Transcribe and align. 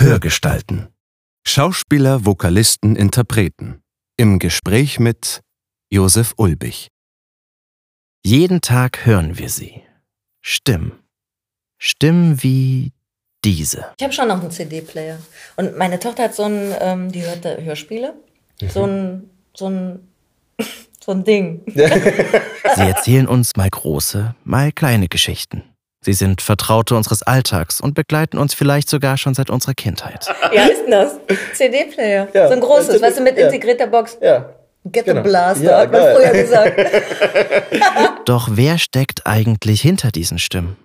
Hörgestalten. 0.00 0.88
Schauspieler, 1.46 2.24
Vokalisten, 2.24 2.96
Interpreten. 2.96 3.82
Im 4.16 4.38
Gespräch 4.38 4.98
mit 4.98 5.42
Josef 5.90 6.32
Ulbich. 6.38 6.88
Jeden 8.24 8.62
Tag 8.62 9.04
hören 9.04 9.36
wir 9.36 9.50
sie. 9.50 9.82
Stimmen. 10.40 10.92
Stimmen 11.78 12.42
wie 12.42 12.92
diese. 13.44 13.92
Ich 13.98 14.02
habe 14.04 14.14
schon 14.14 14.28
noch 14.28 14.40
einen 14.40 14.50
CD-Player. 14.50 15.18
Und 15.56 15.76
meine 15.76 15.98
Tochter 15.98 16.24
hat 16.24 16.34
so 16.34 16.44
ein, 16.44 16.74
ähm, 16.80 17.12
die 17.12 17.22
hört 17.22 17.44
äh, 17.44 17.62
Hörspiele. 17.62 18.14
So 18.70 18.86
ein, 18.86 19.28
so 19.54 19.68
ein, 19.68 20.08
so 21.04 21.12
ein 21.12 21.24
Ding. 21.24 21.62
Sie 21.66 22.82
erzählen 22.82 23.28
uns 23.28 23.54
mal 23.54 23.68
große, 23.68 24.34
mal 24.44 24.72
kleine 24.72 25.08
Geschichten. 25.08 25.69
Sie 26.02 26.14
sind 26.14 26.40
Vertraute 26.40 26.94
unseres 26.96 27.22
Alltags 27.22 27.80
und 27.80 27.94
begleiten 27.94 28.38
uns 28.38 28.54
vielleicht 28.54 28.88
sogar 28.88 29.18
schon 29.18 29.34
seit 29.34 29.50
unserer 29.50 29.74
Kindheit. 29.74 30.26
Ja, 30.52 30.64
ist 30.64 30.82
denn 30.84 30.90
das? 30.90 31.12
CD-Player. 31.54 32.28
Ja, 32.32 32.48
so 32.48 32.54
ein 32.54 32.60
großes, 32.60 32.88
CD 32.94 33.02
weißt 33.02 33.18
du, 33.18 33.22
mit 33.22 33.36
ja. 33.38 33.46
integrierter 33.48 33.86
Box. 33.86 34.16
Ja. 34.20 34.50
Get 34.86 35.04
Genau. 35.04 35.22
the 35.22 35.28
Blaster, 35.28 35.64
Ja, 35.64 35.78
hat 35.80 35.92
man 35.92 36.00
geil. 36.00 36.16
früher 36.16 36.42
gesagt. 36.42 36.80
Doch 38.24 38.48
wer 38.52 38.78
steckt 38.78 39.26
eigentlich 39.26 39.82
hinter 39.82 40.10
diesen 40.10 40.38
Stimmen? 40.38 40.76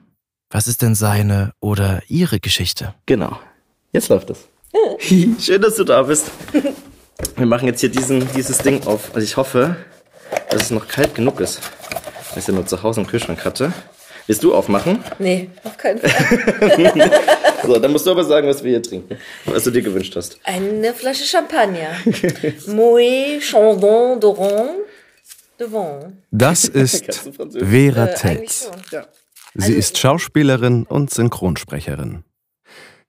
Was 0.51 0.67
ist 0.67 0.81
denn 0.81 0.95
seine 0.95 1.53
oder 1.61 2.01
ihre 2.09 2.39
Geschichte? 2.41 2.93
Genau. 3.05 3.39
Jetzt 3.93 4.09
läuft 4.09 4.29
es. 4.31 4.39
Schön, 5.39 5.61
dass 5.61 5.75
du 5.75 5.85
da 5.85 6.03
bist. 6.03 6.29
Wir 7.37 7.45
machen 7.45 7.67
jetzt 7.67 7.79
hier 7.79 7.89
diesen, 7.89 8.29
dieses 8.33 8.57
Ding 8.57 8.85
auf. 8.85 9.11
Also 9.15 9.23
ich 9.25 9.37
hoffe, 9.37 9.77
dass 10.49 10.63
es 10.63 10.71
noch 10.71 10.87
kalt 10.89 11.15
genug 11.15 11.39
ist. 11.39 11.61
Weil 11.91 12.31
ich 12.33 12.37
es 12.39 12.47
ja 12.47 12.53
nur 12.53 12.65
zu 12.65 12.83
Hause 12.83 12.99
im 13.01 13.07
Kühlschrank 13.07 13.45
hatte. 13.45 13.71
Willst 14.27 14.43
du 14.43 14.53
aufmachen? 14.55 15.03
Nee, 15.19 15.49
auf 15.63 15.77
keinen 15.77 15.99
Fall. 15.99 17.11
So, 17.65 17.79
dann 17.79 17.91
musst 17.91 18.05
du 18.05 18.11
aber 18.11 18.23
sagen, 18.23 18.47
was 18.47 18.63
wir 18.63 18.71
hier 18.71 18.83
trinken. 18.83 19.17
Was 19.45 19.63
du 19.63 19.71
dir 19.71 19.81
gewünscht 19.81 20.15
hast. 20.15 20.39
Eine 20.43 20.93
Flasche 20.93 21.23
Champagner. 21.23 21.95
Moët 22.67 23.41
Chandon 23.41 24.19
d'Oran 24.19 24.69
de 25.59 25.71
Vent. 25.71 26.13
Das 26.29 26.65
ist? 26.83 27.27
Vera 27.57 28.05
Äh. 28.05 28.45
Ja. 28.91 29.07
Sie 29.55 29.73
ist 29.73 29.97
Schauspielerin 29.97 30.83
und 30.83 31.09
Synchronsprecherin. 31.09 32.23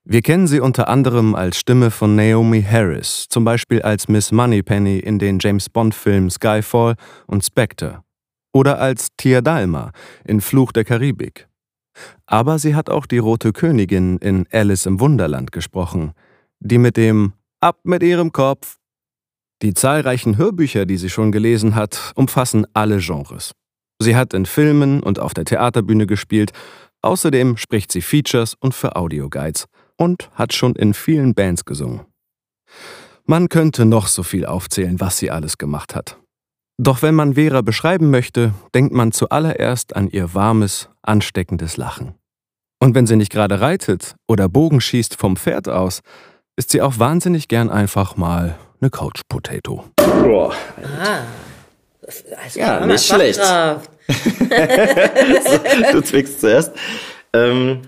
Wir 0.05 0.23
kennen 0.23 0.47
sie 0.47 0.61
unter 0.61 0.89
anderem 0.89 1.35
als 1.35 1.59
Stimme 1.59 1.91
von 1.91 2.15
Naomi 2.15 2.63
Harris, 2.63 3.27
zum 3.29 3.45
Beispiel 3.45 3.83
als 3.83 4.07
Miss 4.07 4.31
Moneypenny 4.31 5.01
in 5.01 5.19
den 5.19 5.41
James 5.41 5.69
Bond-Filmen 5.69 6.31
Skyfall 6.31 6.95
und 7.27 7.45
Spectre. 7.45 8.05
Oder 8.57 8.81
als 8.81 9.09
Tia 9.19 9.43
Dalma 9.43 9.93
in 10.25 10.41
Fluch 10.41 10.73
der 10.73 10.87
Karibik. 10.87 11.47
Aber 12.25 12.59
sie 12.59 12.75
hat 12.75 12.89
auch 12.89 13.05
die 13.05 13.19
Rote 13.19 13.53
Königin 13.53 14.17
in 14.17 14.47
Alice 14.51 14.87
im 14.87 14.99
Wunderland 14.99 15.53
gesprochen, 15.53 16.15
die 16.59 16.79
mit 16.79 16.97
dem 16.97 17.35
Ab 17.61 17.81
mit 17.85 18.03
ihrem 18.03 18.33
Kopf. 18.33 18.77
Die 19.61 19.75
zahlreichen 19.75 20.39
Hörbücher, 20.39 20.87
die 20.87 20.97
sie 20.97 21.11
schon 21.11 21.33
gelesen 21.33 21.75
hat, 21.75 22.13
umfassen 22.15 22.67
alle 22.73 22.97
Genres. 23.01 23.53
Sie 23.99 24.17
hat 24.17 24.33
in 24.33 24.47
Filmen 24.47 25.03
und 25.03 25.19
auf 25.19 25.35
der 25.35 25.45
Theaterbühne 25.45 26.07
gespielt. 26.07 26.53
Außerdem 27.03 27.59
spricht 27.59 27.93
sie 27.93 28.01
Features 28.01 28.55
und 28.59 28.75
für 28.75 28.97
Audioguides 28.97 29.67
und 29.99 30.31
hat 30.33 30.55
schon 30.55 30.75
in 30.77 30.95
vielen 30.95 31.35
Bands 31.35 31.67
gesungen. 31.67 32.07
Man 33.27 33.51
könnte 33.51 33.85
noch 33.85 34.07
so 34.07 34.23
viel 34.23 34.47
aufzählen, 34.47 34.99
was 34.99 35.19
sie 35.19 35.31
alles 35.31 35.59
gemacht 35.59 35.95
hat. 35.95 36.19
Doch 36.79 37.01
wenn 37.01 37.15
man 37.15 37.35
Vera 37.35 37.63
beschreiben 37.63 38.11
möchte, 38.11 38.53
denkt 38.75 38.93
man 38.93 39.11
zuallererst 39.11 39.97
an 39.97 40.09
ihr 40.09 40.35
warmes, 40.35 40.91
ansteckendes 41.01 41.79
Lachen. 41.79 42.15
Und 42.79 42.95
wenn 42.95 43.07
sie 43.07 43.17
nicht 43.17 43.33
gerade 43.33 43.61
reitet 43.63 44.15
oder 44.29 44.51
Bogen 44.51 44.83
schießt 44.83 45.17
vom 45.17 45.37
Pferd 45.37 45.69
aus, 45.69 46.03
ist 46.57 46.71
sie 46.71 46.83
auch 46.83 46.99
wahnsinnig 46.99 47.49
gern 47.49 47.71
einfach 47.71 48.17
mal 48.17 48.57
eine 48.81 48.91
Couch 48.91 49.23
Potato. 49.29 49.85
Boah. 49.97 50.53
Ah. 50.83 51.21
Also, 52.43 52.61
Ja, 52.61 52.85
nicht 52.85 53.07
schlecht. 53.07 53.41
Du 55.93 56.01
zwickst 56.03 56.41
zuerst. 56.41 56.73
Ähm, 57.33 57.83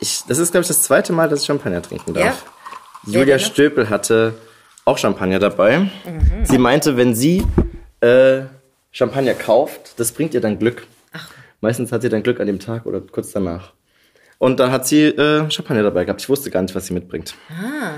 ich, 0.00 0.22
das 0.28 0.38
ist, 0.38 0.52
glaube 0.52 0.62
ich, 0.62 0.68
das 0.68 0.82
zweite 0.82 1.12
Mal, 1.12 1.28
dass 1.28 1.40
ich 1.40 1.46
Champagner 1.46 1.82
trinken 1.82 2.14
darf. 2.14 2.24
Ja? 2.24 3.12
Julia 3.12 3.36
denn 3.36 3.44
noch? 3.44 3.52
Stöpel 3.52 3.90
hatte 3.90 4.34
auch 4.88 4.98
Champagner 4.98 5.38
dabei. 5.38 5.78
Mhm. 5.80 5.90
Sie 6.44 6.58
meinte, 6.58 6.96
wenn 6.96 7.14
sie 7.14 7.44
äh, 8.00 8.42
Champagner 8.90 9.34
kauft, 9.34 9.98
das 10.00 10.12
bringt 10.12 10.34
ihr 10.34 10.40
dann 10.40 10.58
Glück. 10.58 10.86
Meistens 11.60 11.90
hat 11.92 12.02
sie 12.02 12.08
dann 12.08 12.22
Glück 12.22 12.40
an 12.40 12.46
dem 12.46 12.60
Tag 12.60 12.86
oder 12.86 13.00
kurz 13.00 13.32
danach. 13.32 13.72
Und 14.38 14.60
dann 14.60 14.70
hat 14.70 14.86
sie 14.86 15.06
äh, 15.06 15.50
Champagner 15.50 15.82
dabei 15.82 16.04
gehabt. 16.04 16.20
Ich 16.22 16.28
wusste 16.28 16.50
gar 16.50 16.62
nicht, 16.62 16.74
was 16.74 16.86
sie 16.86 16.94
mitbringt. 16.94 17.34
Ah, 17.50 17.94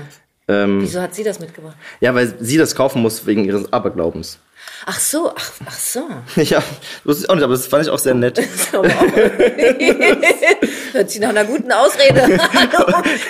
Ähm, 0.47 0.81
wieso 0.81 0.99
hat 1.01 1.13
sie 1.13 1.23
das 1.23 1.39
mitgebracht? 1.39 1.77
ja, 1.99 2.13
weil 2.15 2.33
sie 2.39 2.57
das 2.57 2.73
kaufen 2.75 3.01
muss 3.01 3.25
wegen 3.27 3.45
ihres 3.45 3.71
Aberglaubens. 3.71 4.39
Ach 4.85 4.99
so, 4.99 5.31
ach, 5.35 5.51
ach 5.65 5.77
so. 5.77 6.07
Ja, 6.41 6.63
wusste 7.03 7.23
ich 7.23 7.29
auch 7.29 7.35
nicht, 7.35 7.43
aber 7.43 7.53
das 7.53 7.67
fand 7.67 7.85
ich 7.85 7.89
auch 7.91 7.99
sehr 7.99 8.15
nett. 8.15 8.37
Hört 10.93 11.09
sich 11.09 11.21
nach 11.21 11.29
einer 11.29 11.45
guten 11.45 11.71
Ausrede 11.71 12.23
an, 12.23 12.31
um 12.31 12.39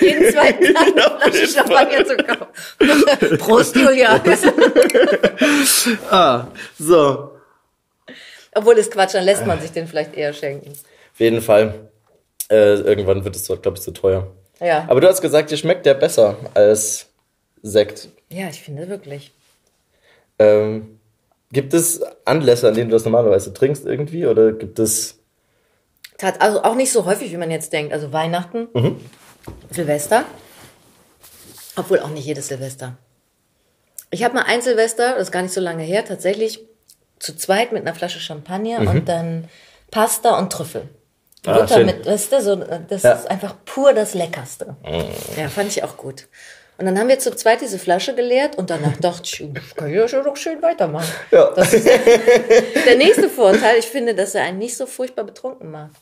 jeden 0.00 0.32
zweiten 0.32 0.74
Tag 0.74 0.86
eine 0.86 1.02
Flasche 1.20 1.46
Champagner 1.48 2.04
zu 2.06 2.16
kaufen. 2.16 3.38
Prost, 3.38 3.76
Julia. 3.76 4.20
Ah, 6.10 6.46
so. 6.78 7.32
Obwohl 8.54 8.78
ist 8.78 8.90
Quatsch, 8.90 9.14
dann 9.14 9.24
lässt 9.24 9.46
man 9.46 9.60
sich 9.60 9.72
den 9.72 9.86
vielleicht 9.86 10.14
eher 10.14 10.32
schenken. 10.32 10.72
Auf 10.72 11.20
jeden 11.20 11.42
Fall. 11.42 11.90
Äh, 12.50 12.74
irgendwann 12.80 13.24
wird 13.24 13.36
es, 13.36 13.46
glaube 13.46 13.76
ich, 13.76 13.82
zu 13.82 13.92
teuer. 13.92 14.26
Ja. 14.60 14.84
Aber 14.88 15.00
du 15.00 15.08
hast 15.08 15.20
gesagt, 15.20 15.50
dir 15.50 15.56
schmeckt 15.56 15.86
der 15.86 15.94
besser 15.94 16.36
als 16.54 17.06
Sekt. 17.62 18.08
Ja, 18.28 18.48
ich 18.48 18.62
finde 18.62 18.88
wirklich. 18.88 19.32
Ähm, 20.38 20.98
gibt 21.52 21.74
es 21.74 22.00
Anlässe, 22.24 22.68
an 22.68 22.74
denen 22.74 22.90
du 22.90 22.96
das 22.96 23.04
normalerweise 23.04 23.52
trinkst 23.52 23.84
irgendwie? 23.86 24.26
Oder 24.26 24.52
gibt 24.52 24.78
es... 24.78 25.18
Tat- 26.18 26.40
Also 26.40 26.62
auch 26.62 26.74
nicht 26.74 26.90
so 26.92 27.04
häufig, 27.04 27.30
wie 27.32 27.36
man 27.36 27.50
jetzt 27.50 27.72
denkt. 27.72 27.92
Also 27.92 28.12
Weihnachten, 28.12 28.68
Silvester. 29.70 30.24
Obwohl 31.76 32.00
auch 32.00 32.08
nicht 32.10 32.26
jedes 32.26 32.48
Silvester. 32.48 32.96
Ich 34.10 34.22
habe 34.24 34.34
mal 34.34 34.42
ein 34.46 34.60
Silvester, 34.60 35.12
das 35.14 35.22
ist 35.28 35.32
gar 35.32 35.42
nicht 35.42 35.54
so 35.54 35.60
lange 35.60 35.82
her, 35.84 36.04
tatsächlich 36.04 36.60
zu 37.18 37.34
zweit 37.36 37.72
mit 37.72 37.82
einer 37.82 37.94
Flasche 37.94 38.20
Champagner 38.20 38.80
und 38.80 39.08
dann 39.08 39.48
Pasta 39.90 40.38
und 40.38 40.52
Trüffel. 40.52 40.88
Ah, 41.46 41.60
Butter 41.60 41.84
mit, 41.84 42.04
weißt 42.06 42.32
du, 42.32 42.42
so, 42.42 42.56
das 42.56 43.02
Ja. 43.02 43.12
ist 43.12 43.30
einfach 43.30 43.56
pur 43.64 43.94
das 43.94 44.14
Leckerste. 44.14 44.76
Ja, 45.36 45.48
fand 45.48 45.68
ich 45.70 45.82
auch 45.82 45.96
gut. 45.96 46.28
Und 46.82 46.86
dann 46.86 46.98
haben 46.98 47.06
wir 47.06 47.20
zu 47.20 47.30
zweit 47.36 47.60
diese 47.60 47.78
Flasche 47.78 48.12
geleert 48.16 48.58
und 48.58 48.68
danach 48.68 48.96
dachte 49.00 49.22
ich, 49.24 49.44
das 49.54 49.76
kann 49.76 49.88
ich 49.88 49.94
ja 49.94 50.08
schon 50.08 50.24
doch 50.24 50.36
schön 50.36 50.60
weitermachen. 50.62 51.06
Ja. 51.30 51.52
Das 51.54 51.72
ist 51.72 51.86
der 52.86 52.96
nächste 52.96 53.28
Vorteil. 53.28 53.78
Ich 53.78 53.86
finde, 53.86 54.16
dass 54.16 54.34
er 54.34 54.42
einen 54.42 54.58
nicht 54.58 54.76
so 54.76 54.86
furchtbar 54.86 55.22
betrunken 55.22 55.70
macht. 55.70 55.92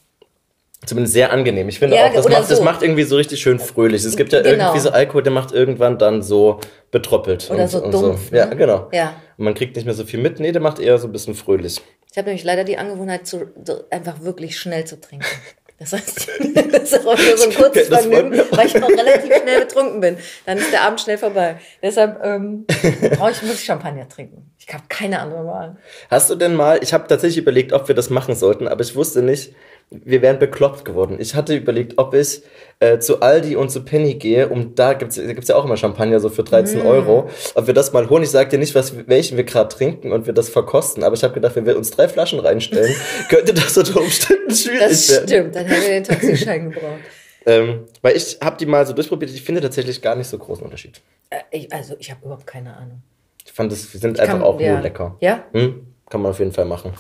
Zumindest 0.86 1.12
sehr 1.12 1.30
angenehm. 1.32 1.68
Ich 1.68 1.78
finde 1.78 1.96
Ja, 1.96 2.06
auch, 2.06 2.14
das 2.14 2.26
macht, 2.26 2.50
das 2.50 2.56
so. 2.56 2.64
macht 2.64 2.82
irgendwie 2.82 3.02
so 3.02 3.16
richtig 3.16 3.42
schön 3.42 3.58
fröhlich. 3.58 4.02
Es 4.04 4.16
gibt 4.16 4.32
ja 4.32 4.40
Genau. 4.40 4.64
irgendwie 4.68 4.80
so 4.80 4.88
Alkohol, 4.88 5.22
der 5.22 5.32
macht 5.32 5.52
irgendwann 5.52 5.98
dann 5.98 6.22
so 6.22 6.60
betröppelt. 6.90 7.50
Oder 7.50 7.64
und, 7.64 7.68
so 7.68 7.84
und 7.84 7.92
dumpf, 7.92 8.32
Ja, 8.32 8.46
ne? 8.46 8.56
genau. 8.56 8.88
Ja. 8.90 9.12
Und 9.36 9.44
man 9.44 9.52
kriegt 9.52 9.76
nicht 9.76 9.84
mehr 9.84 9.92
so 9.94 10.04
viel 10.06 10.18
mit. 10.20 10.40
Nee, 10.40 10.52
der 10.52 10.62
macht 10.62 10.78
eher 10.78 10.96
so 10.96 11.08
ein 11.08 11.12
bisschen 11.12 11.34
fröhlich. 11.34 11.82
Ich 12.10 12.16
habe 12.16 12.28
nämlich 12.28 12.44
leider 12.44 12.64
die 12.64 12.78
Angewohnheit, 12.78 13.26
zu, 13.26 13.50
so 13.62 13.84
einfach 13.90 14.22
wirklich 14.22 14.58
schnell 14.58 14.86
zu 14.86 14.98
trinken. 14.98 15.26
Das 15.80 15.94
heißt, 15.94 16.28
das 16.72 16.92
ist 16.92 17.06
auch 17.06 17.16
nur 17.16 17.38
so 17.38 17.48
ein 17.48 17.54
kurzes 17.54 17.88
Vergnügen, 17.88 18.38
weil 18.50 18.66
ich 18.66 18.74
noch 18.74 18.90
relativ 18.90 19.34
schnell 19.34 19.60
betrunken 19.60 20.00
bin. 20.00 20.18
Dann 20.44 20.58
ist 20.58 20.70
der 20.70 20.82
Abend 20.82 21.00
schnell 21.00 21.16
vorbei. 21.16 21.56
Deshalb 21.82 22.20
ähm, 22.22 22.66
brauche 23.16 23.30
ich, 23.30 23.42
muss 23.42 23.54
ich 23.54 23.64
Champagner 23.64 24.06
trinken. 24.06 24.52
Ich 24.58 24.68
habe 24.72 24.84
keine 24.90 25.20
andere 25.20 25.46
Wahl. 25.46 25.78
Hast 26.10 26.28
du 26.28 26.34
denn 26.34 26.54
mal, 26.54 26.80
ich 26.82 26.92
habe 26.92 27.08
tatsächlich 27.08 27.38
überlegt, 27.38 27.72
ob 27.72 27.88
wir 27.88 27.94
das 27.94 28.10
machen 28.10 28.34
sollten, 28.34 28.68
aber 28.68 28.82
ich 28.82 28.94
wusste 28.94 29.22
nicht, 29.22 29.54
wir 29.90 30.22
wären 30.22 30.38
bekloppt 30.38 30.84
geworden. 30.84 31.16
Ich 31.18 31.34
hatte 31.34 31.54
überlegt, 31.56 31.94
ob 31.98 32.14
ich 32.14 32.42
äh, 32.78 32.98
zu 33.00 33.20
Aldi 33.22 33.56
und 33.56 33.70
zu 33.70 33.84
Penny 33.84 34.14
gehe, 34.14 34.48
um 34.48 34.74
da 34.76 34.92
gibt's 34.94 35.16
da 35.16 35.32
gibt's 35.32 35.48
ja 35.48 35.56
auch 35.56 35.64
immer 35.64 35.76
Champagner 35.76 36.20
so 36.20 36.28
für 36.28 36.44
13 36.44 36.82
Euro, 36.82 37.28
ob 37.56 37.66
wir 37.66 37.74
das 37.74 37.92
mal 37.92 38.08
holen. 38.08 38.22
Ich 38.22 38.30
sag 38.30 38.50
dir 38.50 38.58
nicht, 38.58 38.74
was, 38.76 38.94
welchen 39.08 39.36
wir 39.36 39.42
gerade 39.44 39.68
trinken 39.68 40.12
und 40.12 40.26
wir 40.26 40.32
das 40.32 40.48
verkosten, 40.48 41.02
aber 41.02 41.16
ich 41.16 41.24
habe 41.24 41.34
gedacht, 41.34 41.56
wenn 41.56 41.66
wir 41.66 41.76
uns 41.76 41.90
drei 41.90 42.08
Flaschen 42.08 42.38
reinstellen, 42.38 42.94
könnte 43.28 43.52
das 43.52 43.76
unter 43.76 44.00
Umständen 44.00 44.54
schwierig 44.54 44.80
Das 44.80 45.10
werden. 45.10 45.28
stimmt, 45.28 45.54
dann 45.56 45.66
hätten 45.66 45.82
wir 45.82 45.88
den 45.90 46.04
Taxischein 46.04 46.70
gebraucht. 46.70 47.00
Ähm, 47.46 47.86
weil 48.02 48.16
ich 48.16 48.38
habe 48.42 48.56
die 48.58 48.66
mal 48.66 48.86
so 48.86 48.92
durchprobiert, 48.92 49.32
ich 49.32 49.42
finde 49.42 49.60
tatsächlich 49.60 50.00
gar 50.02 50.14
nicht 50.14 50.28
so 50.28 50.38
großen 50.38 50.62
Unterschied. 50.64 51.00
Äh, 51.30 51.38
ich, 51.50 51.72
also 51.72 51.96
ich 51.98 52.10
habe 52.10 52.20
überhaupt 52.24 52.46
keine 52.46 52.76
Ahnung. 52.76 53.02
Ich 53.44 53.52
fand, 53.52 53.72
das 53.72 53.90
sind 53.90 54.20
einfach 54.20 54.34
Kann- 54.34 54.42
auch 54.42 54.60
ja. 54.60 54.74
nur 54.74 54.82
lecker. 54.82 55.16
Ja? 55.20 55.44
Hm? 55.52 55.86
Kann 56.08 56.22
man 56.22 56.30
auf 56.30 56.38
jeden 56.38 56.52
Fall 56.52 56.66
machen. 56.66 56.92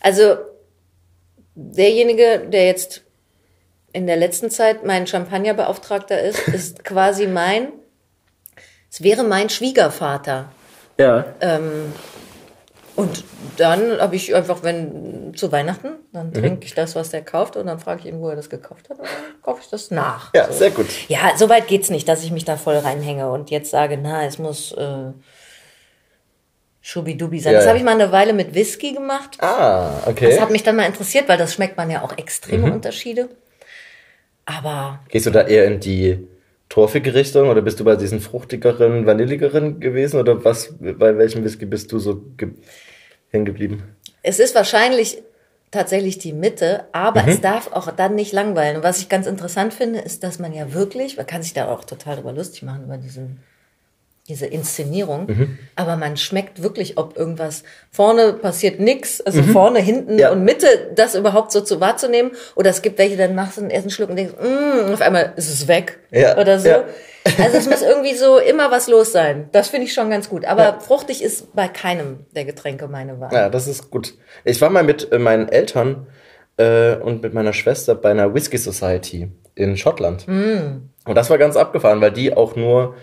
Also 0.00 0.36
derjenige, 1.60 2.40
der 2.48 2.66
jetzt 2.66 3.02
in 3.92 4.06
der 4.06 4.16
letzten 4.16 4.50
Zeit 4.50 4.84
mein 4.84 5.06
Champagnerbeauftragter 5.06 6.20
ist, 6.20 6.46
ist 6.48 6.84
quasi 6.84 7.26
mein, 7.26 7.68
es 8.90 9.02
wäre 9.02 9.24
mein 9.24 9.48
Schwiegervater. 9.50 10.50
Ja. 10.98 11.24
Und 12.96 13.24
dann 13.56 13.98
habe 14.00 14.16
ich 14.16 14.34
einfach, 14.34 14.62
wenn 14.62 15.32
zu 15.34 15.50
Weihnachten, 15.52 15.90
dann 16.12 16.28
Mhm. 16.30 16.34
trinke 16.34 16.66
ich 16.66 16.74
das, 16.74 16.94
was 16.96 17.10
der 17.10 17.22
kauft, 17.24 17.56
und 17.56 17.66
dann 17.66 17.78
frage 17.78 18.00
ich 18.00 18.06
ihn, 18.06 18.20
wo 18.20 18.28
er 18.28 18.36
das 18.36 18.50
gekauft 18.50 18.90
hat, 18.90 18.98
und 18.98 19.06
dann 19.06 19.42
kaufe 19.42 19.60
ich 19.62 19.70
das 19.70 19.90
nach. 19.90 20.34
Ja, 20.34 20.46
So. 20.48 20.52
sehr 20.58 20.70
gut. 20.70 20.86
Ja, 21.08 21.32
so 21.36 21.48
weit 21.48 21.66
geht's 21.68 21.88
nicht, 21.88 22.08
dass 22.08 22.22
ich 22.24 22.30
mich 22.32 22.44
da 22.44 22.56
voll 22.56 22.76
reinhänge 22.76 23.30
und 23.30 23.50
jetzt 23.50 23.70
sage, 23.70 23.96
na, 23.96 24.24
es 24.26 24.38
muss 24.38 24.72
äh, 24.72 25.12
Schubidubi 26.82 27.40
sein. 27.40 27.52
Ja, 27.52 27.58
das 27.60 27.68
habe 27.68 27.78
ich 27.78 27.84
mal 27.84 27.92
eine 28.00 28.10
Weile 28.10 28.32
mit 28.32 28.54
Whisky 28.54 28.92
gemacht. 28.92 29.36
Ah, 29.40 30.02
okay. 30.06 30.30
Das 30.30 30.40
hat 30.40 30.50
mich 30.50 30.62
dann 30.62 30.76
mal 30.76 30.86
interessiert, 30.86 31.28
weil 31.28 31.36
das 31.38 31.52
schmeckt 31.54 31.76
man 31.76 31.90
ja 31.90 32.02
auch 32.02 32.16
extreme 32.16 32.66
Mhm. 32.68 32.72
Unterschiede. 32.72 33.28
Aber 34.46 35.00
Gehst 35.08 35.26
du 35.26 35.30
da 35.30 35.42
eher 35.46 35.66
in 35.66 35.80
die 35.80 36.26
torfige 36.68 37.14
Richtung 37.14 37.48
oder 37.48 37.62
bist 37.62 37.80
du 37.80 37.84
bei 37.84 37.96
diesen 37.96 38.20
fruchtigeren, 38.20 39.06
vanilligeren 39.06 39.80
gewesen 39.80 40.18
oder 40.20 40.44
was, 40.44 40.74
bei 40.80 41.16
welchem 41.18 41.44
Whisky 41.44 41.66
bist 41.66 41.92
du 41.92 41.98
so 41.98 42.22
ge 42.36 42.50
hängen 43.30 43.44
geblieben? 43.44 43.82
es 44.22 44.38
ist 44.38 44.54
wahrscheinlich 44.54 45.22
tatsächlich 45.70 46.18
die 46.18 46.32
Mitte, 46.32 46.84
aber 46.92 47.22
Mhm. 47.22 47.28
es 47.28 47.40
darf 47.40 47.72
auch 47.72 47.90
dann 47.92 48.14
nicht 48.16 48.32
langweilen. 48.32 48.78
Und 48.78 48.82
was 48.82 48.98
ich 48.98 49.08
ganz 49.08 49.26
interessant 49.26 49.72
finde, 49.72 50.00
ist, 50.00 50.22
dass 50.24 50.38
man 50.38 50.52
ja 50.52 50.72
wirklich, 50.74 51.16
man 51.16 51.26
kann 51.26 51.42
sich 51.42 51.54
da 51.54 51.68
auch 51.68 51.84
total 51.84 52.16
drüber 52.16 52.32
lustig 52.32 52.62
machen, 52.64 52.84
über 52.84 52.96
diesen, 52.98 53.38
diese 54.30 54.46
Inszenierung, 54.46 55.26
Mhm. 55.26 55.58
aber 55.76 55.96
man 55.96 56.16
schmeckt 56.16 56.62
wirklich, 56.62 56.96
ob 56.96 57.18
irgendwas 57.18 57.64
vorne 57.90 58.32
passiert 58.32 58.80
nix, 58.80 59.20
also 59.20 59.42
vorne, 59.42 59.80
hinten 59.80 60.14
Mhm. 60.14 60.18
Ja. 60.18 60.30
und 60.32 60.44
Mitte, 60.44 60.66
das 60.94 61.14
überhaupt 61.14 61.52
so 61.52 61.60
zu 61.60 61.80
wahrzunehmen. 61.80 62.30
Oder 62.54 62.70
es 62.70 62.80
gibt 62.80 62.98
welche, 62.98 63.16
dann 63.18 63.34
machst 63.34 63.58
du 63.58 63.60
einen 63.60 63.70
ersten 63.70 63.90
Schluck 63.90 64.08
und 64.08 64.16
denkst, 64.16 64.34
mm, 64.40 64.86
und 64.86 64.94
auf 64.94 65.00
einmal 65.02 65.34
ist 65.36 65.50
es 65.52 65.68
weg. 65.68 65.98
Ja, 66.10 66.38
Oder 66.38 66.58
so. 66.58 66.68
ja. 66.68 66.84
Also 67.38 67.58
es 67.58 67.68
muss 67.68 67.82
irgendwie 67.82 68.14
so 68.14 68.38
immer 68.38 68.70
was 68.70 68.88
los 68.88 69.12
sein. 69.12 69.50
Das 69.52 69.68
finde 69.68 69.86
ich 69.86 69.92
schon 69.92 70.08
ganz 70.08 70.30
gut. 70.30 70.46
Aber 70.46 70.62
Ja. 70.62 70.78
fruchtig 70.80 71.22
ist 71.22 71.54
bei 71.54 71.68
keinem 71.68 72.20
der 72.34 72.46
Getränke 72.46 72.88
meine 72.88 73.20
Wahl. 73.20 73.30
Ja, 73.30 73.50
das 73.50 73.66
ist 73.68 73.90
gut. 73.90 74.14
Ich 74.44 74.58
war 74.62 74.70
mal 74.70 74.84
mit 74.84 75.12
äh, 75.12 75.18
meinen 75.18 75.48
Eltern 75.50 76.06
äh, 76.56 76.94
und 76.96 77.22
mit 77.22 77.34
meiner 77.34 77.52
Schwester 77.52 77.94
bei 77.94 78.10
einer 78.10 78.32
Whisky 78.32 78.56
Society 78.56 79.30
in 79.54 79.76
Schottland. 79.76 80.26
Und 80.28 81.14
das 81.14 81.28
war 81.28 81.36
ganz 81.36 81.56
abgefahren, 81.56 82.00
weil 82.00 82.12
die 82.12 82.34
auch 82.34 82.56
nur 82.56 82.94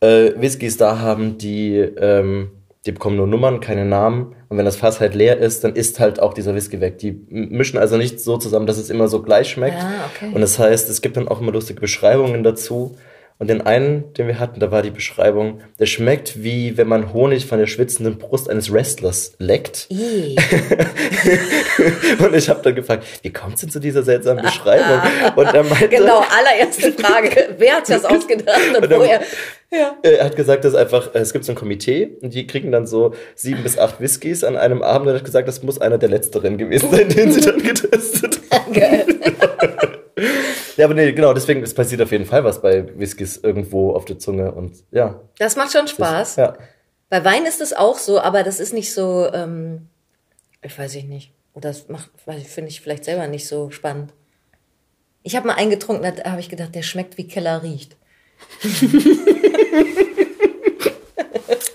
äh, 0.00 0.32
Whiskys 0.36 0.76
da 0.76 0.98
haben, 0.98 1.38
die, 1.38 1.76
ähm, 1.76 2.50
die 2.84 2.92
bekommen 2.92 3.16
nur 3.16 3.26
Nummern, 3.26 3.60
keine 3.60 3.84
Namen. 3.84 4.34
Und 4.48 4.58
wenn 4.58 4.64
das 4.64 4.76
Fass 4.76 5.00
halt 5.00 5.14
leer 5.14 5.38
ist, 5.38 5.64
dann 5.64 5.74
ist 5.74 5.98
halt 5.98 6.20
auch 6.20 6.34
dieser 6.34 6.54
Whisky 6.54 6.80
weg. 6.80 6.98
Die 6.98 7.20
mischen 7.28 7.78
also 7.78 7.96
nicht 7.96 8.20
so 8.20 8.36
zusammen, 8.36 8.66
dass 8.66 8.78
es 8.78 8.90
immer 8.90 9.08
so 9.08 9.22
gleich 9.22 9.50
schmeckt. 9.50 9.78
Ah, 9.80 10.08
okay. 10.14 10.32
Und 10.32 10.40
das 10.40 10.58
heißt, 10.58 10.88
es 10.88 11.02
gibt 11.02 11.16
dann 11.16 11.28
auch 11.28 11.40
immer 11.40 11.52
lustige 11.52 11.80
Beschreibungen 11.80 12.44
dazu. 12.44 12.96
Und 13.38 13.48
den 13.48 13.60
einen, 13.66 14.14
den 14.14 14.28
wir 14.28 14.38
hatten, 14.38 14.60
da 14.60 14.70
war 14.70 14.80
die 14.82 14.90
Beschreibung, 14.90 15.60
der 15.78 15.84
schmeckt 15.86 16.42
wie 16.42 16.76
wenn 16.78 16.88
man 16.88 17.12
Honig 17.12 17.44
von 17.46 17.58
der 17.58 17.66
schwitzenden 17.66 18.16
Brust 18.16 18.48
eines 18.48 18.72
Wrestlers 18.72 19.34
leckt. 19.38 19.88
Und 22.18 22.34
ich 22.34 22.48
habe 22.48 22.62
dann 22.62 22.74
gefragt, 22.74 23.04
wie 23.22 23.30
kommt's 23.32 23.60
denn 23.60 23.68
zu 23.70 23.78
dieser 23.78 24.02
seltsamen 24.02 24.42
Beschreibung? 24.42 25.00
Und 25.36 25.46
er 25.54 25.62
meinte, 25.64 25.88
Genau, 25.88 26.20
allererste 26.20 26.92
Frage. 26.92 27.54
Wer 27.58 27.74
hat 27.76 27.88
das 27.90 28.04
ausgedacht 28.06 28.58
und 28.70 28.76
Und 28.84 28.90
dann- 28.90 29.00
woher? 29.00 29.20
Ja. 29.70 29.96
er 30.02 30.24
hat 30.24 30.36
gesagt, 30.36 30.64
dass 30.64 30.74
einfach, 30.76 31.12
äh, 31.14 31.18
es 31.18 31.32
gibt 31.32 31.44
so 31.44 31.50
ein 31.52 31.56
Komitee 31.56 32.16
und 32.22 32.32
die 32.32 32.46
kriegen 32.46 32.70
dann 32.70 32.86
so 32.86 33.14
sieben 33.34 33.64
bis 33.64 33.76
acht 33.78 34.00
Whiskys 34.00 34.44
an 34.44 34.56
einem 34.56 34.80
Abend 34.80 35.08
und 35.08 35.14
er 35.14 35.18
hat 35.18 35.24
gesagt, 35.24 35.48
das 35.48 35.62
muss 35.64 35.80
einer 35.80 35.98
der 35.98 36.08
letzteren 36.08 36.56
gewesen 36.56 36.88
sein, 36.90 37.08
den 37.08 37.32
sie 37.32 37.40
dann 37.40 37.60
getestet 37.62 38.40
haben. 38.52 38.72
Geil. 38.72 39.04
Ja, 40.76 40.84
aber 40.84 40.94
nee, 40.94 41.12
genau, 41.12 41.32
deswegen, 41.32 41.62
es 41.62 41.72
passiert 41.74 42.02
auf 42.02 42.12
jeden 42.12 42.26
Fall 42.26 42.44
was 42.44 42.60
bei 42.60 42.86
Whiskys 42.98 43.38
irgendwo 43.42 43.92
auf 43.94 44.04
der 44.04 44.18
Zunge 44.18 44.52
und 44.52 44.74
ja. 44.90 45.20
Das 45.38 45.56
macht 45.56 45.72
schon 45.72 45.88
Spaß. 45.88 46.36
Ja. 46.36 46.56
Bei 47.08 47.24
Wein 47.24 47.46
ist 47.46 47.60
es 47.60 47.72
auch 47.72 47.98
so, 47.98 48.20
aber 48.20 48.42
das 48.42 48.60
ist 48.60 48.72
nicht 48.72 48.92
so, 48.92 49.28
ähm, 49.32 49.88
ich 50.62 50.76
weiß 50.78 50.94
ich 50.96 51.04
nicht. 51.04 51.32
Oder 51.54 51.68
das 51.70 51.88
macht, 51.88 52.10
finde 52.46 52.68
ich 52.68 52.80
vielleicht 52.80 53.04
selber 53.04 53.26
nicht 53.28 53.46
so 53.48 53.70
spannend. 53.70 54.12
Ich 55.22 55.34
habe 55.36 55.46
mal 55.46 55.54
einen 55.54 55.70
getrunken, 55.70 56.02
da 56.02 56.30
habe 56.30 56.40
ich 56.40 56.48
gedacht, 56.48 56.74
der 56.74 56.82
schmeckt 56.82 57.16
wie 57.16 57.26
Keller 57.26 57.62
riecht. 57.62 57.96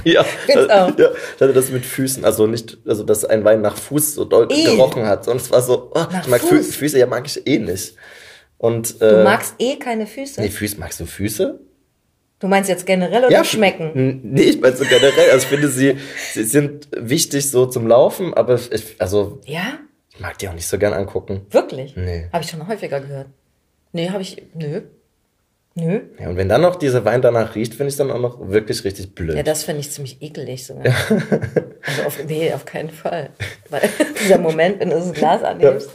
Ja, 0.03 0.21
auch. 0.69 0.97
ja, 0.97 1.09
ich 1.35 1.41
hatte 1.41 1.53
das 1.53 1.69
mit 1.69 1.85
Füßen, 1.85 2.25
also 2.25 2.47
nicht, 2.47 2.77
also 2.85 3.03
dass 3.03 3.25
ein 3.25 3.43
Wein 3.43 3.61
nach 3.61 3.77
Fuß 3.77 4.15
so 4.15 4.23
Eh. 4.49 4.63
gerochen 4.63 5.05
hat, 5.05 5.27
es 5.27 5.51
war 5.51 5.61
so, 5.61 5.91
oh, 5.93 6.05
ich 6.21 6.27
mag 6.27 6.41
Fuß? 6.41 6.49
Fü 6.49 6.63
Füße, 6.63 6.99
ja 6.99 7.05
mag 7.07 7.25
ich 7.25 7.45
eh 7.47 7.59
nicht. 7.59 7.95
Und 8.61 9.01
Du 9.01 9.05
äh, 9.05 9.23
magst 9.23 9.55
eh 9.57 9.77
keine 9.77 10.05
Füße. 10.05 10.39
nee, 10.39 10.49
Füße, 10.49 10.77
magst 10.79 10.99
du 10.99 11.05
Füße? 11.07 11.59
Du 12.39 12.47
meinst 12.47 12.69
jetzt 12.69 12.85
generell 12.85 13.25
oder 13.25 13.43
schmecken? 13.43 13.91
N- 13.95 14.19
Nee, 14.23 14.41
ich 14.43 14.61
meine 14.61 14.75
so 14.75 14.83
generell, 14.83 15.31
also 15.31 15.43
ich 15.43 15.49
finde 15.49 15.67
sie, 15.67 15.97
sie 16.33 16.43
sind 16.43 16.87
wichtig 16.95 17.49
so 17.49 17.65
zum 17.65 17.87
Laufen, 17.87 18.33
aber 18.35 18.55
ich, 18.71 18.95
also 18.99 19.41
Ja? 19.45 19.79
ich 20.13 20.19
mag 20.19 20.37
die 20.37 20.47
auch 20.47 20.53
nicht 20.53 20.67
so 20.67 20.77
gern 20.77 20.93
angucken. 20.93 21.41
Wirklich? 21.49 21.95
Nee. 21.95 22.29
Habe 22.31 22.43
ich 22.43 22.51
schon 22.51 22.67
häufiger 22.67 22.99
gehört. 22.99 23.27
Nee, 23.93 24.09
habe 24.09 24.21
ich, 24.21 24.41
nö. 24.53 24.81
Nö. 25.73 26.01
Ja, 26.19 26.27
und 26.29 26.35
wenn 26.37 26.49
dann 26.49 26.61
noch 26.61 26.75
dieser 26.75 27.05
Wein 27.05 27.21
danach 27.21 27.55
riecht, 27.55 27.73
finde 27.75 27.89
ich 27.89 27.95
dann 27.95 28.11
auch 28.11 28.19
noch 28.19 28.49
wirklich 28.49 28.83
richtig 28.83 29.15
blöd. 29.15 29.37
Ja, 29.37 29.43
das 29.43 29.63
finde 29.63 29.79
ich 29.79 29.89
ziemlich 29.91 30.21
ekelig 30.21 30.65
sogar. 30.67 30.83
Also 30.85 32.03
auf, 32.05 32.23
nee, 32.27 32.51
auf 32.53 32.65
keinen 32.65 32.89
Fall. 32.89 33.29
Weil 33.69 33.81
dieser 34.21 34.37
Moment, 34.37 34.79
wenn 34.81 34.89
du 34.89 34.97
das 34.97 35.13
Glas 35.13 35.41
annimmst, 35.43 35.89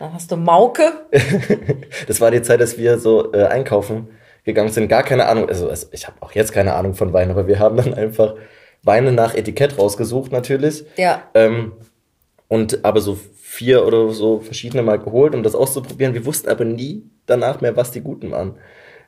dann 0.00 0.14
hast 0.14 0.32
du 0.32 0.36
Mauke. 0.36 0.82
Das 2.06 2.20
war 2.20 2.30
die 2.30 2.42
Zeit, 2.42 2.60
dass 2.60 2.78
wir 2.78 2.98
so 2.98 3.32
äh, 3.32 3.44
einkaufen 3.44 4.08
gegangen 4.44 4.70
sind. 4.70 4.88
Gar 4.88 5.02
keine 5.02 5.26
Ahnung, 5.26 5.48
also, 5.48 5.68
also 5.68 5.86
ich 5.92 6.06
habe 6.06 6.16
auch 6.20 6.32
jetzt 6.32 6.52
keine 6.52 6.74
Ahnung 6.74 6.94
von 6.94 7.12
Wein, 7.12 7.30
aber 7.30 7.46
wir 7.46 7.58
haben 7.58 7.76
dann 7.76 7.94
einfach 7.94 8.34
Weine 8.82 9.12
nach 9.12 9.34
Etikett 9.34 9.78
rausgesucht 9.78 10.32
natürlich. 10.32 10.84
Ja. 10.96 11.22
Ähm, 11.34 11.72
und 12.48 12.84
aber 12.84 13.00
so 13.00 13.18
vier 13.36 13.86
oder 13.86 14.10
so 14.10 14.40
verschiedene 14.40 14.82
mal 14.82 14.98
geholt, 14.98 15.34
um 15.34 15.42
das 15.42 15.54
auszuprobieren. 15.54 16.14
Wir 16.14 16.24
wussten 16.24 16.48
aber 16.48 16.64
nie 16.64 17.04
danach 17.26 17.60
mehr, 17.60 17.76
was 17.76 17.90
die 17.90 18.00
guten 18.00 18.30
waren. 18.30 18.54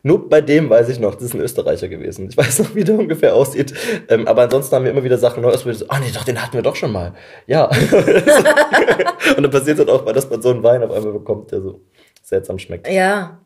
Nur 0.04 0.28
bei 0.28 0.40
dem 0.40 0.68
weiß 0.68 0.88
ich 0.88 0.98
noch, 0.98 1.14
das 1.14 1.24
ist 1.24 1.34
ein 1.34 1.40
Österreicher 1.40 1.88
gewesen. 1.88 2.28
Ich 2.28 2.36
weiß 2.36 2.58
noch, 2.58 2.74
wie 2.74 2.82
der 2.82 2.98
ungefähr 2.98 3.34
aussieht. 3.36 3.72
Ähm, 4.08 4.26
aber 4.26 4.42
ansonsten 4.42 4.74
haben 4.74 4.84
wir 4.84 4.90
immer 4.90 5.04
wieder 5.04 5.18
Sachen 5.18 5.42
neu 5.42 5.50
ausprobiert. 5.50 5.78
So, 5.78 5.86
ah 5.88 6.00
nee, 6.00 6.10
doch, 6.12 6.24
den 6.24 6.42
hatten 6.42 6.54
wir 6.54 6.62
doch 6.62 6.74
schon 6.76 6.90
mal. 6.90 7.12
Ja. 7.46 7.66
und 9.36 9.42
dann 9.42 9.50
passiert 9.50 9.78
es 9.78 9.78
halt 9.78 9.90
auch 9.90 10.04
mal, 10.04 10.12
dass 10.12 10.28
man 10.28 10.42
so 10.42 10.50
einen 10.50 10.62
Wein 10.62 10.82
auf 10.82 10.90
einmal 10.90 11.12
bekommt, 11.12 11.52
der 11.52 11.60
so 11.60 11.80
seltsam 12.22 12.58
schmeckt. 12.58 12.88
Ja. 12.88 13.38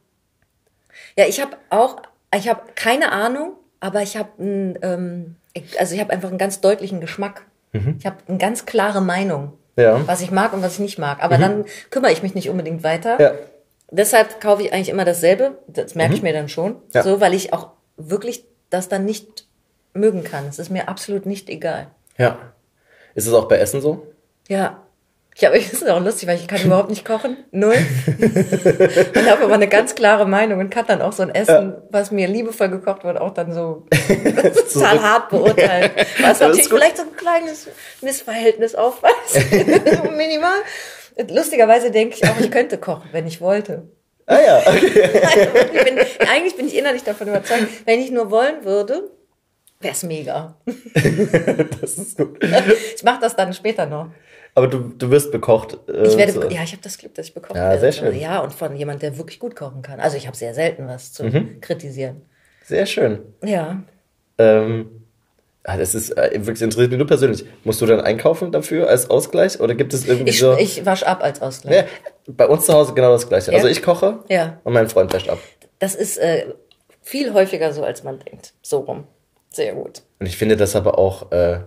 Ja, 1.19 1.25
ich 1.27 1.41
habe 1.41 1.57
auch, 1.71 1.97
ich 2.35 2.49
habe 2.49 2.61
keine 2.75 3.13
Ahnung, 3.13 3.53
aber 3.81 4.03
ich 4.03 4.17
habe 4.17 4.31
ähm, 4.39 5.37
also 5.79 5.95
ich 5.95 6.01
habe 6.01 6.13
einfach 6.13 6.29
einen 6.29 6.39
ganz 6.39 6.61
deutlichen 6.61 7.01
Geschmack. 7.01 7.43
Ich 7.99 8.07
habe 8.07 8.17
eine 8.27 8.39
ganz 8.39 8.65
klare 8.65 9.03
Meinung, 9.03 9.53
Ja. 9.77 10.01
was 10.07 10.23
ich 10.23 10.31
mag 10.31 10.55
und 10.55 10.63
was 10.63 10.75
ich 10.75 10.79
nicht 10.79 10.99
mag. 10.99 11.23
Aber 11.23 11.37
dann 11.37 11.67
kümmere 11.91 12.11
ich 12.11 12.23
mich 12.23 12.35
nicht 12.35 12.49
unbedingt 12.49 12.83
weiter. 12.83 13.21
Ja. 13.21 13.33
Deshalb 13.91 14.41
kaufe 14.41 14.63
ich 14.63 14.73
eigentlich 14.73 14.89
immer 14.89 15.05
dasselbe. 15.05 15.59
Das 15.69 15.95
merke 15.95 16.15
ich 16.15 16.23
mir 16.23 16.33
dann 16.33 16.49
schon. 16.49 16.73
Mhm. 16.73 16.81
Ja. 16.93 17.03
So, 17.03 17.21
weil 17.21 17.35
ich 17.35 17.53
auch 17.53 17.71
wirklich 17.97 18.45
das 18.71 18.89
dann 18.89 19.05
nicht 19.05 19.47
mögen 19.95 20.25
kann. 20.25 20.47
Es 20.49 20.59
ist 20.59 20.71
mir 20.71 20.89
absolut 20.89 21.27
nicht 21.27 21.49
egal. 21.49 21.89
Ja. 22.19 22.39
Ist 23.15 23.27
es 23.27 23.33
auch 23.33 23.49
bei 23.49 23.59
Essen 23.59 23.81
so? 23.81 24.07
Ja. 24.49 24.83
Ich 25.39 25.45
habe, 25.45 25.59
das 25.59 25.73
ist 25.73 25.89
auch 25.89 26.03
lustig, 26.03 26.29
weil 26.29 26.37
ich 26.37 26.49
kann 26.49 26.63
überhaupt 26.63 26.89
nicht 26.89 27.05
kochen. 27.05 27.37
Null. 27.51 27.75
und 28.17 29.31
habe 29.31 29.45
aber 29.45 29.55
eine 29.55 29.69
ganz 29.69 29.95
klare 29.95 30.27
Meinung 30.27 30.61
und 30.61 30.71
kann 30.71 30.87
dann 30.87 31.03
auch 31.03 31.13
so 31.13 31.23
ein 31.23 31.35
Essen, 31.35 31.75
was 31.91 32.11
mir 32.11 32.27
liebevoll 32.27 32.71
gekocht 32.71 33.05
wird, 33.05 33.21
auch 33.21 33.35
dann 33.35 33.53
so 33.53 33.87
total 34.73 35.03
hart 35.03 35.29
beurteilen. 35.29 35.91
Was 36.23 36.41
natürlich 36.41 36.69
vielleicht 36.69 36.97
so 36.97 37.03
ein 37.03 37.15
kleines 37.17 37.69
Missverhältnis 38.01 38.75
aufweist. 38.75 39.53
minimal. 40.17 40.57
Lustigerweise 41.31 41.91
denke 41.91 42.17
ich 42.17 42.29
auch, 42.29 42.39
ich 42.39 42.51
könnte 42.51 42.79
kochen, 42.79 43.09
wenn 43.13 43.27
ich 43.27 43.41
wollte. 43.41 43.89
Ah 44.27 44.39
ja, 44.41 44.59
okay. 44.67 45.85
bin, 45.85 45.99
eigentlich 46.29 46.57
bin 46.57 46.67
ich 46.67 46.77
innerlich 46.77 47.05
davon 47.05 47.29
überzeugt, 47.29 47.67
wenn 47.87 48.01
ich 48.01 48.11
nur 48.11 48.31
wollen 48.31 48.65
würde, 48.65 49.11
wäre 49.81 49.95
es 49.95 50.03
mega. 50.03 50.57
das 51.81 51.97
ist 51.99 52.19
gut. 52.19 52.43
Ich 52.95 53.03
mache 53.05 53.21
das 53.21 53.37
dann 53.37 53.53
später 53.55 53.87
noch. 53.87 54.11
Aber 54.55 54.67
du, 54.69 54.79
du 54.97 55.11
wirst 55.11 55.31
bekocht. 55.33 55.79
Äh, 55.89 56.07
Ich 56.09 56.17
werde, 56.17 56.33
so. 56.33 56.43
ja, 56.49 56.63
ich 56.63 56.73
habe 56.73 56.83
das 56.83 56.97
Glück, 56.99 57.15
dass 57.15 57.27
ich 57.27 57.35
bekocht 57.35 57.57
Ja, 57.57 57.69
werde. 57.69 57.81
sehr 57.81 57.93
schön. 57.93 58.19
Ja, 58.19 58.41
und 58.41 58.53
von 58.53 58.75
jemand, 58.75 59.03
der 59.03 59.17
wirklich 59.19 59.39
gut 59.39 59.55
kochen 59.55 59.83
kann. 59.83 60.01
Also 60.01 60.17
ich 60.17 60.27
habe 60.27 60.37
sehr 60.37 60.55
selten 60.55 60.89
was 60.89 61.13
zu 61.13 61.25
Mhm. 61.25 61.61
kritisieren. 61.61 62.23
Sehr 62.65 62.87
schön. 62.87 63.21
Ja. 63.45 63.83
Ähm, 64.39 65.06
das 65.77 65.95
ist 65.95 66.17
äh, 66.17 66.31
wirklich 66.35 66.63
interessiert 66.63 66.91
mich 66.91 66.99
nur 66.99 67.07
persönlich. 67.09 67.45
Musst 67.65 67.81
du 67.81 67.87
dann 67.87 68.01
einkaufen 68.01 68.53
dafür 68.53 68.89
als 68.89 69.11
Ausgleich? 69.11 69.59
Oder 69.61 69.75
gibt 69.75 69.93
es 69.95 70.07
irgendwie 70.07 70.31
Ich, 70.31 70.39
so. 70.39 70.57
ich 70.57 70.87
wasche 70.87 71.07
ab 71.07 71.23
als 71.25 71.43
Ausgleich. 71.43 71.77
ja, 71.79 71.85
bei 72.29 72.47
uns 72.47 72.67
zu 72.67 72.73
Hause 72.73 72.93
genau 72.95 73.11
das 73.13 73.29
gleiche. 73.29 73.51
Ja. 73.51 73.57
Also 73.57 73.69
ich 73.69 73.83
koche 73.83 74.21
Ja. 74.29 74.61
und 74.65 74.73
mein 74.73 74.89
Freund 74.89 75.13
wäscht 75.13 75.29
ab. 75.29 75.39
Das 75.81 75.95
ist 75.95 76.19
äh, 76.19 76.47
viel 77.03 77.33
häufiger 77.35 77.73
so, 77.73 77.83
als 77.83 78.05
man 78.05 78.19
denkt. 78.21 78.53
So 78.63 78.79
rum. 78.79 79.05
Sehr 79.51 79.73
gut. 79.75 80.03
Und 80.21 80.27
ich 80.27 80.37
finde 80.37 80.57
das 80.57 80.77
aber 80.77 80.99
auch. 80.99 81.33
Äh, 81.33 81.61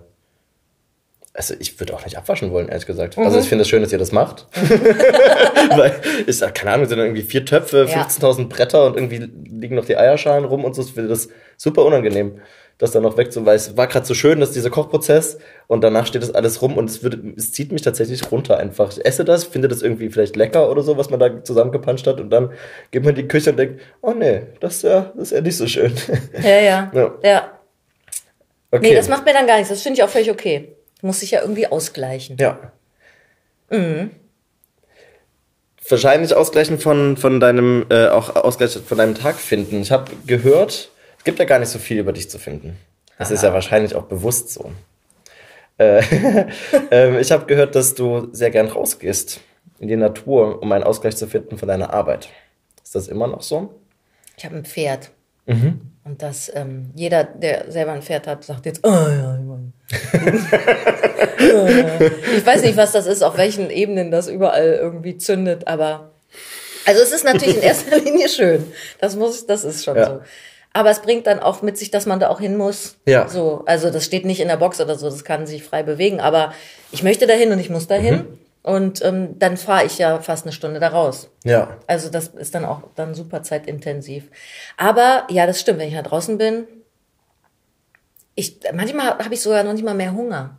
also 1.33 1.53
ich 1.59 1.79
würde 1.79 1.93
auch 1.93 2.03
nicht 2.03 2.17
abwaschen 2.17 2.51
wollen, 2.51 2.67
ehrlich 2.69 2.85
gesagt. 2.87 3.17
Mhm. 3.17 3.25
Also 3.25 3.39
ich 3.39 3.47
finde 3.47 3.61
es 3.61 3.69
schön, 3.69 3.81
dass 3.81 3.91
ihr 3.91 3.97
das 3.99 4.11
macht. 4.11 4.47
Weil 5.75 5.93
ich 6.25 6.37
sag, 6.37 6.55
keine 6.55 6.71
Ahnung, 6.73 6.87
sind 6.87 6.99
irgendwie 6.99 7.21
vier 7.21 7.45
Töpfe, 7.45 7.85
Ja. 7.89 8.03
15.000 8.03 8.49
Bretter 8.49 8.85
und 8.85 8.95
irgendwie 8.95 9.17
liegen 9.49 9.75
noch 9.75 9.85
die 9.85 9.95
Eierschalen 9.97 10.45
rum 10.45 10.63
und 10.65 10.73
so. 10.75 10.81
Ich 10.81 10.93
finde 10.93 11.09
das 11.09 11.29
super 11.57 11.85
unangenehm. 11.85 12.39
Das 12.79 12.91
dann 12.91 13.03
noch 13.03 13.17
weg, 13.17 13.31
so, 13.31 13.45
weil 13.45 13.57
es 13.57 13.75
war 13.75 13.87
gerade 13.87 14.05
so 14.05 14.13
schön, 14.13 14.39
dass 14.39 14.51
dieser 14.51 14.69
Kochprozess 14.69 15.37
und 15.67 15.83
danach 15.83 16.07
steht 16.07 16.23
das 16.23 16.33
alles 16.33 16.61
rum 16.61 16.77
und 16.77 16.89
es, 16.89 17.03
würde, 17.03 17.21
es 17.35 17.51
zieht 17.51 17.73
mich 17.73 17.81
tatsächlich 17.81 18.31
runter 18.31 18.57
einfach. 18.57 18.91
Ich 18.91 19.05
esse 19.05 19.25
das, 19.25 19.43
finde 19.43 19.67
das 19.67 19.81
irgendwie 19.81 20.09
vielleicht 20.09 20.37
lecker 20.37 20.71
oder 20.71 20.81
so, 20.81 20.97
was 20.97 21.09
man 21.09 21.19
da 21.19 21.43
zusammengepanscht 21.43 22.07
hat 22.07 22.21
und 22.21 22.29
dann 22.29 22.53
geht 22.91 23.03
man 23.03 23.11
in 23.11 23.17
die 23.17 23.27
Küche 23.27 23.51
und 23.51 23.57
denkt, 23.57 23.81
oh 24.01 24.13
nee, 24.13 24.43
das 24.61 24.77
ist 24.77 24.83
ja, 24.83 25.11
das 25.13 25.23
ist 25.23 25.31
ja 25.31 25.41
nicht 25.41 25.57
so 25.57 25.67
schön. 25.67 25.93
Ja, 26.41 26.59
ja. 26.59 26.91
Ja. 26.93 27.13
ja. 27.21 27.51
Okay. 28.71 28.89
Nee, 28.89 28.95
das 28.95 29.09
macht 29.09 29.25
mir 29.25 29.33
dann 29.33 29.45
gar 29.45 29.57
nichts. 29.57 29.69
Das 29.69 29.81
finde 29.81 29.99
ich 29.99 30.03
auch 30.03 30.09
völlig 30.09 30.31
okay. 30.31 30.75
Muss 31.01 31.19
sich 31.19 31.31
ja 31.31 31.41
irgendwie 31.41 31.67
ausgleichen. 31.67 32.37
Ja. 32.39 32.71
Wahrscheinlich 35.89 36.33
ausgleichen 36.33 36.79
von, 36.79 37.17
von 37.17 37.39
deinem, 37.39 37.85
äh, 37.89 38.07
auch 38.07 38.35
ausgleichen 38.35 38.83
von 38.83 38.97
deinem 38.97 39.15
Tag 39.15 39.35
finden. 39.35 39.81
Ich 39.81 39.91
habe 39.91 40.11
gehört, 40.25 40.91
es 41.19 41.23
gibt 41.25 41.37
ja 41.39 41.45
gar 41.45 41.59
nicht 41.59 41.69
so 41.69 41.79
viel 41.79 41.99
über 41.99 42.13
dich 42.13 42.29
zu 42.29 42.39
finden. 42.39 42.77
Das 43.17 43.29
ist 43.29 43.43
ja 43.43 43.53
wahrscheinlich 43.53 43.95
auch 43.95 44.05
bewusst 44.05 44.49
so. 44.51 44.71
Äh, 45.77 46.01
ähm, 46.91 47.19
ich 47.19 47.31
habe 47.31 47.45
gehört, 47.45 47.75
dass 47.75 47.93
du 47.93 48.29
sehr 48.31 48.49
gern 48.49 48.67
rausgehst 48.67 49.41
in 49.79 49.89
die 49.89 49.97
Natur, 49.97 50.61
um 50.61 50.71
einen 50.71 50.85
Ausgleich 50.85 51.17
zu 51.17 51.27
finden 51.27 51.57
von 51.57 51.67
deiner 51.67 51.93
Arbeit. 51.93 52.29
Ist 52.81 52.95
das 52.95 53.09
immer 53.09 53.27
noch 53.27 53.41
so? 53.41 53.75
Ich 54.37 54.45
habe 54.45 54.55
ein 54.55 54.65
Pferd. 54.65 55.11
Mhm. 55.45 55.81
Und 56.05 56.21
das, 56.21 56.49
ähm, 56.55 56.91
jeder, 56.95 57.25
der 57.25 57.69
selber 57.69 57.91
ein 57.91 58.01
Pferd 58.01 58.25
hat, 58.25 58.45
sagt 58.45 58.65
jetzt, 58.65 58.85
oh 58.87 58.89
ja, 58.89 59.37
ja. 59.37 59.59
ich 62.37 62.45
weiß 62.45 62.63
nicht, 62.63 62.77
was 62.77 62.93
das 62.93 63.05
ist, 63.05 63.21
auf 63.21 63.37
welchen 63.37 63.69
Ebenen 63.69 64.11
das 64.11 64.27
überall 64.29 64.79
irgendwie 64.81 65.17
zündet, 65.17 65.67
aber 65.67 66.11
also 66.85 67.01
es 67.01 67.11
ist 67.11 67.23
natürlich 67.23 67.57
in 67.57 67.63
erster 67.63 67.99
Linie 67.99 68.29
schön. 68.29 68.65
Das 68.99 69.15
muss, 69.15 69.45
das 69.45 69.63
ist 69.63 69.83
schon 69.83 69.97
Ja. 69.97 70.05
so. 70.05 70.21
Aber 70.73 70.91
es 70.91 71.01
bringt 71.01 71.25
dann 71.27 71.39
auch 71.39 71.61
mit 71.63 71.77
sich, 71.77 71.89
dass 71.91 72.05
man 72.05 72.19
da 72.19 72.29
auch 72.29 72.39
hin 72.39 72.55
muss. 72.55 72.97
Ja. 73.05 73.27
So, 73.27 73.63
also 73.65 73.89
das 73.89 74.05
steht 74.05 74.25
nicht 74.25 74.39
in 74.39 74.47
der 74.47 74.57
Box 74.57 74.79
oder 74.79 74.95
so, 74.97 75.09
das 75.09 75.23
kann 75.23 75.47
sich 75.47 75.63
frei 75.63 75.81
bewegen. 75.83 76.19
Aber 76.19 76.53
ich 76.91 77.01
möchte 77.03 77.25
dahin 77.27 77.51
und 77.51 77.59
ich 77.59 77.69
muss 77.69 77.87
dahin. 77.87 78.15
Mhm. 78.15 78.37
Und 78.61 79.03
ähm, 79.03 79.39
dann 79.39 79.57
fahre 79.57 79.85
ich 79.85 79.97
ja 79.97 80.19
fast 80.19 80.43
eine 80.45 80.51
Stunde 80.51 80.79
da 80.79 80.89
raus. 80.89 81.29
Ja. 81.43 81.77
Also 81.87 82.09
das 82.09 82.27
ist 82.27 82.53
dann 82.53 82.65
auch 82.65 82.81
dann 82.95 83.15
super 83.15 83.41
zeitintensiv. 83.41 84.25
Aber 84.77 85.25
ja, 85.29 85.47
das 85.47 85.59
stimmt, 85.59 85.79
wenn 85.79 85.87
ich 85.87 85.95
da 85.95 86.01
draußen 86.03 86.37
bin, 86.37 86.67
ich 88.35 88.59
manchmal 88.73 89.17
habe 89.17 89.33
ich 89.33 89.41
sogar 89.41 89.63
noch 89.63 89.73
nicht 89.73 89.83
mal 89.85 89.95
mehr 89.95 90.13
Hunger. 90.13 90.57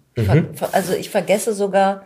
Ver- 0.55 0.71
Also 0.73 0.93
ich 0.95 1.09
vergesse 1.11 1.55
sogar, 1.55 2.05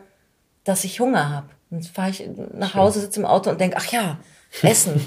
dass 0.65 0.85
ich 0.85 1.01
Hunger 1.01 1.31
habe. 1.31 1.49
Dann 1.71 1.83
fahre 1.83 2.11
ich 2.11 2.23
nach 2.53 2.75
Hause, 2.75 3.01
sitze 3.01 3.21
im 3.21 3.27
Auto 3.27 3.51
und 3.51 3.61
denke, 3.61 3.77
ach 3.79 3.87
ja, 3.91 4.19
Essen. 4.63 5.01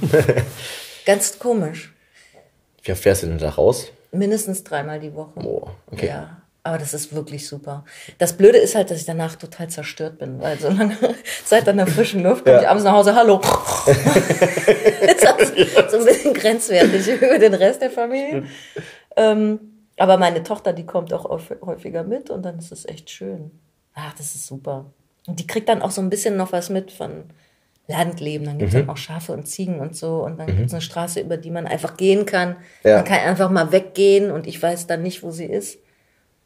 Ganz 1.06 1.38
komisch. 1.40 1.94
Wie 2.88 2.94
oft 2.94 3.04
fährst 3.04 3.24
du 3.24 3.28
denn 3.28 3.38
da 3.38 3.50
raus? 3.50 3.88
Mindestens 4.14 4.64
dreimal 4.64 5.00
die 5.02 5.14
Woche. 5.14 5.40
Oh, 5.44 5.68
okay. 5.92 6.08
Ja, 6.08 6.38
aber 6.64 6.78
das 6.78 6.94
ist 6.94 7.14
wirklich 7.14 7.46
super. 7.46 7.84
Das 8.18 8.32
Blöde 8.34 8.58
ist 8.60 8.76
halt, 8.76 8.90
dass 8.90 9.00
ich 9.00 9.06
danach 9.06 9.36
total 9.36 9.68
zerstört 9.70 10.20
bin, 10.20 10.40
weil 10.40 10.58
so 10.58 10.70
lange 10.70 10.96
Zeit 11.46 11.68
an 11.68 11.76
der 11.78 11.88
frischen 11.88 12.24
Luft 12.24 12.46
komme 12.46 12.62
ich 12.62 12.68
abends 12.68 12.86
nach 12.86 12.94
Hause, 12.94 13.14
hallo. 13.14 13.42
das 13.86 15.50
ist 15.50 15.92
so 15.92 15.98
ein 15.98 16.06
bisschen 16.06 16.34
grenzwertig 16.34 17.08
über 17.22 17.38
den 17.40 17.54
Rest 17.54 17.82
der 17.82 17.92
Familie. 17.92 18.44
Ähm, 19.16 19.60
aber 19.98 20.18
meine 20.18 20.44
Tochter, 20.44 20.74
die 20.74 20.86
kommt 20.86 21.12
auch 21.14 21.26
häuf- 21.26 21.60
häufiger 21.66 22.04
mit 22.04 22.30
und 22.30 22.44
dann 22.44 22.58
ist 22.60 22.72
es 22.72 22.86
echt 22.86 23.10
schön. 23.10 23.52
Ach, 23.96 24.14
das 24.14 24.36
ist 24.36 24.48
super. 24.48 24.86
Und 25.28 25.40
die 25.40 25.48
kriegt 25.48 25.68
dann 25.68 25.82
auch 25.82 25.92
so 25.92 26.00
ein 26.02 26.10
bisschen 26.10 26.38
noch 26.38 26.52
was 26.54 26.70
mit 26.70 26.92
von 26.92 27.26
Landleben. 27.88 28.46
Dann 28.46 28.58
gibt's 28.60 28.74
dann 28.74 28.90
auch 28.90 28.98
Schafe 28.98 29.32
und 29.32 29.48
Ziegen 29.48 29.80
und 29.80 29.96
so. 29.96 30.24
Und 30.24 30.40
dann 30.40 30.48
gibt's 30.48 30.74
eine 30.74 30.82
Straße, 30.82 31.22
über 31.22 31.38
die 31.38 31.52
man 31.52 31.66
einfach 31.66 31.98
gehen 31.98 32.26
kann. 32.26 32.58
Ja. 32.84 32.98
Man 32.98 33.06
kann 33.06 33.20
einfach 33.20 33.50
mal 33.50 33.72
weggehen 33.72 34.32
und 34.32 34.46
ich 34.46 34.62
weiß 34.62 34.88
dann 34.88 35.04
nicht, 35.04 35.24
wo 35.24 35.32
sie 35.32 35.46
ist. 35.46 35.80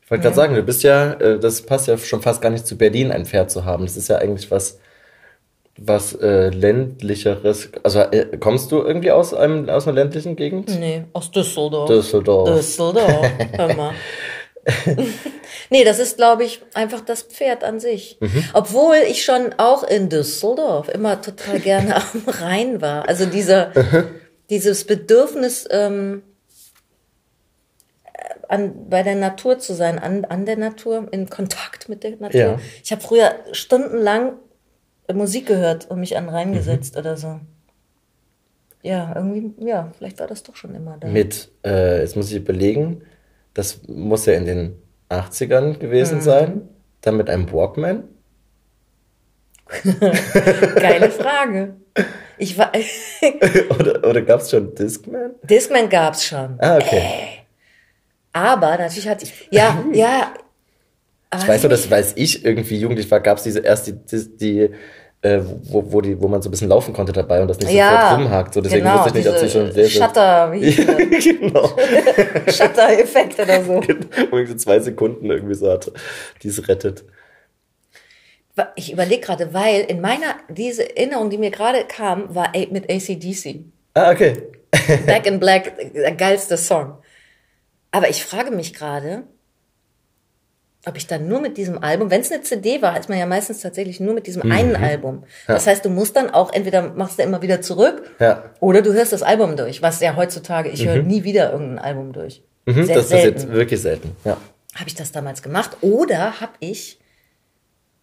Ich 0.03 0.11
wollte 0.11 0.23
gerade 0.23 0.35
sagen, 0.35 0.55
du 0.55 0.63
bist 0.63 0.83
ja, 0.83 1.13
äh, 1.13 1.39
das 1.39 1.61
passt 1.61 1.87
ja 1.87 1.97
schon 1.97 2.21
fast 2.21 2.41
gar 2.41 2.49
nicht 2.49 2.67
zu 2.67 2.77
Berlin, 2.77 3.11
ein 3.11 3.25
Pferd 3.25 3.49
zu 3.49 3.65
haben. 3.65 3.85
Das 3.85 3.97
ist 3.97 4.09
ja 4.09 4.17
eigentlich 4.17 4.51
was, 4.51 4.79
was 5.77 6.13
äh, 6.15 6.49
ländlicheres. 6.49 7.69
Also 7.81 8.01
äh, 8.01 8.37
kommst 8.37 8.71
du 8.71 8.83
irgendwie 8.83 9.11
aus 9.11 9.33
einem 9.33 9.69
aus 9.69 9.87
einer 9.87 9.95
ländlichen 9.95 10.35
Gegend? 10.35 10.69
Nee, 10.79 11.05
aus 11.13 11.31
Düsseldorf. 11.31 11.89
Düsseldorf. 11.89 12.49
Düsseldorf, 12.49 13.31
hör 13.57 13.73
mal. 13.73 13.93
nee, 15.69 15.83
das 15.83 15.99
ist, 15.99 16.17
glaube 16.17 16.43
ich, 16.43 16.61
einfach 16.73 17.01
das 17.01 17.23
Pferd 17.23 17.63
an 17.63 17.79
sich. 17.79 18.17
Mhm. 18.19 18.43
Obwohl 18.53 18.97
ich 19.09 19.23
schon 19.23 19.53
auch 19.57 19.83
in 19.83 20.09
Düsseldorf 20.09 20.89
immer 20.89 21.21
total 21.21 21.59
gerne 21.59 21.95
am 22.13 22.23
Rhein 22.27 22.81
war. 22.81 23.07
Also 23.07 23.25
dieser, 23.25 23.71
dieses 24.49 24.85
Bedürfnis, 24.85 25.67
ähm, 25.71 26.23
an, 28.47 28.89
bei 28.89 29.01
der 29.01 29.15
Natur 29.15 29.59
zu 29.59 29.73
sein, 29.73 29.97
an, 29.97 30.25
an 30.25 30.45
der 30.45 30.57
Natur, 30.57 31.07
in 31.11 31.29
Kontakt 31.29 31.87
mit 31.89 32.03
der 32.03 32.17
Natur. 32.17 32.39
Ja. 32.39 32.59
Ich 32.83 32.91
habe 32.91 33.01
früher 33.01 33.35
stundenlang 33.53 34.33
Musik 35.11 35.45
gehört 35.47 35.89
und 35.89 35.99
mich 35.99 36.17
an 36.17 36.25
den 36.25 36.29
Mhm. 36.31 36.35
Rhein 36.35 36.53
gesetzt 36.53 36.97
oder 36.97 37.17
so. 37.17 37.39
Ja, 38.83 39.13
irgendwie, 39.15 39.53
ja, 39.65 39.91
vielleicht 39.97 40.19
war 40.19 40.27
das 40.27 40.43
doch 40.43 40.55
schon 40.55 40.73
immer 40.75 40.97
da. 40.99 41.07
Mit, 41.07 41.49
äh, 41.65 42.01
jetzt 42.01 42.15
muss 42.15 42.29
ich 42.29 42.37
überlegen, 42.37 43.03
das 43.53 43.81
muss 43.87 44.25
ja 44.25 44.33
in 44.33 44.45
den 44.45 44.81
80ern 45.09 45.77
gewesen 45.79 46.17
Mhm. 46.17 46.21
sein. 46.21 46.61
Dann 47.01 47.17
mit 47.17 47.29
einem 47.29 47.51
Walkman. 47.51 48.03
Geile 50.75 51.09
Frage. 51.09 51.75
Ich 52.37 52.57
war, 52.57 52.71
oder 53.79 54.03
oder 54.07 54.21
gab 54.21 54.41
es 54.41 54.49
schon 54.49 54.73
Discman? 54.75 55.31
Discman 55.43 55.89
gab's 55.89 56.25
schon. 56.25 56.57
Ah, 56.59 56.77
okay. 56.77 57.03
Aber 58.33 58.71
natürlich 58.77 59.07
hatte 59.07 59.25
ich, 59.25 59.47
ja, 59.51 59.83
ja. 59.93 60.33
Ich 61.37 61.47
weiß 61.47 61.63
nur, 61.63 61.69
das 61.69 61.89
weiß 61.89 62.13
ich 62.17 62.43
irgendwie 62.43 62.77
jugendlich 62.77 63.09
war, 63.09 63.21
gab 63.21 63.37
es 63.37 63.43
diese 63.43 63.59
erst 63.59 63.87
die, 63.87 63.93
die, 63.93 64.37
die 64.37 64.69
äh, 65.23 65.39
wo, 65.63 65.91
wo, 65.91 66.01
die, 66.01 66.19
wo 66.19 66.27
man 66.27 66.41
so 66.41 66.49
ein 66.49 66.51
bisschen 66.51 66.69
laufen 66.69 66.93
konnte 66.93 67.11
dabei 67.11 67.41
und 67.41 67.47
das 67.47 67.59
nicht 67.59 67.71
ja, 67.71 68.09
sofort 68.09 68.19
rumhakt. 68.19 68.53
So, 68.53 68.61
deswegen 68.61 68.83
genau, 68.83 69.05
wusste 69.05 69.19
ich 69.19 69.25
nicht, 69.25 69.39
sie 69.39 69.45
diese 69.45 69.49
schon 69.49 69.71
sehr, 69.71 69.85
sehr 69.85 70.07
Shutter, 70.07 70.51
wie 70.51 71.39
genau. 71.39 71.67
Shutter-Effekt 72.47 73.39
oder 73.39 73.63
so. 73.63 73.81
Wo 74.31 74.37
ich 74.39 74.49
so 74.49 74.55
zwei 74.55 74.79
Sekunden 74.79 75.29
irgendwie 75.29 75.53
so 75.53 75.71
hatte, 75.71 75.93
die 76.41 76.47
es 76.47 76.67
rettet. 76.67 77.03
Ich 78.75 78.91
überlege 78.91 79.21
gerade, 79.21 79.53
weil 79.53 79.81
in 79.81 80.01
meiner, 80.01 80.35
diese 80.49 80.97
Erinnerung, 80.97 81.29
die 81.29 81.37
mir 81.37 81.51
gerade 81.51 81.85
kam, 81.87 82.33
war 82.35 82.51
mit 82.71 82.91
ACDC. 82.91 83.65
Ah, 83.93 84.11
okay. 84.11 84.33
Back 85.05 85.25
in 85.25 85.39
Black, 85.39 85.93
der 85.93 86.11
geilste 86.13 86.57
Song. 86.57 86.97
Aber 87.91 88.09
ich 88.09 88.23
frage 88.23 88.51
mich 88.51 88.73
gerade, 88.73 89.23
ob 90.85 90.97
ich 90.97 91.05
dann 91.07 91.27
nur 91.27 91.41
mit 91.41 91.57
diesem 91.57 91.83
Album, 91.83 92.09
wenn 92.09 92.21
es 92.21 92.31
eine 92.31 92.41
CD 92.41 92.81
war, 92.81 92.99
ist 92.99 93.07
man 93.09 93.17
ja 93.19 93.25
meistens 93.27 93.61
tatsächlich 93.61 93.99
nur 93.99 94.13
mit 94.15 94.25
diesem 94.27 94.51
einen 94.51 94.69
Mhm. 94.77 94.83
Album. 94.83 95.23
Das 95.47 95.67
heißt, 95.67 95.85
du 95.85 95.89
musst 95.89 96.15
dann 96.15 96.29
auch, 96.31 96.51
entweder 96.53 96.89
machst 96.93 97.19
du 97.19 97.23
immer 97.23 97.41
wieder 97.41 97.61
zurück 97.61 98.01
Ja. 98.19 98.43
oder 98.59 98.81
du 98.81 98.91
hörst 98.93 99.13
das 99.13 99.21
Album 99.21 99.55
durch, 99.57 99.81
was 99.81 99.99
ja 99.99 100.15
heutzutage, 100.15 100.69
ich 100.69 100.85
höre 100.85 101.03
nie 101.03 101.23
wieder 101.23 101.51
irgendein 101.51 101.79
Album 101.79 102.13
durch. 102.13 102.41
Mhm, 102.65 102.85
Sehr 102.85 102.95
das 102.95 103.09
selten. 103.09 103.33
passiert 103.35 103.53
wirklich 103.53 103.81
selten. 103.81 104.15
Ja. 104.25 104.37
Habe 104.75 104.87
ich 104.87 104.95
das 104.95 105.11
damals 105.11 105.41
gemacht 105.43 105.77
oder 105.81 106.39
habe 106.41 106.53
ich 106.59 106.99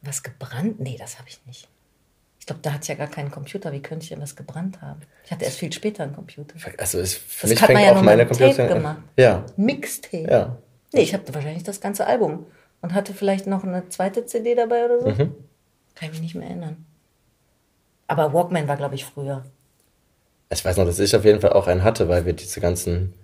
was 0.03 0.23
gebrannt? 0.23 0.79
Nee, 0.81 0.97
das 0.99 1.19
habe 1.19 1.29
ich 1.29 1.41
nicht. 1.47 1.69
Ich 2.41 2.47
glaube, 2.47 2.61
da 2.63 2.73
hatte 2.73 2.83
ich 2.85 2.89
ja 2.89 2.95
gar 2.95 3.09
keinen 3.09 3.31
Computer. 3.31 3.73
Wie 3.73 3.81
könnte 3.83 4.05
ich 4.05 4.09
denn 4.11 4.23
was 4.23 4.35
gebrannt 4.37 4.81
haben? 4.81 5.01
Ich 5.25 5.31
hatte 5.33 5.45
erst 5.45 5.59
viel 5.59 5.73
später 5.73 6.05
einen 6.05 6.15
Computer. 6.15 6.55
Also 6.79 6.99
es, 7.01 7.15
für 7.15 7.43
Das 7.43 7.51
mich 7.51 7.61
hat 7.63 7.69
man 7.71 7.77
fängt 7.79 7.89
ja 7.91 7.97
auch 7.99 8.03
meine 8.03 8.25
mit 8.25 8.33
Tape 8.33 8.45
Computer 8.55 8.75
gemacht. 8.75 8.99
Ja. 9.19 9.45
Mixtape. 9.57 10.29
Ja. 10.31 10.57
Nee, 10.93 11.03
ich 11.03 11.13
hatte 11.13 11.35
wahrscheinlich 11.35 11.65
das 11.65 11.81
ganze 11.81 12.07
Album 12.07 12.47
und 12.81 12.95
hatte 12.95 13.15
vielleicht 13.15 13.47
noch 13.47 13.65
eine 13.65 13.89
zweite 13.89 14.27
CD 14.27 14.55
dabei 14.55 14.85
oder 14.85 15.01
so. 15.01 15.09
Mhm. 15.09 15.35
Kann 15.95 16.09
ich 16.09 16.11
mich 16.11 16.21
nicht 16.21 16.35
mehr 16.35 16.49
erinnern. 16.49 16.85
Aber 18.07 18.33
Walkman 18.33 18.69
war, 18.69 18.77
glaube 18.77 18.95
ich, 18.95 19.05
früher. 19.05 19.45
Ich 20.51 20.65
weiß 20.65 20.77
noch, 20.79 20.87
dass 20.87 20.99
ich 20.99 21.15
auf 21.15 21.25
jeden 21.25 21.41
Fall 21.41 21.53
auch 21.53 21.67
einen 21.67 21.85
hatte, 21.85 22.09
weil 22.09 22.25
wir 22.25 22.33
diese 22.33 22.61
ganzen 22.61 23.15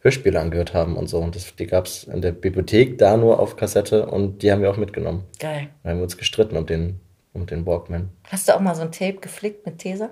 Hörspiele 0.00 0.38
angehört 0.38 0.74
haben 0.74 0.96
und 0.96 1.08
so. 1.08 1.18
Und 1.18 1.34
das, 1.34 1.54
die 1.56 1.66
gab 1.66 1.86
es 1.86 2.04
in 2.04 2.22
der 2.22 2.32
Bibliothek 2.32 2.98
da 2.98 3.16
nur 3.16 3.40
auf 3.40 3.56
Kassette 3.56 4.06
und 4.06 4.42
die 4.42 4.52
haben 4.52 4.62
wir 4.62 4.70
auch 4.70 4.76
mitgenommen. 4.76 5.24
Geil. 5.40 5.68
Da 5.82 5.90
haben 5.90 5.98
wir 5.98 6.04
uns 6.04 6.16
gestritten 6.16 6.56
um 6.56 6.66
den, 6.66 7.00
um 7.32 7.46
den 7.46 7.66
Walkman. 7.66 8.10
Hast 8.30 8.48
du 8.48 8.54
auch 8.54 8.60
mal 8.60 8.76
so 8.76 8.82
ein 8.82 8.92
Tape 8.92 9.18
geflickt 9.20 9.66
mit 9.66 9.78
Tesa? 9.78 10.10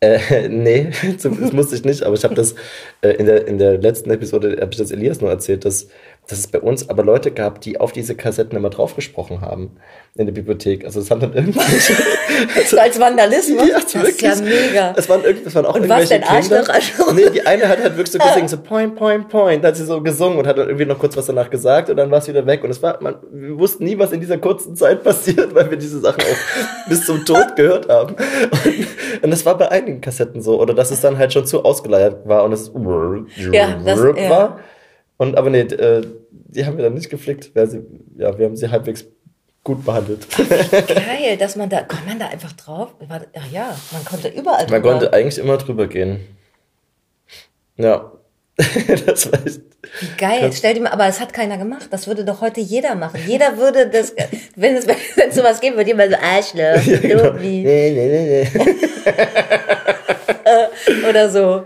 Äh, 0.00 0.48
nee, 0.48 0.90
das 1.22 1.52
musste 1.52 1.74
ich 1.74 1.84
nicht, 1.84 2.02
aber 2.04 2.14
ich 2.14 2.24
habe 2.24 2.34
das 2.34 2.54
äh, 3.00 3.10
in, 3.10 3.26
der, 3.26 3.46
in 3.48 3.58
der 3.58 3.78
letzten 3.78 4.10
Episode, 4.10 4.58
habe 4.60 4.70
ich 4.70 4.78
das 4.78 4.92
Elias 4.92 5.20
nur 5.20 5.30
erzählt, 5.30 5.64
dass, 5.64 5.88
dass 6.28 6.38
es 6.40 6.46
bei 6.46 6.60
uns 6.60 6.90
aber 6.90 7.02
Leute 7.04 7.30
gab, 7.30 7.62
die 7.62 7.80
auf 7.80 7.90
diese 7.92 8.14
Kassetten 8.14 8.56
immer 8.56 8.68
draufgesprochen 8.68 9.40
haben 9.40 9.72
in 10.14 10.26
der 10.26 10.32
Bibliothek. 10.34 10.84
Also 10.84 11.00
es 11.00 11.10
haben 11.10 11.20
dann 11.20 11.32
irgendwelche... 11.32 11.94
So 12.66 12.78
als 12.78 13.00
Vandalismus? 13.00 13.66
Ja, 13.66 13.80
das 13.80 13.94
ist 13.94 14.20
ja 14.20 14.34
mega. 14.36 14.92
Es 14.96 15.08
waren, 15.08 15.24
irgend, 15.24 15.46
es 15.46 15.54
waren 15.54 15.64
auch 15.66 15.74
Und 15.74 15.88
was 15.88 16.10
irgendwelche 16.10 16.32
denn, 16.32 16.40
Kinder. 16.40 16.56
Arschloch, 16.58 16.74
Arschloch? 16.74 17.12
Nee, 17.14 17.30
die 17.30 17.46
eine 17.46 17.66
hat 17.68 17.78
halt 17.82 17.96
wirklich 17.96 18.12
so 18.12 18.18
gesungen, 18.28 18.46
so 18.48 18.58
point, 18.58 18.94
point, 18.94 19.28
point. 19.28 19.64
Da 19.64 19.68
hat 19.68 19.76
sie 19.76 19.84
so 19.86 20.00
gesungen 20.02 20.38
und 20.38 20.46
hat 20.46 20.58
dann 20.58 20.66
irgendwie 20.68 20.84
noch 20.84 20.98
kurz 20.98 21.16
was 21.16 21.26
danach 21.26 21.48
gesagt 21.50 21.88
und 21.90 21.96
dann 21.96 22.10
war 22.10 22.18
es 22.18 22.28
wieder 22.28 22.46
weg. 22.46 22.62
Und 22.62 22.70
es 22.70 22.82
war, 22.82 23.02
man, 23.02 23.16
wir 23.32 23.58
wussten 23.58 23.84
nie, 23.84 23.98
was 23.98 24.12
in 24.12 24.20
dieser 24.20 24.36
kurzen 24.38 24.76
Zeit 24.76 25.02
passiert, 25.02 25.54
weil 25.54 25.70
wir 25.70 25.78
diese 25.78 25.98
Sachen 26.00 26.20
auch 26.20 26.86
bis 26.90 27.06
zum 27.06 27.24
Tod 27.24 27.56
gehört 27.56 27.88
haben. 27.88 28.14
Und, 28.64 29.22
und 29.24 29.30
das 29.30 29.44
war 29.46 29.56
bei 29.56 29.70
einigen 29.70 30.00
Kassetten 30.02 30.42
so. 30.42 30.60
Oder 30.60 30.74
dass 30.74 30.90
es 30.90 31.00
dann 31.00 31.16
halt 31.18 31.32
schon 31.32 31.46
zu 31.46 31.64
ausgeleiert 31.64 32.28
war 32.28 32.44
und 32.44 32.52
es 32.52 32.70
Ja, 33.50 33.76
das- 33.84 33.98
ja. 34.16 34.58
Und 35.18 35.36
aber 35.36 35.50
nee, 35.50 35.60
äh, 35.60 36.06
die 36.30 36.64
haben 36.64 36.78
wir 36.78 36.84
dann 36.84 36.94
nicht 36.94 37.10
geflickt, 37.10 37.50
weil 37.54 37.68
sie, 37.68 37.82
ja, 38.16 38.38
wir 38.38 38.46
haben 38.46 38.56
sie 38.56 38.70
halbwegs 38.70 39.04
gut 39.64 39.84
behandelt. 39.84 40.26
Geil, 40.86 41.36
dass 41.36 41.56
man 41.56 41.68
da, 41.68 41.82
kommt 41.82 42.06
man 42.06 42.18
da 42.18 42.28
einfach 42.28 42.52
drauf? 42.52 42.94
Ach 43.08 43.20
ja, 43.52 43.76
man 43.92 44.04
konnte 44.04 44.28
überall 44.28 44.66
Man 44.70 44.80
drüber. 44.80 44.92
konnte 44.92 45.12
eigentlich 45.12 45.38
immer 45.38 45.58
drüber 45.58 45.88
gehen. 45.88 46.20
Ja. 47.76 48.12
das 49.06 49.30
war 49.30 49.46
echt. 49.46 49.60
Wie 50.00 50.08
geil, 50.16 50.50
stell 50.52 50.74
dir 50.74 50.80
mal, 50.80 50.90
aber 50.90 51.06
es 51.06 51.20
hat 51.20 51.32
keiner 51.32 51.58
gemacht. 51.58 51.88
Das 51.90 52.06
würde 52.06 52.24
doch 52.24 52.40
heute 52.40 52.60
jeder 52.60 52.94
machen. 52.94 53.20
Jeder 53.26 53.58
würde 53.58 53.88
das, 53.88 54.14
wenn 54.56 54.76
es, 54.76 54.86
wenn 54.86 54.96
es 55.28 55.34
sowas 55.34 55.60
geben 55.60 55.76
würde, 55.76 55.90
jemand 55.90 56.12
so 56.12 56.18
Arschloch, 56.18 56.82
Ja, 56.84 56.98
genau. 56.98 57.32
Nee, 57.34 57.62
nee, 57.62 57.90
nee, 57.92 58.48
nee. 58.52 58.60
oder 61.08 61.30
so 61.30 61.64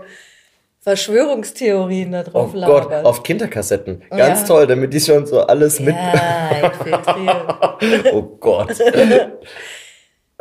Verschwörungstheorien 0.83 2.11
da 2.11 2.21
Oh 2.21 2.29
drauf 2.31 2.51
Gott, 2.53 2.59
labern. 2.61 3.05
auf 3.05 3.23
Kinderkassetten. 3.23 4.03
Ganz 4.09 4.41
Ja. 4.41 4.47
toll, 4.47 4.67
damit 4.67 4.93
die 4.93 4.99
schon 4.99 5.25
so 5.25 5.39
alles 5.41 5.79
mit. 5.79 5.95
ja, 5.95 6.67
infiltriert. 6.67 8.13
Oh 8.13 8.21
Gott. 8.39 8.77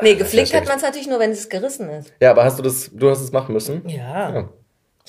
Nee, 0.00 0.14
geflickt 0.16 0.52
hat 0.54 0.66
man 0.66 0.78
es 0.78 0.82
natürlich 0.82 1.06
nur, 1.06 1.20
wenn 1.20 1.30
es 1.30 1.49
gerissen 1.49 1.88
ist. 1.90 2.12
Ja, 2.20 2.32
aber 2.32 2.42
hast 2.44 2.58
du 2.58 2.62
das, 2.64 2.90
du 2.92 3.08
hast 3.11 3.20
es 3.20 3.30
machen 3.30 3.52
müssen? 3.52 3.87
Ja. 3.88 4.34
Ja. 4.34 4.49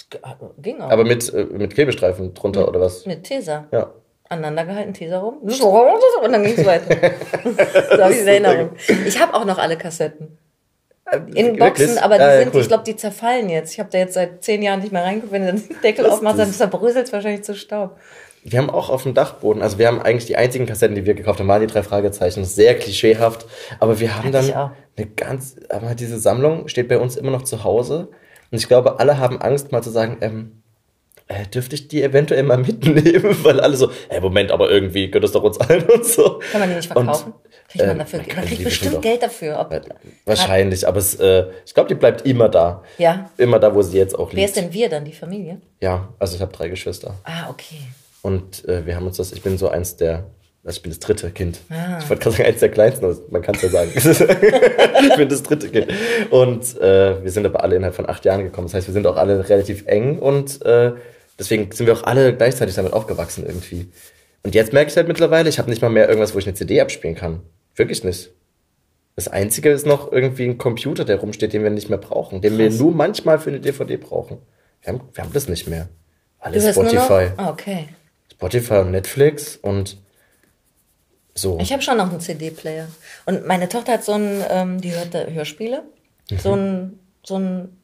Ge- 0.09 0.19
ging 0.59 0.81
auch. 0.81 0.91
Aber 0.91 1.03
mit, 1.03 1.33
äh, 1.33 1.45
mit 1.45 1.73
Klebestreifen 1.73 2.33
drunter 2.35 2.67
oder 2.67 2.79
was? 2.79 3.05
Mit 3.07 3.23
Tesa. 3.23 3.65
Ja. 3.71 3.91
Aneinander 4.29 4.65
gehalten, 4.65 4.93
Tesa 4.93 5.19
rum. 5.19 5.37
Und 5.41 6.31
dann 6.31 6.43
ging 6.43 6.53
es 6.57 6.65
weiter. 6.65 7.11
so 7.95 8.03
habe 8.03 8.13
ich 8.13 8.19
in 8.19 8.27
Erinnerung. 8.27 8.69
Ich 9.07 9.19
habe 9.19 9.33
auch 9.33 9.45
noch 9.45 9.57
alle 9.57 9.77
Kassetten. 9.77 10.37
In 11.35 11.57
Boxen, 11.57 11.87
Wirklich? 11.87 12.01
aber 12.01 12.15
die 12.17 12.23
Ah, 12.23 12.37
sind, 12.39 12.53
cool. 12.55 12.61
ich 12.61 12.67
glaube, 12.67 12.83
die 12.85 12.95
zerfallen 12.95 13.49
jetzt. 13.49 13.73
Ich 13.73 13.79
habe 13.79 13.89
da 13.91 13.97
jetzt 13.97 14.13
seit 14.13 14.43
zehn 14.43 14.61
Jahren 14.63 14.79
nicht 14.79 14.91
mehr 14.93 15.03
reingeguckt. 15.03 15.31
Wenn 15.33 15.45
du 15.45 15.53
den 15.53 15.81
Deckel 15.83 16.05
aufmachst, 16.05 16.39
dann 16.39 16.51
zerbröselt 16.51 17.07
es 17.07 17.13
wahrscheinlich 17.13 17.43
zu 17.43 17.55
Staub. 17.55 17.97
Wir 18.45 18.59
haben 18.59 18.69
auch 18.69 18.89
auf 18.89 19.03
dem 19.03 19.13
Dachboden, 19.13 19.61
also 19.61 19.77
wir 19.77 19.87
haben 19.87 20.01
eigentlich 20.01 20.25
die 20.25 20.35
einzigen 20.35 20.65
Kassetten, 20.65 20.95
die 20.95 21.05
wir 21.05 21.13
gekauft 21.13 21.39
haben, 21.39 21.47
waren 21.47 21.61
die 21.61 21.67
drei 21.67 21.83
Fragezeichen. 21.83 22.43
Sehr 22.45 22.75
klischeehaft. 22.77 23.45
Aber 23.79 23.99
wir 23.99 24.17
haben 24.17 24.31
dann 24.31 24.49
eine 24.97 25.07
ganz, 25.15 25.55
aber 25.69 25.95
diese 25.95 26.19
Sammlung 26.19 26.67
steht 26.67 26.87
bei 26.89 26.97
uns 26.97 27.15
immer 27.15 27.31
noch 27.31 27.43
zu 27.43 27.63
Hause. 27.63 28.09
Und 28.51 28.57
ich 28.57 28.67
glaube, 28.67 28.99
alle 28.99 29.17
haben 29.17 29.41
Angst, 29.41 29.71
mal 29.71 29.81
zu 29.81 29.89
sagen, 29.91 30.17
ähm, 30.21 30.63
äh, 31.29 31.45
dürfte 31.47 31.75
ich 31.75 31.87
die 31.87 32.03
eventuell 32.03 32.43
mal 32.43 32.57
mitnehmen? 32.57 33.35
Weil 33.43 33.59
alle 33.61 33.77
so, 33.77 33.91
äh, 34.09 34.19
Moment, 34.19 34.51
aber 34.51 34.69
irgendwie 34.69 35.07
gehört 35.09 35.23
das 35.23 35.31
doch 35.31 35.43
uns 35.43 35.59
allen 35.59 35.83
und 35.89 36.05
so. 36.05 36.39
Kann 36.51 36.59
man 36.61 36.69
die 36.69 36.75
nicht 36.75 36.93
Und, 36.95 37.05
verkaufen? 37.05 37.33
Kriegt 37.73 37.87
man 37.87 37.95
äh, 37.95 37.99
dafür, 37.99 38.19
man 38.19 38.35
man, 38.35 38.45
kriegt 38.45 38.63
bestimmt 38.63 39.01
Geld 39.01 39.23
dafür. 39.23 39.59
Ob, 39.59 39.73
Äh, 39.73 39.81
Wahrscheinlich, 40.25 40.87
aber 40.87 40.99
es, 40.99 41.15
äh, 41.15 41.45
ich 41.65 41.73
glaube, 41.73 41.89
die 41.89 41.95
bleibt 41.95 42.23
immer 42.25 42.47
da. 42.47 42.83
ja. 42.99 43.31
Immer 43.37 43.59
da, 43.59 43.73
wo 43.73 43.81
sie 43.81 43.97
jetzt 43.97 44.13
auch 44.17 44.29
liegt. 44.29 44.37
Wer 44.37 44.45
ist 44.45 44.55
denn 44.55 44.71
wir 44.71 44.89
dann? 44.89 45.03
Die 45.05 45.11
Familie? 45.11 45.59
Ja, 45.81 46.09
also 46.19 46.35
ich 46.35 46.41
habe 46.41 46.53
drei 46.53 46.69
Geschwister. 46.69 47.15
Ah, 47.23 47.49
okay. 47.49 47.79
Und 48.21 48.63
äh, 48.69 48.85
wir 48.85 48.95
haben 48.95 49.07
uns 49.07 49.17
das, 49.17 49.31
ich 49.31 49.41
bin 49.41 49.57
so 49.57 49.69
eins 49.69 49.97
der, 49.97 50.25
also 50.63 50.77
ich 50.77 50.81
bin 50.83 50.91
das 50.91 50.99
dritte 50.99 51.31
Kind. 51.31 51.59
Ah. 51.69 51.97
Ich 51.99 52.07
wollte 52.09 52.23
gerade 52.23 52.37
sagen, 52.37 52.47
eins 52.49 52.59
der 52.59 52.69
kleinsten, 52.69 53.05
aber 53.05 53.17
man 53.31 53.41
kann 53.41 53.55
es 53.55 53.63
ja 53.63 53.69
sagen. 53.69 53.91
ich 53.95 55.15
bin 55.17 55.29
das 55.29 55.41
dritte 55.41 55.69
Kind. 55.69 55.87
Und 56.29 56.79
äh, 56.79 57.23
wir 57.23 57.31
sind 57.31 57.45
aber 57.45 57.63
alle 57.63 57.75
innerhalb 57.75 57.95
von 57.95 58.07
acht 58.07 58.23
Jahren 58.23 58.43
gekommen. 58.43 58.67
Das 58.67 58.75
heißt, 58.75 58.87
wir 58.87 58.93
sind 58.93 59.07
auch 59.07 59.17
alle 59.17 59.49
relativ 59.49 59.87
eng 59.87 60.19
und 60.19 60.63
äh, 60.63 60.91
deswegen 61.39 61.71
sind 61.71 61.87
wir 61.87 61.93
auch 61.93 62.03
alle 62.03 62.35
gleichzeitig 62.35 62.75
damit 62.75 62.93
aufgewachsen 62.93 63.45
irgendwie. 63.45 63.89
Und 64.43 64.55
jetzt 64.55 64.73
merke 64.73 64.91
ich 64.91 64.97
halt 64.97 65.07
mittlerweile, 65.07 65.47
ich 65.49 65.57
habe 65.57 65.69
nicht 65.69 65.81
mal 65.81 65.89
mehr 65.89 66.07
irgendwas, 66.07 66.35
wo 66.35 66.39
ich 66.39 66.45
eine 66.45 66.53
CD 66.53 66.81
abspielen 66.81 67.15
kann. 67.15 67.41
Wirklich 67.75 68.03
nicht. 68.03 68.31
Das 69.15 69.27
Einzige 69.27 69.69
ist 69.69 69.85
noch 69.85 70.11
irgendwie 70.11 70.45
ein 70.45 70.57
Computer, 70.57 71.05
der 71.05 71.17
rumsteht, 71.17 71.53
den 71.53 71.63
wir 71.63 71.69
nicht 71.69 71.89
mehr 71.89 71.99
brauchen, 71.99 72.41
den 72.41 72.57
wir 72.57 72.69
nur 72.71 72.91
manchmal 72.91 73.39
für 73.39 73.49
eine 73.49 73.59
DVD 73.59 73.97
brauchen. 73.97 74.39
Wir 74.81 74.93
haben, 74.93 75.01
wir 75.13 75.23
haben 75.23 75.33
das 75.33 75.47
nicht 75.47 75.67
mehr. 75.67 75.87
Alles? 76.39 76.67
Spotify. 76.71 77.29
Ah, 77.37 77.49
okay. 77.49 77.89
Spotify 78.31 78.75
und 78.75 78.91
Netflix 78.91 79.57
und 79.57 79.97
so. 81.35 81.57
Ich 81.61 81.71
habe 81.71 81.81
schon 81.81 81.97
noch 81.97 82.09
einen 82.09 82.19
CD-Player. 82.19 82.87
Und 83.25 83.47
meine 83.47 83.69
Tochter 83.69 83.93
hat 83.93 84.03
so 84.03 84.13
ein, 84.13 84.43
ähm, 84.49 84.81
die 84.81 84.91
hört 84.91 85.13
da 85.13 85.25
Hörspiele. 85.25 85.83
So 86.41 86.55
ein, 86.55 86.99
so 87.23 87.37
ein, 87.37 87.77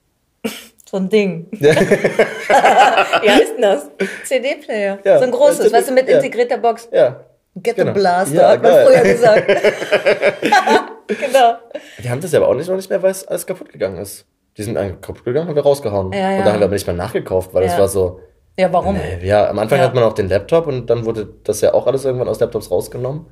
so 0.85 0.97
ein 0.97 1.09
Ding. 1.09 1.47
Wie 1.51 1.67
heißt 1.67 3.53
denn 3.53 3.61
das? 3.61 3.87
CD-Player. 4.25 4.99
Ja, 5.03 5.19
so 5.19 5.25
ein 5.25 5.31
großes, 5.31 5.71
weißt 5.71 5.89
du, 5.89 5.93
mit 5.93 6.09
integrierter 6.09 6.57
Box. 6.57 6.89
ja. 6.91 7.25
Get 7.63 7.75
Genau. 7.75 7.93
the 7.93 7.99
Blaster, 7.99 8.35
Ja, 8.35 8.49
hat 8.49 8.63
man 8.63 8.71
früher 8.85 9.01
gesagt. 9.01 9.47
genau. 11.07 11.57
Wir 11.97 12.09
haben 12.11 12.21
das 12.21 12.31
ja 12.31 12.39
aber 12.39 12.49
auch 12.49 12.55
nicht 12.55 12.69
noch 12.69 12.75
nicht 12.75 12.89
mehr, 12.89 13.01
weil 13.01 13.11
es 13.11 13.27
alles 13.27 13.45
kaputt 13.45 13.69
gegangen 13.71 13.97
ist. 13.97 14.25
Die 14.57 14.63
sind 14.63 14.77
einfach 14.77 15.01
kaputt 15.01 15.25
gegangen, 15.25 15.47
haben 15.47 15.55
wir 15.55 15.63
rausgehauen. 15.63 16.11
Ja, 16.11 16.19
ja. 16.31 16.37
Und 16.39 16.45
da 16.45 16.51
haben 16.53 16.59
wir 16.59 16.65
aber 16.65 16.73
nicht 16.73 16.87
mehr 16.87 16.95
nachgekauft, 16.95 17.53
weil 17.53 17.63
es 17.63 17.77
war 17.77 17.87
so. 17.87 18.19
Ja, 18.57 18.71
warum? 18.73 18.97
Äh, 18.97 19.25
ja, 19.25 19.49
am 19.49 19.57
Anfang 19.59 19.79
hat 19.79 19.95
man 19.95 20.03
auch 20.03 20.13
den 20.13 20.27
Laptop 20.27 20.67
und 20.67 20.89
dann 20.89 21.05
wurde 21.05 21.29
das 21.45 21.61
ja 21.61 21.73
auch 21.73 21.87
alles 21.87 22.03
irgendwann 22.03 22.27
aus 22.27 22.39
Laptops 22.41 22.69
rausgenommen. 22.69 23.27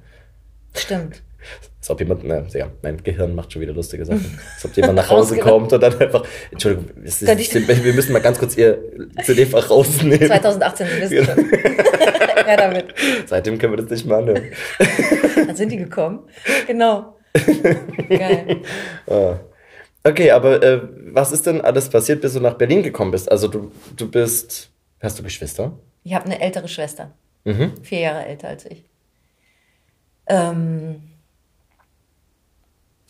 Stimmt. 0.74 1.22
Als 1.80 1.90
ob 1.90 2.00
jemand, 2.00 2.24
na, 2.24 2.44
ja, 2.54 2.68
mein 2.82 3.02
Gehirn 3.04 3.36
macht 3.36 3.52
schon 3.54 3.62
wieder 3.62 3.74
lustige 3.74 4.06
Sachen. 4.06 4.40
Als 4.56 4.66
ob 4.66 4.76
jemand 4.76 4.96
nach 4.96 5.10
Hause 5.10 5.38
kommt 5.38 5.72
und 5.74 5.82
dann 5.82 6.00
einfach, 6.00 6.24
Entschuldigung, 6.52 6.86
ist, 7.04 7.22
ich- 7.24 7.54
wir 7.86 7.94
müssen 7.94 8.14
mal 8.14 8.22
ganz 8.22 8.40
kurz 8.40 8.56
ihr 8.58 8.78
CD-Fach 9.24 9.70
rausnehmen. 9.70 10.28
2018, 10.28 10.88
Sie 10.88 11.02
wissen 11.18 11.26
schon. 11.26 11.50
Ja, 12.48 12.58
damit. 12.58 12.94
Seitdem 13.26 13.58
können 13.58 13.74
wir 13.74 13.84
das 13.84 13.90
nicht 13.90 14.06
mehr 14.06 14.18
anhören. 14.18 14.52
Dann 15.36 15.56
sind 15.56 15.72
die 15.72 15.78
gekommen. 15.78 16.28
Genau. 16.66 17.18
Geil. 18.10 18.62
Okay, 20.04 20.32
aber 20.32 20.64
äh, 20.64 20.82
was 21.12 21.32
ist 21.32 21.46
denn 21.46 21.62
alles 21.62 21.90
passiert, 21.90 22.22
bis 22.22 22.34
du 22.34 22.40
nach 22.40 22.54
Berlin 22.54 22.82
gekommen 22.82 23.12
bist? 23.12 23.30
Also 23.30 23.48
du, 23.48 23.72
du 23.96 24.10
bist, 24.10 24.72
hast 25.02 25.20
du 25.20 25.24
Geschwister? 25.24 25.74
Ich 26.04 26.14
habe 26.14 26.26
eine 26.26 26.40
ältere 26.40 26.68
Schwester. 26.70 27.14
Mhm. 27.44 27.74
Vier 27.84 28.00
Jahre 28.00 28.26
älter 28.26 28.48
als 28.48 28.66
ich. 28.66 28.86
Ähm, 30.28 31.02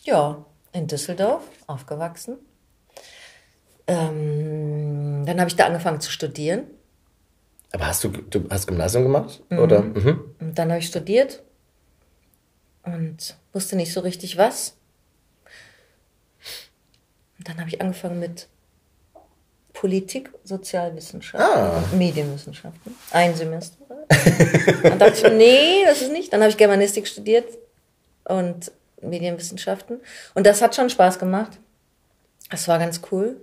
ja, 0.02 0.44
in 0.72 0.86
Düsseldorf 0.86 1.42
aufgewachsen. 1.66 2.38
Ähm, 3.86 5.24
dann 5.24 5.38
habe 5.38 5.48
ich 5.48 5.56
da 5.56 5.66
angefangen 5.66 6.00
zu 6.00 6.10
studieren. 6.10 6.64
Aber 7.72 7.86
hast 7.86 8.02
du, 8.04 8.08
du 8.08 8.46
hast 8.50 8.66
Gymnasium 8.66 9.04
gemacht? 9.04 9.42
Oder? 9.50 9.82
Mhm. 9.82 10.34
Und 10.40 10.58
dann 10.58 10.70
habe 10.70 10.78
ich 10.80 10.86
studiert 10.86 11.42
und 12.84 13.36
wusste 13.52 13.76
nicht 13.76 13.92
so 13.92 14.00
richtig 14.00 14.38
was. 14.38 14.74
Und 17.38 17.48
dann 17.48 17.58
habe 17.58 17.68
ich 17.68 17.80
angefangen 17.80 18.18
mit 18.18 18.48
Politik, 19.72 20.30
Sozialwissenschaften 20.44 21.40
Ah. 21.48 21.78
und 21.78 21.98
Medienwissenschaften. 21.98 22.96
Ein 23.12 23.34
Semester. 23.36 23.76
Dann 24.82 24.98
dachte 24.98 25.26
ich, 25.28 25.32
nee, 25.34 25.84
das 25.84 26.02
ist 26.02 26.10
nicht. 26.12 26.32
Dann 26.32 26.40
habe 26.40 26.50
ich 26.50 26.56
Germanistik 26.56 27.06
studiert 27.06 27.46
und 28.24 28.72
Medienwissenschaften. 29.02 30.00
Und 30.34 30.46
das 30.46 30.62
hat 30.62 30.74
schon 30.74 30.90
Spaß 30.90 31.18
gemacht. 31.20 31.58
Das 32.50 32.66
war 32.66 32.78
ganz 32.78 33.02
cool. 33.12 33.40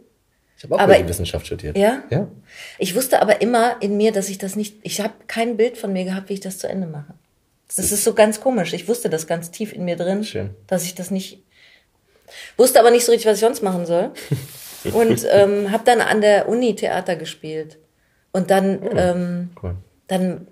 Ich 0.57 0.63
habe 0.63 0.75
auch 0.75 0.79
Aber- 0.79 0.93
Medienwissenschaft 0.93 1.45
studiert. 1.45 1.77
Ja? 1.77 2.03
Ja. 2.09 2.27
Ich 2.77 2.95
wusste 2.95 3.21
aber 3.21 3.41
immer 3.41 3.77
in 3.81 3.97
mir, 3.97 4.11
dass 4.11 4.29
ich 4.29 4.37
das 4.37 4.55
nicht, 4.55 4.77
ich 4.83 5.01
habe 5.01 5.13
kein 5.27 5.57
Bild 5.57 5.77
von 5.77 5.91
mir 5.93 6.05
gehabt, 6.05 6.29
wie 6.29 6.33
ich 6.33 6.39
das 6.39 6.57
zu 6.57 6.67
Ende 6.67 6.87
mache. 6.87 7.13
Das 7.67 7.91
ist 7.91 8.03
so 8.03 8.13
ganz 8.13 8.39
komisch. 8.39 8.73
Ich 8.73 8.87
wusste 8.87 9.09
das 9.09 9.27
ganz 9.27 9.51
tief 9.51 9.73
in 9.73 9.83
mir 9.85 9.95
drin, 9.95 10.23
Schön. 10.23 10.51
dass 10.67 10.83
ich 10.85 10.95
das 10.95 11.11
nicht, 11.11 11.43
wusste 12.57 12.79
aber 12.79 12.91
nicht 12.91 13.05
so 13.05 13.11
richtig, 13.11 13.27
was 13.27 13.37
ich 13.37 13.41
sonst 13.43 13.61
machen 13.63 13.85
soll. 13.85 14.11
Und 14.93 15.25
ähm, 15.31 15.71
habe 15.71 15.83
dann 15.83 15.99
an 15.99 16.21
der 16.21 16.47
Uni 16.47 16.75
Theater 16.75 17.15
gespielt. 17.15 17.77
Und 18.31 18.51
dann, 18.51 18.79
ähm, 18.95 19.49
Cool. 19.61 19.75
dann 20.07 20.47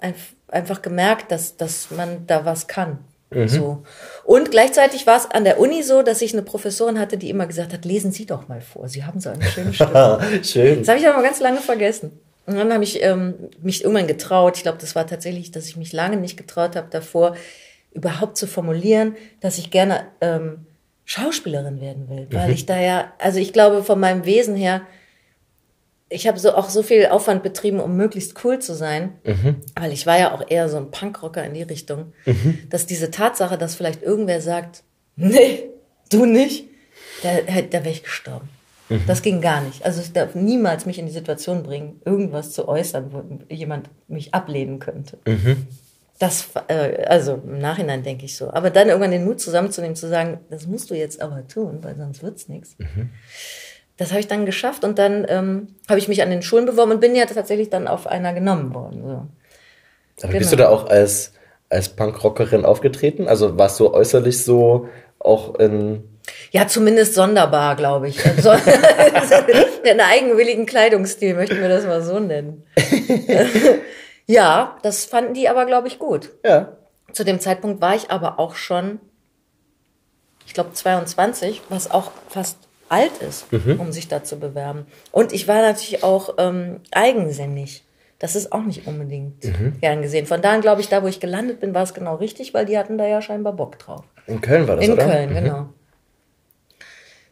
einf 0.00 0.34
einfach 0.48 0.82
gemerkt, 0.82 1.32
dass, 1.32 1.56
dass 1.56 1.90
man 1.90 2.26
da 2.26 2.44
was 2.44 2.66
kann. 2.68 2.98
Mhm. 3.34 3.48
So. 3.48 3.82
Und 4.24 4.50
gleichzeitig 4.50 5.06
war 5.06 5.16
es 5.16 5.30
an 5.30 5.44
der 5.44 5.58
Uni 5.58 5.82
so, 5.82 6.02
dass 6.02 6.22
ich 6.22 6.32
eine 6.32 6.42
Professorin 6.42 6.98
hatte, 6.98 7.16
die 7.16 7.30
immer 7.30 7.46
gesagt 7.46 7.72
hat, 7.72 7.84
lesen 7.84 8.12
Sie 8.12 8.26
doch 8.26 8.48
mal 8.48 8.60
vor. 8.60 8.88
Sie 8.88 9.04
haben 9.04 9.20
so 9.20 9.30
eine 9.30 9.44
schöne 9.44 9.72
Stimme. 9.72 10.20
Schön. 10.42 10.78
Das 10.80 10.88
habe 10.88 10.98
ich 10.98 11.08
aber 11.08 11.22
ganz 11.22 11.40
lange 11.40 11.58
vergessen. 11.58 12.12
Und 12.46 12.56
dann 12.56 12.72
habe 12.72 12.84
ich 12.84 13.02
ähm, 13.02 13.34
mich 13.62 13.84
irgendwann 13.84 14.06
getraut. 14.06 14.56
Ich 14.56 14.62
glaube, 14.62 14.78
das 14.80 14.94
war 14.94 15.06
tatsächlich, 15.06 15.52
dass 15.52 15.66
ich 15.66 15.76
mich 15.76 15.92
lange 15.92 16.16
nicht 16.16 16.36
getraut 16.36 16.76
habe, 16.76 16.88
davor 16.90 17.36
überhaupt 17.92 18.36
zu 18.36 18.46
formulieren, 18.46 19.16
dass 19.40 19.58
ich 19.58 19.70
gerne 19.70 20.06
ähm, 20.20 20.66
Schauspielerin 21.04 21.80
werden 21.80 22.08
will. 22.08 22.26
Weil 22.30 22.50
ich 22.50 22.66
da 22.66 22.80
ja, 22.80 23.12
also 23.18 23.38
ich 23.38 23.52
glaube, 23.52 23.84
von 23.84 24.00
meinem 24.00 24.24
Wesen 24.24 24.56
her, 24.56 24.82
ich 26.12 26.26
habe 26.28 26.38
so 26.38 26.54
auch 26.54 26.68
so 26.68 26.82
viel 26.82 27.06
Aufwand 27.06 27.42
betrieben, 27.42 27.80
um 27.80 27.96
möglichst 27.96 28.44
cool 28.44 28.58
zu 28.58 28.74
sein, 28.74 29.14
weil 29.74 29.92
ich 29.92 30.06
war 30.06 30.18
ja 30.18 30.32
auch 30.34 30.44
eher 30.48 30.68
so 30.68 30.76
ein 30.76 30.90
Punkrocker 30.90 31.44
in 31.44 31.54
die 31.54 31.62
Richtung, 31.62 32.12
dass 32.70 32.86
diese 32.86 33.10
Tatsache, 33.10 33.58
dass 33.58 33.74
vielleicht 33.74 34.02
irgendwer 34.02 34.40
sagt, 34.40 34.82
nee, 35.16 35.64
du 36.10 36.24
nicht, 36.26 36.66
da, 37.22 37.30
da 37.70 37.78
wäre 37.84 37.90
ich 37.90 38.02
gestorben. 38.02 38.48
Das 39.06 39.22
ging 39.22 39.40
gar 39.40 39.62
nicht. 39.62 39.84
Also 39.86 40.02
ich 40.02 40.12
darf 40.12 40.34
niemals 40.34 40.84
mich 40.84 40.98
in 40.98 41.06
die 41.06 41.12
Situation 41.12 41.62
bringen, 41.62 42.00
irgendwas 42.04 42.52
zu 42.52 42.68
äußern, 42.68 43.12
wo 43.12 43.22
jemand 43.48 43.88
mich 44.08 44.34
ablehnen 44.34 44.80
könnte. 44.80 45.16
Das, 46.18 46.50
äh, 46.68 47.04
also 47.06 47.40
im 47.44 47.58
Nachhinein 47.58 48.02
denke 48.02 48.26
ich 48.26 48.36
so. 48.36 48.52
Aber 48.52 48.68
dann 48.70 48.88
irgendwann 48.88 49.10
den 49.10 49.24
Mut 49.24 49.40
zusammenzunehmen, 49.40 49.96
zu 49.96 50.08
sagen, 50.08 50.40
das 50.50 50.66
musst 50.66 50.90
du 50.90 50.94
jetzt 50.94 51.20
aber 51.22 51.48
tun, 51.48 51.78
weil 51.82 51.96
sonst 51.96 52.22
wird's 52.22 52.48
nichts. 52.48 52.76
Das 54.02 54.10
habe 54.10 54.20
ich 54.20 54.26
dann 54.26 54.46
geschafft 54.46 54.82
und 54.84 54.98
dann 54.98 55.24
ähm, 55.28 55.76
habe 55.88 55.98
ich 55.98 56.08
mich 56.08 56.22
an 56.22 56.30
den 56.30 56.42
Schulen 56.42 56.66
beworben 56.66 56.90
und 56.90 57.00
bin 57.00 57.14
ja 57.14 57.24
tatsächlich 57.24 57.70
dann 57.70 57.86
auf 57.86 58.08
einer 58.08 58.32
genommen 58.32 58.74
worden. 58.74 59.02
So. 59.04 60.26
Aber 60.26 60.38
bist 60.38 60.52
du 60.52 60.56
da 60.56 60.68
auch 60.68 60.88
als, 60.88 61.32
als 61.68 61.90
Punkrockerin 61.90 62.64
aufgetreten? 62.64 63.28
Also 63.28 63.58
warst 63.58 63.78
du 63.78 63.94
äußerlich 63.94 64.42
so 64.42 64.88
auch 65.20 65.54
in. 65.56 66.02
Ja, 66.50 66.66
zumindest 66.66 67.14
sonderbar, 67.14 67.76
glaube 67.76 68.08
ich. 68.08 68.18
So, 68.42 68.50
einen 68.50 70.00
eigenwilligen 70.00 70.66
Kleidungsstil, 70.66 71.34
möchten 71.34 71.60
wir 71.60 71.68
das 71.68 71.84
mal 71.84 72.02
so 72.02 72.18
nennen. 72.18 72.64
ja, 74.26 74.78
das 74.82 75.04
fanden 75.04 75.34
die 75.34 75.48
aber, 75.48 75.64
glaube 75.66 75.88
ich, 75.88 75.98
gut. 75.98 76.30
Ja. 76.44 76.76
Zu 77.12 77.24
dem 77.24 77.38
Zeitpunkt 77.38 77.80
war 77.80 77.94
ich 77.94 78.10
aber 78.10 78.38
auch 78.38 78.54
schon, 78.56 79.00
ich 80.46 80.54
glaube, 80.54 80.72
22, 80.72 81.62
was 81.68 81.90
auch 81.90 82.10
fast 82.28 82.58
alt 82.92 83.18
ist, 83.26 83.46
um 83.78 83.90
sich 83.90 84.06
da 84.08 84.22
zu 84.22 84.38
bewerben. 84.38 84.86
Und 85.10 85.32
ich 85.32 85.48
war 85.48 85.62
natürlich 85.62 86.04
auch 86.04 86.34
ähm, 86.38 86.80
eigensinnig. 86.90 87.84
Das 88.18 88.36
ist 88.36 88.52
auch 88.52 88.62
nicht 88.62 88.86
unbedingt 88.86 89.42
gern 89.80 90.02
gesehen. 90.02 90.26
Von 90.26 90.42
daher 90.42 90.60
glaube 90.60 90.80
ich, 90.80 90.88
da 90.88 91.02
wo 91.02 91.08
ich 91.08 91.18
gelandet 91.18 91.58
bin, 91.58 91.74
war 91.74 91.82
es 91.82 91.94
genau 91.94 92.16
richtig, 92.16 92.54
weil 92.54 92.66
die 92.66 92.78
hatten 92.78 92.98
da 92.98 93.06
ja 93.06 93.20
scheinbar 93.20 93.54
Bock 93.54 93.78
drauf. 93.78 94.04
In 94.26 94.40
Köln 94.40 94.68
war 94.68 94.76
das, 94.76 94.84
In 94.84 94.92
oder? 94.92 95.06
Köln, 95.06 95.34
genau. 95.34 95.68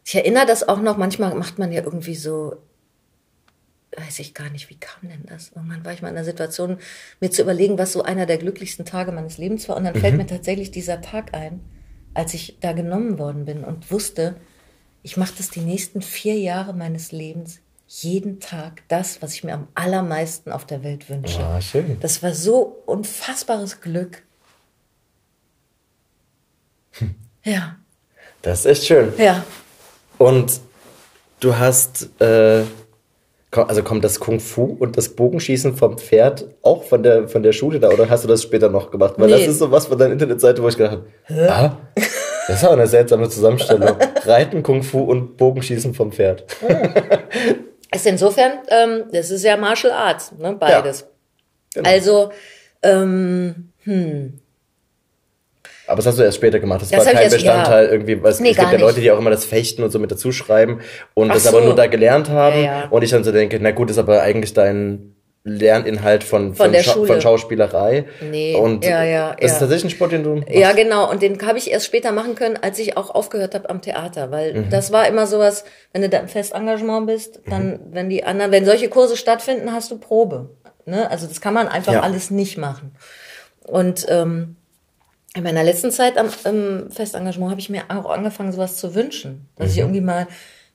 Ich 0.05 0.17
erinnere 0.17 0.47
das 0.47 0.67
auch 0.69 0.81
noch, 0.81 0.97
manchmal 0.97 1.35
macht 1.35 1.59
man 1.59 1.71
ja 1.71 1.85
irgendwie 1.85 2.17
so, 2.17 2.57
weiß 3.97 4.19
ich 4.19 4.35
gar 4.35 4.51
nicht, 4.51 4.71
wie 4.71 4.79
kam 4.79 5.09
denn 5.09 5.27
das? 5.27 5.53
Irgendwann 5.55 5.85
war 5.85 5.93
ich 5.93 6.03
mal 6.03 6.09
in 6.09 6.17
der 6.17 6.25
Situation, 6.25 6.79
mir 7.21 7.31
zu 7.31 7.43
überlegen, 7.43 7.79
was 7.79 7.93
so 7.93 8.03
einer 8.03 8.27
der 8.27 8.39
glücklichsten 8.39 8.85
Tage 8.85 9.13
meines 9.13 9.39
Lebens 9.39 9.69
war. 9.69 9.77
Und 9.77 9.85
dann 9.85 9.95
fällt 9.95 10.17
mir 10.17 10.27
tatsächlich 10.27 10.71
dieser 10.71 11.01
Tag 11.01 11.35
ein, 11.35 11.61
als 12.15 12.35
ich 12.35 12.59
da 12.61 12.73
genommen 12.73 13.19
worden 13.19 13.45
bin 13.45 13.63
und 13.63 13.93
wusste, 13.93 14.37
ich 15.03 15.17
mache 15.17 15.33
das 15.37 15.51
die 15.51 15.61
nächsten 15.61 16.03
vier 16.03 16.39
Jahre 16.39 16.73
meines 16.75 17.13
Lebens 17.13 17.61
jeden 17.87 18.39
Tag 18.39 18.83
das, 18.89 19.21
was 19.21 19.35
ich 19.35 19.43
mir 19.43 19.53
am 19.55 19.67
allermeisten 19.75 20.53
auf 20.53 20.65
der 20.65 20.85
Welt 20.85 21.09
wünsche. 21.11 21.41
Ah, 21.41 21.61
schön. 21.61 21.97
Das 22.01 22.23
war 22.23 22.33
so 22.35 22.83
unfassbares 22.87 23.81
Glück. 23.81 24.23
Ja, 27.45 27.77
Das 28.43 28.61
ist 28.61 28.67
echt 28.67 28.85
schön. 28.87 29.13
ja. 29.19 29.45
Und 30.19 30.61
du 31.41 31.57
hast, 31.57 32.11
äh, 32.21 32.63
also 33.51 33.83
kommt 33.83 34.05
das 34.05 34.21
Kung 34.21 34.39
Fu 34.39 34.65
und 34.79 34.97
das 34.99 35.09
Bogenschießen 35.17 35.75
vom 35.77 35.97
Pferd 35.99 36.45
auch 36.63 36.85
von 36.85 37.03
der, 37.03 37.27
von 37.29 37.43
der 37.43 37.53
Schule 37.53 37.81
da 37.81 37.89
oder 37.89 38.09
hast 38.11 38.25
du 38.25 38.29
das 38.29 38.43
später 38.43 38.69
noch 38.69 38.91
gemacht? 38.91 39.15
Weil 39.17 39.29
Nee. 39.29 39.33
das 39.39 39.49
ist 39.49 39.59
so 39.59 39.71
was 39.73 39.87
von 39.87 39.99
deiner 39.99 40.13
Internetseite, 40.13 40.63
wo 40.63 40.69
ich 40.69 40.77
gedacht 40.77 40.99
habe, 41.29 41.51
ah, 41.51 41.77
das 42.47 42.57
ist 42.59 42.65
aber 42.65 42.75
eine 42.75 42.87
seltsame 42.87 43.29
Zusammenstellung. 43.29 43.97
Reiten, 44.25 44.63
Kung 44.63 44.83
Fu 44.83 45.01
und 45.03 45.37
Bogenschießen 45.37 45.95
vom 45.95 46.13
Pferd. 46.13 46.45
Ist 47.93 48.07
insofern, 48.07 48.53
ähm, 48.69 49.05
das 49.13 49.31
ist 49.31 49.45
ja 49.45 49.57
Martial 49.57 49.93
Arts, 49.93 50.33
ne, 50.39 50.55
beides. 50.59 51.07
Genau. 51.75 51.89
Also, 51.89 52.31
ähm, 52.83 53.71
hm, 53.85 54.39
Aber 55.87 55.97
das 55.97 56.07
hast 56.07 56.19
du 56.19 56.23
erst 56.23 56.37
später 56.37 56.61
gemacht. 56.61 56.83
Das, 56.83 56.91
Das 56.91 57.05
war 57.07 57.13
kein 57.13 57.23
erst- 57.25 57.35
Bestandteil 57.37 57.87
ja. 57.87 57.93
irgendwie. 57.93 58.23
Weil 58.23 58.31
es, 58.33 58.41
Nee, 58.41 58.51
es 58.51 58.57
gibt 58.57 58.73
ja 58.73 58.79
Leute, 58.79 59.01
die 59.01 59.11
auch 59.11 59.19
immer 59.19 59.31
das 59.31 59.45
Fechten 59.45 59.83
und 59.83 59.91
so 59.91 59.99
mit 59.99 60.11
dazu 60.11 60.31
schreiben 60.33 60.81
und 61.15 61.31
Ach 61.31 61.35
das 61.35 61.47
aber 61.49 61.59
so. 61.61 61.65
nur 61.67 61.75
da 61.75 61.87
gelernt 61.87 62.29
haben. 62.31 62.57
Ja, 62.57 62.63
ja. 62.83 62.89
Und 62.91 63.03
ich 63.03 63.11
dann 63.11 63.25
so 63.25 63.33
denke, 63.33 63.59
na 63.61 63.71
gut, 63.73 63.91
ist 63.91 63.99
aber 63.99 64.23
eigentlich 64.23 64.53
dein 64.55 65.15
Lerninhalt 65.43 66.23
von, 66.23 66.55
Von 66.55 66.71
der 66.71 66.83
Schau- 66.83 66.93
Schule. 66.93 67.07
von 67.07 67.21
Schauspielerei. 67.21 68.05
Nee, 68.31 68.57
Und 68.57 68.85
ja, 68.85 69.03
ja, 69.05 69.31
das 69.33 69.41
ja. 69.41 69.47
ist 69.47 69.59
tatsächlich 69.59 69.85
ein 69.93 69.97
Sport, 69.97 70.13
den 70.13 70.23
du 70.23 70.35
machst. 70.37 70.51
ja 70.51 70.73
genau. 70.73 71.11
Und 71.11 71.23
den 71.23 71.41
habe 71.47 71.57
ich 71.57 71.71
erst 71.71 71.87
später 71.87 72.13
machen 72.13 72.35
können, 72.35 72.59
als 72.61 72.79
ich 72.79 72.97
auch 72.99 73.09
aufgehört 73.15 73.55
habe 73.55 73.71
am 73.71 73.81
Theater, 73.81 74.31
weil 74.31 74.65
das 74.71 74.93
war 74.93 75.09
immer 75.09 75.27
sowas, 75.27 75.65
wenn 75.93 76.03
du 76.03 76.09
da 76.11 76.19
im 76.19 76.29
Festengagement 76.29 77.07
bist, 77.07 77.41
dann, 77.49 77.81
wenn 77.91 78.11
die 78.11 78.23
anderen, 78.25 78.53
wenn 78.53 78.67
solche 78.67 78.89
Kurse 78.91 79.17
stattfinden, 79.17 79.73
hast 79.73 79.91
du 79.91 79.99
Probe. 79.99 80.51
Ne? 80.85 81.11
Also 81.11 81.27
das 81.27 81.41
kann 81.41 81.55
man 81.55 81.69
einfach 81.69 81.95
Ja. 81.95 82.01
alles 82.01 82.31
nicht 82.31 82.59
machen. 82.59 82.93
Und 83.67 84.07
ähm, 84.11 84.57
in 85.35 85.43
meiner 85.43 85.63
letzten 85.65 85.91
Zeit 85.91 86.19
am 86.19 86.29
im 86.45 86.91
Festengagement 86.91 87.51
habe 87.51 87.61
ich 87.61 87.71
mir 87.71 87.85
auch 87.89 88.11
angefangen, 88.11 88.53
sowas 88.53 88.77
zu 88.77 88.95
wünschen, 88.95 89.49
dass 89.57 89.73
ich 89.73 89.79
irgendwie 89.79 90.01
mal 90.01 90.27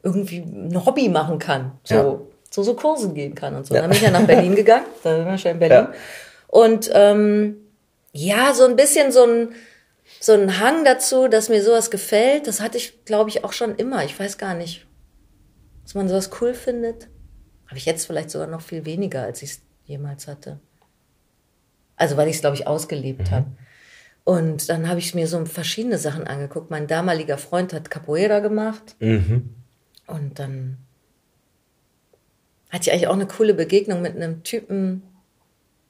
irgendwie 0.01 0.38
ein 0.39 0.86
Hobby 0.86 1.10
machen 1.10 1.39
kann, 1.39 1.73
so. 1.84 2.32
Zu 2.56 2.63
so 2.63 2.74
Kursen 2.74 3.13
gehen 3.13 3.36
kann 3.36 3.54
und 3.54 3.68
so. 3.68 3.74
Dann 3.74 3.89
bin 3.89 3.98
ich 3.98 4.02
ja 4.02 4.12
nach 4.12 4.26
Berlin 4.26 4.56
gegangen, 4.62 4.86
da 5.04 5.18
sind 5.18 5.26
wir 5.26 5.38
schon 5.38 5.52
in 5.52 5.60
Berlin. 5.60 5.78
Ja. 5.78 5.94
Und 6.48 6.89
ähm, 6.94 7.58
ja, 8.13 8.54
so 8.54 8.63
ein 8.63 8.78
bisschen 8.78 9.12
so 9.12 9.26
ein 9.26 9.50
so 10.22 10.32
ein 10.32 10.60
Hang 10.62 10.86
dazu, 10.86 11.28
dass 11.28 11.50
mir 11.50 11.62
sowas 11.62 11.91
gefällt, 11.91 12.48
das 12.48 12.62
hatte 12.62 12.78
ich, 12.78 13.04
glaube 13.04 13.30
ich, 13.30 13.44
auch 13.44 13.52
schon 13.52 13.76
immer. 13.76 14.06
Ich 14.06 14.18
weiß 14.18 14.38
gar 14.38 14.54
nicht, 14.54 14.88
dass 15.84 15.96
man 15.96 16.08
sowas 16.08 16.30
cool 16.39 16.54
findet. 16.54 17.10
Habe 17.68 17.78
ich 17.78 17.86
jetzt 17.86 18.08
vielleicht 18.08 18.30
sogar 18.30 18.48
noch 18.48 18.62
viel 18.62 18.86
weniger, 18.86 19.24
als 19.24 19.41
ich 19.41 19.52
es 19.52 19.62
jemals 19.84 20.28
hatte. 20.28 20.60
Also 21.98 22.15
weil 22.15 22.30
ich 22.30 22.36
es, 22.36 22.41
glaube 22.41 22.56
ich, 22.56 22.68
ausgelebt 22.68 23.32
habe. 23.32 23.48
Und 24.24 24.70
dann 24.70 24.88
habe 24.88 25.00
ich 25.00 25.13
mir 25.13 25.28
so 25.28 25.44
verschiedene 25.46 25.98
Sachen 25.98 26.26
angeguckt. 26.26 26.72
Mein 26.72 26.88
damaliger 26.88 27.38
Freund 27.38 27.74
hat 27.74 27.91
Capoeira 27.91 28.39
gemacht. 28.39 28.96
Und 30.08 30.39
dann 30.39 30.85
hatte 32.76 32.90
ich 32.90 32.92
eigentlich 32.92 33.08
auch 33.08 33.14
eine 33.14 33.26
coole 33.26 33.54
Begegnung 33.54 34.02
mit 34.02 34.18
einem 34.18 34.44
Typen 34.44 35.02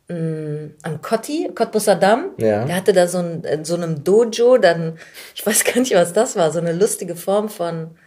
mh, 0.07 0.69
am 0.83 1.01
Kotti, 1.01 1.49
Cottbusser 1.53 1.95
Damm. 1.95 2.29
Ja. 2.37 2.63
Der 2.65 2.75
hatte 2.75 2.93
da 2.93 3.07
so 3.07 3.17
ein, 3.17 3.43
in 3.43 3.65
so 3.65 3.73
einem 3.73 4.03
Dojo, 4.03 4.59
dann, 4.59 4.99
ich 5.33 5.43
weiß 5.43 5.63
gar 5.63 5.79
nicht, 5.79 5.95
was 5.95 6.13
das 6.13 6.35
war, 6.35 6.51
so 6.51 6.59
eine 6.59 6.73
lustige 6.73 7.15
Form 7.15 7.49
von 7.49 7.97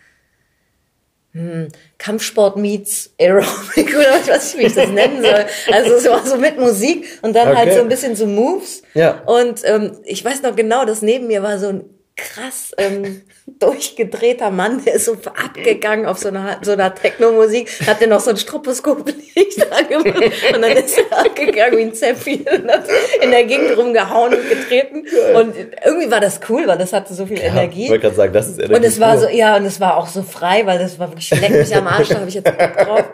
hm, 1.33 1.69
Kampfsport 1.99 2.57
meets 2.57 3.13
Aerobic 3.21 3.95
oder 3.97 4.11
was 4.13 4.29
weiß 4.29 4.55
ich, 4.55 4.61
wie 4.61 4.67
ich 4.67 4.75
das 4.75 4.91
nennen 4.91 5.23
soll. 5.23 5.47
Also 5.73 5.95
es 5.95 6.05
war 6.05 6.25
so 6.25 6.37
mit 6.37 6.57
Musik 6.59 7.19
und 7.23 7.35
dann 7.35 7.49
halt 7.49 7.69
Okay. 7.71 7.77
so 7.77 7.83
ein 7.83 7.89
bisschen 7.89 8.15
so 8.15 8.27
Moves. 8.27 8.83
Ja. 8.95 9.23
Und 9.27 9.61
ähm, 9.65 9.99
ich 10.05 10.25
weiß 10.25 10.43
noch 10.43 10.55
genau, 10.55 10.85
dass 10.85 11.03
neben 11.03 11.27
mir 11.27 11.43
war 11.43 11.59
so 11.59 11.69
ein 11.69 11.85
krass 12.19 12.73
ähm, 12.77 13.23
durchgedrehter 13.47 14.51
Mann, 14.51 14.85
der 14.85 14.95
ist 14.95 15.07
so 15.07 15.13
abgegangen 15.13 16.05
auf 16.05 16.19
so 16.19 16.29
einer, 16.29 16.59
so 16.63 16.73
einer 16.73 16.95
Techno-Musik, 16.95 17.71
hat 17.87 18.01
der 18.01 18.09
noch 18.09 18.21
so 18.21 18.31
ein 18.31 18.37
Stroboskoplicht 18.37 19.73
angemacht 19.73 20.33
und 20.55 20.63
dann 20.63 20.73
ist 20.73 20.99
er 20.99 21.19
abgegangen 21.19 21.79
wie 21.79 21.83
ein 21.83 21.95
Zäpfchen 21.95 22.41
und 22.41 22.71
hat 22.71 22.85
in 23.23 23.31
der 23.31 23.45
Gegend 23.45 23.77
rumgehauen 23.77 24.35
und 24.35 24.49
getreten. 24.49 25.05
Und 25.35 25.55
irgendwie 25.85 26.11
war 26.11 26.21
das 26.21 26.41
cool, 26.49 26.67
weil 26.67 26.77
das 26.77 26.93
hatte 26.93 27.15
so 27.15 27.25
viel 27.25 27.41
Energie. 27.41 27.85
Ich 27.85 27.91
wollte 27.91 28.03
gerade 28.03 28.17
sagen, 28.17 28.33
das 28.33 28.49
ist 28.49 28.59
Energie. 28.59 28.75
Und 28.75 28.85
es 28.85 29.01
war 29.01 29.19
so, 29.19 29.29
ja, 29.29 29.57
und 29.57 29.65
es 29.65 29.81
war 29.81 29.97
auch 29.97 30.09
so 30.09 30.23
frei, 30.23 30.67
weil 30.67 30.79
das 30.79 30.99
war 30.99 31.11
wirklich 31.11 31.31
leck 31.31 31.51
mich 31.51 31.75
am 31.75 31.87
Arsch, 31.87 32.09
da 32.09 32.17
habe 32.17 32.29
ich 32.29 32.35
jetzt 32.35 32.45
Bock 32.45 32.77
drauf. 32.77 33.05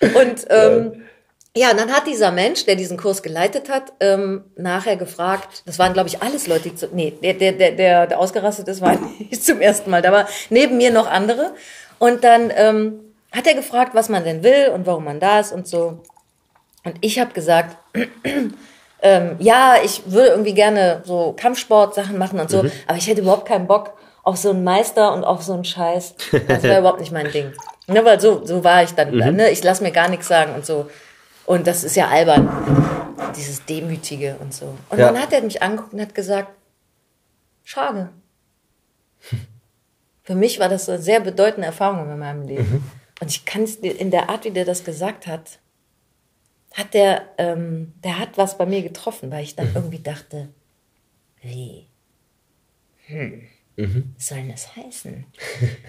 Und 0.00 0.46
ähm, 0.50 0.92
ja, 0.92 1.03
und 1.70 1.78
dann 1.78 1.92
hat 1.92 2.08
dieser 2.08 2.32
Mensch, 2.32 2.64
der 2.64 2.74
diesen 2.74 2.96
Kurs 2.96 3.22
geleitet 3.22 3.68
hat, 3.68 3.92
ähm, 4.00 4.44
nachher 4.56 4.96
gefragt, 4.96 5.62
das 5.66 5.78
waren, 5.78 5.92
glaube 5.92 6.08
ich, 6.08 6.20
alles 6.20 6.48
Leute, 6.48 6.70
die 6.70 6.74
zu, 6.74 6.88
nee, 6.92 7.12
der, 7.22 7.34
der, 7.34 7.52
der, 7.52 8.06
der, 8.08 8.18
ausgerastet 8.18 8.66
ist, 8.66 8.80
war 8.80 8.98
nicht 9.18 9.44
zum 9.44 9.60
ersten 9.60 9.88
Mal. 9.88 10.02
Da 10.02 10.10
war 10.10 10.26
neben 10.50 10.76
mir 10.76 10.90
noch 10.90 11.08
andere. 11.08 11.54
Und 12.00 12.24
dann 12.24 12.52
ähm, 12.56 12.98
hat 13.30 13.46
er 13.46 13.54
gefragt, 13.54 13.94
was 13.94 14.08
man 14.08 14.24
denn 14.24 14.42
will 14.42 14.70
und 14.74 14.84
warum 14.86 15.04
man 15.04 15.20
da 15.20 15.38
ist 15.38 15.52
und 15.52 15.68
so. 15.68 16.02
Und 16.84 16.96
ich 17.00 17.20
habe 17.20 17.32
gesagt, 17.32 17.76
ähm, 19.02 19.36
ja, 19.38 19.76
ich 19.84 20.02
würde 20.06 20.30
irgendwie 20.30 20.54
gerne 20.54 21.02
so 21.04 21.34
Kampfsport-Sachen 21.36 22.18
machen 22.18 22.40
und 22.40 22.50
so, 22.50 22.64
aber 22.88 22.98
ich 22.98 23.06
hätte 23.06 23.20
überhaupt 23.20 23.46
keinen 23.46 23.68
Bock 23.68 23.92
auf 24.24 24.38
so 24.38 24.50
einen 24.50 24.64
Meister 24.64 25.14
und 25.14 25.22
auf 25.22 25.42
so 25.42 25.52
einen 25.52 25.64
Scheiß. 25.64 26.16
Das 26.48 26.64
wäre 26.64 26.78
überhaupt 26.80 27.00
nicht 27.00 27.12
mein 27.12 27.30
Ding. 27.30 27.52
Ne, 27.86 28.04
weil 28.04 28.18
so, 28.18 28.44
so 28.44 28.64
war 28.64 28.82
ich 28.82 28.92
dann. 28.92 29.14
Ne? 29.14 29.50
Ich 29.50 29.62
lasse 29.62 29.82
mir 29.84 29.92
gar 29.92 30.08
nichts 30.08 30.26
sagen 30.26 30.54
und 30.54 30.66
so. 30.66 30.86
Und 31.46 31.66
das 31.66 31.84
ist 31.84 31.96
ja 31.96 32.08
albern, 32.08 32.48
dieses 33.36 33.64
Demütige 33.66 34.36
und 34.40 34.54
so. 34.54 34.76
Und 34.88 34.98
Ja. 34.98 35.06
dann 35.12 35.20
hat 35.20 35.32
er 35.32 35.42
mich 35.42 35.62
angeguckt 35.62 35.92
und 35.92 36.00
hat 36.00 36.14
gesagt, 36.14 36.48
schade. 37.62 38.10
Für 40.22 40.34
mich 40.34 40.58
war 40.58 40.68
das 40.70 40.88
eine 40.88 41.00
sehr 41.02 41.20
bedeutende 41.20 41.66
Erfahrung 41.66 42.10
in 42.10 42.18
meinem 42.18 42.42
Leben. 42.46 42.90
Und 43.20 43.30
ich 43.30 43.44
kann 43.44 43.62
es 43.62 43.76
in 43.76 44.10
der 44.10 44.30
Art, 44.30 44.44
wie 44.44 44.50
der 44.50 44.64
das 44.64 44.84
gesagt 44.84 45.26
hat, 45.26 45.58
hat 46.72 46.94
der, 46.94 47.22
ähm, 47.38 47.92
der 48.02 48.18
hat 48.18 48.36
was 48.36 48.58
bei 48.58 48.66
mir 48.66 48.82
getroffen, 48.82 49.30
weil 49.30 49.44
ich 49.44 49.54
dann 49.54 49.70
irgendwie 49.74 50.00
dachte, 50.00 50.48
wie? 51.42 51.86
Hm. 53.06 53.42
Was 53.76 54.28
soll 54.28 54.38
denn 54.38 54.50
das 54.50 54.74
heißen? 54.76 55.26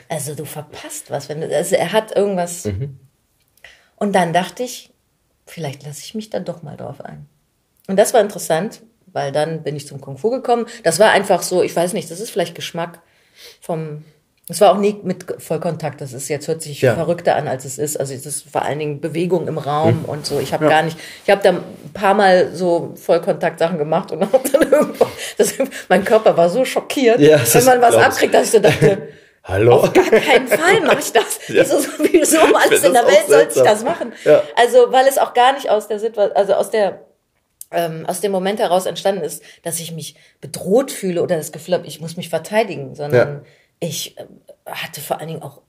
Also 0.09 0.35
du 0.35 0.43
verpasst 0.45 1.11
was, 1.11 1.29
wenn 1.29 1.41
du, 1.41 1.55
also 1.55 1.75
er 1.75 1.91
hat 1.93 2.15
irgendwas. 2.15 2.67
Und 3.95 4.13
dann 4.13 4.33
dachte 4.33 4.63
ich, 4.63 4.91
vielleicht 5.45 5.85
lasse 5.85 6.01
ich 6.03 6.15
mich 6.15 6.29
da 6.29 6.39
doch 6.39 6.63
mal 6.63 6.77
drauf 6.77 7.01
ein. 7.01 7.25
Und 7.87 7.97
das 7.97 8.13
war 8.13 8.21
interessant, 8.21 8.81
weil 9.07 9.31
dann 9.31 9.63
bin 9.63 9.75
ich 9.75 9.87
zum 9.87 10.01
Kung 10.01 10.17
Fu 10.17 10.29
gekommen. 10.29 10.65
Das 10.83 10.99
war 10.99 11.11
einfach 11.11 11.41
so, 11.43 11.61
ich 11.63 11.75
weiß 11.75 11.93
nicht, 11.93 12.09
das 12.11 12.19
ist 12.19 12.31
vielleicht 12.31 12.55
Geschmack 12.55 12.99
vom. 13.61 14.03
Es 14.47 14.61
war 14.61 14.71
auch 14.73 14.77
nie 14.77 14.95
mit 15.01 15.25
Vollkontakt. 15.41 16.01
Das 16.01 16.13
ist 16.13 16.27
jetzt 16.27 16.47
hört 16.47 16.61
sich 16.61 16.79
Ja. 16.81 16.93
verrückter 16.93 17.35
an, 17.35 17.47
als 17.47 17.65
es 17.65 17.79
ist. 17.79 17.99
Also 17.99 18.13
es 18.13 18.27
ist 18.27 18.47
vor 18.47 18.61
allen 18.61 18.77
Dingen 18.77 19.01
Bewegung 19.01 19.47
im 19.47 19.57
Raum 19.57 20.05
und 20.05 20.25
so. 20.27 20.39
Ich 20.39 20.53
habe 20.53 20.67
gar 20.69 20.83
nicht. 20.83 20.97
Ich 21.25 21.31
habe 21.31 21.41
da 21.41 21.49
ein 21.49 21.63
paar 21.95 22.13
Mal 22.13 22.53
so 22.53 22.93
Vollkontakt-Sachen 22.95 23.79
gemacht 23.79 24.11
und 24.11 24.19
dann 24.53 24.61
irgendwann. 24.61 25.07
Das, 25.39 25.53
mein 25.89 26.05
Körper 26.05 26.37
war 26.37 26.49
so 26.49 26.63
schockiert, 26.63 27.19
Ja, 27.19 27.39
wenn 27.53 27.65
man 27.65 27.81
was 27.81 27.95
abkriegt, 27.95 28.33
dass 28.35 28.45
ich 28.45 28.51
so 28.51 28.59
dachte. 28.59 29.07
Hallo? 29.47 29.75
Auf 29.75 29.93
gar 29.93 30.09
keinen 30.09 30.47
Fall 30.47 30.81
mache 30.81 30.99
ich 30.99 31.11
das. 31.11 31.39
Ja. 31.47 31.61
Wieso, 31.63 31.77
wieso 32.11 32.41
um 32.41 32.55
alles 32.55 32.83
in 32.83 32.93
der 32.93 33.05
Welt 33.05 33.27
sollte 33.27 33.59
ich 33.59 33.63
das 33.63 33.83
machen? 33.83 34.11
Ja. 34.23 34.41
Also, 34.55 34.91
weil 34.91 35.07
es 35.07 35.19
auch 35.19 35.33
gar 35.35 35.53
nicht 35.53 35.69
aus 35.69 35.87
der 35.87 35.99
Situation, 35.99 36.35
also 36.35 36.53
aus 36.55 36.71
der 36.71 37.01
ähm, 37.71 38.05
aus 38.07 38.19
dem 38.21 38.31
Moment 38.31 38.59
heraus 38.59 38.85
entstanden 38.87 39.23
ist, 39.23 39.43
dass 39.63 39.79
ich 39.79 39.91
mich 39.91 40.15
bedroht 40.41 40.91
fühle 40.91 41.21
oder 41.21 41.37
das 41.37 41.51
Gefühl 41.51 41.75
habe, 41.75 41.85
ich 41.87 42.01
muss 42.01 42.17
mich 42.17 42.29
verteidigen, 42.29 42.95
sondern 42.95 43.27
Ja. 43.27 43.41
ich 43.79 44.17
äh, 44.17 44.25
hatte 44.65 45.01
vor 45.01 45.19
allen 45.19 45.27
Dingen 45.27 45.41
auch 45.43 45.61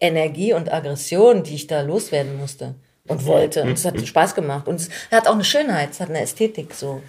Energie 0.00 0.52
und 0.52 0.72
Aggression, 0.72 1.42
die 1.44 1.54
ich 1.54 1.66
da 1.68 1.82
loswerden 1.82 2.36
musste 2.38 2.74
und 3.06 3.24
wollte. 3.26 3.62
Und 3.62 3.72
es 3.72 3.84
hat 3.84 4.00
Spaß 4.04 4.34
gemacht. 4.34 4.66
Und 4.68 4.76
es 4.76 4.88
hat 5.10 5.26
auch 5.28 5.34
eine 5.34 5.44
Schönheit, 5.44 5.90
es 5.90 6.00
hat 6.00 6.08
eine 6.08 6.20
Ästhetik 6.20 6.74
so. 6.74 7.02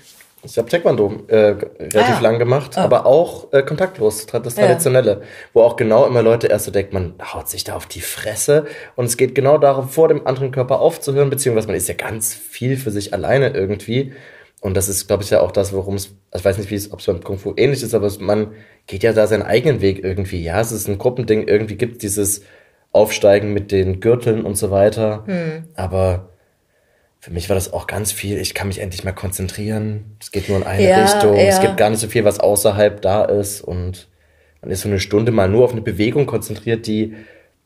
Ich 0.44 0.58
habe 0.58 0.70
Taekwondo 0.70 1.24
äh, 1.28 1.36
relativ 1.38 1.96
Ah, 1.96 2.14
ja. 2.14 2.20
lang 2.22 2.40
gemacht, 2.40 2.78
Ah. 2.78 2.84
aber 2.86 3.06
auch 3.06 3.52
äh, 3.52 3.62
kontaktlos, 3.62 4.26
das 4.26 4.56
Ja. 4.56 4.64
Traditionelle, 4.68 5.22
wo 5.54 5.62
auch 5.64 5.76
genau 5.76 6.06
immer 6.08 6.22
Leute 6.22 6.48
erst 6.48 6.66
so 6.66 6.72
denkt, 6.72 6.94
man 6.94 7.14
haut 7.22 7.50
sich 7.50 7.66
da 7.66 7.76
auf 7.76 7.88
die 7.88 8.00
Fresse 8.02 8.66
und 8.96 9.06
es 9.06 9.18
geht 9.18 9.36
genau 9.36 9.58
darum, 9.58 9.90
vor 9.90 10.08
dem 10.08 10.26
anderen 10.26 10.52
Körper 10.52 10.80
aufzuhören, 10.80 11.30
beziehungsweise 11.30 11.68
man 11.68 11.76
ist 11.76 11.90
ja 11.90 11.96
ganz 11.96 12.34
viel 12.34 12.78
für 12.78 12.90
sich 12.92 13.14
alleine 13.14 13.50
irgendwie 13.50 14.14
und 14.62 14.78
das 14.78 14.88
ist, 14.88 15.08
glaube 15.08 15.24
ich, 15.24 15.30
ja 15.30 15.42
auch 15.42 15.52
das, 15.52 15.74
worum 15.74 15.96
es, 15.96 16.16
also 16.32 16.42
ich 16.42 16.46
weiß 16.46 16.58
nicht, 16.58 16.72
wie 16.72 16.76
es, 16.76 16.92
ob 16.94 17.00
es 17.00 17.06
beim 17.06 17.22
Kung 17.24 17.38
Fu 17.38 17.54
ähnlich 17.58 17.84
ist, 17.84 17.94
aber 17.94 18.10
man 18.20 18.54
geht 18.88 19.04
ja 19.04 19.12
da 19.12 19.28
seinen 19.28 19.44
eigenen 19.44 19.82
Weg 19.82 20.04
irgendwie, 20.04 20.42
ja, 20.42 20.62
es 20.62 20.72
ist 20.72 20.88
ein 20.88 20.98
Gruppending, 20.98 21.48
irgendwie 21.50 21.76
gibt 21.76 22.02
dieses 22.02 22.44
Aufsteigen 22.94 23.54
mit 23.54 23.72
den 23.72 24.00
Gürteln 24.00 24.46
und 24.46 24.56
so 24.56 24.72
weiter, 24.72 25.24
Hm. 25.28 25.64
aber 25.76 26.29
für 27.20 27.32
mich 27.32 27.50
war 27.50 27.56
das 27.56 27.74
auch 27.74 27.86
ganz 27.86 28.12
viel. 28.12 28.38
Ich 28.38 28.54
kann 28.54 28.68
mich 28.68 28.80
endlich 28.80 29.04
mal 29.04 29.12
konzentrieren. 29.12 30.16
Es 30.22 30.32
geht 30.32 30.48
nur 30.48 30.58
in 30.58 30.64
eine 30.64 30.88
Ja, 30.88 31.04
Richtung. 31.04 31.36
Es 31.36 31.58
ja. 31.58 31.62
gibt 31.62 31.78
gar 31.78 31.90
nicht 31.90 32.00
so 32.00 32.08
viel, 32.08 32.24
was 32.24 32.40
außerhalb 32.40 33.02
da 33.02 33.26
ist. 33.26 33.62
Und 33.62 34.08
man 34.62 34.72
ist 34.72 34.82
so 34.82 34.88
eine 34.90 35.00
Stunde 35.00 35.32
mal 35.32 35.50
nur 35.50 35.66
auf 35.66 35.74
eine 35.74 35.82
Bewegung 35.82 36.26
konzentriert, 36.26 36.88
die 36.88 37.16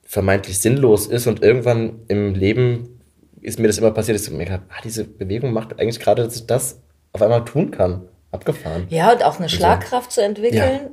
vermeintlich 0.04 0.60
sinnlos 0.60 1.06
ist. 1.06 1.28
Und 1.28 1.44
irgendwann 1.44 2.00
im 2.08 2.34
Leben 2.34 3.00
ist 3.42 3.60
mir 3.60 3.68
das 3.68 3.78
immer 3.78 3.92
passiert, 3.92 4.18
dass 4.18 4.28
ich 4.28 4.34
mir 4.34 4.46
gedacht 4.46 4.62
ah, 4.70 4.82
diese 4.84 5.04
Bewegung 5.04 5.54
macht 5.54 5.80
eigentlich 5.80 6.00
gerade, 6.00 6.24
dass 6.24 6.36
ich 6.36 6.48
das 6.48 6.82
auf 7.12 7.22
einmal 7.22 7.46
tun 7.46 7.70
kann. 7.72 8.08
Abgefahren. 8.32 8.88
Ja, 8.90 9.12
und 9.12 9.24
auch 9.24 9.38
eine 9.38 9.50
Schlagkraft 9.50 10.12
zu 10.12 10.24
entwickeln 10.24 10.90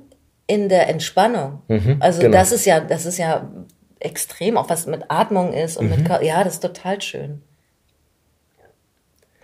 in 0.46 0.68
der 0.68 0.90
Entspannung. 0.90 1.62
also 2.00 2.20
genau. 2.20 2.36
das 2.36 2.52
ist 2.52 2.66
ja, 2.66 2.80
das 2.80 3.06
ist 3.06 3.16
ja 3.16 3.50
extrem, 4.00 4.58
auch 4.58 4.68
was 4.68 4.86
mit 4.86 5.04
Atmung 5.08 5.54
ist 5.54 5.78
und 5.78 5.88
Mhm. 5.88 6.02
mit, 6.02 6.22
ja, 6.22 6.44
das 6.44 6.54
ist 6.54 6.60
total 6.60 7.00
schön. 7.00 7.40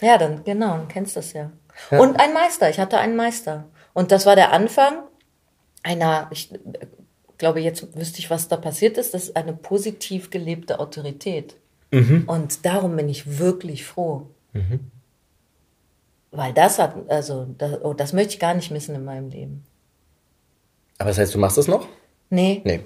Ja, 0.01 0.19
dann, 0.19 0.45
genau, 0.45 0.79
du 0.79 0.87
kennst 0.87 1.17
das 1.17 1.33
ja. 1.33 1.51
Und 1.91 2.21
ein 2.21 2.33
Meister, 2.33 2.71
ich 2.71 2.79
hatte 2.79 2.99
einen 2.99 3.17
Meister. 3.17 3.65
Und 3.93 4.13
das 4.13 4.27
war 4.27 4.37
der 4.37 4.53
Anfang 4.53 5.05
einer, 5.83 6.29
ich 6.31 6.53
äh, 6.53 6.59
glaube, 7.39 7.61
jetzt 7.61 7.97
wüsste 7.97 8.19
ich, 8.19 8.31
was 8.31 8.49
da 8.49 8.57
passiert 8.57 8.99
ist, 8.99 9.15
das 9.15 9.25
ist 9.25 9.37
eine 9.37 9.53
positiv 9.53 10.31
gelebte 10.31 10.81
Autorität. 10.81 11.57
Mhm. 11.93 12.25
Und 12.27 12.65
darum 12.67 12.97
bin 12.97 13.09
ich 13.09 13.39
wirklich 13.39 13.85
froh. 13.85 14.29
Weil 16.31 16.53
das 16.53 16.79
hat, 16.79 16.95
also, 17.09 17.47
das, 17.57 17.83
oh, 17.83 17.95
das 17.95 18.13
möchte 18.13 18.35
ich 18.35 18.41
gar 18.41 18.55
nicht 18.55 18.71
missen 18.71 18.95
in 18.95 19.05
meinem 19.05 19.31
Leben. 19.31 19.65
Aber 20.99 21.11
das 21.11 21.19
heißt, 21.19 21.35
du 21.35 21.39
machst 21.39 21.59
das 21.59 21.69
noch? 21.69 21.87
Nee, 22.31 22.63
Nee. 22.65 22.81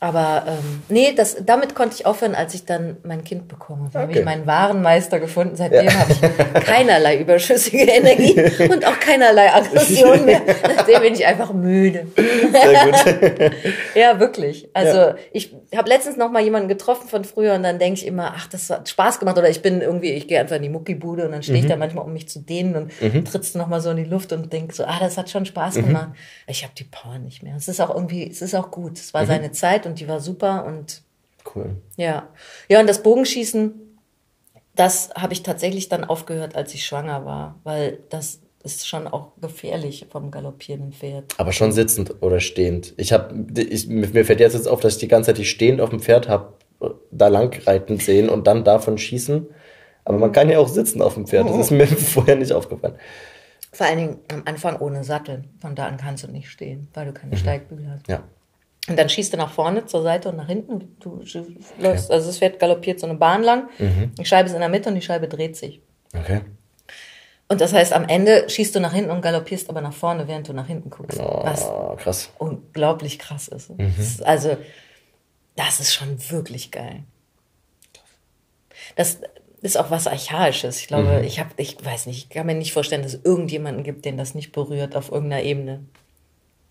Aber 0.00 0.44
ähm, 0.46 0.82
nee, 0.88 1.12
das, 1.16 1.36
damit 1.44 1.74
konnte 1.74 1.94
ich 1.94 2.04
aufhören, 2.06 2.34
als 2.34 2.52
ich 2.54 2.64
dann 2.66 2.96
mein 3.04 3.24
Kind 3.24 3.48
bekommen 3.48 3.82
habe. 3.84 3.92
Da 3.92 3.98
habe 4.00 4.10
Okay. 4.10 4.18
ich 4.20 4.24
meinen 4.24 4.46
wahren 4.46 4.82
Meister 4.82 5.18
gefunden. 5.20 5.56
Seitdem 5.56 5.88
habe 5.98 6.12
ich 6.12 6.64
keinerlei 6.64 7.18
überschüssige 7.18 7.78
Energie 7.84 8.38
und 8.70 8.84
auch 8.86 8.98
keinerlei 9.00 9.52
Aggression 9.52 10.24
mehr. 10.26 10.42
Seitdem 10.76 11.00
bin 11.02 11.14
ich 11.14 11.24
einfach 11.26 11.52
müde. 11.52 12.06
Sehr 12.16 12.84
gut. 12.86 13.52
Ja, 13.94 14.18
wirklich. 14.20 14.68
Also 14.74 14.98
Ja. 14.98 15.14
ich 15.32 15.54
habe 15.76 15.88
letztens 15.88 16.16
noch 16.16 16.30
mal 16.30 16.42
jemanden 16.42 16.68
getroffen 16.68 17.08
von 17.08 17.24
früher 17.24 17.54
und 17.54 17.62
dann 17.62 17.78
denke 17.78 18.00
ich 18.00 18.06
immer, 18.06 18.34
ach, 18.36 18.48
das 18.48 18.68
hat 18.70 18.88
Spaß 18.88 19.20
gemacht 19.20 19.38
oder 19.38 19.48
ich 19.48 19.62
bin 19.62 19.80
irgendwie, 19.80 20.10
ich 20.10 20.26
gehe 20.28 20.40
einfach 20.40 20.56
in 20.56 20.62
die 20.62 20.68
Muckibude 20.68 21.24
und 21.26 21.32
dann 21.32 21.42
stehe 21.42 21.58
ich 21.60 21.66
da 21.66 21.76
manchmal, 21.76 22.04
um 22.04 22.12
mich 22.12 22.28
zu 22.28 22.40
dehnen 22.40 22.74
und 22.74 23.24
trittst 23.30 23.54
noch 23.56 23.68
mal 23.68 23.80
so 23.80 23.90
in 23.90 23.96
die 23.98 24.04
Luft 24.04 24.32
und 24.32 24.52
denk 24.52 24.72
so, 24.72 24.84
ah, 24.84 24.98
das 25.00 25.16
hat 25.16 25.30
schon 25.30 25.46
Spaß 25.46 25.76
gemacht. 25.76 26.10
Ich 26.46 26.62
habe 26.64 26.72
die 26.76 26.84
Power 26.84 27.18
nicht 27.18 27.42
mehr. 27.42 27.54
Es 27.56 27.68
ist 27.68 27.80
auch 27.80 27.94
irgendwie, 27.94 28.28
es 28.28 28.42
ist 28.42 28.54
auch 28.54 28.70
gut. 28.70 28.98
Es 28.98 29.14
war 29.14 29.24
seine 29.26 29.52
Zeit 29.52 29.83
und 29.86 30.00
die 30.00 30.08
war 30.08 30.20
super 30.20 30.64
und 30.64 31.02
Cool. 31.54 31.76
ja. 31.96 32.28
Ja, 32.68 32.80
und 32.80 32.88
das 32.88 33.02
Bogenschießen, 33.02 33.72
das 34.74 35.10
habe 35.14 35.32
ich 35.32 35.42
tatsächlich 35.42 35.88
dann 35.88 36.04
aufgehört, 36.04 36.56
als 36.56 36.74
ich 36.74 36.84
schwanger 36.86 37.24
war, 37.24 37.60
weil 37.64 37.98
das 38.08 38.40
ist 38.62 38.88
schon 38.88 39.06
auch 39.06 39.32
gefährlich 39.42 40.06
vom 40.10 40.30
galoppierenden 40.30 40.92
Pferd. 40.92 41.34
Aber 41.36 41.52
schon 41.52 41.70
sitzend 41.70 42.22
oder 42.22 42.40
stehend. 42.40 42.94
Ich 42.96 43.12
habe, 43.12 43.34
mir 43.34 44.24
fällt 44.24 44.40
jetzt, 44.40 44.54
jetzt 44.54 44.66
auf, 44.66 44.80
dass 44.80 44.94
ich 44.94 45.00
die 45.00 45.08
ganze 45.08 45.28
Zeit 45.28 45.38
die 45.38 45.44
stehend 45.44 45.82
auf 45.82 45.90
dem 45.90 46.00
Pferd 46.00 46.28
habe, 46.28 46.54
da 47.10 47.28
lang 47.28 47.54
reiten 47.66 47.98
sehen 47.98 48.28
und 48.30 48.46
dann 48.46 48.64
davon 48.64 48.96
schießen. 48.96 49.46
Aber 50.06 50.18
man 50.18 50.32
kann 50.32 50.48
ja 50.48 50.58
auch 50.58 50.68
sitzen 50.68 51.02
auf 51.02 51.14
dem 51.14 51.26
Pferd. 51.26 51.48
Das 51.48 51.56
ist 51.58 51.70
mir 51.70 51.86
vorher 51.86 52.36
nicht 52.36 52.52
aufgefallen. 52.52 52.94
Vor 53.70 53.86
allen 53.86 53.98
Dingen 53.98 54.18
am 54.32 54.42
Anfang 54.46 54.78
ohne 54.80 55.04
Sattel. 55.04 55.44
Von 55.60 55.74
da 55.74 55.86
an 55.86 55.96
kannst 55.98 56.24
du 56.24 56.28
nicht 56.28 56.48
stehen, 56.48 56.88
weil 56.94 57.06
du 57.06 57.12
keine 57.12 57.36
Steigbügel 57.36 57.90
hast. 57.90 58.08
Ja. 58.08 58.22
Und 58.88 58.98
dann 58.98 59.08
schießt 59.08 59.32
du 59.32 59.36
nach 59.38 59.50
vorne, 59.50 59.86
zur 59.86 60.02
Seite 60.02 60.28
und 60.28 60.36
nach 60.36 60.46
hinten. 60.46 60.96
Du 61.00 61.22
läufst, 61.78 62.10
also 62.10 62.26
das 62.26 62.38
Pferd 62.38 62.58
galoppiert 62.58 63.00
so 63.00 63.06
eine 63.06 63.14
Bahn 63.16 63.42
lang. 63.42 63.68
Die 64.18 64.24
Scheibe 64.26 64.48
ist 64.48 64.54
in 64.54 64.60
der 64.60 64.68
Mitte 64.68 64.88
und 64.90 64.94
die 64.94 65.02
Scheibe 65.02 65.26
dreht 65.28 65.56
sich. 65.56 65.80
Okay. 66.14 66.42
Und 67.48 67.60
das 67.60 67.72
heißt, 67.72 67.92
am 67.92 68.08
Ende 68.08 68.48
schießt 68.48 68.74
du 68.74 68.80
nach 68.80 68.92
hinten 68.92 69.10
und 69.10 69.20
galoppierst 69.22 69.68
aber 69.70 69.80
nach 69.80 69.92
vorne, 69.92 70.28
während 70.28 70.48
du 70.48 70.52
nach 70.52 70.66
hinten 70.66 70.90
guckst. 70.90 71.18
Was 71.18 71.64
Oh, 71.64 71.94
krass. 71.96 72.30
unglaublich 72.38 73.18
krass 73.18 73.48
ist. 73.48 73.70
Das 73.78 73.98
ist 73.98 74.22
also, 74.24 74.56
das 75.56 75.80
ist 75.80 75.94
schon 75.94 76.18
wirklich 76.30 76.70
geil. 76.70 77.04
Das 78.96 79.18
ist 79.62 79.78
auch 79.78 79.90
was 79.90 80.06
Archaisches. 80.06 80.78
Ich 80.80 80.88
glaube, 80.88 81.22
ich 81.24 81.38
habe, 81.40 81.50
ich 81.56 81.82
weiß 81.82 82.06
nicht, 82.06 82.24
ich 82.24 82.28
kann 82.28 82.46
mir 82.46 82.54
nicht 82.54 82.72
vorstellen, 82.72 83.02
dass 83.02 83.14
es 83.14 83.24
irgendjemanden 83.24 83.82
gibt, 83.82 84.04
den 84.04 84.16
das 84.18 84.34
nicht 84.34 84.52
berührt 84.52 84.94
auf 84.94 85.10
irgendeiner 85.10 85.42
Ebene. 85.42 85.84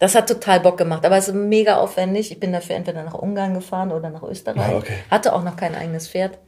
Das 0.03 0.15
hat 0.15 0.27
total 0.27 0.59
Bock 0.59 0.77
gemacht, 0.77 1.05
aber 1.05 1.15
es 1.15 1.29
ist 1.29 1.33
mega 1.33 1.77
aufwendig. 1.77 2.29
Ich 2.29 2.37
bin 2.37 2.51
dafür 2.51 2.75
entweder 2.75 3.03
nach 3.03 3.13
Ungarn 3.13 3.53
gefahren 3.53 3.89
oder 3.89 4.09
nach 4.09 4.23
Österreich. 4.23 4.73
Ah, 4.73 4.75
okay. 4.75 4.95
Hatte 5.09 5.31
auch 5.31 5.45
noch 5.45 5.55
kein 5.55 5.75
eigenes 5.75 6.09
Pferd. 6.09 6.39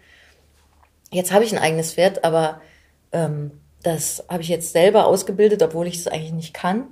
Jetzt 1.09 1.31
habe 1.31 1.45
ich 1.45 1.53
ein 1.53 1.57
eigenes 1.57 1.93
Pferd, 1.93 2.25
aber 2.25 2.59
ähm, 3.13 3.51
das 3.81 4.25
habe 4.27 4.41
ich 4.41 4.49
jetzt 4.49 4.73
selber 4.73 5.05
ausgebildet, 5.05 5.63
obwohl 5.63 5.87
ich 5.87 5.95
es 5.95 6.07
eigentlich 6.09 6.33
nicht 6.33 6.53
kann. 6.53 6.83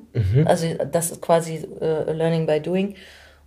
Also 0.45 0.67
das 0.89 1.11
ist 1.11 1.21
quasi 1.21 1.67
äh, 1.81 2.13
Learning 2.13 2.47
by 2.47 2.61
Doing. 2.61 2.95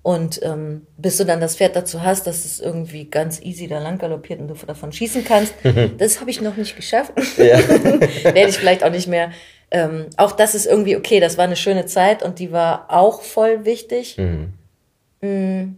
Und 0.02 0.40
ähm, 0.42 0.87
bis 0.98 1.16
du 1.16 1.24
dann 1.24 1.40
das 1.40 1.57
Pferd 1.57 1.74
dazu 1.74 2.02
hast, 2.02 2.26
dass 2.26 2.44
es 2.44 2.61
irgendwie 2.61 3.09
ganz 3.09 3.40
easy 3.40 3.66
da 3.66 3.79
lang 3.79 3.96
galoppiert 3.96 4.40
und 4.40 4.48
du 4.48 4.55
davon 4.66 4.92
schießen 4.92 5.24
kannst, 5.24 5.55
das 5.96 6.20
habe 6.20 6.31
ich 6.31 6.42
noch 6.42 6.59
nicht 6.59 6.76
geschafft. 6.76 7.12
Werde 7.38 8.46
ich 8.46 8.59
vielleicht 8.59 8.85
auch 8.85 8.90
nicht 8.90 9.09
mehr. 9.09 9.31
Ähm, 9.70 10.07
auch 10.16 10.33
das 10.33 10.55
ist 10.55 10.66
irgendwie 10.66 10.96
okay, 10.96 11.20
das 11.20 11.38
war 11.38 11.44
eine 11.44 11.57
schöne 11.57 11.87
Zeit 11.87 12.22
und 12.22 12.38
die 12.38 12.52
war 12.52 12.87
auch 12.88 13.22
voll 13.22 13.64
wichtig. 13.64 14.16
Mm. 14.16 15.76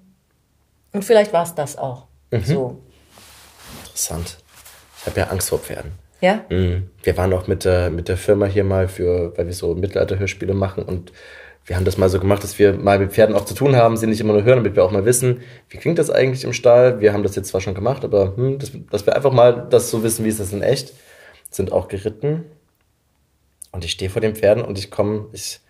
Und 0.93 1.05
vielleicht 1.05 1.33
war 1.33 1.45
es 1.45 1.55
das 1.55 1.79
auch. 1.79 2.07
So. 2.45 2.81
Interessant. 3.85 4.39
Ich 5.01 5.07
habe 5.07 5.21
ja 5.21 5.27
Angst 5.29 5.49
vor 5.49 5.59
Pferden. 5.59 5.93
Ja? 6.21 6.45
Mhm. 6.49 6.91
Wir 7.03 7.17
waren 7.17 7.33
auch 7.33 7.47
mit 7.47 7.65
der, 7.65 7.91
mit 7.91 8.09
der 8.09 8.17
Firma 8.17 8.47
hier 8.47 8.65
mal 8.65 8.89
für, 8.89 9.37
weil 9.37 9.47
wir 9.47 9.55
so 9.55 9.75
Mittelalter-Hörspiele 9.75 10.55
machen 10.55 10.83
und 10.83 11.13
wir 11.65 11.77
haben 11.77 11.85
das 11.85 11.99
mal 11.99 12.09
so 12.09 12.19
gemacht, 12.19 12.43
dass 12.43 12.59
wir 12.59 12.73
mal 12.73 12.99
mit 12.99 13.13
Pferden 13.13 13.37
auch 13.37 13.45
zu 13.45 13.55
tun 13.55 13.77
haben, 13.77 13.99
sie 13.99 14.07
nicht 14.07 14.21
immer 14.21 14.33
nur 14.33 14.43
hören, 14.43 14.57
damit 14.57 14.75
wir 14.75 14.85
auch 14.85 14.91
mal 14.91 15.05
wissen, 15.05 15.43
wie 15.69 15.77
klingt 15.77 15.99
das 15.99 16.09
eigentlich 16.09 16.45
im 16.45 16.55
Stall. 16.55 17.01
Wir 17.01 17.13
haben 17.13 17.23
das 17.23 17.37
jetzt 17.37 17.49
zwar 17.49 17.61
schon 17.61 17.75
gemacht, 17.75 18.05
aber 18.05 18.37
hm, 18.37 18.59
dass, 18.59 18.73
dass 18.91 19.05
wir 19.05 19.15
einfach 19.15 19.33
mal 19.33 19.67
das 19.69 19.91
so 19.91 20.03
wissen, 20.03 20.25
wie 20.25 20.31
ist 20.31 20.41
das 20.41 20.53
in 20.53 20.63
echt. 20.63 20.95
Sind 21.51 21.73
auch 21.73 21.89
geritten. 21.89 22.47
Und 23.73 23.85
ich 23.85 23.93
stehe 23.93 24.11
vor 24.11 24.21
den 24.23 24.35
Pferden 24.35 24.65
und 24.65 24.79
ich 24.79 24.91
komme, 24.91 25.27
ich, 25.33 25.61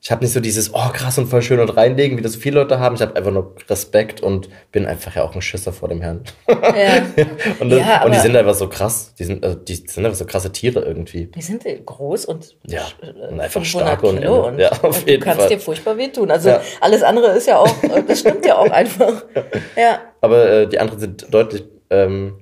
ich 0.00 0.10
habe 0.10 0.22
nicht 0.24 0.32
so 0.32 0.40
dieses, 0.40 0.72
oh 0.74 0.88
krass 0.92 1.18
und 1.18 1.26
voll 1.26 1.42
schön 1.42 1.58
und 1.60 1.68
reinlegen, 1.70 2.16
wie 2.16 2.22
das 2.22 2.34
so 2.34 2.38
viele 2.40 2.60
Leute 2.60 2.78
haben. 2.78 2.94
Ich 2.94 3.00
habe 3.02 3.16
einfach 3.16 3.30
nur 3.32 3.54
Respekt 3.68 4.20
und 4.22 4.48
bin 4.72 4.86
einfach 4.86 5.16
ja 5.16 5.22
auch 5.22 5.34
ein 5.34 5.42
Schisser 5.42 5.72
vor 5.72 5.88
dem 5.88 6.00
Herrn. 6.00 6.22
Ja. 6.48 6.54
Und, 7.60 7.70
das, 7.70 7.78
Ja, 7.80 8.04
und 8.04 8.14
die 8.14 8.18
sind 8.18 8.36
einfach 8.36 8.54
so 8.54 8.68
krass. 8.68 9.14
Die 9.18 9.24
sind, 9.24 9.42
also 9.44 9.56
die 9.56 9.74
sind 9.74 10.04
einfach 10.04 10.18
so 10.18 10.26
krasse 10.26 10.52
Tiere 10.52 10.80
irgendwie. 10.80 11.26
Die 11.26 11.42
sind 11.42 11.64
groß 11.84 12.26
und, 12.26 12.56
Ja, 12.66 12.82
äh, 13.02 13.10
und 13.32 13.40
einfach 13.40 13.62
500 13.62 13.66
stark 13.98 14.02
Ende. 14.04 14.32
und, 14.42 14.58
Ja, 14.58 14.70
auf 14.72 14.82
und 14.82 15.08
jeden 15.08 15.20
du 15.20 15.24
kannst 15.24 15.40
Fall. 15.40 15.48
dir 15.48 15.58
furchtbar 15.60 15.96
wehtun. 15.96 16.30
Also 16.30 16.50
Ja. 16.50 16.60
alles 16.80 17.02
andere 17.02 17.28
ist 17.32 17.46
ja 17.48 17.58
auch, 17.58 17.82
äh, 17.82 18.02
das 18.06 18.20
stimmt 18.20 18.44
ja 18.46 18.56
auch 18.58 18.70
einfach. 18.70 19.24
Ja. 19.76 20.00
Aber 20.20 20.48
äh, 20.48 20.68
die 20.68 20.78
anderen 20.78 21.00
sind 21.00 21.26
deutlich 21.32 21.64
ähm, 21.90 22.38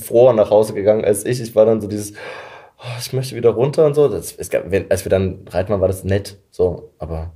froher 0.00 0.32
nach 0.34 0.50
Hause 0.50 0.74
gegangen 0.74 1.04
als 1.04 1.24
ich. 1.24 1.40
Ich 1.40 1.54
war 1.54 1.64
dann 1.66 1.80
so 1.80 1.88
dieses, 1.88 2.12
oh, 2.78 2.96
ich 2.98 3.12
möchte 3.12 3.36
wieder 3.36 3.50
runter 3.50 3.86
und 3.86 3.94
so. 3.94 4.08
Das, 4.08 4.34
es 4.36 4.50
gab, 4.50 4.70
wenn, 4.70 4.90
als 4.90 5.04
wir 5.04 5.10
dann 5.10 5.46
reiten 5.48 5.70
waren, 5.70 5.80
war 5.80 5.88
das 5.88 6.04
nett. 6.04 6.36
So, 6.50 6.92
aber 6.98 7.32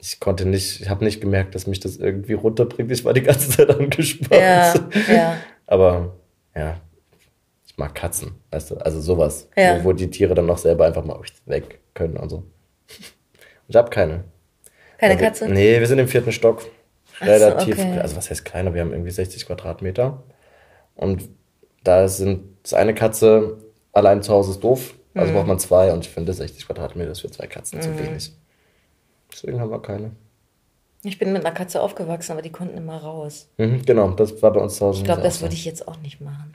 ich 0.00 0.18
konnte 0.20 0.46
nicht, 0.46 0.80
ich 0.80 0.88
habe 0.88 1.04
nicht 1.04 1.20
gemerkt, 1.20 1.54
dass 1.54 1.66
mich 1.66 1.80
das 1.80 1.96
irgendwie 1.96 2.32
runterbringt. 2.34 2.90
Ich 2.90 3.04
war 3.04 3.12
die 3.12 3.22
ganze 3.22 3.50
Zeit 3.50 3.70
angespannt. 3.70 4.32
Ja, 4.32 4.74
ja. 5.12 5.36
Aber 5.66 6.16
ja, 6.54 6.80
ich 7.64 7.78
mag 7.78 7.94
Katzen, 7.94 8.32
weißt 8.50 8.72
du, 8.72 8.76
also 8.78 9.00
sowas, 9.00 9.48
Ja. 9.56 9.78
wo, 9.80 9.84
wo 9.84 9.92
die 9.92 10.10
Tiere 10.10 10.34
dann 10.34 10.44
noch 10.46 10.58
selber 10.58 10.84
einfach 10.86 11.04
mal 11.04 11.18
weg 11.46 11.78
können 11.94 12.16
und 12.16 12.28
so. 12.28 12.42
Ich 13.68 13.76
habe 13.76 13.88
keine. 13.88 14.24
Keine 14.98 15.18
wir- 15.18 15.26
Katze? 15.28 15.48
Nee, 15.48 15.78
wir 15.80 15.86
sind 15.86 15.98
im 15.98 16.08
vierten 16.08 16.32
Stock. 16.32 16.66
relativ, 17.20 17.78
okay. 17.78 17.98
also 18.00 18.16
was 18.16 18.28
heißt 18.28 18.44
kleiner, 18.44 18.74
wir 18.74 18.82
haben 18.82 18.92
irgendwie 18.92 19.12
60 19.12 19.46
Quadratmeter. 19.46 20.22
Und 20.94 21.28
da 21.84 22.08
sind, 22.08 22.58
das 22.64 22.74
eine 22.74 22.92
Katze 22.92 23.58
allein 23.92 24.22
zu 24.22 24.32
Hause 24.32 24.52
ist 24.52 24.60
doof, 24.64 24.94
also 25.14 25.30
Mhm. 25.32 25.36
braucht 25.36 25.46
man 25.46 25.58
zwei 25.58 25.92
und 25.92 26.04
ich 26.04 26.10
finde 26.10 26.32
60 26.32 26.66
Quadratmeter 26.66 27.10
ist 27.12 27.20
für 27.20 27.30
zwei 27.30 27.46
Katzen 27.46 27.80
zu 27.82 27.98
wenig. 27.98 28.32
Deswegen 29.32 29.60
haben 29.60 29.70
wir 29.70 29.80
keine. 29.80 30.10
Ich 31.04 31.18
bin 31.18 31.32
mit 31.32 31.44
einer 31.44 31.54
Katze 31.54 31.80
aufgewachsen, 31.82 32.32
aber 32.32 32.42
die 32.42 32.52
konnten 32.52 32.76
immer 32.76 32.96
raus. 32.98 33.48
Mhm, 33.58 33.84
genau, 33.84 34.10
das 34.12 34.40
war 34.42 34.52
bei 34.52 34.60
uns 34.60 34.76
zu 34.76 34.86
Hause. 34.86 34.98
Ich 35.00 35.04
glaube, 35.04 35.22
das 35.22 35.40
würde 35.40 35.54
ich 35.54 35.64
jetzt 35.64 35.88
auch 35.88 35.98
nicht 35.98 36.20
machen. 36.20 36.54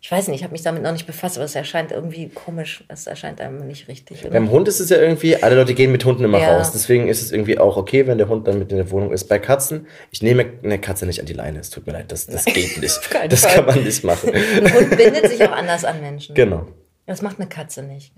Ich 0.00 0.12
weiß 0.12 0.28
nicht, 0.28 0.36
ich 0.38 0.44
habe 0.44 0.52
mich 0.52 0.62
damit 0.62 0.84
noch 0.84 0.92
nicht 0.92 1.06
befasst, 1.06 1.36
aber 1.38 1.44
es 1.44 1.56
erscheint 1.56 1.90
irgendwie 1.90 2.28
komisch. 2.28 2.84
Es 2.86 3.08
erscheint 3.08 3.40
einem 3.40 3.66
nicht 3.66 3.88
richtig. 3.88 4.22
Oder? 4.22 4.30
Beim 4.30 4.48
Hund 4.50 4.68
ist 4.68 4.78
es 4.78 4.90
ja 4.90 4.96
irgendwie, 4.98 5.34
alle 5.42 5.56
Leute 5.56 5.74
gehen 5.74 5.90
mit 5.90 6.04
Hunden 6.04 6.22
immer 6.24 6.38
Ja. 6.40 6.56
raus. 6.56 6.70
Deswegen 6.70 7.08
ist 7.08 7.20
es 7.20 7.32
irgendwie 7.32 7.58
auch 7.58 7.76
okay, 7.76 8.06
wenn 8.06 8.16
der 8.16 8.28
Hund 8.28 8.46
dann 8.46 8.60
mit 8.60 8.70
in 8.70 8.76
der 8.76 8.90
Wohnung 8.92 9.12
ist. 9.12 9.24
Bei 9.24 9.40
Katzen, 9.40 9.88
ich 10.12 10.22
nehme 10.22 10.46
eine 10.62 10.78
Katze 10.78 11.04
nicht 11.04 11.18
an 11.18 11.26
die 11.26 11.32
Leine. 11.32 11.58
Es 11.58 11.70
tut 11.70 11.84
mir 11.86 11.94
leid, 11.94 12.12
das, 12.12 12.26
das 12.26 12.44
geht 12.46 12.80
nicht. 12.80 13.00
Das 13.28 13.44
Fall. 13.44 13.54
kann 13.56 13.66
man 13.66 13.82
nicht 13.82 14.04
machen. 14.04 14.32
Ein 14.32 14.72
Hund 14.72 14.96
bindet 14.96 15.28
sich 15.30 15.42
auch 15.42 15.50
anders 15.52 15.84
an 15.84 16.00
Menschen. 16.00 16.34
genau. 16.36 16.66
Das 17.06 17.20
macht 17.22 17.40
eine 17.40 17.48
Katze 17.48 17.82
nicht. 17.82 18.12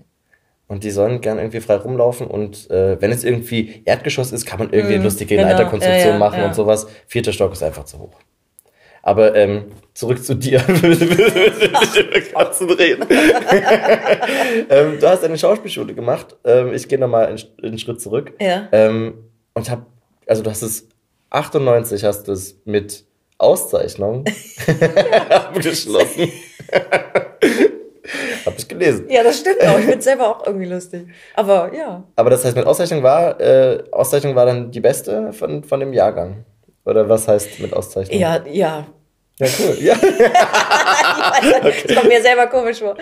Und 0.67 0.83
die 0.83 0.91
sollen 0.91 1.19
gern 1.21 1.37
irgendwie 1.39 1.61
frei 1.61 1.75
rumlaufen. 1.77 2.27
Und 2.27 2.69
äh, 2.69 3.01
wenn 3.01 3.11
es 3.11 3.23
irgendwie 3.23 3.81
Erdgeschoss 3.85 4.31
ist, 4.31 4.45
kann 4.45 4.59
man 4.59 4.71
irgendwie 4.71 4.97
lustige 4.97 5.35
genau. 5.35 5.49
Leiterkonstruktion 5.49 6.07
Ja, 6.07 6.13
ja, 6.13 6.17
machen 6.19 6.43
und 6.43 6.53
sowas. 6.55 6.87
Vierter 7.07 7.33
Stock 7.33 7.53
ist 7.53 7.63
einfach 7.63 7.85
zu 7.85 7.97
hoch. 7.99 8.13
Aber 9.03 9.35
ähm, 9.35 9.65
zurück 9.93 10.23
zu 10.23 10.35
dir. 10.35 10.63
Müssen 10.67 11.09
nicht 11.09 11.95
über 11.95 12.21
Katzen 12.33 12.69
reden. 12.69 13.05
ähm, 14.69 14.99
du 14.99 15.09
hast 15.09 15.23
eine 15.23 15.37
Schauspielschule 15.37 15.93
gemacht. 15.93 16.35
Ähm, 16.43 16.73
ich 16.73 16.87
gehe 16.87 16.99
nochmal 16.99 17.27
einen, 17.27 17.39
einen 17.63 17.79
Schritt 17.79 17.99
zurück. 18.01 18.33
Ja. 18.39 18.67
Ähm, 18.71 19.15
und 19.53 19.69
hab, 19.69 19.85
also 20.27 20.43
du 20.43 20.49
hast 20.49 20.61
es 20.61 20.87
98 21.31 22.03
hast 22.03 22.27
du 22.27 22.33
es 22.33 22.57
mit 22.65 23.05
Auszeichnung 23.37 24.25
abgeschlossen. 25.29 26.31
Hab 28.45 28.57
ich 28.57 28.67
gelesen. 28.67 29.05
Ja, 29.09 29.23
das 29.23 29.39
stimmt 29.39 29.61
auch. 29.61 29.79
Ich 29.79 29.85
finde 29.85 30.01
selber 30.01 30.29
auch 30.29 30.45
irgendwie 30.45 30.65
lustig. 30.67 31.07
Aber 31.35 31.73
ja. 31.73 32.03
Aber 32.15 32.29
das 32.29 32.43
heißt, 32.43 32.55
mit 32.55 32.65
Auszeichnung 32.65 33.03
war, 33.03 33.39
äh, 33.39 33.83
Auszeichnung 33.91 34.35
war 34.35 34.45
dann 34.45 34.71
die 34.71 34.79
beste 34.79 35.33
von, 35.33 35.63
von 35.63 35.79
dem 35.79 35.93
Jahrgang. 35.93 36.45
Oder 36.85 37.07
was 37.09 37.27
heißt 37.27 37.59
mit 37.59 37.73
Auszeichnung? 37.73 38.19
Ja, 38.19 38.43
ja. 38.47 38.87
Ja, 39.39 39.47
cool. 39.59 39.77
Ja. 39.81 39.95
Das 41.63 41.95
kommt 41.95 42.07
mir 42.09 42.21
selber 42.21 42.47
komisch 42.47 42.79
vor. 42.79 42.95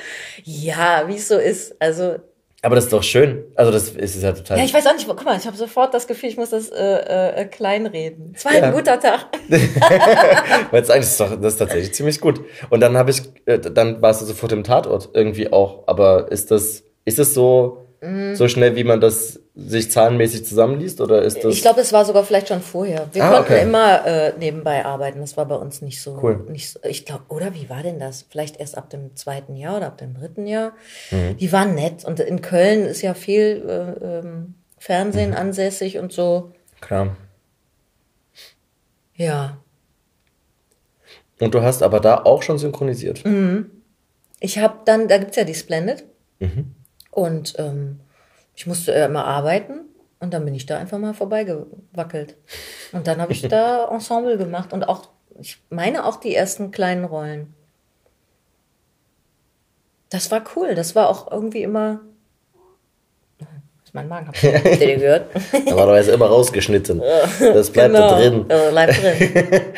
Ja, 0.43 1.03
wie 1.07 1.15
es 1.15 1.27
so 1.27 1.37
ist. 1.37 1.75
Also, 1.81 2.15
Aber 2.61 2.75
das 2.75 2.85
ist 2.85 2.93
doch 2.93 3.03
schön. 3.03 3.43
Also 3.55 3.71
das 3.71 3.89
ist 3.89 4.15
es 4.15 4.23
ja 4.23 4.31
total. 4.31 4.57
ja, 4.57 4.63
ich 4.63 4.73
weiß 4.73 4.85
auch 4.87 4.93
nicht, 4.93 5.07
guck 5.07 5.25
mal, 5.25 5.37
ich 5.37 5.45
habe 5.45 5.57
sofort 5.57 5.93
das 5.93 6.07
Gefühl, 6.07 6.29
ich 6.29 6.37
muss 6.37 6.49
das 6.51 6.69
äh, 6.69 7.41
äh, 7.41 7.45
kleinreden. 7.45 8.33
Es 8.35 8.45
war 8.45 8.53
Ja. 8.53 8.63
ein 8.63 8.73
guter 8.73 8.99
Tag. 8.99 9.25
Weil 10.71 10.81
es 10.81 10.89
eigentlich 10.89 11.07
ist 11.07 11.19
doch, 11.19 11.29
das 11.39 11.53
ist 11.53 11.59
tatsächlich 11.59 11.93
ziemlich 11.93 12.21
gut. 12.21 12.41
Und 12.69 12.79
dann 12.81 12.97
habe 12.97 13.11
ich, 13.11 13.21
äh, 13.45 13.59
dann 13.59 14.01
warst 14.01 14.21
du 14.21 14.25
sofort 14.25 14.51
im 14.51 14.63
Tatort 14.63 15.09
irgendwie 15.13 15.51
auch. 15.51 15.83
Aber 15.87 16.31
ist 16.31 16.51
das, 16.51 16.83
ist 17.05 17.19
es 17.19 17.33
so, 17.33 17.85
Mhm. 18.01 18.35
so 18.35 18.47
schnell, 18.47 18.75
wie 18.77 18.83
man 18.85 19.01
das 19.01 19.39
sich 19.55 19.91
zahlenmäßig 19.91 20.45
zusammenliest? 20.45 21.01
Oder 21.01 21.21
ist 21.23 21.43
das? 21.43 21.53
Ich 21.53 21.62
glaube, 21.62 21.81
es 21.81 21.91
war 21.91 22.05
sogar 22.05 22.23
vielleicht 22.23 22.47
schon 22.47 22.62
vorher. 22.62 23.07
Wir 23.12 23.23
Ah, 23.23 23.31
konnten 23.38 23.53
okay. 23.53 23.63
immer 23.63 24.05
äh, 24.05 24.33
nebenbei 24.39 24.85
arbeiten. 24.85 25.19
Das 25.19 25.35
war 25.35 25.45
bei 25.45 25.55
uns 25.55 25.81
nicht 25.81 26.01
so. 26.01 26.17
Cool. 26.21 26.45
Nicht 26.49 26.69
so 26.71 26.79
ich 26.83 27.05
glaube, 27.05 27.23
oder 27.29 27.53
wie 27.55 27.69
war 27.69 27.83
denn 27.83 27.99
das? 27.99 28.25
Vielleicht 28.29 28.57
erst 28.59 28.77
ab 28.77 28.89
dem 28.89 29.15
zweiten 29.17 29.55
Jahr 29.57 29.77
oder 29.77 29.88
ab 29.88 29.97
dem 29.97 30.13
dritten 30.13 30.47
Jahr. 30.47 30.71
Mhm. 31.12 31.35
Die 31.38 31.51
waren 31.51 31.75
nett. 31.75 32.05
Und 32.05 32.19
in 32.21 32.41
Köln 32.41 32.85
ist 32.85 33.01
ja 33.01 33.13
viel 33.13 33.63
äh, 33.67 34.05
ähm, 34.19 34.53
Fernsehen 34.77 35.31
Mhm. 35.31 35.35
ansässig 35.38 35.97
und 35.97 36.13
so. 36.13 36.53
Klar. 36.79 37.17
Ja. 39.15 39.57
Und 41.41 41.53
du 41.53 41.62
hast 41.62 41.83
aber 41.83 41.99
da 41.99 42.23
auch 42.23 42.43
schon 42.43 42.57
synchronisiert. 42.57 43.25
Mhm. 43.25 43.69
Ich 44.39 44.57
habe 44.59 44.79
dann, 44.85 45.07
da 45.09 45.17
gibt's 45.17 45.35
ja 45.35 45.43
die 45.43 45.53
Splendid. 45.53 46.05
Mhm. 46.39 46.75
Und 47.19 47.55
ähm, 47.58 47.99
ich 48.55 48.65
musste 48.67 48.91
immer 48.93 49.25
arbeiten. 49.25 49.82
Und 50.21 50.34
dann 50.34 50.45
bin 50.45 50.53
ich 50.55 50.65
da 50.65 50.77
einfach 50.77 50.97
mal 50.97 51.13
vorbeigewackelt. 51.13 52.36
Und 52.91 53.08
dann 53.08 53.21
habe 53.21 53.32
ich 53.34 53.41
da 53.41 53.88
Ensemble 53.91 54.38
gemacht 54.38 54.73
und 54.73 54.84
auch, 54.88 55.10
ich 55.39 55.58
meine 55.69 56.05
auch 56.05 56.17
die 56.17 56.36
ersten 56.36 56.71
kleinen 56.71 57.05
Rollen. 57.05 57.53
Das 60.10 60.32
war 60.32 60.43
cool. 60.55 60.75
Das 60.75 60.95
war 60.95 61.10
auch 61.10 61.32
irgendwie 61.32 61.63
immer. 61.63 62.01
Das 63.38 63.47
ist 63.86 63.93
mein 63.93 64.08
Magen. 64.08 64.27
Habt 64.27 64.43
ihr 64.43 64.60
den 64.60 64.99
gehört? 64.99 65.29
Normalerweise 65.65 66.12
immer 66.12 66.27
rausgeschnitten. 66.27 67.01
Das 67.39 67.69
bleibt 67.71 67.93
Genau. 67.93 68.10
da 68.10 68.19
drin. 68.19 68.45
Bleibt 68.47 69.01
drin. 69.01 69.62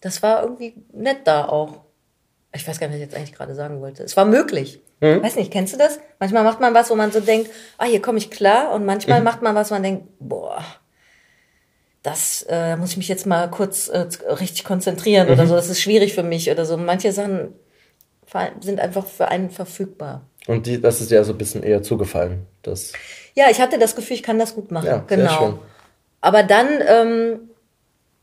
Das 0.00 0.22
war 0.22 0.42
irgendwie 0.42 0.74
nett 0.92 1.20
da 1.24 1.48
auch. 1.48 1.80
Ich 2.54 2.68
weiß 2.68 2.78
gar 2.78 2.88
nicht, 2.88 2.96
was 2.96 3.00
ich 3.00 3.06
jetzt 3.06 3.16
eigentlich 3.16 3.32
gerade 3.32 3.54
sagen 3.54 3.80
wollte. 3.80 4.02
Es 4.02 4.18
war 4.18 4.26
möglich. 4.26 4.82
Mhm. 5.00 5.22
Weiß 5.22 5.36
nicht, 5.36 5.52
kennst 5.52 5.74
du 5.74 5.78
das? 5.78 5.98
Manchmal 6.20 6.44
macht 6.44 6.60
man 6.60 6.72
was, 6.74 6.90
wo 6.90 6.94
man 6.94 7.10
so 7.12 7.20
denkt, 7.20 7.50
ah, 7.78 7.84
hier 7.84 8.00
komme 8.00 8.18
ich 8.18 8.30
klar. 8.30 8.72
Und 8.72 8.84
manchmal 8.86 9.18
Mhm. 9.20 9.24
macht 9.24 9.42
man 9.42 9.54
was, 9.54 9.70
wo 9.70 9.74
man 9.74 9.82
denkt, 9.82 10.06
boah, 10.20 10.64
das 12.02 12.44
äh, 12.48 12.76
muss 12.76 12.90
ich 12.90 12.96
mich 12.98 13.08
jetzt 13.08 13.26
mal 13.26 13.50
kurz 13.50 13.88
äh, 13.88 14.06
richtig 14.28 14.64
konzentrieren 14.64 15.26
Mhm. 15.28 15.32
oder 15.34 15.46
so. 15.46 15.54
Das 15.54 15.68
ist 15.68 15.80
schwierig 15.80 16.14
für 16.14 16.22
mich 16.22 16.50
oder 16.50 16.66
so. 16.66 16.76
Manche 16.76 17.12
Sachen 17.12 17.54
sind 18.60 18.80
einfach 18.80 19.06
für 19.06 19.28
einen 19.28 19.50
verfügbar. 19.50 20.22
Und 20.46 20.66
die, 20.66 20.80
das 20.80 21.00
ist 21.00 21.10
dir 21.10 21.18
also 21.18 21.32
ein 21.32 21.38
bisschen 21.38 21.62
eher 21.62 21.82
zugefallen. 21.82 22.46
Das, 22.62 22.92
Ja, 23.34 23.46
ich 23.50 23.60
hatte 23.60 23.78
das 23.78 23.94
Gefühl, 23.96 24.16
ich 24.16 24.22
kann 24.22 24.38
das 24.38 24.54
gut 24.54 24.70
machen. 24.70 24.86
Ja, 24.86 24.98
genau. 25.06 25.58
Aber 26.20 26.42
dann 26.42 26.66
ähm, 26.86 27.40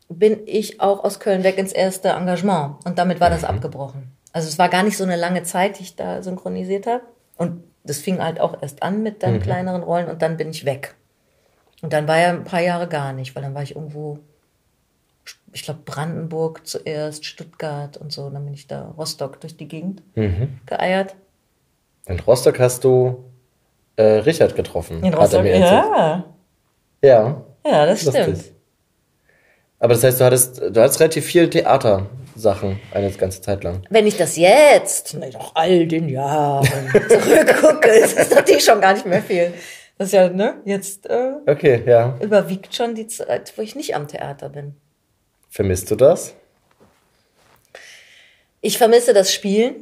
bin 0.10 0.42
ich 0.46 0.82
auch 0.82 1.04
aus 1.04 1.20
Köln 1.20 1.44
weg 1.44 1.58
ins 1.58 1.72
erste 1.72 2.10
Engagement 2.10 2.76
und 2.86 2.98
damit 3.00 3.20
war 3.20 3.30
Mhm. 3.30 3.34
das 3.34 3.44
abgebrochen. 3.46 4.12
Also 4.34 4.48
es 4.48 4.58
war 4.60 4.70
gar 4.70 4.84
nicht 4.84 4.98
so 4.98 5.04
eine 5.04 5.16
lange 5.18 5.44
Zeit, 5.44 5.80
die 5.80 5.84
ich 5.84 5.96
da 5.96 6.22
synchronisiert 6.24 6.88
habe. 6.88 7.04
Und 7.38 7.64
das 7.84 7.98
fing 8.00 8.22
halt 8.24 8.40
auch 8.40 8.62
erst 8.62 8.82
an 8.84 9.04
mit 9.04 9.16
Mhm. 9.16 9.20
dann 9.20 9.40
kleineren 9.42 9.84
Rollen 9.84 10.10
und 10.10 10.22
dann 10.22 10.38
bin 10.38 10.50
ich 10.52 10.66
weg. 10.66 10.96
Und 11.82 11.94
dann 11.94 12.08
war 12.08 12.20
ja 12.20 12.30
ein 12.30 12.44
paar 12.44 12.62
Jahre 12.62 12.88
gar 12.88 13.12
nicht, 13.12 13.36
weil 13.36 13.42
dann 13.44 13.56
war 13.56 13.64
ich 13.64 13.76
irgendwo, 13.76 14.20
ich 15.52 15.64
glaube 15.64 15.80
Brandenburg 15.84 16.66
zuerst, 16.68 17.26
Stuttgart 17.26 17.98
und 17.98 18.12
so. 18.14 18.30
Dann 18.30 18.46
bin 18.46 18.54
ich 18.54 18.68
da 18.68 18.90
Rostock 18.98 19.42
durch 19.42 19.58
die 19.58 19.68
Gegend 19.68 20.02
Mhm. 20.16 20.60
geeiert. 20.66 21.16
in 22.06 22.20
Rostock 22.20 22.60
hast 22.60 22.84
du 22.84 23.26
äh, 23.96 24.04
Richard 24.04 24.56
getroffen. 24.56 25.04
In 25.04 25.14
Rostock, 25.14 25.46
ja. 25.46 26.24
Ja, 27.04 27.44
Ja, 27.66 27.86
das 27.86 28.04
lustig. 28.06 28.24
stimmt. 28.24 28.44
Aber 29.80 29.94
das 29.94 30.04
heißt, 30.04 30.20
du 30.20 30.26
hattest, 30.26 30.58
du 30.62 30.82
hattest 30.82 31.00
relativ 31.00 31.26
viel 31.26 31.48
Theatersachen 32.42 32.80
eine 32.92 33.12
ganze 33.12 33.42
Zeit 33.42 33.64
lang. 33.64 33.84
Wenn 33.90 34.08
ich 34.08 34.18
das 34.18 34.38
jetzt, 34.38 35.14
nach 35.14 35.52
all 35.56 35.86
den 35.88 36.10
Jahren, 36.10 36.68
zurückgucke, 37.08 37.90
ist 38.04 38.18
das 38.18 38.30
natürlich 38.32 38.64
schon 38.64 38.82
gar 38.82 38.94
nicht 38.94 39.06
mehr 39.06 39.22
viel. 39.22 39.54
Das 39.98 40.08
ist 40.08 40.14
ja, 40.14 40.30
ne, 40.30 40.56
jetzt 40.66 41.08
äh, 41.08 41.34
Okay, 41.46 41.84
ja. 41.86 42.18
überwiegt 42.22 42.74
schon 42.76 42.96
die 42.96 43.08
Zeit, 43.08 43.54
wo 43.56 43.62
ich 43.62 43.76
nicht 43.76 43.96
am 43.96 44.08
Theater 44.08 44.50
bin. 44.50 44.76
Vermisst 45.50 45.92
du 45.92 45.96
das? 45.96 46.34
Ich 48.62 48.78
vermisse 48.78 49.14
das 49.14 49.34
Spielen, 49.34 49.76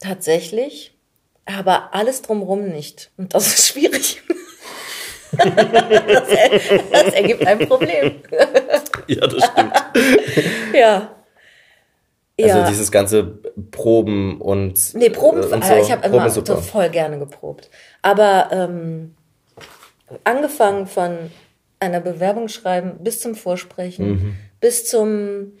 tatsächlich, 0.00 0.96
aber 1.44 1.92
alles 1.92 2.22
drumherum 2.22 2.68
nicht. 2.68 3.10
Und 3.16 3.34
das 3.34 3.46
ist 3.48 3.68
schwierig. 3.68 4.22
das, 5.36 6.28
er, 6.28 6.50
das 6.92 7.14
ergibt 7.14 7.44
ein 7.46 7.58
Problem. 7.66 8.20
Ja, 9.08 9.26
das 9.26 9.44
stimmt. 9.44 9.72
Ja. 10.72 11.13
Also 12.40 12.58
ja. 12.58 12.68
dieses 12.68 12.90
ganze 12.90 13.38
Proben 13.70 14.40
und. 14.40 14.94
Nee, 14.94 15.10
Proben, 15.10 15.42
äh, 15.42 15.46
und 15.54 15.62
äh, 15.64 15.80
ich 15.80 15.92
habe 15.92 16.06
immer 16.06 16.28
so 16.30 16.44
voll 16.44 16.88
gerne 16.90 17.18
geprobt. 17.18 17.70
Aber 18.02 18.48
ähm, 18.50 19.14
angefangen 20.24 20.86
von 20.86 21.30
einer 21.78 22.00
Bewerbung 22.00 22.48
schreiben 22.48 22.98
bis 23.00 23.20
zum 23.20 23.34
Vorsprechen, 23.36 24.08
Mhm. 24.10 24.36
bis 24.60 24.88
zum 24.88 25.52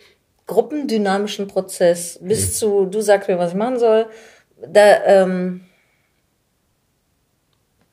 gruppendynamischen 0.46 1.46
Prozess, 1.46 2.20
Mhm. 2.20 2.28
bis 2.28 2.58
zu, 2.58 2.86
du 2.86 3.00
sagst 3.00 3.28
mir, 3.28 3.38
was 3.38 3.52
ich 3.52 3.56
machen 3.56 3.78
soll. 3.78 4.06
Da, 4.66 5.04
ähm, 5.04 5.60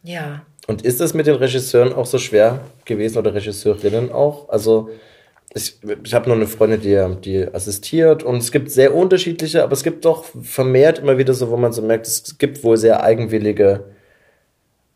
ja, 0.03 0.41
Und 0.68 0.82
ist 0.84 1.01
es 1.01 1.14
mit 1.14 1.28
den 1.28 1.36
Regisseuren 1.36 1.93
auch 1.93 2.05
so 2.05 2.18
schwer 2.18 2.62
gewesen 2.86 3.18
oder 3.20 3.34
Regisseurinnen 3.34 4.12
auch? 4.12 4.49
Also 4.49 4.89
ich, 5.54 5.80
ich 6.04 6.14
habe 6.14 6.28
nur 6.30 6.36
eine 6.38 6.47
Freundin, 6.47 6.82
die, 6.82 7.22
die 7.22 7.54
assistiert 7.54 8.24
und 8.24 8.38
es 8.38 8.52
gibt 8.52 8.72
sehr 8.72 8.95
unterschiedliche, 8.95 9.64
aber 9.64 9.74
es 9.74 9.84
gibt 9.84 10.06
doch 10.06 10.26
vermehrt 10.41 10.99
immer 10.99 11.18
wieder 11.18 11.34
so, 11.34 11.49
wo 11.52 11.58
man 11.58 11.74
so 11.74 11.82
merkt, 11.82 12.08
es 12.08 12.38
gibt 12.38 12.64
wohl 12.64 12.78
sehr 12.78 13.04
eigenwillige, 13.04 13.84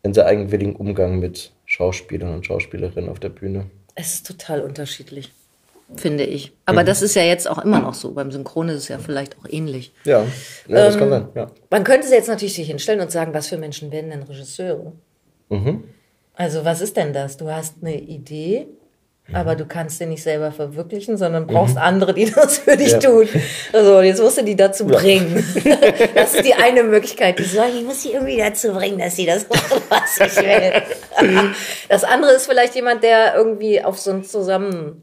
einen 0.04 0.14
sehr 0.14 0.26
eigenwilligen 0.28 0.76
Umgang 0.76 1.20
mit 1.20 1.52
Schauspielern 1.66 2.34
und 2.34 2.46
Schauspielerinnen 2.46 3.10
auf 3.10 3.20
der 3.20 3.30
Bühne. 3.30 3.66
es 3.96 4.14
ist 4.16 4.28
total 4.28 4.62
unterschiedlich, 4.62 5.32
finde 5.96 6.24
ich. 6.26 6.52
Aber 6.66 6.82
Mhm. 6.84 6.86
das 6.86 7.02
ist 7.02 7.16
ja 7.16 7.24
jetzt 7.24 7.50
auch 7.50 7.60
immer 7.64 7.80
noch 7.80 7.94
so. 7.94 8.12
Beim 8.12 8.32
Synchron 8.32 8.70
ist 8.70 8.76
es 8.78 8.88
ja 8.90 8.98
vielleicht 9.00 9.38
auch 9.40 9.46
ähnlich. 9.50 9.94
Ja, 10.04 10.22
ja 10.24 10.26
das 10.68 10.96
Ähm, 10.96 11.00
kann 11.00 11.10
sein. 11.10 11.28
Ja. 11.34 11.52
Man 11.70 11.84
könnte 11.86 12.08
jetzt 12.10 12.28
natürlich 12.28 12.54
sich 12.56 12.68
hinstellen 12.68 13.00
und 13.02 13.12
sagen, 13.12 13.34
was 13.34 13.48
für 13.48 13.58
Menschen 13.58 13.92
werden 13.92 14.10
denn 14.12 14.24
Regisseure? 14.24 14.92
Mhm. 15.50 15.86
Also 16.34 16.66
was 16.66 16.82
ist 16.82 16.98
denn 16.98 17.14
das? 17.14 17.38
Du 17.38 17.50
hast 17.50 17.76
eine 17.82 18.00
Idee 18.02 18.68
aber 19.34 19.56
du 19.56 19.66
kannst 19.66 20.00
den 20.00 20.10
nicht 20.10 20.22
selber 20.22 20.52
verwirklichen, 20.52 21.18
sondern 21.18 21.48
brauchst 21.48 21.78
andere, 21.78 22.14
die 22.14 22.30
das 22.36 22.60
für 22.60 22.78
dich 22.78 22.92
ja. 22.92 23.00
tun. 23.00 23.28
Also 23.74 24.02
jetzt 24.02 24.22
musst 24.22 24.38
du 24.38 24.44
die 24.44 24.56
dazu 24.56 24.86
bringen. 24.86 25.44
das 26.16 26.36
ist 26.36 26.46
die 26.46 26.54
eine 26.54 26.84
Möglichkeit. 26.84 27.40
Die 27.40 27.44
sagen, 27.44 27.72
ich 27.76 27.84
muss 27.84 28.04
sie 28.04 28.12
irgendwie 28.12 28.38
dazu 28.38 28.72
bringen, 28.72 29.00
dass 29.00 29.16
sie 29.16 29.26
das 29.26 29.50
machen, 29.50 29.82
was 29.90 30.20
ich 30.20 30.38
will. 30.38 31.52
das 31.90 32.04
andere 32.04 32.34
ist 32.34 32.46
vielleicht 32.46 32.76
jemand, 32.76 33.04
der 33.04 33.36
irgendwie 33.36 33.84
auf 33.84 33.98
so 33.98 34.12
ein 34.12 34.24
Zusammen 34.24 35.02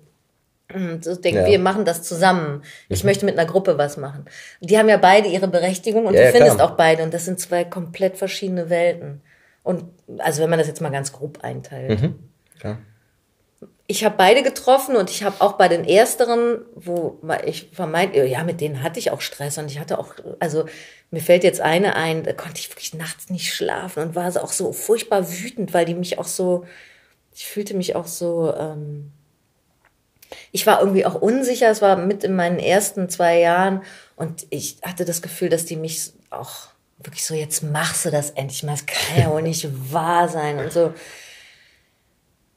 so 1.03 1.15
denkt, 1.17 1.41
ja. 1.43 1.47
wir 1.47 1.59
machen 1.59 1.85
das 1.85 2.03
zusammen. 2.03 2.63
Ich 2.89 3.03
mhm. 3.03 3.11
möchte 3.11 3.27
mit 3.27 3.39
einer 3.39 3.47
Gruppe 3.47 3.77
was 3.77 3.99
machen. 3.99 4.25
Die 4.61 4.79
haben 4.79 4.89
ja 4.89 4.97
beide 4.97 5.29
ihre 5.29 5.47
Berechtigung 5.47 6.07
und 6.07 6.15
ja, 6.15 6.23
du 6.23 6.33
findest 6.33 6.57
klar. 6.57 6.71
auch 6.71 6.77
beide. 6.79 7.03
Und 7.03 7.13
das 7.13 7.27
sind 7.27 7.39
zwei 7.39 7.65
komplett 7.65 8.17
verschiedene 8.17 8.71
Welten. 8.71 9.21
Und 9.65 9.85
also 10.17 10.41
wenn 10.41 10.49
man 10.49 10.59
das 10.59 10.69
jetzt 10.69 10.81
mal 10.81 10.91
ganz 10.91 11.13
grob 11.13 11.41
einteilt. 11.43 12.01
Mhm. 12.01 12.15
Klar 12.59 12.79
ich 13.93 14.05
habe 14.07 14.15
beide 14.17 14.43
getroffen 14.43 14.97
und 14.97 15.11
ich 15.11 15.23
habe 15.23 15.37
auch 15.41 15.53
bei 15.53 15.69
den 15.69 15.85
ersteren, 15.85 16.65
wo 16.75 17.19
ich 17.45 17.69
vermeint, 17.75 18.17
ja, 18.17 18.43
mit 18.43 18.63
denen 18.63 18.83
hatte 18.83 18.99
ich 18.99 19.11
auch 19.11 19.21
Stress 19.21 19.59
und 19.59 19.71
ich 19.71 19.79
hatte 19.79 19.99
auch, 19.99 20.15
also 20.41 20.65
mir 21.11 21.21
fällt 21.21 21.45
jetzt 21.45 21.61
eine 21.61 21.95
ein, 21.95 22.23
da 22.23 22.33
konnte 22.33 22.59
ich 22.59 22.71
wirklich 22.71 22.95
nachts 22.95 23.29
nicht 23.29 23.53
schlafen 23.53 24.03
und 24.03 24.15
war 24.15 24.35
auch 24.43 24.53
so 24.53 24.73
furchtbar 24.73 25.31
wütend, 25.31 25.75
weil 25.75 25.85
die 25.85 25.95
mich 25.95 26.19
auch 26.19 26.27
so, 26.27 26.65
ich 27.35 27.45
fühlte 27.45 27.75
mich 27.75 27.95
auch 27.95 28.07
so, 28.07 28.55
ähm, 28.59 29.13
ich 30.53 30.67
war 30.67 30.81
irgendwie 30.81 31.05
auch 31.05 31.17
unsicher, 31.21 31.69
es 31.69 31.83
war 31.83 31.97
mit 31.97 32.25
in 32.25 32.35
meinen 32.35 32.61
ersten 32.61 33.11
zwei 33.11 33.41
Jahren 33.41 33.83
und 34.17 34.47
ich 34.49 34.79
hatte 34.81 35.05
das 35.05 35.21
Gefühl, 35.21 35.51
dass 35.51 35.67
die 35.67 35.77
mich 35.77 36.15
auch 36.31 36.69
wirklich 36.97 37.27
so, 37.27 37.35
jetzt 37.35 37.63
machst 37.63 38.07
du 38.07 38.11
das 38.11 38.31
endlich 38.31 38.63
mal, 38.63 38.73
das 38.73 38.87
kann 38.87 39.21
ja 39.21 39.31
wohl 39.31 39.43
nicht 39.43 39.69
wahr 39.93 40.31
sein 40.31 40.61
und 40.61 40.73
so. 40.73 40.95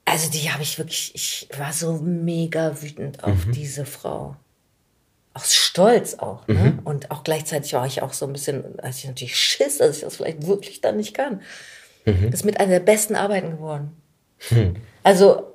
Also 0.05 0.29
die 0.29 0.51
habe 0.51 0.61
ich 0.61 0.77
wirklich, 0.77 1.11
ich 1.15 1.49
war 1.57 1.73
so 1.73 1.93
mega 1.93 2.81
wütend 2.81 3.23
auf 3.23 3.47
mhm. 3.47 3.51
diese 3.51 3.85
Frau. 3.85 4.35
Aus 5.33 5.53
Stolz 5.53 6.13
auch. 6.15 6.47
Ne? 6.47 6.77
Mhm. 6.77 6.79
Und 6.85 7.11
auch 7.11 7.23
gleichzeitig 7.23 7.73
war 7.73 7.85
ich 7.85 8.01
auch 8.01 8.13
so 8.13 8.25
ein 8.25 8.31
bisschen, 8.31 8.79
als 8.79 8.99
ich 8.99 9.05
natürlich 9.05 9.35
Schiss, 9.35 9.79
dass 9.79 9.97
ich 9.97 10.03
das 10.03 10.15
vielleicht 10.15 10.45
wirklich 10.45 10.79
dann 10.79 10.97
nicht 10.97 11.13
kann. 11.13 11.41
Mhm. 12.05 12.31
Das 12.31 12.41
ist 12.41 12.45
mit 12.45 12.59
einer 12.59 12.69
der 12.69 12.79
besten 12.79 13.15
Arbeiten 13.15 13.51
geworden. 13.51 13.97
Mhm. 14.51 14.75
Also 15.03 15.51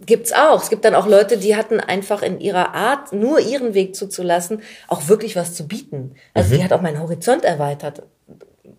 gibt's 0.00 0.32
auch. 0.32 0.62
Es 0.62 0.70
gibt 0.70 0.84
dann 0.84 0.94
auch 0.94 1.06
Leute, 1.06 1.36
die 1.36 1.54
hatten 1.54 1.78
einfach 1.78 2.22
in 2.22 2.40
ihrer 2.40 2.74
Art, 2.74 3.12
nur 3.12 3.40
ihren 3.40 3.74
Weg 3.74 3.94
zuzulassen, 3.94 4.62
auch 4.88 5.08
wirklich 5.08 5.36
was 5.36 5.54
zu 5.54 5.68
bieten. 5.68 6.14
Also 6.34 6.50
die 6.50 6.60
mhm. 6.60 6.64
hat 6.64 6.72
auch 6.72 6.82
meinen 6.82 7.00
Horizont 7.00 7.44
erweitert 7.44 8.02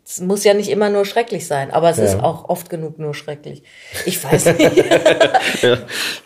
es 0.06 0.20
muss 0.20 0.44
ja 0.44 0.54
nicht 0.54 0.70
immer 0.70 0.90
nur 0.90 1.06
schrecklich 1.06 1.48
sein, 1.48 1.72
aber 1.72 1.90
es 1.90 1.98
ja. 1.98 2.06
ist 2.06 2.16
auch 2.16 2.50
oft 2.50 2.70
genug 2.70 3.00
nur 3.00 3.14
schrecklich. 3.14 3.64
Ich 4.06 4.24
weiß 4.24 4.58
nicht. 4.58 4.86
ja. 5.62 5.78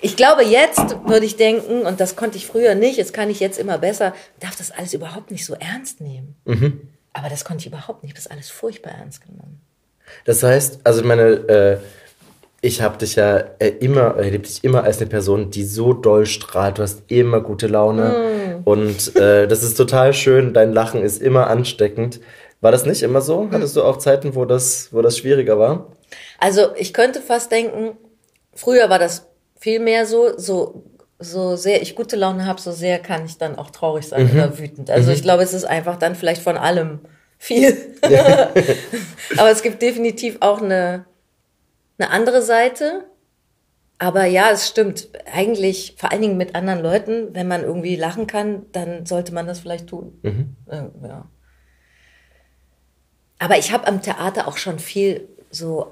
Ich 0.02 0.16
glaube, 0.16 0.44
jetzt 0.44 0.98
würde 1.06 1.26
ich 1.26 1.36
denken, 1.36 1.82
und 1.82 2.00
das 2.00 2.16
konnte 2.16 2.38
ich 2.38 2.48
früher 2.48 2.76
nicht, 2.76 2.98
jetzt 2.98 3.14
kann 3.14 3.30
ich 3.30 3.40
jetzt 3.40 3.58
immer 3.58 3.78
besser, 3.78 4.14
darf 4.40 4.56
das 4.56 4.72
alles 4.72 4.94
überhaupt 4.94 5.32
nicht 5.32 5.46
so 5.46 5.56
ernst 5.56 6.02
nehmen. 6.02 6.36
Mhm. 6.46 6.82
Aber 7.14 7.30
das 7.30 7.44
konnte 7.44 7.62
ich 7.62 7.68
überhaupt 7.68 8.04
nicht. 8.04 8.16
Das 8.16 8.26
ist 8.26 8.32
alles 8.32 8.50
furchtbar 8.50 8.92
ernst 8.92 9.22
genommen. 9.26 9.62
Das 10.26 10.44
heißt, 10.44 10.82
also 10.84 11.04
meine, 11.04 11.24
äh, 11.24 11.78
ich 12.62 12.82
habe 12.82 12.98
dich 12.98 13.16
ja 13.16 13.38
äh, 13.60 13.70
immer, 13.80 14.16
erlebt 14.16 14.48
dich 14.48 14.64
immer 14.64 14.84
als 14.84 14.98
eine 15.00 15.08
Person, 15.08 15.50
die 15.50 15.64
so 15.64 15.94
doll 15.94 16.26
strahlt. 16.26 16.78
Du 16.78 16.84
hast 16.84 17.04
immer 17.08 17.42
gute 17.42 17.68
Laune. 17.68 18.60
Mm. 18.62 18.68
Und 18.68 19.16
äh, 19.16 19.48
das 19.48 19.64
ist 19.64 19.76
total 19.76 20.14
schön. 20.14 20.54
Dein 20.54 20.72
Lachen 20.72 21.02
ist 21.02 21.22
immer 21.22 21.48
ansteckend. 21.48 22.20
War 22.62 22.72
das 22.72 22.86
nicht 22.86 23.02
immer 23.02 23.22
so? 23.22 23.50
Hattest 23.52 23.76
du 23.76 23.84
auch 23.84 23.98
Zeiten, 23.98 24.36
wo 24.36 24.46
das, 24.46 24.94
wo 24.94 25.02
das 25.02 25.18
schwieriger 25.18 25.58
war? 25.58 25.98
Also 26.38 26.76
ich 26.76 26.94
könnte 26.94 27.20
fast 27.20 27.52
denken, 27.52 27.98
früher 28.54 28.90
war 28.90 29.00
das 29.00 29.28
viel 29.60 29.80
mehr 29.80 30.06
so, 30.06 30.38
so, 30.38 30.84
so 31.18 31.56
sehr 31.56 31.82
ich 31.82 31.96
gute 31.96 32.16
Laune 32.16 32.46
habe, 32.46 32.62
so 32.62 32.72
sehr 32.72 33.00
kann 33.00 33.26
ich 33.26 33.40
dann 33.40 33.58
auch 33.58 33.72
traurig 33.72 34.08
sein 34.08 34.28
mhm. 34.28 34.34
oder 34.34 34.60
wütend. 34.60 34.92
Also 34.92 35.10
mhm. 35.10 35.16
ich 35.16 35.24
glaube, 35.24 35.42
es 35.42 35.54
ist 35.54 35.66
einfach 35.66 35.98
dann 35.98 36.16
vielleicht 36.16 36.44
von 36.44 36.56
allem 36.56 37.00
viel. 37.40 37.76
Ja. 38.08 38.52
Aber 39.38 39.50
es 39.50 39.64
gibt 39.64 39.82
definitiv 39.82 40.38
auch 40.42 40.62
eine, 40.62 41.06
eine 41.98 42.12
andere 42.12 42.44
Seite. 42.44 43.06
Aber 43.98 44.26
ja, 44.26 44.52
es 44.52 44.68
stimmt. 44.68 45.10
Eigentlich, 45.32 45.96
vor 45.98 46.12
allen 46.12 46.22
Dingen 46.22 46.38
mit 46.38 46.54
anderen 46.54 46.82
Leuten, 46.82 47.30
wenn 47.34 47.48
man 47.48 47.64
irgendwie 47.64 47.96
lachen 47.96 48.28
kann, 48.28 48.68
dann 48.72 49.08
sollte 49.08 49.34
man 49.34 49.48
das 49.48 49.60
vielleicht 49.60 49.88
tun. 49.88 50.20
Mhm. 50.22 50.56
Ja. 51.04 51.30
Aber 53.42 53.58
ich 53.58 53.72
habe 53.72 53.88
am 53.88 54.04
Theater 54.04 54.48
auch 54.48 54.58
schon 54.58 54.78
viel 54.78 55.28
so 55.50 55.92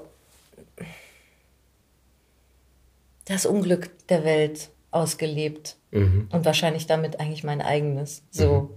das 3.24 3.44
Unglück 3.44 3.90
der 4.06 4.22
Welt 4.24 4.70
ausgelebt 4.92 5.74
mhm. 5.90 6.28
und 6.30 6.44
wahrscheinlich 6.44 6.86
damit 6.86 7.18
eigentlich 7.18 7.42
mein 7.42 7.60
eigenes. 7.60 8.22
So. 8.30 8.52
Mhm. 8.52 8.70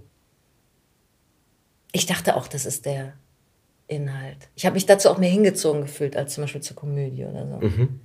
Ich 1.91 2.07
dachte 2.07 2.35
auch, 2.35 2.47
das 2.47 2.65
ist 2.65 2.87
der 2.87 3.13
Inhalt. 3.85 4.49
Ich 4.55 4.65
habe 4.65 4.73
mich 4.73 4.87
dazu 4.87 5.09
auch 5.09 5.19
mehr 5.19 5.29
hingezogen 5.29 5.83
gefühlt 5.83 6.17
als 6.17 6.33
zum 6.33 6.45
Beispiel 6.45 6.61
zur 6.61 6.75
Komödie 6.75 7.25
oder 7.25 7.47
so. 7.47 7.67
Mhm. 7.67 7.99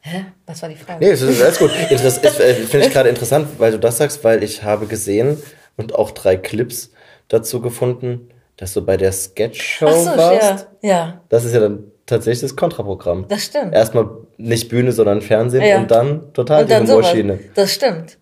Hä? 0.00 0.24
Was 0.46 0.62
war 0.62 0.68
die 0.68 0.74
Frage? 0.74 1.04
Nee, 1.04 1.12
das 1.12 1.22
ist 1.22 1.40
alles 1.40 1.58
gut. 1.60 1.70
Das 1.90 2.18
äh, 2.40 2.54
finde 2.54 2.88
ich 2.88 2.92
gerade 2.92 3.08
interessant, 3.08 3.46
weil 3.58 3.70
du 3.70 3.78
das 3.78 3.98
sagst, 3.98 4.24
weil 4.24 4.42
ich 4.42 4.64
habe 4.64 4.88
gesehen 4.88 5.40
und 5.76 5.94
auch 5.94 6.10
drei 6.10 6.36
Clips 6.36 6.90
dazu 7.28 7.60
gefunden, 7.60 8.30
dass 8.56 8.72
du 8.74 8.84
bei 8.84 8.96
der 8.96 9.12
Sketchshow 9.12 9.90
so, 9.90 10.16
warst. 10.16 10.68
Ja. 10.82 10.88
ja. 10.88 11.20
Das 11.28 11.44
ist 11.44 11.52
ja 11.52 11.60
dann 11.60 11.92
tatsächlich 12.06 12.40
das 12.40 12.56
Kontraprogramm. 12.56 13.26
Das 13.28 13.44
stimmt. 13.44 13.74
Erstmal 13.74 14.08
nicht 14.36 14.68
Bühne, 14.68 14.92
sondern 14.92 15.22
Fernsehen 15.22 15.64
ja. 15.64 15.78
und 15.78 15.90
dann 15.90 16.32
total 16.32 16.62
und 16.62 16.70
die 16.70 16.76
Humorschiene. 16.76 17.38
Das 17.54 17.72
stimmt. 17.72 18.18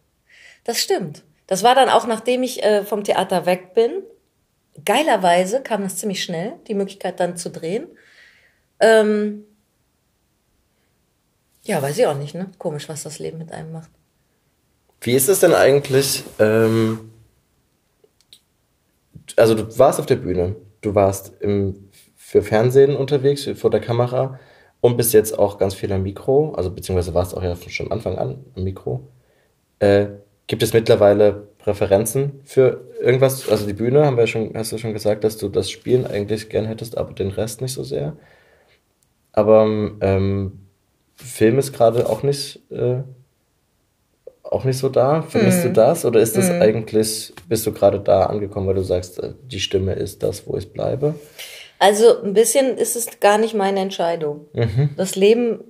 Das 0.64 0.80
stimmt. 0.80 1.22
Das 1.46 1.62
war 1.62 1.74
dann 1.74 1.88
auch, 1.88 2.07
nachdem 2.07 2.42
ich 2.42 2.62
äh, 2.62 2.84
vom 2.84 3.05
Theater 3.05 3.46
weg 3.46 3.74
bin. 3.74 4.02
Geilerweise 4.84 5.62
kam 5.62 5.82
das 5.82 5.96
ziemlich 5.96 6.22
schnell, 6.22 6.55
die 6.66 6.74
Möglichkeit 6.74 7.20
dann 7.20 7.36
zu 7.36 7.50
drehen. 7.50 7.86
Ähm, 8.80 9.44
ja, 11.62 11.80
weiß 11.80 11.96
ich 11.96 12.07
auch 12.07 12.16
nicht, 12.16 12.34
ne? 12.34 12.50
Komisch, 12.59 12.88
was 12.88 13.05
das 13.05 13.18
Leben 13.18 13.38
mit 13.38 13.52
einem 13.52 13.72
macht. 13.72 13.90
Wie 15.00 15.14
ist 15.14 15.28
es 15.28 15.40
denn 15.40 15.55
eigentlich? 15.55 16.24
Ähm 16.38 17.11
also 19.37 19.55
du 19.55 19.78
warst 19.78 20.01
auf 20.01 20.07
der 20.07 20.16
Bühne, 20.16 20.57
du 20.80 20.95
warst 20.95 21.32
im, 21.41 21.91
für 22.16 22.43
Fernsehen 22.43 22.97
unterwegs, 22.97 23.49
vor 23.57 23.70
der 23.70 23.80
Kamera 23.80 24.39
und 24.80 24.97
bist 24.97 25.12
jetzt 25.12 25.39
auch 25.39 25.59
ganz 25.59 25.74
viel 25.74 25.93
am 25.93 26.03
Mikro, 26.03 26.53
also 26.53 26.70
beziehungsweise 26.70 27.14
warst 27.14 27.37
auch 27.37 27.43
ja 27.43 27.57
schon 27.57 27.91
Anfang 27.91 28.18
an 28.18 28.45
am 28.55 28.64
Mikro. 28.64 29.09
Äh, 29.78 30.09
gibt 30.47 30.62
es 30.62 30.72
mittlerweile 30.72 31.49
Präferenzen 31.59 32.41
für 32.45 32.89
irgendwas? 33.01 33.49
Also 33.49 33.66
die 33.66 33.72
Bühne, 33.72 34.05
haben 34.05 34.16
wir 34.16 34.26
schon, 34.26 34.53
hast 34.55 34.72
du 34.72 34.78
schon 34.78 34.93
gesagt, 34.93 35.24
dass 35.24 35.39
du 35.39 35.49
das 35.49 35.70
Spielen 35.70 36.07
eigentlich 36.07 36.49
gern 36.49 36.66
hättest, 36.66 36.99
aber 36.99 37.12
den 37.12 37.30
Rest 37.30 37.61
nicht 37.62 37.72
so 37.72 37.82
sehr. 37.82 38.16
Aber 39.32 39.64
ähm, 40.01 40.61
Film 41.16 41.59
ist 41.59 41.72
gerade 41.72 42.09
auch 42.09 42.22
nicht 42.22 42.61
äh, 42.70 43.03
auch 44.45 44.64
nicht 44.64 44.78
so 44.78 44.88
da. 44.88 45.22
Findest 45.22 45.61
mm. 45.61 45.62
du 45.62 45.72
das? 45.72 46.05
Oder 46.05 46.20
ist 46.20 46.36
das 46.36 46.49
mm. 46.51 46.62
eigentlich, 46.62 47.32
bist 47.49 47.66
du 47.66 47.72
gerade 47.72 47.99
da 47.99 48.26
angekommen, 48.26 48.66
weil 48.66 48.74
du 48.74 48.82
sagst, 48.82 49.22
äh, 49.22 49.32
die 49.42 49.61
Stimme 49.61 49.95
ist 49.95 50.22
das, 50.22 50.47
wo 50.47 50.57
ich 50.57 50.72
bleibe? 50.72 51.14
Also 51.78 52.22
ein 52.22 52.34
bisschen 52.34 52.78
ist 52.78 52.97
es 52.97 53.20
gar 53.20 53.38
nicht 53.38 53.55
meine 53.55 53.80
Entscheidung. 53.80 54.47
Mhm. 54.53 54.90
Das 54.97 55.16
Leben, 55.16 55.61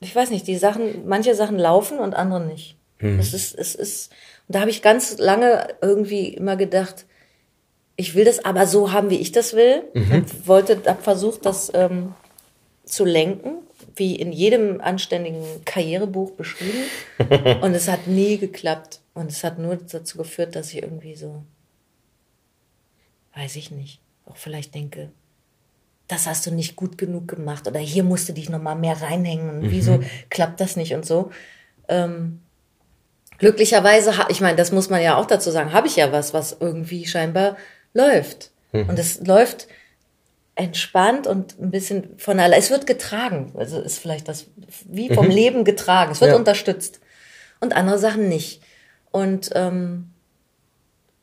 ich 0.00 0.14
weiß 0.14 0.30
nicht, 0.30 0.46
die 0.46 0.56
Sachen, 0.56 1.06
manche 1.06 1.34
Sachen 1.34 1.58
laufen 1.58 1.98
und 1.98 2.14
andere 2.14 2.40
nicht. 2.40 2.76
Mhm. 2.98 3.18
Es 3.18 3.32
ist, 3.32 3.56
es 3.56 3.74
ist, 3.74 4.12
und 4.48 4.56
da 4.56 4.60
habe 4.60 4.70
ich 4.70 4.82
ganz 4.82 5.18
lange 5.18 5.68
irgendwie 5.80 6.28
immer 6.28 6.56
gedacht, 6.56 7.06
ich 7.96 8.14
will 8.14 8.24
das 8.24 8.44
aber 8.44 8.66
so 8.66 8.92
haben, 8.92 9.08
wie 9.08 9.20
ich 9.20 9.30
das 9.30 9.54
will. 9.54 9.82
Mhm. 9.94 10.12
Und 10.12 10.48
wollte, 10.48 10.78
habe 10.86 11.02
versucht, 11.02 11.46
das 11.46 11.70
ähm, 11.74 12.14
zu 12.84 13.04
lenken 13.04 13.63
wie 13.96 14.16
in 14.16 14.32
jedem 14.32 14.80
anständigen 14.80 15.44
Karrierebuch 15.64 16.32
beschrieben. 16.32 16.84
und 17.62 17.74
es 17.74 17.88
hat 17.88 18.06
nie 18.06 18.38
geklappt. 18.38 19.00
Und 19.14 19.30
es 19.30 19.44
hat 19.44 19.58
nur 19.58 19.76
dazu 19.76 20.18
geführt, 20.18 20.56
dass 20.56 20.72
ich 20.72 20.82
irgendwie 20.82 21.14
so, 21.14 21.44
weiß 23.36 23.56
ich 23.56 23.70
nicht, 23.70 24.00
auch 24.26 24.36
vielleicht 24.36 24.74
denke, 24.74 25.10
das 26.08 26.26
hast 26.26 26.46
du 26.46 26.50
nicht 26.50 26.76
gut 26.76 26.98
genug 26.98 27.28
gemacht 27.28 27.66
oder 27.66 27.80
hier 27.80 28.04
musst 28.04 28.28
du 28.28 28.32
dich 28.32 28.50
noch 28.50 28.60
mal 28.60 28.74
mehr 28.74 29.00
reinhängen 29.00 29.48
und 29.48 29.62
mhm. 29.62 29.70
wieso 29.70 30.00
klappt 30.30 30.60
das 30.60 30.76
nicht 30.76 30.94
und 30.94 31.06
so. 31.06 31.30
Ähm, 31.88 32.40
glücklicherweise, 33.38 34.12
ich 34.28 34.40
meine, 34.40 34.56
das 34.56 34.72
muss 34.72 34.90
man 34.90 35.02
ja 35.02 35.16
auch 35.16 35.26
dazu 35.26 35.50
sagen, 35.50 35.72
habe 35.72 35.86
ich 35.86 35.96
ja 35.96 36.12
was, 36.12 36.34
was 36.34 36.56
irgendwie 36.60 37.06
scheinbar 37.06 37.56
läuft. 37.94 38.50
Mhm. 38.72 38.88
Und 38.90 38.98
es 38.98 39.20
läuft 39.20 39.66
entspannt 40.56 41.26
und 41.26 41.58
ein 41.60 41.70
bisschen 41.70 42.16
von 42.16 42.38
allein. 42.38 42.58
Es 42.58 42.70
wird 42.70 42.86
getragen. 42.86 43.52
Also 43.56 43.80
ist 43.80 43.98
vielleicht 43.98 44.28
das 44.28 44.46
wie 44.88 45.12
vom 45.12 45.26
mhm. 45.26 45.32
Leben 45.32 45.64
getragen. 45.64 46.12
Es 46.12 46.20
wird 46.20 46.30
ja. 46.30 46.36
unterstützt. 46.36 47.00
Und 47.60 47.74
andere 47.74 47.98
Sachen 47.98 48.28
nicht. 48.28 48.60
Und 49.10 49.50
ähm, 49.54 50.10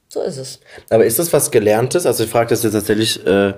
so 0.09 0.21
ist 0.21 0.37
es. 0.37 0.59
Aber 0.89 1.05
ist 1.05 1.19
das 1.19 1.31
was 1.31 1.51
Gelerntes? 1.51 2.05
Also 2.05 2.23
ich 2.23 2.29
frage 2.29 2.49
das 2.49 2.63
jetzt 2.63 2.73
tatsächlich 2.73 3.25
äh, 3.25 3.53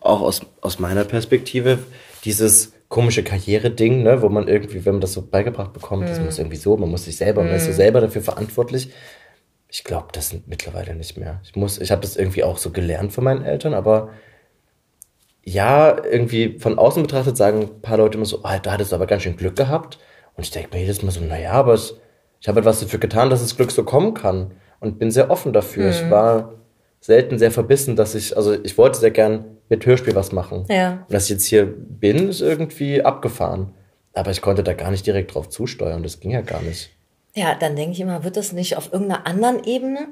auch 0.00 0.20
aus, 0.20 0.42
aus 0.60 0.78
meiner 0.78 1.04
Perspektive. 1.04 1.78
Dieses 2.24 2.72
komische 2.88 3.22
Karriere-Ding, 3.22 4.02
ne, 4.02 4.22
wo 4.22 4.28
man 4.28 4.48
irgendwie, 4.48 4.84
wenn 4.84 4.94
man 4.94 5.00
das 5.00 5.12
so 5.12 5.22
beigebracht 5.22 5.72
bekommt, 5.72 6.04
Mhm. 6.04 6.08
das 6.08 6.20
muss 6.20 6.38
irgendwie 6.38 6.56
so, 6.56 6.76
man 6.76 6.88
muss 6.88 7.04
sich 7.04 7.16
selber, 7.16 7.42
man 7.42 7.54
ist 7.54 7.66
so 7.66 7.72
selber 7.72 8.00
dafür 8.00 8.22
verantwortlich. 8.22 8.90
Ich 9.68 9.84
glaube, 9.84 10.08
das 10.12 10.30
sind 10.30 10.48
mittlerweile 10.48 10.94
nicht 10.94 11.18
mehr. 11.18 11.40
Ich 11.44 11.54
muss, 11.54 11.78
ich 11.78 11.90
habe 11.90 12.00
das 12.00 12.16
irgendwie 12.16 12.44
auch 12.44 12.58
so 12.58 12.70
gelernt 12.70 13.12
von 13.12 13.24
meinen 13.24 13.44
Eltern, 13.44 13.74
aber 13.74 14.10
ja, 15.48 15.96
irgendwie 16.04 16.58
von 16.58 16.78
außen 16.78 17.02
betrachtet 17.02 17.36
sagen 17.36 17.62
ein 17.62 17.80
paar 17.80 17.98
Leute 17.98 18.16
immer 18.16 18.26
so, 18.26 18.40
ah, 18.42 18.58
da 18.58 18.72
hattest 18.72 18.92
du 18.92 18.96
aber 18.96 19.06
ganz 19.06 19.22
schön 19.22 19.36
Glück 19.36 19.56
gehabt. 19.56 19.98
Und 20.34 20.44
ich 20.44 20.50
denke 20.50 20.76
mir 20.76 20.82
jedes 20.82 21.02
Mal 21.02 21.10
so, 21.10 21.20
naja, 21.20 21.52
aber 21.52 21.74
es, 21.74 21.96
ich 22.40 22.48
habe 22.48 22.56
halt 22.56 22.66
was 22.66 22.80
dafür 22.80 23.00
getan, 23.00 23.30
dass 23.30 23.40
das 23.40 23.56
Glück 23.56 23.70
so 23.70 23.84
kommen 23.84 24.14
kann. 24.14 24.52
Und 24.80 24.98
bin 24.98 25.10
sehr 25.10 25.30
offen 25.30 25.52
dafür. 25.52 25.90
Ich 25.90 26.08
war 26.08 26.52
selten 27.00 27.38
sehr 27.38 27.50
verbissen, 27.50 27.96
dass 27.96 28.14
ich, 28.14 28.36
also 28.36 28.54
ich 28.62 28.78
wollte 28.78 28.98
sehr 28.98 29.10
gern 29.10 29.44
mit 29.68 29.84
Hörspiel 29.84 30.14
was 30.14 30.30
machen. 30.30 30.66
Ja. 30.68 31.04
Und 31.08 31.12
dass 31.12 31.24
ich 31.24 31.30
jetzt 31.30 31.46
hier 31.46 31.66
bin, 31.66 32.28
ist 32.28 32.40
irgendwie 32.40 33.02
abgefahren. 33.02 33.72
Aber 34.14 34.30
ich 34.30 34.40
konnte 34.40 34.62
da 34.62 34.74
gar 34.74 34.90
nicht 34.90 35.06
direkt 35.06 35.34
drauf 35.34 35.48
zusteuern. 35.48 36.02
Das 36.02 36.20
ging 36.20 36.30
ja 36.30 36.42
gar 36.42 36.62
nicht. 36.62 36.90
Ja, 37.34 37.54
dann 37.54 37.74
denke 37.74 37.92
ich 37.92 38.00
immer, 38.00 38.22
wird 38.22 38.36
das 38.36 38.52
nicht 38.52 38.76
auf 38.76 38.92
irgendeiner 38.92 39.26
anderen 39.26 39.64
Ebene 39.64 40.08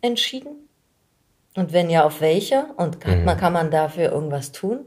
entschieden? 0.00 0.65
Und 1.56 1.72
wenn 1.72 1.90
ja, 1.90 2.04
auf 2.04 2.20
welcher? 2.20 2.66
Und 2.76 3.00
kann, 3.00 3.24
man, 3.24 3.38
kann 3.38 3.52
man 3.52 3.70
dafür 3.70 4.12
irgendwas 4.12 4.52
tun? 4.52 4.80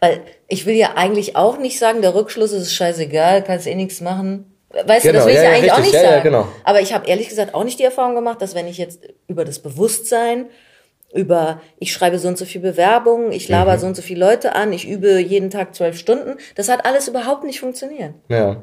Weil 0.00 0.20
ich 0.48 0.66
will 0.66 0.74
ja 0.76 0.92
eigentlich 0.96 1.36
auch 1.36 1.58
nicht 1.58 1.78
sagen, 1.78 2.00
der 2.02 2.14
Rückschluss 2.14 2.52
ist 2.52 2.72
scheißegal, 2.74 3.42
kannst 3.42 3.66
eh 3.66 3.74
nichts 3.74 4.00
machen. 4.00 4.46
Weißt 4.70 5.04
du, 5.04 5.08
Genau, 5.12 5.18
das 5.18 5.26
will 5.26 5.34
ich 5.34 5.38
ja, 5.38 5.42
ja, 5.44 5.50
ja, 5.50 5.56
eigentlich 5.56 5.72
auch 5.72 5.76
richtig, 5.78 5.92
nicht 5.94 6.02
ja, 6.02 6.08
ja, 6.08 6.10
sagen. 6.18 6.22
genau. 6.24 6.48
Aber 6.64 6.80
ich 6.80 6.94
habe 6.94 7.06
ehrlich 7.06 7.28
gesagt 7.28 7.54
auch 7.54 7.64
nicht 7.64 7.78
die 7.78 7.84
Erfahrung 7.84 8.14
gemacht, 8.14 8.40
dass 8.40 8.54
wenn 8.54 8.66
ich 8.66 8.78
jetzt 8.78 9.00
über 9.28 9.44
das 9.44 9.58
Bewusstsein, 9.58 10.46
über 11.12 11.60
ich 11.78 11.92
schreibe 11.92 12.18
so 12.18 12.28
und 12.28 12.38
so 12.38 12.44
viel 12.46 12.60
Bewerbungen, 12.62 13.32
ich 13.32 13.48
Mhm. 13.48 13.54
laber 13.54 13.78
so 13.78 13.86
und 13.86 13.96
so 13.96 14.02
viele 14.02 14.20
Leute 14.24 14.54
an, 14.54 14.72
ich 14.72 14.88
übe 14.88 15.18
jeden 15.18 15.50
Tag 15.50 15.74
zwölf 15.74 15.98
Stunden, 15.98 16.36
das 16.54 16.68
hat 16.70 16.86
alles 16.86 17.06
überhaupt 17.08 17.44
nicht 17.44 17.60
funktioniert. 17.60 18.14
Ja. 18.28 18.62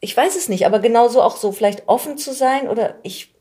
Ich 0.00 0.16
weiß 0.16 0.34
es 0.36 0.48
nicht, 0.48 0.66
aber 0.66 0.78
genauso 0.80 1.22
auch 1.22 1.36
so 1.36 1.52
vielleicht 1.52 1.86
offen 1.88 2.16
zu 2.18 2.32
sein 2.32 2.68
oder 2.68 2.94
ich 3.02 3.31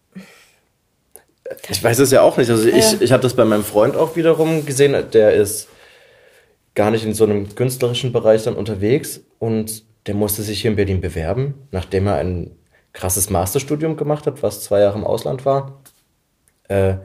Ich 1.69 1.83
weiß 1.83 1.99
es 1.99 2.11
ja 2.11 2.21
auch 2.21 2.37
nicht. 2.37 2.49
Also 2.49 2.67
ich, 2.67 2.91
Ja. 2.93 2.97
ich 3.01 3.11
habe 3.11 3.23
das 3.23 3.33
bei 3.33 3.45
meinem 3.45 3.63
Freund 3.63 3.95
auch 3.95 4.15
wiederum 4.15 4.65
gesehen. 4.65 4.95
Der 5.13 5.33
ist 5.33 5.67
gar 6.75 6.91
nicht 6.91 7.05
in 7.05 7.13
so 7.13 7.25
einem 7.25 7.53
künstlerischen 7.55 8.11
Bereich 8.11 8.43
dann 8.43 8.55
unterwegs 8.55 9.21
und 9.39 9.83
der 10.07 10.15
musste 10.15 10.41
sich 10.41 10.61
hier 10.61 10.71
in 10.71 10.77
Berlin 10.77 11.01
bewerben, 11.01 11.53
nachdem 11.71 12.07
er 12.07 12.15
ein 12.15 12.51
krasses 12.93 13.29
Masterstudium 13.29 13.97
gemacht 13.97 14.25
hat, 14.25 14.41
was 14.43 14.61
zwei 14.63 14.79
Jahre 14.81 14.97
im 14.97 15.05
Ausland 15.05 15.45
war. 15.45 15.81
Äh, 16.67 16.95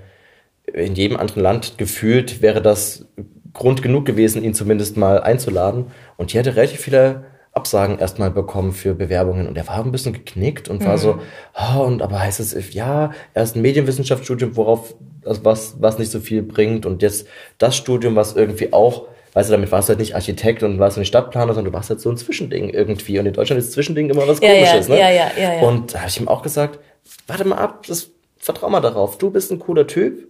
in 0.72 0.94
jedem 0.94 1.16
anderen 1.16 1.42
Land 1.42 1.78
gefühlt 1.78 2.42
wäre 2.42 2.61
das 2.62 3.07
Grund 3.53 3.82
genug 3.82 4.05
gewesen, 4.05 4.42
ihn 4.42 4.55
zumindest 4.55 4.97
mal 4.97 5.20
einzuladen. 5.22 5.86
Und 6.16 6.30
hier 6.30 6.40
hat 6.40 6.47
er 6.47 6.57
relativ 6.57 6.80
viele 6.80 7.24
Absagen 7.57 7.99
erstmal 7.99 8.31
bekommen 8.31 8.73
für 8.73 8.95
Bewerbungen. 8.95 9.49
Und 9.49 9.57
er 9.57 9.67
war 9.67 9.83
ein 9.83 9.91
bisschen 9.91 10.13
geknickt 10.13 10.69
und 10.69 10.85
war 10.85 10.99
so, 10.99 11.21
oh, 11.55 11.83
und 11.83 12.03
aber 12.03 12.21
heißt 12.21 12.39
es, 12.39 12.75
ja, 12.75 13.13
erst 13.35 13.57
ein 13.57 13.63
Medienwissenschaftsstudium, 13.63 14.57
worauf, 14.57 14.95
also 15.25 15.45
was, 15.45 15.77
was 15.81 15.99
nicht 15.99 16.11
so 16.11 16.21
viel 16.21 16.43
bringt. 16.43 16.85
Und 16.85 17.03
jetzt 17.03 17.27
das 17.59 17.75
Studium, 17.77 18.15
was 18.15 18.37
irgendwie 18.37 18.73
auch, 18.73 19.09
weißt 19.33 19.49
du, 19.49 19.53
damit 19.53 19.73
warst 19.73 19.89
du 19.89 19.93
halt 19.93 20.01
nicht 20.01 20.15
Architekt 20.15 20.63
und 20.63 20.79
warst 20.79 20.97
du 20.97 21.01
nicht 21.01 21.09
Stadtplaner, 21.09 21.55
sondern 21.55 21.73
du 21.73 21.77
warst 21.77 21.89
halt 21.89 22.01
so 22.01 22.11
ein 22.11 22.19
Zwischending 22.19 22.69
irgendwie. 22.69 23.19
Und 23.19 23.27
in 23.27 23.33
Deutschland 23.33 23.59
ist 23.59 23.73
Zwischending 23.73 24.11
immer 24.11 24.29
was 24.29 24.41
Ja, 24.41 24.53
ja, 24.53 24.67
Komisches, 24.67 24.89
ne? 24.89 24.99
ja, 24.99 25.11
ja, 25.11 25.31
ja, 25.39 25.55
ja. 25.55 25.61
Und 25.63 25.95
da 25.95 26.01
habe 26.01 26.09
ich 26.11 26.21
ihm 26.21 26.29
auch 26.29 26.43
gesagt, 26.43 26.79
warte 27.27 27.47
mal 27.47 27.57
ab, 27.57 27.87
das, 27.87 28.11
vertrau 28.37 28.69
mal 28.69 28.81
darauf. 28.81 29.19
Du 29.19 29.31
bist 29.31 29.51
ein 29.51 29.59
cooler 29.59 29.87
Typ 29.87 30.29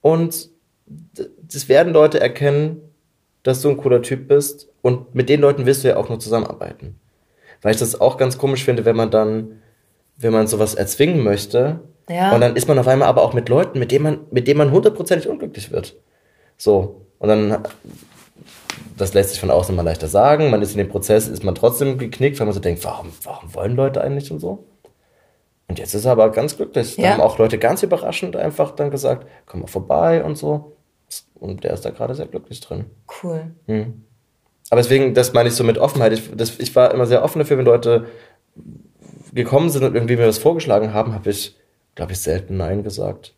und 0.00 0.50
das 0.86 1.68
werden 1.68 1.92
Leute 1.92 2.20
erkennen, 2.20 2.85
dass 3.46 3.62
du 3.62 3.68
ein 3.68 3.76
cooler 3.76 4.02
Typ 4.02 4.28
bist. 4.28 4.68
Und 4.82 5.14
mit 5.14 5.28
den 5.28 5.40
Leuten 5.40 5.66
wirst 5.66 5.84
du 5.84 5.88
ja 5.88 5.96
auch 5.96 6.08
nur 6.08 6.18
zusammenarbeiten. 6.18 6.98
Weil 7.62 7.72
ich 7.72 7.78
das 7.78 8.00
auch 8.00 8.16
ganz 8.16 8.38
komisch 8.38 8.64
finde, 8.64 8.84
wenn 8.84 8.96
man 8.96 9.10
dann, 9.10 9.62
wenn 10.16 10.32
man 10.32 10.46
sowas 10.46 10.74
erzwingen 10.74 11.22
möchte, 11.22 11.80
Ja. 12.08 12.32
und 12.34 12.40
dann 12.40 12.56
ist 12.56 12.66
man 12.68 12.78
auf 12.78 12.88
einmal 12.88 13.08
aber 13.08 13.22
auch 13.22 13.34
mit 13.34 13.48
Leuten, 13.48 13.78
mit 13.78 13.90
denen 13.92 14.02
man, 14.02 14.18
mit 14.30 14.48
denen 14.48 14.58
man 14.58 14.70
hundertprozentig 14.72 15.28
unglücklich 15.28 15.70
wird. 15.70 15.96
So. 16.56 17.02
Und 17.18 17.28
dann, 17.28 17.64
das 18.96 19.14
lässt 19.14 19.30
sich 19.30 19.40
von 19.40 19.50
außen 19.50 19.74
mal 19.74 19.82
leichter 19.82 20.08
sagen. 20.08 20.50
Man 20.50 20.62
ist 20.62 20.72
in 20.72 20.78
dem 20.78 20.88
Prozess, 20.88 21.28
ist 21.28 21.44
man 21.44 21.54
trotzdem 21.54 21.98
geknickt, 21.98 22.38
weil 22.38 22.46
man 22.46 22.54
so 22.54 22.60
denkt, 22.60 22.84
warum, 22.84 23.08
warum 23.22 23.54
wollen 23.54 23.76
Leute 23.76 24.00
eigentlich 24.00 24.30
und 24.30 24.40
so? 24.40 24.64
Und 25.68 25.78
jetzt 25.78 25.94
ist 25.94 26.04
er 26.04 26.12
aber 26.12 26.30
ganz 26.30 26.56
glücklich. 26.56 26.96
Da 26.96 27.02
Ja. 27.02 27.08
haben 27.12 27.20
auch 27.20 27.38
Leute 27.38 27.58
ganz 27.58 27.82
überraschend 27.82 28.36
einfach 28.36 28.70
dann 28.72 28.90
gesagt, 28.90 29.26
komm 29.46 29.60
mal 29.60 29.66
vorbei 29.66 30.22
und 30.24 30.36
so. 30.36 30.75
Und 31.38 31.64
der 31.64 31.72
ist 31.72 31.84
da 31.84 31.90
gerade 31.90 32.14
sehr 32.14 32.26
glücklich 32.26 32.60
drin. 32.60 32.86
cool. 33.22 33.52
Aber 34.70 34.80
deswegen, 34.80 35.14
das 35.14 35.32
meine 35.32 35.48
ich 35.48 35.54
so 35.54 35.64
mit 35.64 35.78
Offenheit. 35.78 36.12
Ich, 36.12 36.30
das, 36.34 36.58
ich 36.58 36.74
war 36.74 36.92
immer 36.92 37.06
sehr 37.06 37.22
offen 37.22 37.38
dafür, 37.38 37.58
wenn 37.58 37.64
Leute 37.64 38.06
gekommen 39.32 39.70
sind 39.70 39.84
und 39.84 39.94
irgendwie 39.94 40.16
mir 40.16 40.26
was 40.26 40.38
vorgeschlagen 40.38 40.92
haben, 40.92 41.12
habe 41.14 41.30
ich, 41.30 41.56
glaube 41.94 42.12
ich, 42.12 42.18
selten 42.20 42.56
Nein 42.56 42.82
gesagt. 42.82 43.34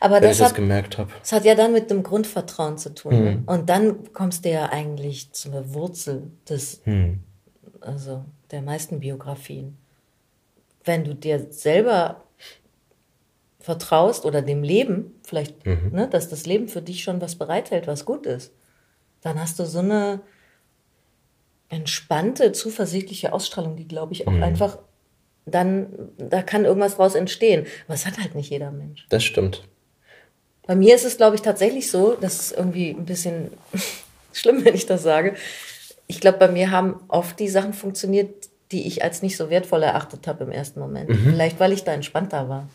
Aber 0.00 0.20
das 0.20 0.32
ich 0.32 0.38
das 0.38 0.48
hat, 0.50 0.56
gemerkt 0.56 0.98
habe. 0.98 1.10
das 1.20 1.32
hat 1.32 1.44
ja 1.46 1.54
dann 1.54 1.72
mit 1.72 1.90
dem 1.90 2.02
Grundvertrauen 2.02 2.76
zu 2.76 2.94
tun. 2.94 3.24
Ne? 3.24 3.42
Und 3.46 3.70
dann 3.70 4.12
kommst 4.12 4.44
du 4.44 4.50
ja 4.50 4.66
eigentlich 4.66 5.32
zur 5.32 5.72
Wurzel 5.74 6.30
des, 6.48 6.82
Mhm. 6.84 7.20
also 7.80 8.24
der 8.50 8.60
meisten 8.60 9.00
Biografien. 9.00 9.78
Wenn 10.84 11.04
du 11.04 11.14
dir 11.14 11.46
selber 11.50 12.23
vertraust 13.64 14.26
oder 14.26 14.42
dem 14.42 14.62
Leben, 14.62 15.14
vielleicht, 15.24 15.64
Mhm. 15.64 15.90
ne, 15.92 16.06
dass 16.08 16.28
das 16.28 16.44
Leben 16.44 16.68
für 16.68 16.82
dich 16.82 17.02
schon 17.02 17.22
was 17.22 17.36
bereithält, 17.36 17.86
was 17.86 18.04
gut 18.04 18.26
ist, 18.26 18.52
dann 19.22 19.40
hast 19.40 19.58
du 19.58 19.64
so 19.64 19.78
eine 19.78 20.20
entspannte, 21.70 22.52
zuversichtliche 22.52 23.32
Ausstrahlung, 23.32 23.74
die, 23.76 23.88
glaube 23.88 24.12
ich, 24.12 24.28
auch 24.28 24.32
Mhm. 24.32 24.42
einfach 24.42 24.78
dann, 25.46 26.10
da 26.18 26.42
kann 26.42 26.64
irgendwas 26.66 26.96
draus 26.96 27.14
entstehen. 27.14 27.66
Aber 27.86 27.94
es 27.94 28.06
hat 28.06 28.18
halt 28.18 28.34
nicht 28.34 28.50
jeder 28.50 28.70
Mensch. 28.70 29.06
Das 29.08 29.24
stimmt. 29.24 29.66
Bei 30.66 30.74
mir 30.74 30.94
ist 30.94 31.04
es, 31.04 31.16
glaube 31.16 31.36
ich, 31.36 31.42
tatsächlich 31.42 31.90
so, 31.90 32.16
das 32.20 32.38
ist 32.40 32.52
irgendwie 32.52 32.90
ein 32.90 33.04
bisschen 33.06 33.50
schlimm, 34.32 34.62
wenn 34.64 34.74
ich 34.74 34.84
das 34.86 35.02
sage. 35.02 35.34
Ich 36.06 36.20
glaube, 36.20 36.36
bei 36.38 36.48
mir 36.48 36.70
haben 36.70 37.00
oft 37.08 37.38
die 37.40 37.48
Sachen 37.48 37.72
funktioniert, 37.72 38.48
die 38.72 38.86
ich 38.86 39.02
als 39.02 39.22
nicht 39.22 39.36
so 39.38 39.48
wertvoll 39.48 39.82
erachtet 39.82 40.26
habe 40.26 40.44
im 40.44 40.50
ersten 40.52 40.80
Moment. 40.80 41.10
Vielleicht, 41.16 41.60
weil 41.60 41.72
ich 41.72 41.84
da 41.84 41.92
entspannter 41.94 42.48
war. 42.50 42.68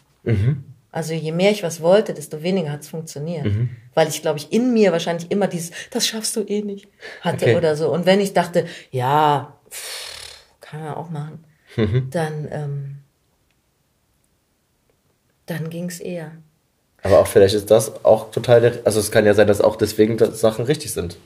Also 0.91 1.13
je 1.13 1.31
mehr 1.31 1.51
ich 1.51 1.61
was 1.63 1.81
wollte, 1.81 2.13
desto 2.15 2.41
weniger 2.41 2.71
hat 2.71 2.81
es 2.81 2.87
funktioniert. 2.89 3.45
Weil 3.93 4.07
ich, 4.07 4.21
glaube 4.21 4.39
ich, 4.39 4.51
in 4.51 4.73
mir 4.73 4.91
wahrscheinlich 4.91 5.29
immer 5.31 5.47
dieses, 5.47 5.71
das 5.91 6.07
schaffst 6.07 6.35
du 6.35 6.41
eh 6.41 6.61
nicht, 6.63 6.87
hatte 7.21 7.45
Okay. 7.45 7.55
oder 7.57 7.75
so. 7.75 7.91
Und 7.91 8.05
wenn 8.07 8.19
ich 8.19 8.33
dachte, 8.33 8.65
ja, 8.91 9.53
pff, 9.69 10.45
kann 10.61 10.83
man 10.83 10.93
auch 10.95 11.09
machen, 11.09 11.43
dann, 12.09 12.47
ähm, 12.51 12.95
dann 15.45 15.69
ging 15.69 15.85
es 15.89 15.99
eher. 15.99 16.31
Aber 17.03 17.19
auch 17.19 17.27
vielleicht 17.27 17.55
ist 17.55 17.71
das 17.71 18.03
auch 18.03 18.31
total, 18.31 18.61
der, 18.61 18.73
also 18.83 18.99
es 18.99 19.11
kann 19.11 19.25
ja 19.25 19.33
sein, 19.33 19.47
dass 19.47 19.61
auch 19.61 19.75
deswegen 19.75 20.17
das 20.17 20.39
Sachen 20.41 20.65
richtig 20.65 20.91
sind. 20.93 21.17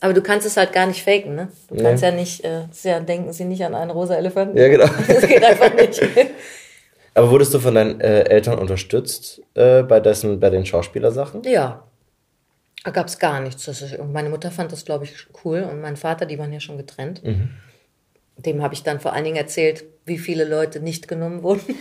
Aber 0.00 0.12
du 0.12 0.22
kannst 0.22 0.46
es 0.46 0.56
halt 0.56 0.72
gar 0.72 0.86
nicht 0.86 1.02
faken, 1.02 1.34
ne? 1.34 1.48
Du 1.68 1.74
Nee. 1.76 1.82
kannst 1.82 2.02
ja 2.02 2.10
nicht, 2.12 2.44
äh, 2.44 2.64
ja, 2.82 3.00
denken 3.00 3.32
Sie 3.32 3.44
nicht 3.46 3.64
an 3.64 3.74
einen 3.74 3.90
rosa 3.90 4.14
Elefanten. 4.16 4.56
Ja, 4.56 4.68
genau. 4.68 4.86
Das 5.08 5.26
geht 5.26 5.42
einfach 5.42 5.74
nicht. 5.74 6.00
Aber 7.16 7.30
wurdest 7.30 7.54
du 7.54 7.58
von 7.60 7.74
deinen 7.74 8.00
äh, 8.00 8.24
Eltern 8.24 8.58
unterstützt 8.58 9.40
äh, 9.54 9.82
bei, 9.82 10.00
dessen, 10.00 10.38
bei 10.38 10.50
den 10.50 10.66
Schauspielersachen? 10.66 11.42
ja. 11.44 11.82
Da 12.84 12.92
gab 12.92 13.08
es 13.08 13.18
gar 13.18 13.40
nichts. 13.40 13.64
Das 13.64 13.82
ist, 13.82 13.98
und 13.98 14.12
meine 14.12 14.28
Mutter 14.28 14.52
fand 14.52 14.70
das, 14.70 14.84
glaube 14.84 15.06
ich, 15.06 15.26
cool. 15.44 15.66
Und 15.68 15.80
mein 15.80 15.96
Vater, 15.96 16.24
die 16.24 16.38
waren 16.38 16.52
ja 16.52 16.60
schon 16.60 16.76
getrennt. 16.76 17.20
Dem 18.36 18.62
habe 18.62 18.74
ich 18.74 18.84
dann 18.84 19.00
vor 19.00 19.12
allen 19.12 19.24
Dingen 19.24 19.34
erzählt, 19.36 19.82
wie 20.04 20.18
viele 20.18 20.44
Leute 20.44 20.78
nicht 20.78 21.08
genommen 21.08 21.42
wurden. 21.42 21.62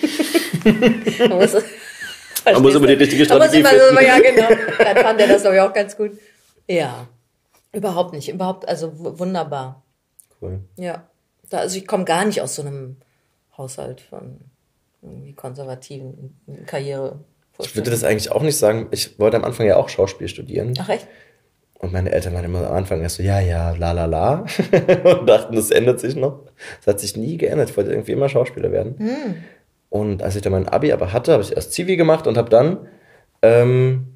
Man 1.20 1.38
muss, 1.38 1.54
Man 2.44 2.62
muss 2.64 2.74
immer 2.74 2.88
die 2.88 2.94
richtige 2.94 3.28
Da 3.28 3.38
muss 3.38 3.50
Strategie 3.50 3.60
immer 3.60 3.70
finden. 3.70 4.04
ja, 4.04 4.20
genau. 4.20 4.64
Dann 4.80 4.98
fand 4.98 5.22
er 5.22 5.28
das, 5.28 5.42
glaube 5.44 5.58
ich, 5.58 5.62
auch 5.62 5.74
ganz 5.74 5.96
gut. 5.96 6.12
Ja. 6.68 7.08
Überhaupt 7.72 8.14
nicht. 8.14 8.30
Überhaupt, 8.30 8.68
also 8.68 8.92
wunderbar. 9.20 9.84
Cool. 10.42 10.62
Ja. 10.78 11.08
Da, 11.52 11.60
also 11.60 11.78
ich 11.78 11.86
komme 11.86 12.06
gar 12.06 12.26
nicht 12.26 12.42
aus 12.42 12.56
so 12.56 12.64
einem 12.64 12.98
Haushalt 13.56 14.02
von 14.02 14.40
irgendwie 15.06 15.34
konservativen 15.34 16.36
Karriere. 16.66 17.20
Ich 17.60 17.76
würde 17.76 17.92
das 17.92 18.04
eigentlich 18.04 18.32
auch 18.32 18.42
nicht 18.42 18.58
sagen. 18.58 18.88
Ich 18.92 19.18
wollte 19.20 19.38
am 19.38 19.46
Anfang 19.46 19.66
ja 19.66 19.78
auch 19.78 19.90
Schauspiel 19.90 20.28
studieren. 20.28 20.74
Ach 20.80 20.90
echt? 20.90 21.08
Und 21.80 21.94
meine 21.94 22.12
Eltern 22.12 22.34
waren 22.34 22.46
immer 22.46 22.68
am 22.68 22.76
Anfang 22.76 23.02
erst 23.02 23.18
so, 23.18 23.24
ja, 23.24 23.40
ja, 23.40 23.72
la, 23.72 23.92
la, 23.92 24.06
la. 24.06 24.46
und 25.04 25.28
dachten, 25.28 25.56
das 25.56 25.72
ändert 25.72 26.00
sich 26.00 26.16
noch. 26.16 26.44
Das 26.80 26.96
hat 26.96 27.00
sich 27.00 27.16
nie 27.16 27.38
geändert. 27.38 27.70
Ich 27.70 27.78
wollte 27.78 27.92
irgendwie 27.92 28.14
immer 28.14 28.30
Schauspieler 28.30 28.72
werden. 28.72 29.44
Und 29.90 30.24
als 30.24 30.36
ich 30.36 30.42
dann 30.42 30.52
mein 30.52 30.68
Abi 30.68 30.92
aber 30.92 31.14
hatte, 31.14 31.34
habe 31.34 31.44
ich 31.44 31.56
erst 31.56 31.74
Zivi 31.74 31.96
gemacht 31.96 32.28
und 32.28 32.38
habe 32.38 32.50
dann 32.50 32.88
ähm, 33.42 34.16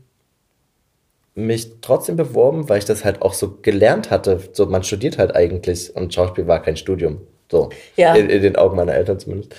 mich 1.35 1.79
trotzdem 1.81 2.15
beworben, 2.15 2.69
weil 2.69 2.79
ich 2.79 2.85
das 2.85 3.05
halt 3.05 3.21
auch 3.21 3.33
so 3.33 3.59
gelernt 3.61 4.09
hatte. 4.09 4.39
So, 4.53 4.65
man 4.65 4.83
studiert 4.83 5.17
halt 5.17 5.35
eigentlich 5.35 5.95
und 5.95 6.13
Schauspiel 6.13 6.47
war 6.47 6.61
kein 6.61 6.77
Studium. 6.77 7.21
So. 7.51 7.69
Ja. 7.95 8.15
In, 8.15 8.29
in 8.29 8.41
den 8.41 8.55
Augen 8.55 8.77
meiner 8.77 8.93
Eltern 8.93 9.19
zumindest. 9.19 9.55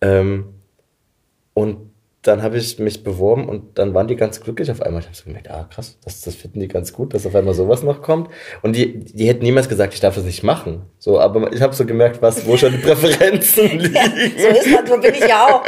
Ähm, 0.00 0.59
und 1.54 1.90
dann 2.22 2.42
habe 2.42 2.58
ich 2.58 2.78
mich 2.78 3.02
beworben 3.02 3.48
und 3.48 3.78
dann 3.78 3.94
waren 3.94 4.06
die 4.06 4.16
ganz 4.16 4.42
glücklich 4.42 4.70
auf 4.70 4.82
einmal. 4.82 5.00
Ich 5.00 5.06
habe 5.06 5.16
so 5.16 5.24
gemerkt, 5.24 5.50
ah 5.50 5.66
krass, 5.72 5.98
das, 6.04 6.20
das 6.20 6.34
finden 6.34 6.60
die 6.60 6.68
ganz 6.68 6.92
gut, 6.92 7.14
dass 7.14 7.24
auf 7.24 7.34
einmal 7.34 7.54
sowas 7.54 7.82
noch 7.82 8.02
kommt. 8.02 8.28
Und 8.60 8.76
die, 8.76 8.98
die 8.98 9.26
hätten 9.26 9.42
niemals 9.42 9.70
gesagt, 9.70 9.94
ich 9.94 10.00
darf 10.00 10.16
das 10.16 10.24
nicht 10.24 10.42
machen. 10.42 10.82
So, 10.98 11.18
aber 11.18 11.50
ich 11.52 11.62
habe 11.62 11.72
so 11.72 11.86
gemerkt, 11.86 12.20
was, 12.20 12.46
wo 12.46 12.58
schon 12.58 12.72
die 12.72 12.78
Präferenzen 12.82 13.78
liegen. 13.78 13.94
Ja, 13.94 14.04
so 14.04 14.48
ist 14.48 14.70
man, 14.70 14.86
so 14.86 15.00
bin 15.00 15.14
ich 15.14 15.26
ja 15.26 15.46
auch. 15.46 15.64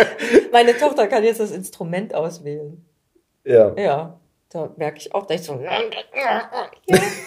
Meine 0.53 0.77
Tochter 0.77 1.07
kann 1.07 1.25
jetzt 1.25 1.41
das 1.41 1.53
Instrument 1.53 2.15
auswählen. 2.15 2.85
Ja. 3.45 3.75
Ja, 3.77 4.21
da 4.51 4.75
merke 4.77 4.99
ich 4.99 5.15
auch, 5.15 5.25
dass 5.27 5.41
ich 5.41 5.47
so, 5.47 5.59
ja, 5.63 6.51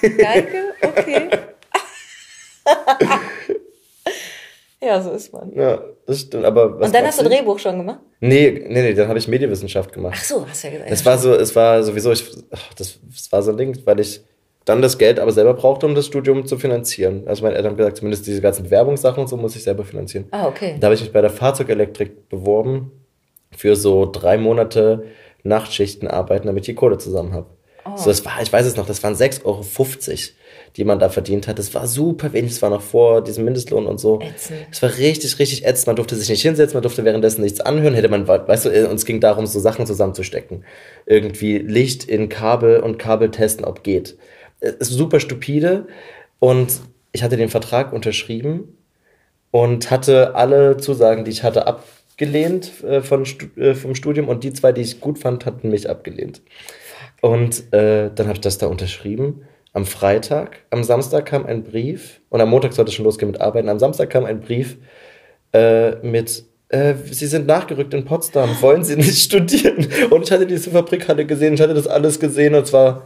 Geige, 0.02 0.74
okay. 0.84 1.30
Ja, 4.82 5.02
so 5.02 5.12
ist 5.12 5.34
man. 5.34 5.54
Ja, 5.54 5.82
das 6.06 6.22
stimmt. 6.22 6.46
Aber 6.46 6.80
was 6.80 6.88
Und 6.88 6.96
dann 6.96 7.06
hast 7.06 7.20
du 7.20 7.24
Drehbuch 7.24 7.60
schon 7.60 7.78
gemacht? 7.78 8.00
Nee, 8.20 8.66
nee, 8.68 8.82
nee, 8.82 8.94
dann 8.94 9.08
habe 9.08 9.18
ich 9.18 9.28
Medienwissenschaft 9.28 9.92
gemacht. 9.94 10.16
Ach 10.18 10.24
so, 10.24 10.48
hast 10.48 10.64
du 10.64 10.68
ja 10.68 10.74
gesagt. 10.74 10.92
Es 10.92 11.06
war 11.06 11.18
so, 11.18 11.34
es 11.34 11.56
war 11.56 11.84
sowieso, 11.84 12.12
ich, 12.12 12.24
ach, 12.52 12.74
das, 12.74 13.00
das 13.10 13.32
war 13.32 13.42
so 13.42 13.52
ein 13.52 13.58
Ding, 13.58 13.78
weil 13.86 14.00
ich 14.00 14.22
dann 14.66 14.82
das 14.82 14.98
Geld 14.98 15.20
aber 15.20 15.32
selber 15.32 15.54
brauchte, 15.54 15.86
um 15.86 15.96
das 15.96 16.08
Studium 16.08 16.46
zu 16.46 16.58
finanzieren. 16.58 17.28
Also 17.28 17.44
meine 17.44 17.56
Eltern 17.56 17.72
haben 17.72 17.78
gesagt, 17.78 17.98
zumindest 17.98 18.26
diese 18.28 18.42
ganzen 18.42 18.64
Bewerbungssachen 18.64 19.22
und 19.22 19.28
so 19.28 19.38
muss 19.38 19.56
ich 19.56 19.64
selber 19.64 19.86
finanzieren. 19.86 20.26
Ah, 20.32 20.48
okay. 20.48 20.76
Da 20.80 20.88
habe 20.88 20.96
ich 20.96 21.02
mich 21.02 21.14
bei 21.14 21.22
der 21.22 21.30
Fahrzeugelektrik 21.30 22.30
beworben 22.30 22.92
für 23.56 23.76
so 23.76 24.10
drei 24.12 24.38
Monate 24.38 25.06
Nachtschichten 25.44 26.08
arbeiten, 26.08 26.48
damit 26.48 26.64
ich 26.64 26.74
die 26.74 26.76
Kohle 26.76 26.98
zusammen 26.98 27.34
habe. 27.34 27.48
Oh. 27.86 27.96
So, 27.96 28.10
das 28.10 28.26
war, 28.26 28.42
ich 28.42 28.52
weiß 28.52 28.66
es 28.66 28.76
noch, 28.76 28.88
das 28.88 29.04
waren 29.04 29.14
6,50 29.14 29.46
Euro 29.46 29.64
die 30.78 30.84
man 30.84 31.00
da 31.00 31.10
verdient 31.10 31.48
hat. 31.48 31.58
Das 31.58 31.74
war 31.74 31.88
super 31.88 32.34
wenig, 32.34 32.52
das 32.52 32.62
war 32.62 32.70
noch 32.70 32.82
vor 32.82 33.24
diesem 33.24 33.46
Mindestlohn 33.46 33.86
und 33.86 34.00
so. 34.00 34.20
Es 34.70 34.82
war 34.82 34.98
richtig, 34.98 35.40
richtig 35.40 35.66
ätzend. 35.66 35.88
Man 35.88 35.96
durfte 35.96 36.16
sich 36.16 36.28
nicht 36.28 36.42
hinsetzen, 36.42 36.76
man 36.76 36.82
durfte 36.82 37.06
währenddessen 37.06 37.42
nichts 37.42 37.62
anhören. 37.62 37.94
Hätte 37.94 38.10
man, 38.10 38.28
weißt 38.28 38.66
du, 38.66 38.70
äh, 38.70 38.86
uns 38.86 39.06
ging 39.06 39.22
darum, 39.22 39.46
so 39.46 39.60
Sachen 39.60 39.86
zusammenzustecken. 39.86 40.66
Irgendwie 41.06 41.60
Licht 41.60 42.04
in 42.06 42.28
Kabel 42.28 42.82
und 42.82 43.00
Kabel 43.00 43.32
testen, 43.32 43.64
ob 43.64 43.84
geht. 43.84 44.18
Es 44.60 44.74
ist 44.76 44.92
super 44.92 45.20
stupide. 45.20 45.88
Und 46.40 46.82
ich 47.14 47.24
hatte 47.24 47.38
den 47.38 47.50
Vertrag 47.50 47.94
unterschrieben 47.94 48.78
und 49.52 49.90
hatte 49.92 50.36
alle 50.36 50.76
Zusagen, 50.76 51.24
die 51.24 51.32
ich 51.32 51.44
hatte, 51.44 51.68
abgelehnt 51.68 52.84
äh, 52.84 53.02
von, 53.02 53.26
äh, 53.56 53.76
vom 53.76 53.96
Studium. 53.96 54.28
Und 54.28 54.44
die 54.44 54.52
zwei, 54.52 54.74
die 54.74 54.82
ich 54.82 55.00
gut 55.00 55.20
fand, 55.20 55.46
hatten 55.46 55.70
mich 55.70 55.90
abgelehnt. 55.90 56.42
Und 57.22 57.74
äh, 57.74 58.12
dann 58.14 58.28
habe 58.28 58.34
ich 58.34 58.42
das 58.42 58.58
da 58.58 58.68
unterschrieben 58.68 59.46
am 59.76 59.86
Freitag, 59.86 60.60
am 60.70 60.86
Samstag 60.86 61.26
kam 61.26 61.46
ein 61.46 61.64
Brief, 61.64 62.22
und 62.30 62.40
am 62.40 62.50
Montag 62.50 62.72
sollte 62.72 62.90
es 62.90 62.96
schon 62.96 63.04
losgehen 63.04 63.30
mit 63.30 63.42
Arbeiten, 63.42 63.68
am 63.68 63.78
Samstag 63.78 64.10
kam 64.10 64.24
ein 64.24 64.40
Brief 64.40 64.78
äh, 65.52 65.96
mit, 65.98 66.46
äh, 66.70 66.94
Sie 67.12 67.28
sind 67.28 67.46
nachgerückt 67.46 67.94
in 67.94 68.06
Potsdam, 68.06 68.50
wollen 68.62 68.86
Sie 68.86 68.96
nicht 68.96 69.18
studieren? 69.22 69.86
Und 70.12 70.24
ich 70.24 70.32
hatte 70.32 70.48
diese 70.48 70.72
Fabrikhalle 70.72 71.26
gesehen, 71.26 71.56
ich 71.56 71.62
hatte 71.62 71.74
das 71.74 71.88
alles 71.88 72.22
gesehen 72.22 72.56
und 72.56 72.66
zwar, 72.66 73.06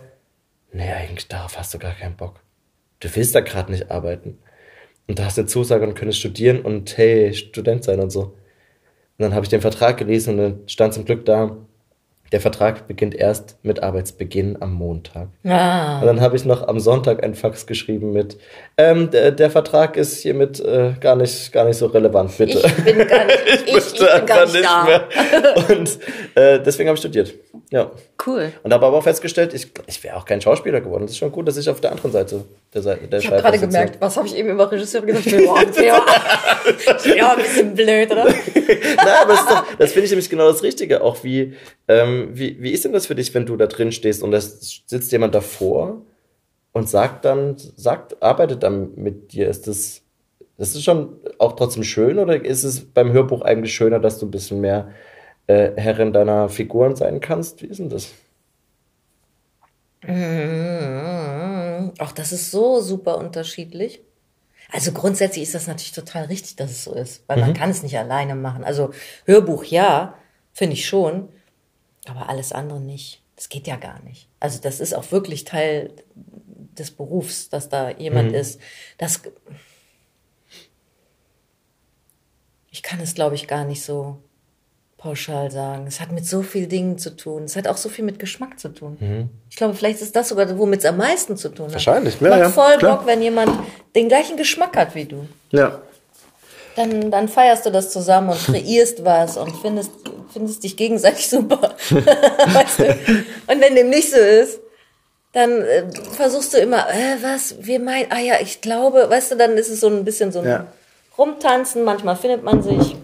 nee, 0.72 0.92
eigentlich 0.92 1.28
darauf 1.28 1.58
hast 1.58 1.74
du 1.74 1.80
gar 1.80 1.96
keinen 1.96 2.16
Bock. 2.16 2.40
Du 3.00 3.10
willst 3.16 3.34
da 3.34 3.40
gerade 3.40 3.72
nicht 3.72 3.90
arbeiten. 3.90 4.38
Und 5.08 5.18
da 5.18 5.26
hast 5.26 5.38
du 5.38 5.42
eine 5.42 5.48
Zusage 5.48 5.88
und 5.88 5.96
könntest 5.96 6.20
studieren 6.20 6.62
und 6.62 6.96
hey, 7.00 7.34
Student 7.34 7.84
sein 7.84 8.00
und 8.00 8.12
so. 8.12 8.22
Und 8.22 8.36
dann 9.18 9.34
habe 9.34 9.44
ich 9.44 9.50
den 9.50 9.62
Vertrag 9.62 9.98
gelesen 9.98 10.36
und 10.36 10.38
dann 10.38 10.60
stand 10.68 10.94
zum 10.94 11.06
Glück 11.06 11.26
da, 11.26 11.58
der 12.32 12.42
Vertrag 12.42 12.88
beginnt 12.88 13.16
erst 13.16 13.58
mit 13.64 13.82
Arbeitsbeginn 13.82 14.62
am 14.62 14.74
Montag. 14.74 15.30
Ah. 15.44 16.00
Und 16.00 16.08
dann 16.08 16.22
habe 16.22 16.36
ich 16.36 16.46
noch 16.46 16.68
am 16.68 16.80
Sonntag 16.80 17.24
ein 17.24 17.36
Fax 17.36 17.66
geschrieben 17.66 18.12
mit, 18.12 18.38
ähm, 18.78 19.10
der, 19.10 19.32
der 19.32 19.50
Vertrag 19.50 19.98
ist 19.98 20.22
hiermit 20.22 20.60
äh, 20.60 20.94
gar, 21.00 21.16
nicht, 21.16 21.52
gar 21.52 21.66
nicht 21.66 21.78
so 21.78 21.88
relevant, 21.88 22.38
bitte. 22.38 22.60
Ich 22.60 22.84
bin 22.84 23.08
gar 23.08 23.26
nicht, 23.26 23.40
ich, 23.46 23.68
ich, 23.68 23.94
ich 23.94 24.00
bin 24.00 24.26
gar 24.26 24.46
nicht, 24.46 24.54
nicht 24.54 24.66
da. 24.66 24.84
Mehr. 24.86 25.08
Und 25.70 26.00
äh, 26.36 26.60
deswegen 26.62 26.90
habe 26.90 26.96
ich 26.96 27.00
studiert. 27.00 27.34
Ja. 27.72 27.92
Cool. 28.26 28.52
Und 28.64 28.74
habe 28.74 28.86
aber 28.86 28.98
auch 28.98 29.04
festgestellt, 29.04 29.54
ich, 29.54 29.72
ich 29.88 30.04
wäre 30.04 30.18
auch 30.18 30.26
kein 30.26 30.42
Schauspieler 30.42 30.82
geworden. 30.82 31.04
Das 31.04 31.12
ist 31.12 31.18
schon 31.20 31.32
gut, 31.32 31.48
dass 31.48 31.56
ich 31.56 31.70
auf 31.70 31.80
der 31.80 31.92
anderen 31.92 32.12
Seite 32.12 32.44
der 32.74 32.82
Seite 32.82 33.08
der 33.08 33.20
Ich 33.20 33.32
habe 33.32 33.42
gerade 33.42 33.60
gemerkt, 33.60 34.02
was 34.02 34.18
habe 34.18 34.28
ich 34.28 34.36
eben 34.36 34.50
über 34.50 34.70
Regisseur 34.70 35.02
gesagt? 35.02 35.28
Ich 35.28 35.38
bin 35.38 35.50
auch 35.50 35.58
ein 37.38 37.38
bisschen 37.38 37.76
blöd, 37.76 38.12
oder? 38.12 38.26
Nein, 38.66 39.08
aber 39.22 39.34
das, 39.34 39.64
das 39.78 39.92
finde 39.94 40.06
ich 40.06 40.12
nämlich 40.12 40.30
genau 40.30 40.52
das 40.52 40.64
Richtige. 40.64 41.02
Auch 41.02 41.24
wie, 41.24 41.54
ähm, 41.88 42.32
wie, 42.34 42.62
wie 42.62 42.72
ist 42.72 42.84
denn 42.84 42.92
das 42.92 43.06
für 43.06 43.16
dich, 43.16 43.34
wenn 43.34 43.46
du 43.46 43.56
da 43.56 43.68
drin 43.68 43.94
stehst 43.94 44.22
und 44.22 44.32
da 44.32 44.42
sitzt 44.42 45.12
jemand 45.14 45.34
davor 45.34 46.02
und 46.74 46.90
sagt 46.90 47.24
dann, 47.24 47.56
sagt, 47.78 48.22
arbeitet 48.22 48.64
dann 48.64 48.96
mit 48.96 49.32
dir? 49.32 49.48
Ist 49.48 49.66
das, 49.68 50.02
das 50.58 50.76
ist 50.76 50.84
schon 50.84 51.16
auch 51.38 51.54
trotzdem 51.54 51.84
schön 51.84 52.20
oder 52.20 52.44
ist 52.44 52.66
es 52.66 52.82
beim 52.82 53.14
Hörbuch 53.14 53.44
eigentlich 53.44 53.74
schöner, 53.74 54.00
dass 54.00 54.20
du 54.20 54.26
ein 54.26 54.32
bisschen 54.32 54.60
mehr 54.60 54.90
äh, 55.50 55.72
Herrin 55.82 56.14
deiner 56.14 56.48
Figuren 56.48 56.96
sein 56.96 57.20
kannst. 57.20 57.64
Wie 57.64 57.66
ist 57.66 57.80
denn 57.80 57.90
das? 57.90 58.14
Mhm. 60.04 61.92
Ach, 61.98 62.12
das 62.12 62.32
ist 62.32 62.52
so 62.52 62.82
super 62.82 63.18
unterschiedlich. 63.18 64.02
Also 64.72 64.92
grundsätzlich 64.92 65.42
ist 65.42 65.56
das 65.56 65.66
natürlich 65.66 65.94
total 65.94 66.26
richtig, 66.26 66.56
dass 66.56 66.70
es 66.70 66.84
so 66.84 66.94
ist, 66.94 67.24
weil 67.26 67.38
mhm. 67.38 67.42
man 67.46 67.54
kann 67.56 67.72
es 67.72 67.82
nicht 67.82 67.98
alleine 67.98 68.36
machen. 68.36 68.64
Also 68.64 68.92
Hörbuch 69.26 69.64
ja, 69.64 70.14
finde 70.54 70.76
ich 70.76 70.88
schon, 70.88 71.30
aber 72.08 72.30
alles 72.30 72.52
andere 72.52 72.80
nicht. 72.80 73.24
Das 73.36 73.50
geht 73.50 73.66
ja 73.66 73.78
gar 73.78 74.00
nicht. 74.04 74.28
Also 74.40 74.60
das 74.62 74.80
ist 74.80 74.94
auch 74.94 75.12
wirklich 75.12 75.46
Teil 75.46 75.92
des 76.78 76.92
Berufs, 76.92 77.50
dass 77.50 77.70
da 77.70 77.90
jemand 77.90 78.30
mhm. 78.30 78.36
ist. 78.36 78.62
Das 79.00 79.24
ich 82.70 82.84
kann 82.84 83.00
es, 83.00 83.16
glaube 83.16 83.34
ich, 83.34 83.48
gar 83.48 83.66
nicht 83.66 83.84
so 83.84 84.22
pauschal 85.00 85.50
sagen. 85.50 85.86
Es 85.88 86.02
hat 86.02 86.12
mit 86.12 86.26
so 86.26 86.44
vielen 86.44 86.70
Dingen 86.70 86.98
zu 86.98 87.16
tun. 87.16 87.46
Es 87.46 87.56
hat 87.56 87.68
auch 87.68 87.78
so 87.78 87.88
viel 87.88 88.04
mit 88.04 88.20
Geschmack 88.20 88.60
zu 88.60 88.68
tun. 88.70 88.98
Mhm. 89.00 89.30
Ich 89.50 89.56
glaube, 89.56 89.74
vielleicht 89.74 90.02
ist 90.02 90.16
das 90.16 90.30
sogar, 90.30 90.58
womit 90.60 90.80
es 90.80 90.86
am 90.86 90.98
meisten 90.98 91.38
zu 91.38 91.50
tun 91.50 91.68
hat. 91.68 91.74
Wahrscheinlich, 91.74 92.20
ja. 92.20 92.30
Macht 92.30 92.40
ja, 92.40 92.50
voll 92.50 92.78
klar. 92.78 92.98
Bock, 92.98 93.08
wenn 93.08 93.22
jemand 93.22 93.52
den 93.96 94.10
gleichen 94.10 94.36
Geschmack 94.36 94.76
hat 94.76 94.94
wie 94.96 95.06
du. 95.06 95.26
Ja. 95.52 95.80
Dann, 96.76 97.12
dann 97.12 97.30
feierst 97.30 97.66
du 97.66 97.72
das 97.72 97.92
zusammen 97.92 98.30
und 98.30 98.44
kreierst 98.46 99.04
was 99.06 99.38
und 99.38 99.56
findest, 99.56 99.92
findest 100.34 100.64
dich 100.64 100.76
gegenseitig 100.76 101.30
super. 101.30 101.76
weißt 101.90 102.80
du? 102.80 102.90
Und 103.48 103.62
wenn 103.62 103.76
dem 103.76 103.90
nicht 103.90 104.12
so 104.12 104.18
ist, 104.18 104.60
dann 105.32 105.62
äh, 105.62 105.86
versuchst 106.12 106.54
du 106.54 106.58
immer, 106.58 106.90
äh, 106.90 107.16
was, 107.22 107.56
wir 107.62 107.80
meinen, 107.80 108.12
ah 108.12 108.20
ja, 108.20 108.36
ich 108.42 108.60
glaube, 108.60 109.10
weißt 109.10 109.32
du, 109.32 109.36
dann 109.38 109.58
ist 109.58 109.70
es 109.70 109.80
so 109.80 109.88
ein 109.88 110.04
bisschen 110.04 110.34
so 110.34 110.40
ein 110.40 110.46
ja. 110.46 110.68
Rumtanzen, 111.18 111.86
manchmal 111.86 112.18
findet 112.18 112.44
man 112.44 112.62
sich. 112.62 112.98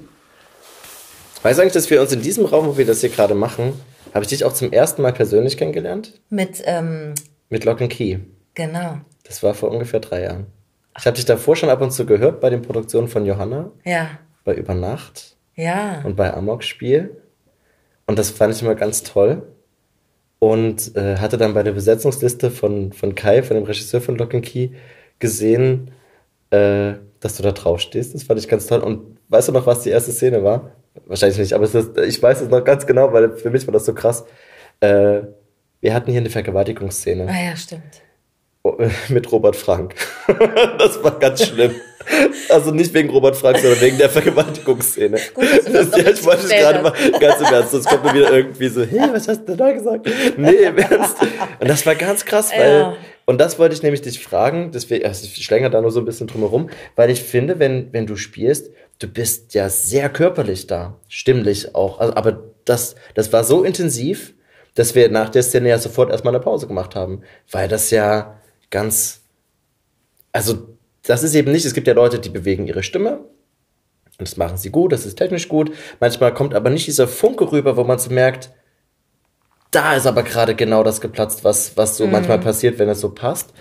Weißt 1.45 1.59
du 1.59 1.61
eigentlich, 1.61 1.73
dass 1.73 1.91
wir 1.91 2.01
uns 2.01 2.11
in 2.11 2.23
diesem 2.23 2.43
Raum, 2.43 2.65
wo 2.65 2.75
wir 2.75 2.87
das 2.87 3.01
hier 3.01 3.11
gerade 3.11 3.35
machen, 3.35 3.73
habe 4.15 4.23
ich 4.23 4.29
dich 4.29 4.45
auch 4.45 4.53
zum 4.53 4.73
ersten 4.73 5.03
Mal 5.03 5.13
persönlich 5.13 5.57
kennengelernt? 5.57 6.19
Mit, 6.31 6.63
ähm, 6.65 7.13
Mit 7.49 7.65
Lock 7.65 7.81
and 7.81 7.91
Key. 7.91 8.17
Genau. 8.55 8.95
Das 9.25 9.43
war 9.43 9.53
vor 9.53 9.69
ungefähr 9.69 9.99
drei 9.99 10.23
Jahren. 10.23 10.47
Ich 10.97 11.05
habe 11.05 11.15
dich 11.15 11.25
davor 11.25 11.55
schon 11.55 11.69
ab 11.69 11.81
und 11.81 11.91
zu 11.91 12.07
gehört 12.07 12.41
bei 12.41 12.49
den 12.49 12.63
Produktionen 12.63 13.07
von 13.07 13.27
Johanna. 13.27 13.69
Ja. 13.83 14.17
Bei 14.43 14.55
Übernacht. 14.55 15.37
Ja. 15.53 16.01
Und 16.03 16.15
bei 16.15 16.33
Amok-Spiel. 16.33 17.15
Und 18.07 18.17
das 18.17 18.31
fand 18.31 18.55
ich 18.55 18.63
immer 18.63 18.73
ganz 18.73 19.03
toll. 19.03 19.43
Und 20.39 20.95
äh, 20.95 21.17
hatte 21.17 21.37
dann 21.37 21.53
bei 21.53 21.61
der 21.61 21.73
Besetzungsliste 21.73 22.49
von, 22.49 22.91
von 22.91 23.13
Kai, 23.13 23.43
von 23.43 23.55
dem 23.55 23.65
Regisseur 23.65 24.01
von 24.01 24.17
Lock 24.17 24.33
and 24.33 24.43
Key, 24.43 24.69
gesehen, 25.19 25.91
äh, 26.49 26.93
dass 27.19 27.37
du 27.37 27.43
da 27.43 27.51
drauf 27.51 27.81
stehst. 27.81 28.15
Das 28.15 28.23
fand 28.23 28.39
ich 28.39 28.47
ganz 28.47 28.65
toll. 28.65 28.79
Und 28.79 29.19
weißt 29.29 29.49
du 29.49 29.51
noch, 29.51 29.67
was 29.67 29.81
die 29.81 29.91
erste 29.91 30.11
Szene 30.11 30.43
war? 30.43 30.71
Wahrscheinlich 31.05 31.37
nicht, 31.37 31.53
aber 31.53 31.65
ist, 31.65 31.97
ich 31.97 32.21
weiß 32.21 32.41
es 32.41 32.49
noch 32.49 32.63
ganz 32.63 32.85
genau, 32.85 33.11
weil 33.13 33.35
für 33.37 33.49
mich 33.49 33.67
war 33.67 33.73
das 33.73 33.85
so 33.85 33.93
krass. 33.93 34.25
Äh, 34.79 35.21
wir 35.81 35.93
hatten 35.93 36.11
hier 36.11 36.21
eine 36.21 36.29
Vergewaltigungsszene. 36.29 37.27
Ah 37.29 37.49
ja, 37.49 37.55
stimmt. 37.55 38.01
Oh, 38.63 38.77
mit 39.09 39.31
Robert 39.31 39.55
Frank. 39.55 39.93
das 40.79 41.03
war 41.03 41.19
ganz 41.19 41.45
schlimm. 41.45 41.75
Also 42.49 42.71
nicht 42.71 42.93
wegen 42.93 43.09
Robert 43.09 43.35
Frank, 43.35 43.59
sondern 43.59 43.81
wegen 43.81 43.97
der 43.97 44.09
Vergewaltigungsszene. 44.09 45.17
Gut, 45.33 45.45
das 45.65 45.89
das, 45.91 46.01
ja, 46.03 46.11
ich 46.11 46.25
wollte 46.25 46.43
es 46.43 46.49
gerade 46.49 46.81
mal 46.81 46.93
ganz 47.19 47.39
im 47.39 47.45
Ernst, 47.45 47.71
sonst 47.71 47.87
kommt 47.87 48.03
mir 48.05 48.13
wieder 48.13 48.31
irgendwie 48.31 48.67
so, 48.67 48.83
hey, 48.83 49.09
was 49.11 49.27
hast 49.27 49.47
du 49.47 49.55
da 49.55 49.71
gesagt? 49.71 50.09
Nee, 50.37 50.65
im 50.65 50.77
Ernst. 50.77 51.17
Und 51.59 51.67
das 51.67 51.85
war 51.85 51.95
ganz 51.95 52.25
krass, 52.25 52.51
weil, 52.55 52.79
ja. 52.79 52.97
und 53.25 53.39
das 53.39 53.59
wollte 53.59 53.75
ich 53.75 53.83
nämlich 53.83 54.01
dich 54.01 54.23
fragen, 54.23 54.71
deswegen, 54.71 55.05
also 55.05 55.25
ich 55.25 55.43
schlänger 55.43 55.69
da 55.69 55.81
nur 55.81 55.91
so 55.91 55.99
ein 55.99 56.05
bisschen 56.05 56.27
drumherum, 56.27 56.69
weil 56.95 57.09
ich 57.09 57.21
finde, 57.21 57.59
wenn, 57.59 57.91
wenn 57.91 58.05
du 58.05 58.15
spielst, 58.15 58.71
du 58.99 59.07
bist 59.07 59.53
ja 59.53 59.69
sehr 59.69 60.09
körperlich 60.09 60.67
da, 60.67 60.99
stimmlich 61.07 61.75
auch. 61.75 61.99
Also, 61.99 62.15
aber 62.15 62.43
das, 62.65 62.95
das 63.13 63.31
war 63.33 63.43
so 63.43 63.63
intensiv, 63.63 64.33
dass 64.73 64.95
wir 64.95 65.09
nach 65.09 65.29
der 65.29 65.43
Szene 65.43 65.69
ja 65.69 65.77
sofort 65.77 66.11
erstmal 66.11 66.35
eine 66.35 66.43
Pause 66.43 66.67
gemacht 66.67 66.95
haben, 66.95 67.21
weil 67.51 67.67
das 67.67 67.91
ja 67.91 68.39
ganz, 68.69 69.21
also 70.31 70.69
das 71.03 71.23
ist 71.23 71.35
eben 71.35 71.51
nicht, 71.51 71.65
es 71.65 71.73
gibt 71.73 71.87
ja 71.87 71.93
Leute, 71.93 72.19
die 72.19 72.29
bewegen 72.29 72.67
ihre 72.67 72.83
Stimme 72.83 73.19
und 74.17 74.27
das 74.27 74.37
machen 74.37 74.57
sie 74.57 74.69
gut, 74.69 74.91
das 74.91 75.05
ist 75.05 75.15
technisch 75.15 75.49
gut. 75.49 75.71
Manchmal 75.99 76.33
kommt 76.33 76.53
aber 76.53 76.69
nicht 76.69 76.87
dieser 76.87 77.07
Funke 77.07 77.51
rüber, 77.51 77.77
wo 77.77 77.83
man 77.83 77.99
so 77.99 78.09
merkt, 78.11 78.51
da 79.71 79.95
ist 79.95 80.07
aber 80.07 80.23
gerade 80.23 80.55
genau 80.55 80.83
das 80.83 81.01
geplatzt, 81.01 81.43
was, 81.43 81.75
was 81.75 81.97
so 81.97 82.05
mhm. 82.05 82.13
manchmal 82.13 82.39
passiert, 82.39 82.79
wenn 82.79 82.87
es 82.87 83.01
so 83.01 83.09
passt. 83.09 83.53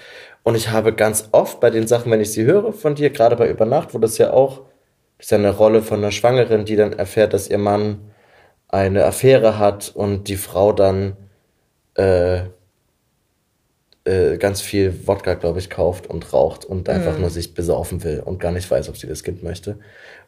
Und 0.44 0.54
ich 0.54 0.70
habe 0.70 0.92
ganz 0.92 1.28
oft 1.32 1.58
bei 1.60 1.70
den 1.70 1.86
Sachen, 1.86 2.12
wenn 2.12 2.20
ich 2.20 2.30
sie 2.30 2.44
höre 2.44 2.72
von 2.72 2.94
dir, 2.94 3.10
gerade 3.10 3.34
bei 3.34 3.50
Übernacht, 3.50 3.94
wo 3.94 3.98
das 3.98 4.18
ja 4.18 4.32
auch 4.32 4.62
ist 5.24 5.30
ja 5.30 5.38
eine 5.38 5.56
Rolle 5.56 5.80
von 5.80 6.00
einer 6.00 6.10
Schwangeren, 6.10 6.66
die 6.66 6.76
dann 6.76 6.92
erfährt, 6.92 7.32
dass 7.32 7.48
ihr 7.48 7.56
Mann 7.56 8.12
eine 8.68 9.06
Affäre 9.06 9.58
hat 9.58 9.90
und 9.94 10.28
die 10.28 10.36
Frau 10.36 10.74
dann 10.74 11.16
äh, 11.94 12.40
äh, 14.04 14.36
ganz 14.36 14.60
viel 14.60 15.06
Wodka, 15.06 15.32
glaube 15.32 15.60
ich, 15.60 15.70
kauft 15.70 16.06
und 16.06 16.34
raucht 16.34 16.66
und 16.66 16.90
einfach 16.90 17.18
nur 17.18 17.30
sich 17.30 17.54
besaufen 17.54 18.04
will 18.04 18.20
und 18.22 18.38
gar 18.38 18.52
nicht 18.52 18.70
weiß, 18.70 18.90
ob 18.90 18.98
sie 18.98 19.06
das 19.06 19.22
Kind 19.22 19.42
möchte. 19.42 19.78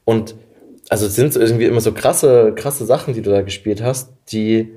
Und 0.07 0.35
also 0.89 1.05
es 1.05 1.15
sind 1.15 1.35
so 1.35 1.41
irgendwie 1.41 1.67
immer 1.67 1.83
so 1.83 1.93
krasse, 1.93 2.55
krasse 2.55 2.87
Sachen, 2.87 3.13
die 3.13 3.21
du 3.21 3.29
da 3.29 3.43
gespielt 3.43 3.83
hast, 3.83 4.09
die 4.33 4.73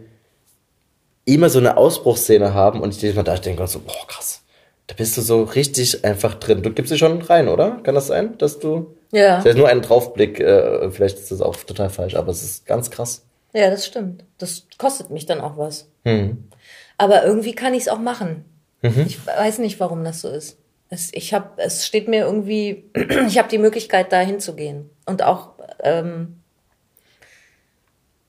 immer 1.24 1.49
so 1.49 1.59
eine 1.59 1.78
Ausbruchsszene 1.78 2.53
haben 2.53 2.82
und 2.82 2.93
ich 2.93 3.01
jedes 3.01 3.15
Mal 3.15 3.24
da 3.24 3.38
denke 3.38 3.65
so, 3.67 3.80
boah, 3.80 4.05
krass. 4.05 4.41
Da 4.88 4.95
bist 4.95 5.15
du 5.15 5.22
so 5.22 5.43
richtig 5.43 6.03
einfach 6.03 6.34
drin. 6.34 6.61
Du 6.61 6.74
gibst 6.74 6.91
dich 6.91 6.99
schon 6.99 7.22
rein, 7.22 7.47
oder? 7.47 7.80
Kann 7.84 7.95
das 7.95 8.07
sein, 8.07 8.38
dass 8.38 8.59
du. 8.59 8.97
Ja. 9.12 9.38
Das 9.38 9.45
ist 9.45 9.57
nur 9.57 9.68
ein 9.68 9.82
Draufblick, 9.82 10.39
äh, 10.39 10.91
vielleicht 10.91 11.18
ist 11.18 11.32
das 11.32 11.41
auch 11.41 11.55
total 11.55 11.89
falsch, 11.89 12.16
aber 12.16 12.32
es 12.32 12.43
ist 12.43 12.66
ganz 12.66 12.91
krass. 12.91 13.26
Ja, 13.53 13.70
das 13.70 13.86
stimmt. 13.86 14.24
Das 14.38 14.68
kostet 14.78 15.10
mich 15.10 15.26
dann 15.26 15.41
auch 15.41 15.57
was. 15.57 15.89
Hm. 16.03 16.49
Aber 16.97 17.24
irgendwie 17.24 17.55
kann 17.55 17.74
ich 17.74 17.84
es 17.84 17.88
auch 17.88 17.99
machen. 17.99 18.45
Ich 18.82 19.26
weiß 19.26 19.60
nicht, 19.60 19.80
warum 19.80 20.03
das 20.05 20.22
so 20.22 20.30
ist. 20.30 20.57
Es, 20.89 21.10
ich 21.14 21.34
hab, 21.34 21.60
es 21.60 21.86
steht 21.86 22.07
mir 22.07 22.22
irgendwie, 22.22 22.89
ich 23.28 23.38
habe 23.38 23.49
die 23.49 23.57
Möglichkeit, 23.57 24.12
da 24.12 24.20
hinzugehen. 24.20 24.89
Und 25.05 25.22
auch, 25.22 25.49
ähm, 25.84 26.39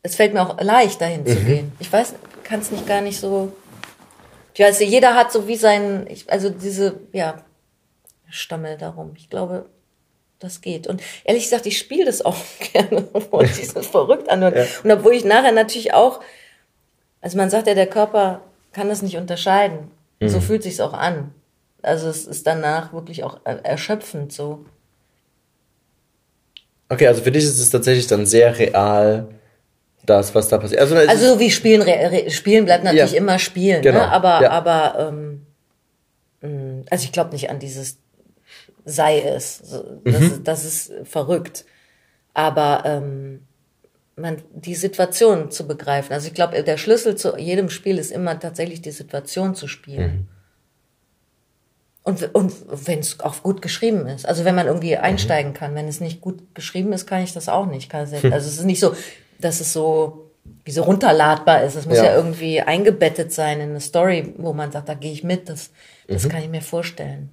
es 0.03 0.17
fällt 0.17 0.35
mir 0.35 0.43
auch 0.43 0.61
leicht, 0.61 1.01
dahin 1.01 1.25
zu 1.27 1.37
gehen. 1.37 1.73
Ich 1.79 1.93
weiß, 1.93 2.15
kann 2.43 2.61
es 2.61 2.71
nicht 2.71 2.87
gar 2.87 3.01
nicht 3.01 3.21
so. 3.21 3.53
Ich 4.55 4.61
weiß, 4.61 4.81
jeder 4.81 5.15
hat 5.15 5.31
so 5.31 5.47
wie 5.47 5.57
sein, 5.57 6.09
also 6.27 6.51
diese, 6.51 7.01
ja, 7.13 7.45
Stammel 8.29 8.77
darum. 8.77 9.13
Ich 9.17 9.31
glaube, 9.31 9.67
das 10.41 10.61
geht. 10.61 10.87
Und 10.89 11.01
ehrlich 11.25 11.45
gesagt, 11.45 11.67
ich 11.67 11.79
spiele 11.79 12.07
das 12.07 12.23
auch 12.25 12.37
gerne, 12.73 13.07
obwohl 13.13 13.47
sich 13.47 13.73
das 13.73 13.87
verrückt 13.87 14.29
anhört. 14.29 14.57
Und 14.83 14.91
obwohl 14.91 15.13
ich 15.15 15.25
nachher 15.25 15.53
natürlich 15.53 15.95
auch, 15.95 16.21
also 17.21 17.37
man 17.37 17.51
sagt 17.51 17.67
ja, 17.69 17.75
der 17.75 17.87
Körper 17.87 18.41
kann 18.73 18.89
das 18.89 19.03
nicht 19.03 19.17
unterscheiden. 19.17 19.91
So 20.23 20.41
fühlt 20.41 20.63
sich's 20.63 20.81
auch 20.81 20.93
an. 20.93 21.33
Also 21.83 22.09
es 22.09 22.27
ist 22.27 22.47
danach 22.47 22.93
wirklich 22.93 23.25
auch 23.25 23.41
er- 23.45 23.65
erschöpfend 23.65 24.33
so. 24.35 24.67
Okay, 26.91 27.07
also 27.07 27.23
für 27.23 27.31
dich 27.33 27.45
ist 27.45 27.59
es 27.59 27.71
tatsächlich 27.71 28.07
dann 28.07 28.27
sehr 28.27 28.59
real, 28.59 29.29
das, 30.05 30.35
was 30.35 30.49
da 30.49 30.59
passiert. 30.59 30.81
Also, 30.81 30.97
Also 30.97 31.35
so 31.35 31.39
wie 31.41 31.51
Spielen, 31.51 31.83
Spielen 32.31 32.65
bleibt 32.65 32.85
natürlich 32.85 33.13
Ja. 33.13 33.19
immer 33.19 33.39
Spielen, 33.39 33.81
Genau, 33.83 33.99
ne? 34.01 34.09
aber, 34.13 34.43
ja. 34.43 34.51
aber 34.51 35.09
ähm, 35.09 35.47
mh, 36.41 36.85
also 36.91 37.05
ich 37.05 37.13
glaube 37.13 37.31
nicht 37.33 37.49
an 37.49 37.59
dieses 37.61 37.99
sei 38.85 39.21
es. 39.21 39.59
Das, 39.63 39.85
Mhm. 40.05 40.27
ist, 40.27 40.41
das 40.45 40.65
ist 40.65 40.93
verrückt. 41.05 41.65
Aber 42.35 42.83
ähm, 42.87 43.43
man, 44.17 44.43
die 44.55 44.75
Situation 44.75 45.51
zu 45.51 45.67
begreifen. 45.67 46.13
Also 46.13 46.29
ich 46.29 46.35
glaube, 46.35 46.63
der 46.63 46.77
Schlüssel 46.77 47.17
zu 47.17 47.37
jedem 47.37 47.71
Spiel 47.71 47.99
ist 47.99 48.11
immer 48.13 48.39
tatsächlich 48.39 48.83
die 48.83 48.91
Situation 48.91 49.55
zu 49.55 49.67
spielen. 49.69 50.13
Mhm. 50.13 50.29
Und, 52.03 52.35
und 52.35 52.53
wenn 52.87 53.01
es 53.01 53.21
auch 53.21 53.43
gut 53.43 53.61
geschrieben 53.63 54.07
ist. 54.07 54.27
Also 54.27 54.45
wenn 54.45 54.55
man 54.55 54.67
irgendwie 54.67 54.97
Mhm. 54.97 55.03
einsteigen 55.03 55.53
kann. 55.55 55.75
Wenn 55.75 55.87
es 55.89 56.01
nicht 56.01 56.21
gut 56.21 56.55
geschrieben 56.55 56.93
ist, 56.93 57.07
kann 57.07 57.23
ich 57.23 57.33
das 57.33 57.49
auch 57.49 57.67
nicht. 57.67 57.93
Also 57.95 58.17
es 58.17 58.47
ist 58.47 58.65
nicht 58.65 58.81
so, 58.81 58.95
dass 59.39 59.61
es 59.61 59.73
so 59.73 60.27
wie 60.65 60.71
so 60.73 60.83
runterladbar 60.83 61.63
ist. 61.65 61.75
Es 61.77 61.87
muss 61.87 61.99
ja. 61.99 62.05
Ja. 62.07 62.15
irgendwie 62.17 62.61
eingebettet 62.61 63.33
sein 63.33 63.61
in 63.61 63.71
eine 63.71 63.81
Story, 63.81 64.35
wo 64.39 64.53
man 64.55 64.73
sagt, 64.73 64.89
da 64.89 64.95
gehe 64.95 65.13
ich 65.13 65.23
mit. 65.25 65.49
Das, 65.49 65.71
das 66.09 66.25
Mhm. 66.25 66.29
kann 66.31 66.43
ich 66.43 66.49
mir 66.49 66.63
vorstellen. 66.63 67.31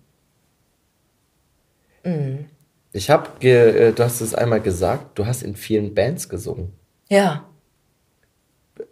Ich 2.94 3.10
habe, 3.10 3.48
äh, 3.48 3.92
du 3.92 4.04
hast 4.04 4.22
es 4.22 4.34
einmal 4.34 4.62
gesagt, 4.62 5.18
du 5.20 5.26
hast 5.26 5.44
in 5.44 5.56
vielen 5.56 5.94
Bands 5.94 6.30
gesungen. 6.30 6.74
Ja. 7.10 7.46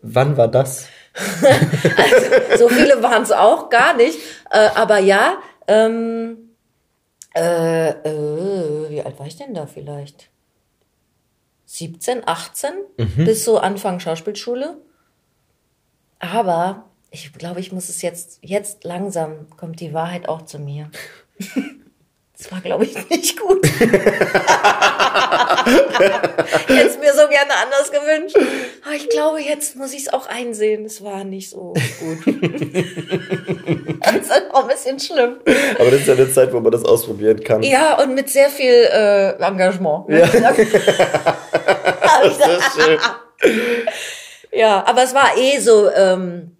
Wann 0.01 0.37
war 0.37 0.47
das? 0.47 0.87
So 2.57 2.69
viele 2.69 3.03
waren 3.03 3.23
es 3.23 3.31
auch 3.31 3.69
gar 3.69 3.95
nicht. 3.95 4.17
Äh, 4.49 4.69
aber 4.75 4.99
ja, 4.99 5.39
ähm, 5.67 6.37
äh, 7.35 7.89
äh, 7.89 8.89
wie 8.89 9.01
alt 9.01 9.19
war 9.19 9.27
ich 9.27 9.35
denn 9.35 9.53
da 9.53 9.65
vielleicht? 9.65 10.29
17, 11.65 12.21
18 12.25 12.71
bis 13.17 13.43
so 13.43 13.57
Anfang 13.57 13.99
Schauspielschule. 13.99 14.77
Aber 16.19 16.85
ich 17.11 17.33
glaube, 17.33 17.59
ich 17.59 17.71
muss 17.71 17.89
es 17.89 18.01
jetzt, 18.01 18.39
jetzt 18.41 18.83
langsam 18.85 19.49
kommt 19.57 19.81
die 19.81 19.93
Wahrheit 19.93 20.29
auch 20.29 20.43
zu 20.43 20.59
mir. 20.59 20.89
Das 22.37 22.51
war, 22.51 22.59
glaube 22.59 22.83
ich, 22.83 23.09
nicht 23.09 23.39
gut. 23.39 23.65
ich 23.65 23.71
hätte 23.81 23.95
es 26.67 26.97
mir 26.99 27.13
so 27.13 27.29
gerne 27.29 27.53
anders 27.63 27.91
gewünscht. 27.91 28.35
Aber 28.85 28.93
ich 28.93 29.07
glaube, 29.09 29.39
jetzt 29.41 29.77
muss 29.77 29.93
ich 29.93 30.01
es 30.01 30.13
auch 30.13 30.27
einsehen. 30.27 30.83
Es 30.83 31.01
war 31.01 31.23
nicht 31.23 31.49
so 31.49 31.73
gut. 31.99 32.17
das 34.01 34.15
ist 34.15 34.31
auch 34.51 34.63
ein 34.63 34.67
bisschen 34.67 34.99
schlimm. 34.99 35.37
Aber 35.79 35.91
das 35.91 36.01
ist 36.01 36.07
ja 36.07 36.15
eine 36.15 36.29
Zeit, 36.29 36.51
wo 36.51 36.59
man 36.59 36.73
das 36.73 36.83
ausprobieren 36.83 37.41
kann. 37.41 37.63
Ja, 37.63 38.01
und 38.03 38.13
mit 38.15 38.29
sehr 38.29 38.49
viel 38.49 38.73
äh, 38.73 39.41
Engagement. 39.41 40.09
Ja. 40.09 40.29
Das 42.17 42.37
ist 42.37 42.81
schön. 42.81 42.97
ja, 44.51 44.83
aber 44.87 45.03
es 45.03 45.13
war 45.13 45.37
eh 45.37 45.59
so, 45.59 45.91
ähm, 45.91 46.55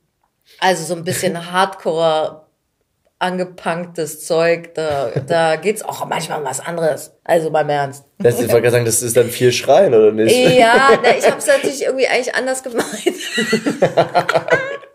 also 0.59 0.84
so 0.84 0.95
ein 0.95 1.03
bisschen 1.03 1.51
Hardcore 1.51 2.44
angepunktes 3.20 4.26
Zeug. 4.26 4.74
Da, 4.76 5.11
da 5.28 5.55
geht's 5.61 5.82
auch 5.84 6.05
manchmal 6.07 6.39
um 6.39 6.45
was 6.45 6.59
anderes. 6.59 7.13
Also 7.24 7.51
beim 7.51 7.70
Ernst. 7.70 8.05
Das, 8.20 8.39
ich 8.39 8.51
wollte 8.51 8.72
sagen, 8.72 8.86
das 8.86 9.01
ist 9.01 9.18
dann 9.18 9.30
viel 9.30 9.51
Schreien, 9.51 9.93
oder 9.93 10.11
nicht? 10.11 10.36
Ja, 10.36 10.99
na, 11.03 11.18
ich 11.18 11.26
habe 11.26 11.38
es 11.38 11.47
natürlich 11.47 11.84
irgendwie 11.84 12.07
eigentlich 12.07 12.36
anders 12.36 12.63
gemeint. 12.63 12.88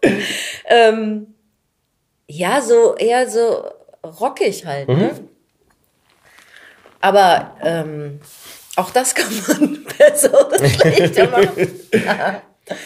ähm, 0.67 1.35
ja, 2.27 2.61
so 2.61 2.95
eher 2.97 3.29
so 3.29 3.65
rockig 4.05 4.65
halt. 4.65 4.89
Ne? 4.89 5.11
Aber 7.01 7.57
ähm, 7.63 8.21
auch 8.77 8.91
das 8.91 9.15
kann 9.15 9.31
man 9.49 9.85
besser 9.99 10.47
oder 10.47 10.69
schlechter 10.69 11.29
machen. 11.29 11.69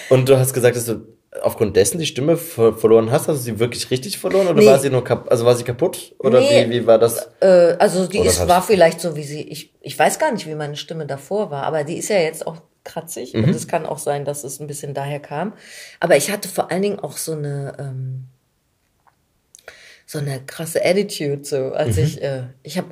Und 0.09 0.29
du 0.29 0.39
hast 0.39 0.55
gesagt, 0.55 0.77
dass 0.77 0.87
du 0.87 1.14
aufgrund 1.43 1.77
dessen 1.77 1.99
die 1.99 2.07
Stimme 2.07 2.37
ver 2.37 2.75
verloren 2.75 3.11
hast. 3.11 3.29
Hast 3.29 3.39
du 3.39 3.43
sie 3.43 3.59
wirklich 3.59 3.91
richtig 3.91 4.19
verloren 4.19 4.47
oder 4.49 4.61
Nee. 4.61 4.67
war 4.67 4.79
sie 4.79 4.91
nur 4.91 5.03
kap 5.05 5.31
also 5.31 5.45
war 5.45 5.55
sie 5.57 5.65
kaputt? 5.65 6.15
Oder 6.19 6.41
Nee. 6.41 6.67
wie, 6.67 6.71
wie 6.71 6.87
war 6.87 6.99
das? 6.99 7.29
Äh, 7.41 7.77
also 7.79 8.07
die 8.07 8.19
Oder 8.21 8.31
ist, 8.31 8.47
war 8.49 8.63
vielleicht 8.63 9.01
so, 9.01 9.17
wie 9.17 9.25
sie, 9.25 9.43
ich, 9.43 9.73
ich 9.81 9.99
weiß 9.99 10.19
gar 10.19 10.33
nicht, 10.33 10.47
wie 10.47 10.55
meine 10.55 10.77
Stimme 10.77 11.07
davor 11.07 11.51
war, 11.51 11.65
aber 11.65 11.85
die 11.85 11.97
ist 11.97 12.09
ja 12.09 12.19
jetzt 12.19 12.47
auch 12.47 12.57
kratzig 12.85 13.33
Mhm. 13.35 13.45
und 13.45 13.51
es 13.51 13.67
kann 13.67 13.87
auch 13.87 13.99
sein, 13.99 14.25
dass 14.25 14.45
es 14.45 14.61
ein 14.61 14.67
bisschen 14.67 14.95
daher 14.95 15.19
kam. 15.21 15.55
Aber 16.01 16.17
ich 16.17 16.31
hatte 16.31 16.49
vor 16.49 16.71
allen 16.71 16.83
Dingen 16.83 17.01
auch 17.01 17.17
so 17.17 17.33
eine, 17.33 17.75
ähm, 17.79 18.27
so 20.15 20.21
eine 20.21 20.41
krasse 20.47 20.85
Attitude, 20.85 21.45
so 21.45 21.73
als 21.73 21.97
Mhm. 21.97 22.03
ich, 22.05 22.23
äh, 22.23 22.43
ich 22.63 22.79
habe 22.79 22.89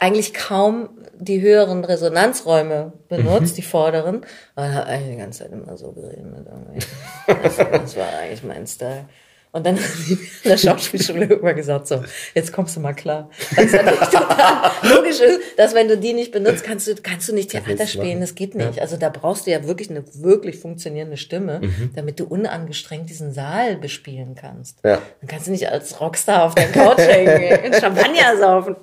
eigentlich 0.00 0.34
kaum 0.34 0.90
die 1.18 1.40
höheren 1.40 1.84
Resonanzräume 1.84 2.92
benutzt, 3.08 3.52
Mhm. 3.52 3.56
die 3.56 3.62
vorderen, 3.62 4.20
aber 4.54 4.72
habe 4.72 4.86
eigentlich 4.86 5.12
die 5.16 5.20
ganze 5.20 5.38
Zeit 5.44 5.52
immer 5.52 5.76
so 5.76 5.92
geredet. 5.92 6.18
Irgendwie. 6.24 6.86
Das, 7.42 7.56
das 7.72 7.96
war 7.96 8.08
eigentlich 8.20 8.44
mein 8.44 8.66
Style. 8.66 9.06
Und 9.56 9.64
dann 9.66 9.76
die 10.08 10.14
mir 10.14 10.20
in 10.42 10.50
der 10.50 10.56
Schauspielschule 10.58 11.24
irgendwann 11.26 11.56
gesagt, 11.56 11.86
so, 11.88 12.04
jetzt 12.34 12.52
kommst 12.52 12.76
du 12.76 12.80
mal 12.80 12.92
klar. 12.92 13.30
Natürlich 13.56 13.98
total 14.00 14.70
logisch 14.82 15.20
ist, 15.20 15.40
dass 15.56 15.74
wenn 15.74 15.88
du 15.88 15.96
die 15.96 16.12
nicht 16.12 16.30
benutzt, 16.30 16.62
kannst 16.62 16.86
du, 16.86 16.94
kannst 17.02 17.28
du 17.28 17.34
nicht 17.34 17.50
Theater 17.50 17.86
spielen, 17.86 18.20
das 18.20 18.34
geht 18.34 18.54
nicht. 18.54 18.80
Also 18.80 18.96
da 18.96 19.08
brauchst 19.08 19.46
du 19.46 19.50
ja 19.50 19.66
wirklich 19.66 19.88
eine 19.90 20.04
wirklich 20.14 20.58
funktionierende 20.58 21.16
Stimme, 21.16 21.60
Mhm. 21.62 21.90
damit 21.96 22.20
du 22.20 22.24
unangestrengt 22.26 23.08
diesen 23.08 23.32
Saal 23.32 23.76
bespielen 23.76 24.34
kannst. 24.34 24.78
Ja. 24.84 25.00
Dann 25.20 25.28
kannst 25.28 25.46
du 25.46 25.50
nicht 25.52 25.68
als 25.70 26.00
Rockstar 26.00 26.44
auf 26.44 26.54
der 26.54 26.68
Couch 26.70 26.98
hängen, 26.98 27.64
in 27.64 27.72
Champagner 27.80 28.36
saufen. 28.38 28.76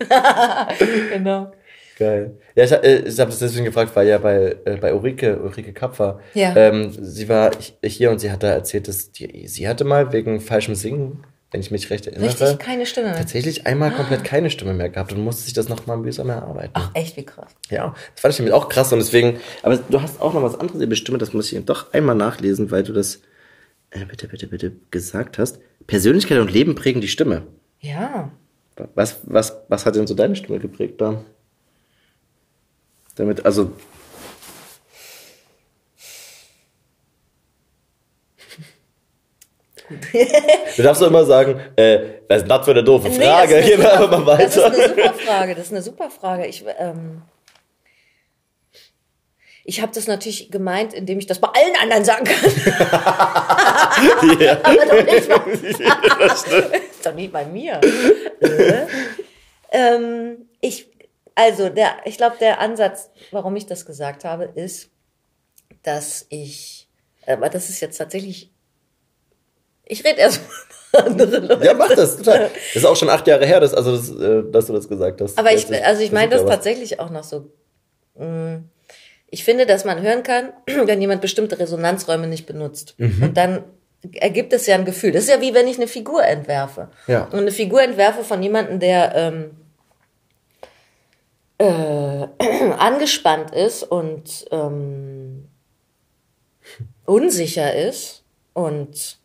genau. 1.11 1.51
Geil. 1.97 2.31
Ja, 2.55 2.63
ich, 2.63 2.71
äh, 2.71 2.95
ich 3.07 3.19
habe 3.19 3.29
das 3.29 3.39
deswegen 3.39 3.65
gefragt, 3.65 3.95
weil 3.95 4.07
ja 4.07 4.17
bei, 4.17 4.55
äh, 4.65 4.77
bei 4.77 4.93
Ulrike, 4.93 5.39
Ulrike 5.41 5.73
Kapfer, 5.73 6.19
Ja. 6.33 6.55
ähm, 6.55 6.91
sie 6.91 7.29
war 7.29 7.51
hier 7.83 8.09
und 8.11 8.19
sie 8.19 8.31
hat 8.31 8.41
da 8.43 8.47
erzählt, 8.49 8.87
dass 8.87 9.11
die, 9.11 9.47
sie 9.47 9.67
hatte 9.67 9.83
mal 9.83 10.11
wegen 10.11 10.41
falschem 10.41 10.73
Singen, 10.75 11.23
wenn 11.51 11.61
ich 11.61 11.69
mich 11.69 11.91
recht 11.91 12.07
erinnere, 12.07 12.29
Richtig 12.29 12.57
keine 12.57 12.87
Stimme 12.87 13.09
mehr. 13.09 13.17
tatsächlich 13.17 13.67
einmal 13.67 13.91
komplett 13.91 14.23
keine 14.23 14.49
Stimme 14.49 14.73
mehr 14.73 14.89
gehabt 14.89 15.13
und 15.13 15.19
musste 15.23 15.43
sich 15.43 15.53
das 15.53 15.69
nochmal 15.69 15.97
mühsam 15.97 16.29
erarbeiten. 16.29 16.71
Ach, 16.73 16.89
echt, 16.95 17.15
wie 17.15 17.25
krass. 17.25 17.51
Ja, 17.69 17.93
das 18.15 18.21
fand 18.21 18.33
ich 18.33 18.39
nämlich 18.39 18.55
auch 18.55 18.69
krass 18.69 18.91
und 18.91 18.97
deswegen, 18.97 19.39
aber 19.61 19.77
du 19.77 20.01
hast 20.01 20.19
auch 20.19 20.33
noch 20.33 20.41
was 20.41 20.59
anderes 20.59 20.81
über 20.81 20.95
Stimme, 20.95 21.19
das 21.19 21.31
muss 21.33 21.47
ich 21.51 21.55
eben 21.55 21.67
doch 21.67 21.93
einmal 21.93 22.15
nachlesen, 22.15 22.71
weil 22.71 22.81
du 22.81 22.91
das, 22.91 23.21
äh, 23.91 24.03
bitte, 24.05 24.27
bitte, 24.27 24.47
bitte 24.47 24.71
gesagt 24.89 25.37
hast. 25.37 25.59
Persönlichkeit 25.85 26.39
und 26.39 26.51
Leben 26.51 26.73
prägen 26.73 27.01
die 27.01 27.07
Stimme. 27.07 27.43
Ja. 27.81 28.31
Was, 28.95 29.19
was, 29.25 29.57
was 29.67 29.85
hat 29.85 29.95
denn 29.95 30.07
so 30.07 30.15
deine 30.15 30.35
Stimme 30.35 30.57
geprägt 30.57 30.99
da? 31.01 31.23
Damit, 33.15 33.45
also. 33.45 33.71
du 40.77 40.83
darfst 40.83 41.01
doch 41.01 41.07
immer 41.07 41.25
sagen, 41.25 41.59
äh, 41.75 41.99
was 42.27 42.43
ist 42.43 42.47
das 42.49 42.65
für 42.65 42.71
eine 42.71 42.83
doofe 42.83 43.09
Nee, 43.09 43.25
Frage? 43.25 43.55
das 43.55 43.63
ist 43.65 43.69
Gehen 43.69 43.81
wir 43.81 43.91
eine 43.91 43.99
einfach 44.03 44.17
super- 44.17 44.25
mal 44.25 44.37
Das 44.37 44.55
ist 44.55 44.63
weiter. 44.63 44.75
eine 44.75 44.87
super 44.89 45.13
Frage. 45.13 45.55
Das 45.55 45.65
ist 45.65 45.71
eine 45.71 45.81
super 45.81 46.09
Frage. 46.09 46.45
Ich, 46.47 46.63
ähm, 46.79 47.21
Ich 49.65 49.81
habe 49.81 49.91
das 49.93 50.07
natürlich 50.07 50.51
gemeint, 50.51 50.93
indem 50.93 51.19
ich 51.19 51.27
das 51.27 51.39
bei 51.39 51.47
allen 51.49 51.75
anderen 51.81 52.03
sagen 52.05 52.23
kann. 52.25 52.35
Aber 54.63 54.85
doch 54.85 55.05
nicht 55.05 55.29
bei, 55.29 55.39
doch 57.03 57.13
nicht 57.15 57.31
bei 57.33 57.45
mir. 57.45 57.79
Äh. 58.41 58.85
ähm, 59.71 60.49
ich, 60.61 60.87
also, 61.35 61.69
der, 61.69 61.91
ich 62.05 62.17
glaube, 62.17 62.35
der 62.39 62.59
Ansatz, 62.59 63.09
warum 63.31 63.55
ich 63.55 63.65
das 63.65 63.85
gesagt 63.85 64.23
habe, 64.25 64.45
ist, 64.55 64.89
dass 65.83 66.25
ich, 66.29 66.87
aber 67.25 67.49
das 67.49 67.69
ist 67.69 67.79
jetzt 67.81 67.97
tatsächlich, 67.97 68.51
ich 69.85 70.03
rede 70.05 70.19
erst 70.19 70.41
über 70.93 71.05
andere 71.05 71.37
Leute. 71.39 71.65
Ja, 71.65 71.73
mach 71.73 71.93
das, 71.93 72.17
total. 72.17 72.49
Das 72.51 72.75
ist 72.75 72.85
auch 72.85 72.95
schon 72.95 73.09
acht 73.09 73.27
Jahre 73.27 73.45
her, 73.45 73.59
dass, 73.59 73.73
also 73.73 73.95
das, 73.95 74.09
äh, 74.11 74.43
dass 74.51 74.67
du 74.67 74.73
das 74.73 74.87
gesagt 74.87 75.19
hast. 75.21 75.37
Aber 75.37 75.51
ich, 75.53 75.67
also 75.85 76.01
ich 76.01 76.11
meine 76.11 76.29
das 76.29 76.45
tatsächlich 76.45 76.99
auch 76.99 77.09
noch 77.09 77.23
so. 77.23 77.51
mm, 78.15 78.69
Ich 79.29 79.43
finde, 79.43 79.65
dass 79.65 79.83
man 79.85 80.01
hören 80.01 80.23
kann, 80.23 80.53
wenn 80.65 81.01
jemand 81.01 81.21
bestimmte 81.21 81.59
Resonanzräume 81.59 82.27
nicht 82.27 82.45
benutzt. 82.45 82.95
Mhm. 82.97 83.23
Und 83.23 83.37
dann 83.37 83.63
ergibt 84.13 84.53
es 84.53 84.67
ja 84.67 84.75
ein 84.75 84.85
Gefühl. 84.85 85.11
Das 85.11 85.23
ist 85.23 85.29
ja 85.29 85.41
wie 85.41 85.53
wenn 85.53 85.67
ich 85.67 85.77
eine 85.77 85.87
Figur 85.87 86.23
entwerfe. 86.23 86.89
Ja. 87.07 87.23
Und 87.25 87.39
eine 87.39 87.51
Figur 87.51 87.81
entwerfe 87.81 88.23
von 88.23 88.43
jemandem, 88.43 88.79
der 88.79 89.13
ähm, 89.15 89.51
äh, 91.63 92.27
angespannt 92.77 93.51
ist 93.51 93.83
und 93.83 94.45
ähm, 94.51 95.47
unsicher 97.05 97.73
ist 97.73 98.23
und 98.53 99.19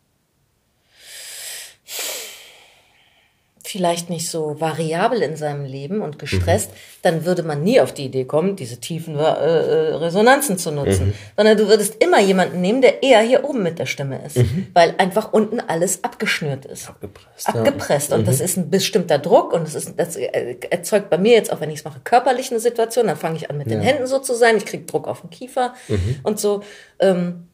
vielleicht 3.69 4.09
nicht 4.09 4.29
so 4.29 4.59
variabel 4.59 5.21
in 5.21 5.35
seinem 5.35 5.63
Leben 5.63 6.01
und 6.01 6.17
gestresst, 6.17 6.71
dann 7.03 7.23
würde 7.23 7.43
man 7.43 7.63
nie 7.63 7.79
auf 7.79 7.93
die 7.93 8.05
Idee 8.05 8.25
kommen, 8.25 8.55
diese 8.55 8.77
tiefen 8.77 9.15
äh, 9.15 9.21
äh, 9.21 9.95
Resonanzen 9.95 10.57
zu 10.57 10.71
nutzen. 10.71 11.13
Sondern 11.37 11.55
du 11.55 11.67
würdest 11.67 12.01
immer 12.03 12.19
jemanden 12.19 12.61
nehmen, 12.61 12.81
der 12.81 13.03
eher 13.03 13.21
hier 13.21 13.43
oben 13.43 13.61
mit 13.61 13.77
der 13.77 13.85
Stimme 13.85 14.25
ist. 14.25 14.39
Weil 14.73 14.95
einfach 14.97 15.33
unten 15.33 15.59
alles 15.59 16.03
abgeschnürt 16.03 16.65
ist. 16.65 16.89
Abgepresst, 16.89 17.47
ja. 17.47 17.53
Abgepresst. 17.53 18.11
Und 18.11 18.27
das 18.27 18.41
ist 18.41 18.57
ein 18.57 18.71
bestimmter 18.71 19.19
Druck 19.19 19.53
und 19.53 19.67
das, 19.67 19.75
ist, 19.75 19.93
das 19.97 20.15
äh, 20.15 20.55
erzeugt 20.71 21.11
bei 21.11 21.19
mir 21.19 21.33
jetzt, 21.33 21.53
auch 21.53 21.61
wenn 21.61 21.69
ich 21.69 21.79
es 21.79 21.85
mache, 21.85 21.99
körperlich 22.03 22.49
eine 22.49 22.59
Situation. 22.59 23.05
Dann 23.05 23.17
fange 23.17 23.35
ich 23.37 23.51
an, 23.51 23.57
mit 23.59 23.69
den 23.69 23.81
Händen 23.81 24.07
so 24.07 24.17
zu 24.17 24.33
sein. 24.33 24.57
Ich 24.57 24.65
kriege 24.65 24.85
Druck 24.85 25.07
auf 25.07 25.21
den 25.21 25.29
Kiefer 25.29 25.75
und 26.23 26.39
so. 26.39 26.63
Ähm, 26.99 27.47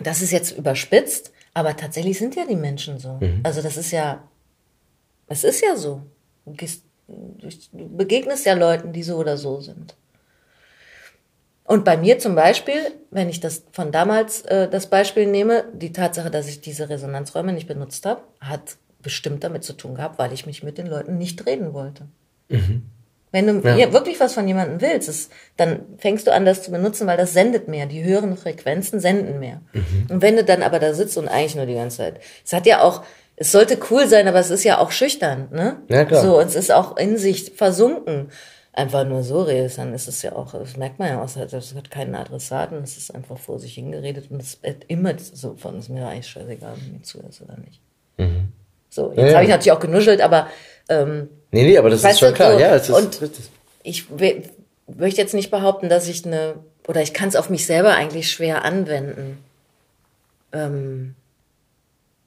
das 0.00 0.22
ist 0.22 0.30
jetzt 0.30 0.56
überspitzt, 0.56 1.32
aber 1.54 1.76
tatsächlich 1.76 2.18
sind 2.18 2.36
ja 2.36 2.44
die 2.48 2.54
Menschen 2.54 3.00
so. 3.00 3.18
Also 3.42 3.62
das 3.62 3.76
ist 3.76 3.90
ja, 3.90 4.22
es 5.30 5.44
ist 5.44 5.62
ja 5.62 5.76
so. 5.76 6.02
Du, 6.44 6.52
gehst, 6.52 6.84
du 7.06 7.48
begegnest 7.72 8.44
ja 8.44 8.54
Leuten, 8.54 8.92
die 8.92 9.02
so 9.02 9.16
oder 9.16 9.38
so 9.38 9.60
sind. 9.60 9.96
Und 11.64 11.84
bei 11.84 11.96
mir 11.96 12.18
zum 12.18 12.34
Beispiel, 12.34 12.78
wenn 13.12 13.28
ich 13.28 13.38
das 13.38 13.62
von 13.70 13.92
damals 13.92 14.42
äh, 14.42 14.68
das 14.68 14.88
Beispiel 14.88 15.26
nehme, 15.26 15.64
die 15.72 15.92
Tatsache, 15.92 16.30
dass 16.30 16.48
ich 16.48 16.60
diese 16.60 16.88
Resonanzräume 16.88 17.52
nicht 17.52 17.68
benutzt 17.68 18.04
habe, 18.06 18.22
hat 18.40 18.76
bestimmt 19.02 19.44
damit 19.44 19.62
zu 19.62 19.72
tun 19.74 19.94
gehabt, 19.94 20.18
weil 20.18 20.32
ich 20.32 20.46
mich 20.46 20.64
mit 20.64 20.78
den 20.78 20.88
Leuten 20.88 21.16
nicht 21.16 21.46
reden 21.46 21.72
wollte. 21.72 22.08
Wenn 23.32 23.46
du 23.46 23.74
hier 23.74 23.92
wirklich 23.92 24.18
was 24.18 24.34
von 24.34 24.48
jemandem 24.48 24.80
willst, 24.80 25.08
ist, 25.08 25.30
dann 25.56 25.82
fängst 25.98 26.26
du 26.26 26.32
an, 26.32 26.44
das 26.44 26.64
zu 26.64 26.72
benutzen, 26.72 27.06
weil 27.06 27.16
das 27.16 27.32
sendet 27.32 27.68
mehr. 27.68 27.86
Die 27.86 28.02
höheren 28.02 28.36
Frequenzen 28.36 28.98
senden 28.98 29.38
mehr. 29.38 29.60
Und 30.08 30.20
wenn 30.20 30.34
du 30.34 30.42
dann 30.42 30.64
aber 30.64 30.80
da 30.80 30.92
sitzt 30.94 31.16
und 31.16 31.28
eigentlich 31.28 31.54
nur 31.54 31.66
die 31.66 31.74
ganze 31.74 31.98
Zeit, 31.98 32.20
es 32.44 32.52
hat 32.52 32.66
ja 32.66 32.82
auch, 32.82 33.04
es 33.40 33.50
sollte 33.52 33.78
cool 33.90 34.06
sein, 34.06 34.28
aber 34.28 34.38
es 34.38 34.50
ist 34.50 34.62
ja 34.64 34.78
auch 34.78 34.90
schüchtern, 34.92 35.48
ne? 35.50 35.78
Ja, 35.88 36.04
klar. 36.04 36.22
So, 36.22 36.38
und 36.38 36.46
es 36.46 36.54
ist 36.54 36.70
auch 36.70 36.96
in 36.98 37.16
sich 37.16 37.52
versunken. 37.56 38.30
Einfach 38.72 39.04
nur 39.04 39.24
so 39.24 39.42
redest, 39.42 39.78
dann 39.78 39.92
ist 39.94 40.06
es 40.06 40.22
ja 40.22 40.32
auch, 40.36 40.52
das 40.52 40.76
merkt 40.76 41.00
man 41.00 41.08
ja 41.08 41.22
auch, 41.22 41.28
das 41.28 41.74
hat 41.74 41.90
keinen 41.90 42.14
Adressaten, 42.14 42.78
es 42.84 42.96
ist 42.96 43.12
einfach 43.12 43.36
vor 43.36 43.58
sich 43.58 43.74
hingeredet 43.74 44.30
und 44.30 44.40
es 44.40 44.62
wird 44.62 44.84
immer 44.86 45.14
so 45.18 45.54
von, 45.56 45.76
ist 45.80 45.88
mir 45.88 46.06
eigentlich 46.06 46.28
scheißegal, 46.28 46.74
du 46.76 46.92
mir 46.92 47.02
zuhörst 47.02 47.42
oder 47.42 47.56
nicht. 47.58 47.80
So, 48.90 49.12
jetzt 49.12 49.18
Ja, 49.30 49.34
habe 49.34 49.44
ich 49.44 49.50
natürlich 49.50 49.72
auch 49.72 49.80
genuschelt, 49.80 50.20
aber 50.20 50.46
ähm, 50.88 51.28
Nee, 51.50 51.64
nee, 51.64 51.78
aber 51.78 51.90
das 51.90 52.04
ist 52.04 52.20
schon 52.20 52.32
klar. 52.34 52.52
so, 52.52 52.58
ja, 52.60 52.74
es 52.76 52.88
ist 52.88 52.94
und- 52.96 53.20
richtig. 53.22 53.50
ich 53.82 54.04
möchte 54.86 55.20
jetzt 55.20 55.34
nicht 55.34 55.50
behaupten, 55.50 55.88
dass 55.88 56.06
ich 56.08 56.24
eine, 56.24 56.54
oder 56.86 57.02
ich 57.02 57.12
kann 57.12 57.28
es 57.28 57.36
auf 57.36 57.50
mich 57.50 57.66
selber 57.66 57.94
eigentlich 57.94 58.30
schwer 58.30 58.64
anwenden. 58.64 59.38
Ähm, 60.52 61.16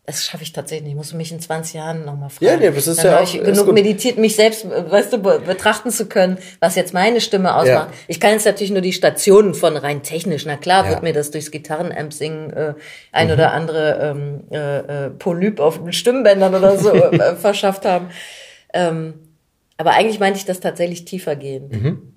das 0.06 0.26
schaffe 0.26 0.43
ich 0.43 0.51
tatsächlich 0.51 0.84
nicht. 0.84 0.91
Ich 0.91 0.97
muss 0.97 1.14
mich 1.14 1.32
in 1.32 1.39
20 1.39 1.76
Jahren 1.76 2.04
nochmal 2.04 2.30
fragen. 2.30 2.45
Ja, 2.45 2.58
nee, 2.58 2.76
das 2.76 2.88
ist 2.88 2.97
Dann 2.97 3.06
ja 3.12 3.20
auch- 3.20 3.24
ich 3.24 3.41
genug 3.41 3.72
meditiert, 3.74 4.18
mich 4.18 4.36
selbst, 4.36 4.66
äh, 4.66 4.91
weißt 4.91 5.14
du, 5.14 5.18
be- 5.20 5.41
betrachten 5.45 5.91
zu 5.91 6.08
können, 6.08 6.38
was 6.60 6.76
jetzt 6.76 6.93
meine 6.93 7.22
Stimme 7.22 7.56
ausmacht. 7.56 7.88
Ja. 7.89 7.93
Ich 8.08 8.20
kann 8.20 8.32
jetzt 8.32 8.45
natürlich 8.45 8.72
nur 8.72 8.82
die 8.82 8.91
Stationen 8.91 9.54
von 9.54 9.78
rein 9.78 10.04
technisch. 10.04 10.45
Na 10.45 10.58
klar, 10.58 10.84
Ja. 10.84 10.89
wird 10.91 11.04
mir 11.04 11.14
das 11.14 11.32
durchs 11.32 11.51
Gitarrenamp 11.51 12.12
singen 12.12 12.51
äh, 12.51 12.74
ein 13.14 13.32
oder 13.32 13.54
andere 13.54 13.99
ähm, 14.01 14.43
äh, 14.51 15.06
äh, 15.06 15.10
Polyp 15.12 15.60
auf 15.62 15.82
den 15.82 15.93
Stimmbändern 15.93 16.54
oder 16.54 16.78
so 16.78 16.91
äh, 16.93 17.36
verschafft 17.38 17.86
haben. 17.86 18.10
Ähm, 18.74 19.14
aber 19.78 19.91
eigentlich 19.91 20.20
meinte 20.20 20.38
ich 20.38 20.45
das 20.45 20.60
tatsächlich 20.60 21.06
tiefer 21.06 21.36
gehen. 21.38 22.14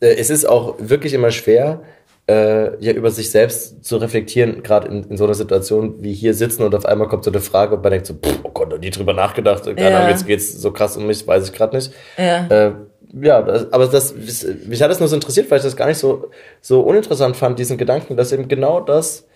Äh, 0.00 0.14
es 0.16 0.28
ist 0.30 0.44
auch 0.44 0.74
wirklich 0.78 1.12
immer 1.14 1.30
schwer, 1.30 1.82
äh, 2.30 2.76
ja 2.84 2.92
über 2.92 3.10
sich 3.10 3.30
selbst 3.30 3.84
zu 3.84 3.96
reflektieren, 3.96 4.62
gerade 4.62 4.86
in, 4.88 5.02
in 5.04 5.16
so 5.16 5.24
einer 5.24 5.34
Situation 5.34 5.96
wie 6.02 6.12
hier 6.12 6.32
sitzen 6.34 6.62
und 6.62 6.74
auf 6.74 6.84
einmal 6.84 7.08
kommt 7.08 7.24
so 7.24 7.30
eine 7.30 7.40
Frage 7.40 7.74
und 7.74 7.82
man 7.82 7.90
denkt 7.90 8.06
so, 8.06 8.14
pff, 8.14 8.38
oh 8.44 8.50
Gott, 8.50 8.70
noch 8.70 8.78
nie 8.78 8.90
drüber 8.90 9.14
nachgedacht, 9.14 9.64
keine 9.64 9.80
Ja. 9.90 9.96
Ahnung, 9.98 10.10
jetzt 10.10 10.26
geht's 10.26 10.52
so 10.60 10.70
krass 10.70 10.96
um 10.96 11.06
mich, 11.06 11.26
weiß 11.26 11.48
ich 11.48 11.52
gerade 11.52 11.74
nicht. 11.76 11.92
Ja. 12.16 12.46
Äh, 12.46 12.72
ja, 13.20 13.42
das, 13.42 13.72
aber 13.72 13.86
das, 13.88 14.14
mich 14.14 14.80
hat 14.80 14.90
das 14.90 15.00
nur 15.00 15.08
so 15.08 15.16
interessiert, 15.16 15.50
weil 15.50 15.58
ich 15.58 15.64
das 15.64 15.74
gar 15.76 15.86
nicht 15.88 15.98
so, 15.98 16.30
so 16.60 16.82
uninteressant 16.82 17.36
fand, 17.36 17.58
diesen 17.58 17.76
Gedanken, 17.76 18.16
dass 18.16 18.30
eben 18.30 18.46
genau 18.46 18.78
das, 18.78 19.26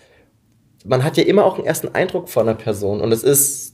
man 0.84 1.02
hat 1.02 1.16
ja 1.16 1.24
immer 1.24 1.44
auch 1.44 1.56
einen 1.56 1.66
ersten 1.66 1.88
Eindruck 1.94 2.28
von 2.28 2.48
einer 2.48 2.56
Person 2.56 3.00
und 3.00 3.10
es 3.10 3.24
ist 3.24 3.73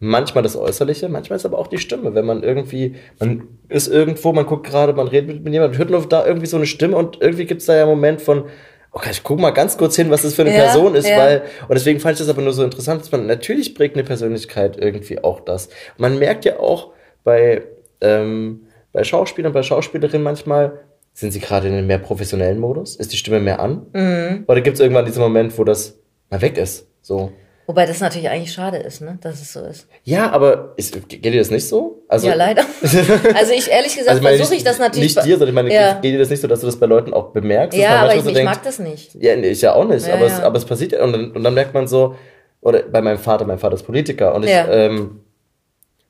manchmal 0.00 0.42
das 0.42 0.56
Äußerliche, 0.56 1.08
manchmal 1.08 1.36
ist 1.36 1.44
aber 1.44 1.58
auch 1.58 1.68
die 1.68 1.78
Stimme, 1.78 2.14
wenn 2.14 2.24
man 2.24 2.42
irgendwie, 2.42 2.96
man 3.20 3.46
ist 3.68 3.86
irgendwo, 3.86 4.32
man 4.32 4.46
guckt 4.46 4.66
gerade, 4.66 4.94
man 4.94 5.06
redet 5.06 5.28
mit, 5.28 5.44
mit 5.44 5.52
jemandem, 5.52 5.78
hört 5.78 5.90
nur 5.90 6.04
da 6.08 6.26
irgendwie 6.26 6.46
so 6.46 6.56
eine 6.56 6.66
Stimme 6.66 6.96
und 6.96 7.20
irgendwie 7.20 7.44
gibt's 7.44 7.66
da 7.66 7.74
ja 7.74 7.82
einen 7.82 7.90
Moment 7.90 8.22
von, 8.22 8.44
okay, 8.92 9.10
ich 9.12 9.22
guck 9.22 9.38
mal 9.38 9.50
ganz 9.50 9.76
kurz 9.76 9.96
hin, 9.96 10.10
was 10.10 10.22
das 10.22 10.34
für 10.34 10.42
eine 10.42 10.56
Ja, 10.56 10.64
Person 10.64 10.94
ist, 10.94 11.06
ja. 11.06 11.18
weil, 11.18 11.42
und 11.68 11.74
deswegen 11.74 12.00
fand 12.00 12.14
ich 12.14 12.18
das 12.18 12.28
aber 12.28 12.42
nur 12.42 12.54
so 12.54 12.64
interessant, 12.64 13.02
dass 13.02 13.12
man, 13.12 13.26
natürlich 13.26 13.74
prägt 13.74 13.94
eine 13.94 14.04
Persönlichkeit 14.04 14.78
irgendwie 14.78 15.22
auch 15.22 15.40
das. 15.40 15.68
Man 15.98 16.18
merkt 16.18 16.46
ja 16.46 16.58
auch 16.58 16.92
bei, 17.22 17.62
ähm, 18.00 18.62
bei 18.92 19.04
Schauspielern, 19.04 19.52
bei 19.52 19.62
Schauspielerinnen 19.62 20.24
manchmal, 20.24 20.80
sind 21.12 21.32
sie 21.32 21.40
gerade 21.40 21.68
in 21.68 21.74
einem 21.74 21.86
mehr 21.86 21.98
professionellen 21.98 22.58
Modus? 22.58 22.96
Ist 22.96 23.12
die 23.12 23.16
Stimme 23.16 23.40
mehr 23.40 23.60
an? 23.60 23.86
Mhm. 23.92 24.44
Oder 24.46 24.60
gibt 24.60 24.76
es 24.76 24.80
irgendwann 24.80 25.04
diesen 25.04 25.20
Moment, 25.20 25.58
wo 25.58 25.64
das 25.64 25.98
mal 26.30 26.40
weg 26.40 26.56
ist? 26.56 26.86
So. 27.02 27.32
Wobei 27.70 27.86
das 27.86 28.00
natürlich 28.00 28.28
eigentlich 28.28 28.52
schade 28.52 28.78
ist, 28.78 29.00
ne, 29.00 29.16
dass 29.20 29.40
es 29.40 29.52
so 29.52 29.60
ist. 29.60 29.86
Ja, 30.02 30.32
aber 30.32 30.72
ist, 30.76 31.08
geht 31.08 31.24
dir 31.24 31.38
das 31.38 31.52
nicht 31.52 31.68
so? 31.68 32.02
Also, 32.08 32.26
ja, 32.26 32.34
leider. 32.34 32.64
Also 32.82 33.52
ich 33.52 33.70
ehrlich 33.70 33.96
gesagt 33.96 34.08
Also 34.08 34.22
versuche 34.22 34.56
ich 34.56 34.64
das 34.64 34.80
natürlich. 34.80 35.14
Nicht 35.14 35.24
dir, 35.24 35.38
sondern 35.38 35.48
ich 35.50 35.54
meine, 35.54 35.72
ja, 35.72 36.00
geht 36.00 36.12
dir 36.12 36.18
das 36.18 36.30
nicht 36.30 36.40
so, 36.40 36.48
dass 36.48 36.58
du 36.62 36.66
das 36.66 36.80
bei 36.80 36.86
Leuten 36.86 37.14
auch 37.14 37.28
bemerkst? 37.28 37.78
ja 37.78 38.00
aber 38.00 38.16
ich, 38.16 38.22
so 38.22 38.30
ich 38.30 38.34
denkt, 38.34 38.50
mag 38.50 38.64
das 38.64 38.80
nicht. 38.80 39.14
Ja, 39.14 39.36
nee, 39.36 39.50
ich 39.50 39.62
ja 39.62 39.74
auch 39.74 39.86
nicht, 39.86 40.04
Ja, 40.04 40.14
aber, 40.14 40.26
Es, 40.26 40.38
ja. 40.38 40.42
aber 40.46 40.58
es 40.58 40.64
passiert 40.64 40.90
ja. 40.90 41.04
Und 41.04 41.12
dann, 41.12 41.30
und 41.30 41.44
dann 41.44 41.54
merkt 41.54 41.72
man 41.72 41.86
so, 41.86 42.16
oder 42.60 42.82
bei 42.82 43.02
meinem 43.02 43.18
Vater, 43.18 43.44
mein 43.44 43.60
Vater 43.60 43.76
ist 43.76 43.84
Politiker 43.84 44.34
und 44.34 44.42
ich, 44.42 44.50
ähm, 44.50 45.20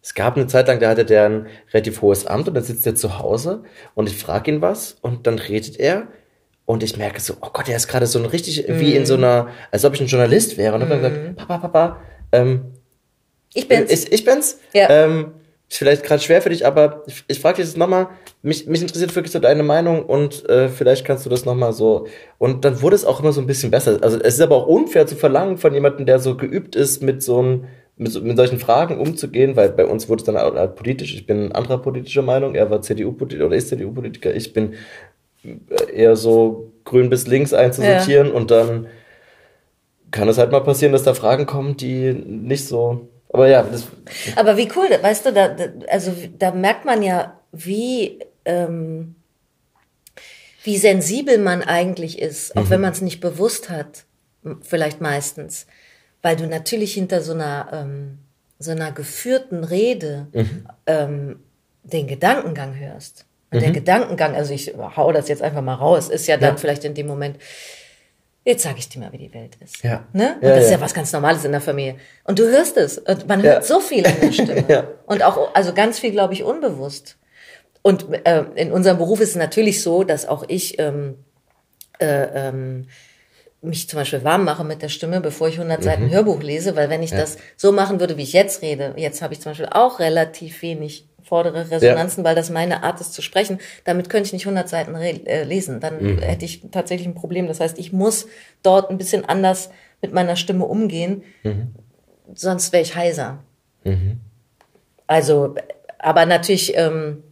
es 0.00 0.14
gab 0.14 0.36
eine 0.36 0.46
Zeit 0.46 0.66
lang, 0.66 0.80
da 0.80 0.88
hatte 0.88 1.04
der 1.04 1.26
ein 1.26 1.46
relativ 1.74 2.00
hohes 2.00 2.24
Amt 2.24 2.48
und 2.48 2.54
dann 2.54 2.64
sitzt 2.64 2.86
er 2.86 2.94
zu 2.94 3.18
Hause 3.18 3.64
und 3.94 4.08
ich 4.08 4.16
frage 4.16 4.50
ihn 4.50 4.62
was 4.62 4.96
und 5.02 5.26
dann 5.26 5.38
redet 5.38 5.78
er 5.78 6.08
und 6.70 6.82
ich 6.82 6.96
merke 6.96 7.20
so, 7.20 7.34
oh 7.40 7.48
Gott, 7.52 7.66
der 7.68 7.76
ist 7.76 7.88
gerade 7.88 8.06
so 8.06 8.18
ein 8.18 8.26
richtig, 8.26 8.64
wie 8.68 8.94
in 8.94 9.04
so 9.06 9.16
Mhm. 9.16 9.24
einer, 9.24 9.48
als 9.72 9.84
ob 9.84 9.94
ich 9.94 10.00
ein 10.00 10.06
Journalist 10.06 10.56
wäre. 10.56 10.74
Und 10.74 10.80
dann 10.80 10.90
hab 10.90 10.96
ich 10.98 11.02
gesagt, 11.02 11.36
Papa, 11.36 11.58
Papa, 11.58 11.96
ähm, 12.32 12.62
Ich 13.54 13.66
bin's. 13.68 13.90
ich, 13.90 14.12
ich 14.12 14.24
bin's. 14.24 14.58
Ja. 14.72 14.88
Ähm, 14.88 15.32
ist 15.68 15.78
vielleicht 15.78 16.02
gerade 16.04 16.20
schwer 16.22 16.42
für 16.42 16.48
dich, 16.50 16.66
aber 16.66 17.02
ich, 17.06 17.24
ich 17.28 17.38
frage 17.40 17.56
dich 17.56 17.66
jetzt 17.66 17.76
nochmal, 17.76 18.08
mich, 18.42 18.66
mich 18.66 18.82
interessiert 18.82 19.14
wirklich 19.14 19.32
so 19.32 19.38
deine 19.38 19.62
Meinung 19.62 20.04
und 20.04 20.48
äh, 20.48 20.68
vielleicht 20.68 21.04
kannst 21.04 21.24
du 21.26 21.30
das 21.30 21.44
nochmal 21.44 21.72
so. 21.72 22.06
Und 22.38 22.64
dann 22.64 22.82
wurde 22.82 22.96
es 22.96 23.04
auch 23.04 23.20
immer 23.20 23.32
so 23.32 23.40
ein 23.40 23.46
bisschen 23.46 23.70
besser. 23.70 23.98
Also 24.02 24.18
es 24.20 24.34
ist 24.34 24.40
aber 24.40 24.56
auch 24.56 24.66
unfair 24.66 25.06
zu 25.06 25.14
verlangen 25.16 25.58
von 25.58 25.72
jemandem, 25.74 26.06
der 26.06 26.18
so 26.18 26.36
geübt 26.36 26.74
ist, 26.76 27.02
mit 27.02 27.22
so 27.22 27.38
einem, 27.38 27.64
mit, 27.96 28.10
so, 28.12 28.20
mit 28.20 28.36
solchen 28.36 28.58
Fragen 28.58 28.98
umzugehen, 28.98 29.54
weil 29.56 29.68
bei 29.70 29.84
uns 29.86 30.08
wurde 30.08 30.20
es 30.22 30.26
dann 30.26 30.36
halt, 30.36 30.54
halt 30.54 30.74
politisch. 30.74 31.14
Ich 31.14 31.26
bin 31.26 31.52
anderer 31.52 31.78
politischer 31.78 32.22
Meinung, 32.22 32.54
er 32.56 32.68
war 32.70 32.80
CDU-Politiker 32.82 33.46
oder 33.46 33.56
ist 33.56 33.68
CDU-Politiker, 33.68 34.34
ich 34.34 34.52
bin 34.52 34.74
eher 35.92 36.16
so 36.16 36.72
grün 36.84 37.10
bis 37.10 37.26
links 37.26 37.52
einzusortieren 37.52 38.30
und 38.30 38.50
dann 38.50 38.86
kann 40.10 40.28
es 40.28 40.38
halt 40.38 40.50
mal 40.50 40.60
passieren, 40.60 40.92
dass 40.92 41.04
da 41.04 41.14
Fragen 41.14 41.46
kommen, 41.46 41.76
die 41.76 42.12
nicht 42.12 42.66
so. 42.66 43.08
Aber 43.32 43.48
ja, 43.48 43.62
das, 43.62 43.86
Aber 44.36 44.56
wie 44.56 44.68
cool, 44.74 44.88
weißt 45.00 45.26
du, 45.26 45.32
da, 45.32 45.48
da, 45.48 45.64
also 45.88 46.12
da 46.38 46.50
merkt 46.50 46.84
man 46.84 47.02
ja, 47.02 47.38
wie, 47.52 48.18
ähm, 48.44 49.14
wie 50.64 50.76
sensibel 50.76 51.38
man 51.38 51.62
eigentlich 51.62 52.18
ist, 52.18 52.56
auch 52.56 52.70
wenn 52.70 52.80
man 52.80 52.92
es 52.92 53.00
nicht 53.00 53.20
bewusst 53.20 53.70
hat, 53.70 54.04
vielleicht 54.62 55.00
meistens. 55.00 55.66
Weil 56.22 56.36
du 56.36 56.46
natürlich 56.46 56.94
hinter 56.94 57.22
so 57.22 57.32
einer, 57.32 57.68
ähm, 57.72 58.18
so 58.58 58.72
einer 58.72 58.92
geführten 58.92 59.64
Rede 59.64 60.26
ähm, 60.86 61.40
den 61.82 62.08
Gedankengang 62.08 62.78
hörst. 62.78 63.26
Und 63.52 63.62
der 63.62 63.72
Gedankengang, 63.72 64.34
also 64.36 64.52
ich 64.54 64.72
hau 64.96 65.10
das 65.12 65.28
jetzt 65.28 65.42
einfach 65.42 65.62
mal 65.62 65.74
raus, 65.74 66.08
ist 66.08 66.26
ja 66.28 66.36
dann 66.36 66.54
Ja. 66.54 66.56
vielleicht 66.56 66.84
in 66.84 66.94
dem 66.94 67.06
Moment, 67.08 67.36
jetzt 68.44 68.62
sage 68.62 68.76
ich 68.78 68.88
dir 68.88 69.00
mal, 69.00 69.12
wie 69.12 69.18
die 69.18 69.34
Welt 69.34 69.56
ist. 69.62 69.82
Ja. 69.82 70.04
Ne? 70.12 70.36
Und 70.40 70.46
Ja, 70.48 70.54
das 70.54 70.64
ist 70.64 70.70
ja. 70.70 70.76
ja 70.76 70.82
was 70.82 70.94
ganz 70.94 71.12
Normales 71.12 71.44
in 71.44 71.52
der 71.52 71.60
Familie. 71.60 71.96
Und 72.24 72.38
du 72.38 72.44
hörst 72.48 72.76
es. 72.76 72.98
Und 72.98 73.26
man 73.28 73.42
hört 73.42 73.64
so 73.64 73.80
viel 73.80 74.06
in 74.06 74.20
der 74.20 74.32
Stimme. 74.32 74.64
Ja. 74.68 74.84
Und 75.06 75.22
auch, 75.24 75.54
also 75.54 75.72
ganz 75.74 75.98
viel, 75.98 76.12
glaube 76.12 76.34
ich, 76.34 76.44
unbewusst. 76.44 77.16
Und 77.82 78.06
äh, 78.24 78.44
in 78.54 78.72
unserem 78.72 78.98
Beruf 78.98 79.20
ist 79.20 79.30
es 79.30 79.36
natürlich 79.36 79.82
so, 79.82 80.04
dass 80.04 80.26
auch 80.28 80.44
ich 80.48 80.78
ähm, 80.78 81.16
äh, 81.98 82.48
ähm, 82.48 82.86
mich 83.62 83.88
zum 83.88 83.98
Beispiel 83.98 84.24
warm 84.24 84.44
mache 84.44 84.64
mit 84.64 84.80
der 84.80 84.88
Stimme, 84.88 85.20
bevor 85.20 85.48
ich 85.48 85.56
100 85.56 85.82
Seiten 85.82 86.04
Mhm. 86.04 86.10
Hörbuch 86.12 86.42
lese, 86.42 86.76
weil 86.76 86.88
wenn 86.88 87.02
ich 87.02 87.10
das 87.10 87.36
so 87.56 87.72
machen 87.72 88.00
würde, 88.00 88.16
wie 88.16 88.22
ich 88.22 88.32
jetzt 88.32 88.62
rede, 88.62 88.94
jetzt 88.96 89.20
habe 89.22 89.34
ich 89.34 89.40
zum 89.40 89.50
Beispiel 89.50 89.68
auch 89.70 89.98
relativ 89.98 90.62
wenig 90.62 91.06
vordere 91.30 91.70
Resonanzen, 91.70 92.24
weil 92.24 92.34
das 92.34 92.50
meine 92.50 92.82
Art 92.82 93.00
ist 93.00 93.14
zu 93.14 93.22
sprechen. 93.22 93.58
Damit 93.84 94.10
könnte 94.10 94.26
ich 94.26 94.32
nicht 94.32 94.46
100 94.46 94.68
Seiten 94.68 94.94
äh, 94.96 95.44
lesen. 95.44 95.78
Dann 95.80 96.02
Mhm. 96.02 96.18
hätte 96.18 96.44
ich 96.44 96.62
tatsächlich 96.72 97.06
ein 97.06 97.14
Problem. 97.14 97.46
Das 97.46 97.60
heißt, 97.60 97.78
ich 97.78 97.92
muss 97.92 98.26
dort 98.64 98.90
ein 98.90 98.98
bisschen 98.98 99.24
anders 99.24 99.70
mit 100.02 100.12
meiner 100.12 100.34
Stimme 100.36 100.64
umgehen, 100.66 101.22
Mhm. 101.44 101.68
sonst 102.34 102.72
wäre 102.72 102.82
ich 102.82 102.96
heiser. 102.96 103.38
Also, 105.06 105.54
aber 105.98 106.26
natürlich, 106.26 106.76
ähm, 106.76 107.22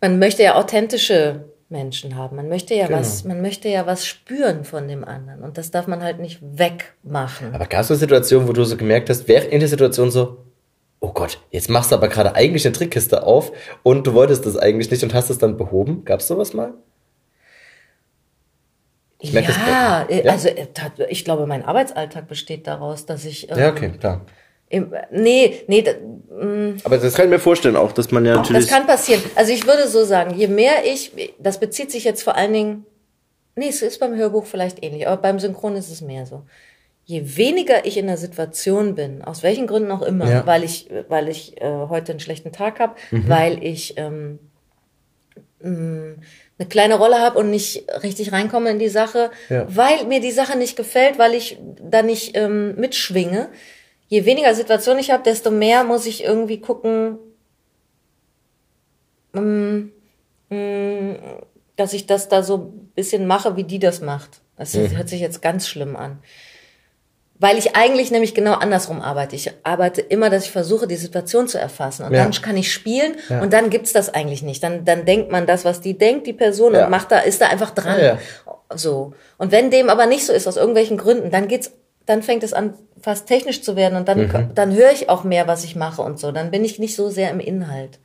man 0.00 0.18
möchte 0.18 0.42
ja 0.42 0.54
authentische 0.56 1.44
Menschen 1.68 2.16
haben. 2.16 2.36
Man 2.36 2.48
möchte 2.48 2.74
ja 2.74 2.86
Genau. 2.86 2.98
was, 3.00 3.24
man 3.24 3.40
möchte 3.40 3.68
ja 3.68 3.86
was 3.86 4.06
spüren 4.06 4.64
von 4.64 4.88
dem 4.88 5.04
anderen. 5.04 5.42
Und 5.42 5.56
das 5.58 5.70
darf 5.70 5.86
man 5.86 6.02
halt 6.02 6.18
nicht 6.20 6.38
wegmachen. 6.42 7.54
Aber 7.54 7.66
gab 7.66 7.80
es 7.80 7.90
eine 7.90 7.98
Situation, 7.98 8.46
wo 8.46 8.52
du 8.52 8.64
so 8.64 8.76
gemerkt 8.76 9.08
hast, 9.10 9.26
während 9.26 9.50
in 9.52 9.60
der 9.60 9.68
Situation 9.68 10.10
so, 10.10 10.44
oh 11.02 11.12
Gott, 11.12 11.40
jetzt 11.50 11.68
machst 11.68 11.90
du 11.90 11.96
aber 11.96 12.08
gerade 12.08 12.34
eigentlich 12.34 12.64
eine 12.64 12.72
Trickkiste 12.72 13.24
auf 13.24 13.52
und 13.82 14.06
du 14.06 14.14
wolltest 14.14 14.46
das 14.46 14.56
eigentlich 14.56 14.90
nicht 14.90 15.02
und 15.02 15.12
hast 15.12 15.28
es 15.28 15.38
dann 15.38 15.56
behoben? 15.58 16.04
Gab 16.04 16.20
es 16.20 16.28
sowas 16.28 16.54
mal? 16.54 16.74
Ich 19.18 19.32
merke 19.32 19.52
ja, 19.52 20.06
äh, 20.08 20.24
ja? 20.24 20.32
also 20.32 20.48
äh, 20.48 20.66
ich 21.08 21.24
glaube, 21.24 21.46
mein 21.46 21.64
Arbeitsalltag 21.64 22.28
besteht 22.28 22.66
daraus, 22.66 23.04
dass 23.04 23.24
ich 23.24 23.50
ähm, 23.50 23.58
Ja, 23.58 23.70
okay, 23.70 23.90
klar. 23.98 24.22
im, 24.68 24.92
nee, 25.10 25.62
nee, 25.66 25.82
da, 25.82 25.92
Aber 26.84 26.98
das 26.98 27.14
kann 27.14 27.26
ich 27.26 27.30
mir 27.30 27.38
vorstellen 27.38 27.76
auch, 27.76 27.92
dass 27.92 28.10
man 28.10 28.24
ja 28.24 28.36
natürlich... 28.36 28.66
Das 28.66 28.70
kann 28.70 28.86
passieren. 28.86 29.22
Also 29.34 29.52
ich 29.52 29.66
würde 29.66 29.88
so 29.88 30.04
sagen, 30.04 30.34
je 30.36 30.48
mehr 30.48 30.84
ich, 30.84 31.12
das 31.38 31.58
bezieht 31.58 31.90
sich 31.90 32.04
jetzt 32.04 32.22
vor 32.22 32.36
allen 32.36 32.52
Dingen, 32.52 32.86
nee, 33.56 33.68
es 33.68 33.82
ist 33.82 33.98
beim 33.98 34.14
Hörbuch 34.14 34.46
vielleicht 34.46 34.82
ähnlich, 34.84 35.06
aber 35.06 35.20
beim 35.20 35.38
Synchron 35.40 35.76
ist 35.76 35.90
es 35.90 36.00
mehr 36.00 36.26
so. 36.26 36.44
Je 37.04 37.36
weniger 37.36 37.84
ich 37.84 37.96
in 37.96 38.06
der 38.06 38.16
Situation 38.16 38.94
bin, 38.94 39.22
aus 39.22 39.42
welchen 39.42 39.66
Gründen 39.66 39.90
auch 39.90 40.02
immer, 40.02 40.30
Ja. 40.30 40.46
weil 40.46 40.62
ich, 40.64 40.88
weil 41.08 41.28
ich 41.28 41.60
äh, 41.60 41.64
heute 41.88 42.12
einen 42.12 42.20
schlechten 42.20 42.52
Tag 42.52 42.78
habe, 42.80 42.94
Mhm. 43.10 43.28
weil 43.28 43.64
ich 43.64 43.94
ähm, 43.96 44.38
mh, 45.60 46.14
eine 46.58 46.68
kleine 46.68 46.94
Rolle 46.96 47.18
habe 47.18 47.38
und 47.38 47.50
nicht 47.50 47.84
richtig 48.04 48.30
reinkomme 48.32 48.70
in 48.70 48.78
die 48.78 48.88
Sache, 48.88 49.30
Ja. 49.48 49.66
weil 49.74 50.06
mir 50.06 50.20
die 50.20 50.30
Sache 50.30 50.56
nicht 50.56 50.76
gefällt, 50.76 51.18
weil 51.18 51.34
ich 51.34 51.58
da 51.82 52.02
nicht 52.02 52.36
ähm, 52.36 52.76
mitschwinge. 52.76 53.48
Je 54.08 54.24
weniger 54.24 54.54
Situation 54.54 54.98
ich 54.98 55.10
habe, 55.10 55.22
desto 55.24 55.50
mehr 55.50 55.82
muss 55.84 56.06
ich 56.06 56.22
irgendwie 56.22 56.60
gucken, 56.60 57.18
dass 61.76 61.92
ich 61.92 62.06
das 62.06 62.28
da 62.28 62.42
so 62.42 62.56
ein 62.58 62.86
bisschen 62.94 63.26
mache, 63.26 63.56
wie 63.56 63.64
die 63.64 63.78
das 63.78 64.00
macht. 64.00 64.40
Das 64.56 64.76
hört 64.76 65.08
sich 65.08 65.20
jetzt 65.20 65.42
ganz 65.42 65.66
schlimm 65.66 65.96
an. 65.96 66.18
Weil 67.42 67.58
ich 67.58 67.74
eigentlich 67.74 68.12
nämlich 68.12 68.34
genau 68.36 68.52
andersrum 68.52 69.00
arbeite. 69.02 69.34
Ich 69.34 69.50
arbeite 69.64 70.00
immer, 70.00 70.30
dass 70.30 70.44
ich 70.44 70.52
versuche, 70.52 70.86
die 70.86 70.94
Situation 70.94 71.48
zu 71.48 71.58
erfassen. 71.58 72.04
Und 72.06 72.12
Ja. 72.14 72.22
dann 72.22 72.30
kann 72.30 72.56
ich 72.56 72.72
spielen 72.72 73.16
Ja. 73.28 73.42
und 73.42 73.52
dann 73.52 73.68
gibt's 73.68 73.92
das 73.92 74.14
eigentlich 74.14 74.42
nicht. 74.44 74.62
Dann, 74.62 74.84
dann 74.84 75.04
denkt 75.06 75.32
man 75.32 75.44
das, 75.44 75.64
was 75.64 75.80
die 75.80 75.98
denkt, 75.98 76.28
die 76.28 76.32
Person, 76.34 76.72
Ja. 76.72 76.84
und 76.84 76.90
macht 76.92 77.10
da, 77.10 77.18
ist 77.18 77.40
da 77.40 77.48
einfach 77.48 77.70
dran. 77.72 78.18
So. 78.72 79.12
Und 79.38 79.50
wenn 79.50 79.72
dem 79.72 79.90
aber 79.90 80.06
nicht 80.06 80.24
so 80.24 80.32
ist, 80.32 80.46
aus 80.46 80.56
irgendwelchen 80.56 80.98
Gründen, 80.98 81.32
dann 81.32 81.48
geht's, 81.48 81.72
dann 82.06 82.22
fängt 82.22 82.44
es 82.44 82.52
an, 82.52 82.74
fast 83.00 83.26
technisch 83.26 83.62
zu 83.62 83.74
werden 83.74 83.96
und 83.96 84.06
dann, 84.06 84.20
Mhm. 84.28 84.50
dann 84.54 84.72
höre 84.72 84.92
ich 84.92 85.08
auch 85.08 85.24
mehr, 85.24 85.48
was 85.48 85.64
ich 85.64 85.74
mache 85.74 86.00
und 86.00 86.20
so. 86.20 86.30
Dann 86.30 86.52
bin 86.52 86.64
ich 86.64 86.78
nicht 86.78 86.94
so 86.94 87.10
sehr 87.10 87.30
im 87.30 87.40
Inhalt. 87.40 87.98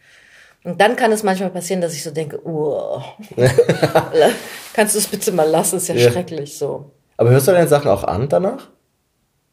Und 0.63 0.81
dann 0.81 0.95
kann 0.95 1.11
es 1.11 1.21
manchmal 1.21 1.51
passieren, 1.51 1.81
dass 1.81 1.93
ich 1.93 2.01
so 2.03 2.09
denke, 2.09 2.39
oh, 2.43 3.01
kannst 4.73 4.95
du 4.95 4.99
es 4.99 5.07
bitte 5.07 5.31
mal 5.31 5.47
lassen, 5.47 5.77
ist 5.77 5.87
ja, 5.89 5.95
Ja. 5.95 6.11
schrecklich 6.11 6.57
so. 6.57 6.91
Aber 7.17 7.29
hörst 7.29 7.47
du 7.47 7.51
deine 7.51 7.67
Sachen 7.67 7.89
auch 7.91 8.03
an 8.03 8.29
danach? 8.29 8.67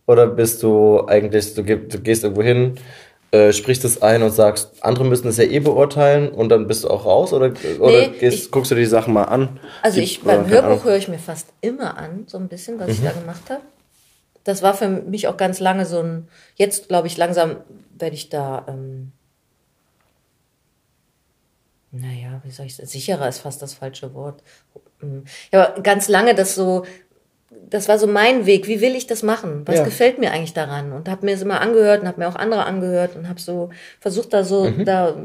Oder 0.06 0.26
bist 0.26 0.62
du 0.62 1.06
eigentlich, 1.06 1.54
du, 1.54 1.62
du 1.62 1.98
gehst 2.00 2.24
irgendwo 2.24 2.42
hin, 2.42 2.74
äh, 3.30 3.52
sprichst 3.52 3.84
es 3.84 4.02
ein 4.02 4.22
und 4.22 4.30
sagst, 4.30 4.82
andere 4.84 5.04
müssen 5.04 5.28
es 5.28 5.38
ja 5.38 5.44
eh 5.44 5.58
beurteilen 5.60 6.28
und 6.30 6.50
dann 6.50 6.66
bist 6.66 6.84
du 6.84 6.88
auch 6.88 7.04
raus? 7.06 7.32
Oder, 7.32 7.52
oder 7.80 8.00
Nee, 8.02 8.08
gehst, 8.20 8.44
ich- 8.44 8.50
guckst 8.50 8.70
du 8.70 8.74
die 8.74 8.84
Sachen 8.86 9.14
mal 9.14 9.24
an? 9.24 9.58
Also 9.82 10.00
ich 10.00 10.22
beim. 10.22 10.48
Hörbuch 10.48 10.84
höre 10.84 10.96
ich 10.96 11.08
mir 11.08 11.18
fast 11.18 11.48
immer 11.62 11.96
an, 11.96 12.24
so 12.26 12.36
ein 12.38 12.48
bisschen, 12.48 12.78
was 12.78 12.90
ich 12.90 13.02
da 13.02 13.12
gemacht 13.12 13.48
habe. 13.48 13.62
Das 14.44 14.62
war 14.62 14.74
für 14.74 14.88
mich 14.88 15.26
auch 15.26 15.38
ganz 15.38 15.58
lange 15.58 15.86
so 15.86 16.00
ein, 16.00 16.28
jetzt 16.56 16.88
glaube 16.88 17.06
ich 17.06 17.16
langsam 17.16 17.56
werde 17.98 18.14
ich 18.14 18.28
da, 18.28 18.66
ähm, 18.68 19.12
naja, 21.92 22.40
wie 22.44 22.50
soll 22.50 22.66
ich 22.66 22.76
sagen, 22.76 22.88
sicherer 22.88 23.28
ist 23.28 23.38
fast 23.38 23.62
das 23.62 23.72
falsche 23.74 24.12
Wort. 24.14 24.42
Ähm, 25.02 25.24
Ja, 25.52 25.68
aber 25.72 25.80
ganz 25.82 26.08
lange 26.08 26.34
das 26.34 26.54
so, 26.54 26.84
das 27.74 27.88
war 27.88 27.98
so 27.98 28.06
mein 28.06 28.46
Weg. 28.46 28.68
Wie 28.68 28.80
will 28.80 28.94
ich 28.94 29.08
das 29.08 29.24
machen? 29.24 29.62
Was 29.66 29.78
Ja. 29.78 29.84
gefällt 29.84 30.20
mir 30.20 30.30
eigentlich 30.30 30.52
daran? 30.54 30.92
Und 30.92 31.08
habe 31.08 31.26
mir 31.26 31.34
es 31.34 31.42
immer 31.42 31.60
angehört 31.60 32.02
und 32.02 32.06
habe 32.08 32.20
mir 32.20 32.28
auch 32.28 32.36
andere 32.36 32.64
angehört 32.66 33.16
und 33.16 33.28
habe 33.28 33.40
so 33.40 33.70
versucht, 33.98 34.32
da 34.32 34.44
so, 34.44 34.64
Mhm. 34.70 34.84
da, 34.84 35.16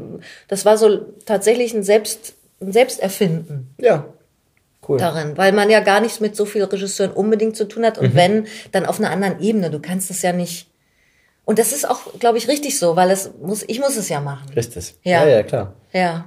das 0.48 0.64
war 0.64 0.76
so 0.76 0.98
tatsächlich 1.26 1.72
ein 1.74 1.84
Selbst, 1.84 2.34
ein 2.60 2.72
Selbsterfinden 2.72 3.72
Ja, 3.78 4.04
cool. 4.88 4.98
darin, 4.98 5.36
weil 5.38 5.52
man 5.52 5.70
ja 5.70 5.78
gar 5.78 6.00
nichts 6.00 6.18
mit 6.18 6.34
so 6.34 6.44
vielen 6.44 6.68
Regisseuren 6.68 7.12
unbedingt 7.12 7.56
zu 7.56 7.68
tun 7.68 7.84
hat 7.84 7.98
Mhm. 8.00 8.06
und 8.08 8.14
wenn, 8.16 8.46
dann 8.72 8.84
auf 8.84 8.98
einer 8.98 9.10
anderen 9.10 9.40
Ebene. 9.40 9.70
Du 9.70 9.78
kannst 9.78 10.10
es 10.10 10.20
ja 10.22 10.32
nicht. 10.32 10.66
Und 11.44 11.60
das 11.60 11.72
ist 11.72 11.88
auch, 11.88 12.18
glaube 12.18 12.38
ich, 12.38 12.48
richtig 12.48 12.78
so, 12.80 12.96
weil 12.96 13.10
es 13.12 13.30
muss, 13.40 13.64
ich 13.66 13.78
muss 13.78 13.96
es 13.96 14.08
ja 14.08 14.20
machen. 14.20 14.48
Richtig. 14.56 14.96
Ja. 15.04 15.24
ja, 15.24 15.36
ja 15.36 15.42
klar. 15.44 15.74
Ja. 15.92 16.26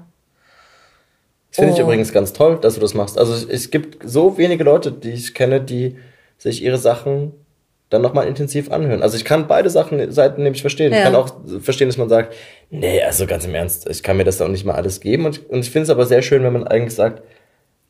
Das 1.49 1.57
finde 1.57 1.73
ich 1.73 1.79
Oh. 1.79 1.83
übrigens 1.83 2.11
ganz 2.11 2.33
toll, 2.33 2.57
dass 2.61 2.75
du 2.75 2.79
das 2.79 2.93
machst. 2.93 3.17
Also 3.17 3.47
es 3.47 3.69
gibt 3.69 4.09
so 4.09 4.37
wenige 4.37 4.63
Leute, 4.63 4.91
die 4.91 5.11
ich 5.11 5.33
kenne, 5.35 5.61
die 5.61 5.97
sich 6.43 6.61
ihre 6.61 6.77
Sachen 6.77 7.31
dann 7.89 8.01
nochmal 8.01 8.27
intensiv 8.27 8.71
anhören. 8.71 9.01
Also 9.01 9.15
ich 9.15 9.23
kann 9.23 9.47
beide 9.47 9.69
Sachen, 9.69 10.11
Seiten 10.11 10.43
nämlich 10.43 10.61
verstehen. 10.61 10.91
Ich 10.91 10.97
Ja. 10.97 11.05
kann 11.05 11.15
auch 11.15 11.33
verstehen, 11.61 11.87
dass 11.87 11.97
man 11.97 12.09
sagt, 12.09 12.33
nee, 12.69 13.01
also 13.01 13.25
ganz 13.27 13.45
im 13.45 13.55
Ernst, 13.55 13.89
ich 13.89 14.03
kann 14.03 14.17
mir 14.17 14.23
das 14.25 14.41
auch 14.41 14.47
nicht 14.49 14.65
mal 14.65 14.75
alles 14.75 14.99
geben. 14.99 15.25
Und, 15.25 15.49
und 15.49 15.59
ich 15.61 15.69
finde 15.71 15.83
es 15.83 15.89
aber 15.89 16.05
sehr 16.05 16.21
schön, 16.21 16.43
wenn 16.43 16.53
man 16.53 16.67
eigentlich 16.67 16.95
sagt, 16.95 17.21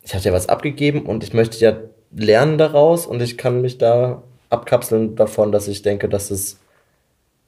ich 0.04 0.14
habe 0.14 0.24
ja 0.24 0.34
was 0.34 0.50
abgegeben 0.50 1.06
und 1.06 1.24
ich 1.24 1.34
möchte 1.34 1.58
ja 1.58 1.78
lernen 2.16 2.58
daraus 2.58 3.08
und 3.08 3.22
ich 3.22 3.38
kann 3.38 3.62
mich 3.62 3.78
da 3.80 4.22
abkapseln 4.50 5.16
davon, 5.16 5.52
dass 5.52 5.68
ich 5.68 5.82
denke, 5.82 6.08
dass 6.10 6.30
es, 6.30 6.60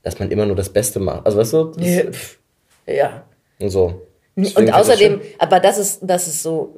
dass 0.02 0.18
man 0.18 0.32
immer 0.32 0.46
nur 0.48 0.56
das 0.56 0.70
Beste 0.70 1.00
macht. 1.00 1.26
Also 1.26 1.38
weißt 1.38 1.54
du? 1.54 1.72
Ja. 1.78 2.04
Ja. 2.88 3.24
Und 3.60 3.70
so. 3.70 4.02
Deswegen 4.36 4.58
Und 4.62 4.68
ich 4.70 4.74
außerdem, 4.74 5.22
aber 5.38 5.60
das 5.60 5.78
ist, 5.78 6.00
das 6.02 6.28
ist 6.28 6.42
so, 6.42 6.74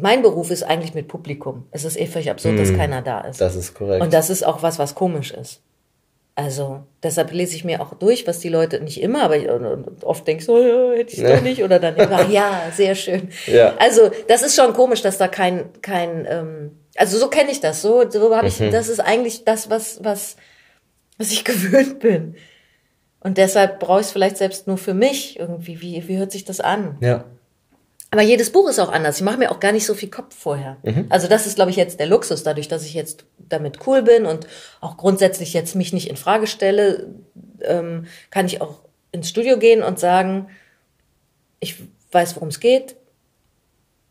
mein 0.00 0.22
Beruf 0.22 0.50
ist 0.50 0.62
eigentlich 0.62 0.94
mit 0.94 1.08
Publikum. 1.08 1.66
Es 1.70 1.84
ist 1.84 1.98
eh 1.98 2.06
völlig 2.06 2.30
absurd, 2.30 2.58
dass 2.58 2.74
keiner 2.74 3.02
da 3.02 3.20
ist. 3.22 3.40
Das 3.40 3.56
ist 3.56 3.74
korrekt. 3.74 4.02
Und 4.02 4.12
das 4.12 4.30
ist 4.30 4.44
auch 4.44 4.62
was, 4.62 4.78
was 4.78 4.94
komisch 4.94 5.30
ist. 5.32 5.60
Also, 6.36 6.84
deshalb 7.02 7.32
lese 7.32 7.54
ich 7.56 7.64
mir 7.64 7.82
auch 7.82 7.92
durch, 7.94 8.26
was 8.26 8.38
die 8.38 8.48
Leute, 8.48 8.80
nicht 8.80 9.02
immer, 9.02 9.24
aber 9.24 9.36
oft 10.04 10.26
denke 10.26 10.40
ich 10.40 10.46
so, 10.46 10.58
ja, 10.58 10.96
hätte 10.96 11.12
ich 11.14 11.22
doch 11.22 11.42
nicht, 11.42 11.62
oder 11.62 11.78
dann, 11.78 11.96
ach 11.98 12.28
ja, 12.30 12.62
sehr 12.74 12.94
schön. 12.94 13.28
Ja. 13.46 13.74
Also, 13.78 14.10
das 14.28 14.42
ist 14.42 14.56
schon 14.56 14.72
komisch, 14.72 15.02
dass 15.02 15.18
da 15.18 15.28
kein, 15.28 15.64
kein, 15.82 16.26
ähm, 16.30 16.70
also 16.96 17.18
so 17.18 17.28
kenne 17.28 17.50
ich 17.50 17.60
das, 17.60 17.82
so, 17.82 18.08
so 18.08 18.34
habe 18.34 18.46
ich, 18.48 18.58
Mhm. 18.60 18.70
das 18.70 18.88
ist 18.88 19.00
eigentlich 19.00 19.44
das, 19.44 19.68
was, 19.68 20.02
was, 20.02 20.36
was 21.18 21.30
ich 21.32 21.44
gewöhnt 21.44 21.98
bin. 22.00 22.36
Und 23.22 23.36
deshalb 23.36 23.78
brauche 23.80 24.00
ich 24.00 24.06
es 24.06 24.12
vielleicht 24.12 24.38
selbst 24.38 24.66
nur 24.66 24.78
für 24.78 24.94
mich 24.94 25.38
irgendwie. 25.38 25.82
Wie, 25.82 26.08
wie 26.08 26.16
hört 26.16 26.32
sich 26.32 26.44
das 26.46 26.60
an? 26.60 26.96
ja. 27.00 27.24
Aber 28.12 28.22
jedes 28.22 28.50
Buch 28.50 28.68
ist 28.68 28.78
auch 28.80 28.90
anders. 28.90 29.18
Ich 29.18 29.22
mache 29.22 29.38
mir 29.38 29.52
auch 29.52 29.60
gar 29.60 29.70
nicht 29.72 29.86
so 29.86 29.94
viel 29.94 30.10
Kopf 30.10 30.34
vorher. 30.36 30.78
Also 31.10 31.28
das 31.28 31.46
ist, 31.46 31.54
glaube 31.54 31.70
ich, 31.70 31.76
jetzt 31.76 32.00
der 32.00 32.06
Luxus, 32.06 32.42
dadurch, 32.42 32.66
dass 32.66 32.84
ich 32.84 32.94
jetzt 32.94 33.24
damit 33.38 33.86
cool 33.86 34.02
bin 34.02 34.26
und 34.26 34.46
auch 34.80 34.96
grundsätzlich 34.96 35.52
jetzt 35.54 35.76
mich 35.76 35.92
nicht 35.92 36.08
in 36.10 36.16
Frage 36.16 36.46
stelle, 36.48 37.06
ähm, 37.62 38.06
kann 38.30 38.46
ich 38.46 38.60
auch 38.60 38.80
ins 39.12 39.28
Studio 39.28 39.58
gehen 39.58 39.82
und 39.84 40.00
sagen, 40.00 40.48
ich 41.60 41.76
weiß, 42.10 42.34
worum 42.36 42.48
es 42.48 42.58
geht. 42.58 42.96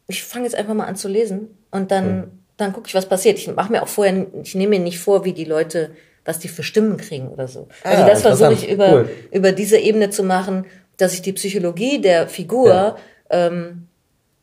Ich 0.08 0.24
fange 0.24 0.46
jetzt 0.46 0.56
einfach 0.56 0.74
mal 0.74 0.86
an 0.86 0.96
zu 0.96 1.08
lesen 1.08 1.58
und 1.72 1.92
dann, 1.92 2.40
dann 2.58 2.74
gucke 2.74 2.88
ich, 2.88 2.96
was 2.96 3.08
passiert. 3.08 3.38
Ich 3.38 3.48
mache 3.54 3.72
mir 3.72 3.84
auch 3.84 3.88
vorher, 3.88 4.28
ich 4.44 4.56
nehme 4.56 4.72
mir 4.78 4.80
nicht 4.84 5.00
vor, 5.00 5.26
wie 5.26 5.34
die 5.34 5.46
Leute, 5.46 5.92
was 6.26 6.40
die 6.40 6.48
für 6.48 6.64
Stimmen 6.64 6.98
kriegen 6.98 7.28
oder 7.28 7.48
so. 7.48 7.68
Also 7.84 8.04
Ah, 8.04 8.08
das 8.08 8.22
versuche 8.22 8.54
ich 8.54 8.70
über, 8.70 8.94
Cool. 8.94 9.10
über 9.32 9.52
diese 9.52 9.78
Ebene 9.78 10.10
zu 10.10 10.24
machen, 10.24 10.66
dass 10.98 11.14
ich 11.14 11.22
die 11.22 11.34
Psychologie 11.34 12.00
der 12.02 12.28
Figur 12.28 12.70
Ja. 12.70 12.96
ähm, 13.30 13.88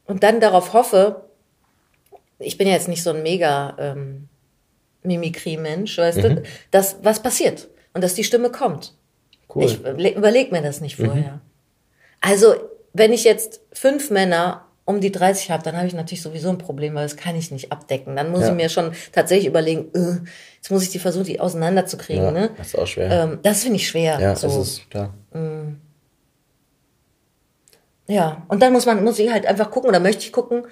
und 0.07 0.23
dann 0.23 0.41
darauf 0.41 0.73
hoffe, 0.73 1.23
ich 2.39 2.59
bin 2.59 2.67
ja 2.69 2.75
jetzt 2.75 2.89
nicht 2.89 3.03
so 3.03 3.11
ein 3.11 3.23
mega 3.23 3.77
ähm, 3.79 4.29
Mimikrie-Mensch, 5.03 5.99
weißt 5.99 6.19
du, 6.23 6.43
dass 6.71 6.97
was 7.03 7.23
passiert 7.23 7.69
und 7.95 8.03
dass 8.03 8.15
die 8.15 8.25
Stimme 8.25 8.51
kommt. 8.51 8.95
Cool. 9.55 9.65
Ich 9.65 9.81
überlege 9.81 10.51
mir 10.53 10.63
das 10.63 10.81
nicht 10.81 10.97
vorher. 10.97 11.41
Also, 12.21 12.55
wenn 12.93 13.13
ich 13.13 13.25
jetzt 13.25 13.61
fünf 13.73 14.11
Männer 14.11 14.65
um 14.85 15.01
die 15.01 15.11
30 15.13 15.51
habe, 15.51 15.63
dann 15.63 15.77
habe 15.77 15.87
ich 15.87 15.95
natürlich 15.95 16.23
sowieso 16.23 16.49
ein 16.49 16.59
Problem, 16.59 16.95
weil 16.95 17.03
das 17.05 17.17
kann 17.17 17.37
ich 17.37 17.51
nicht 17.51 17.73
abdecken. 17.73 18.15
Dann 18.17 18.31
muss 18.31 18.43
Ja. 18.43 18.49
ich 18.51 18.55
mir 18.55 18.69
schon 18.69 18.93
tatsächlich 19.13 19.47
überlegen, 19.47 19.89
äh, 19.95 20.27
jetzt 20.57 20.71
muss 20.71 20.83
ich 20.83 20.91
die 20.91 20.99
versuchen, 20.99 21.25
die 21.25 21.41
auseinanderzukriegen. 21.41 22.25
Ja, 22.25 22.31
ne? 22.31 22.51
das 22.57 22.69
ist 22.69 22.79
auch 22.79 22.87
schwer. 22.87 23.11
Ähm, 23.11 23.39
das 23.43 23.63
finde 23.63 23.77
ich 23.77 23.89
schwer. 23.89 24.19
ja, 24.21 24.37
so. 24.37 24.47
das 24.47 24.57
ist 24.57 24.91
klar. 24.91 25.13
Ja, 28.09 28.43
und 28.49 28.63
dann 28.63 28.73
muss 28.73 28.87
man, 28.87 29.03
muss 29.03 29.19
ich 29.19 29.31
halt 29.33 29.47
einfach 29.47 29.71
gucken, 29.71 29.89
oder 29.91 30.01
möchte 30.01 30.23
ich 30.25 30.33
gucken, 30.33 30.67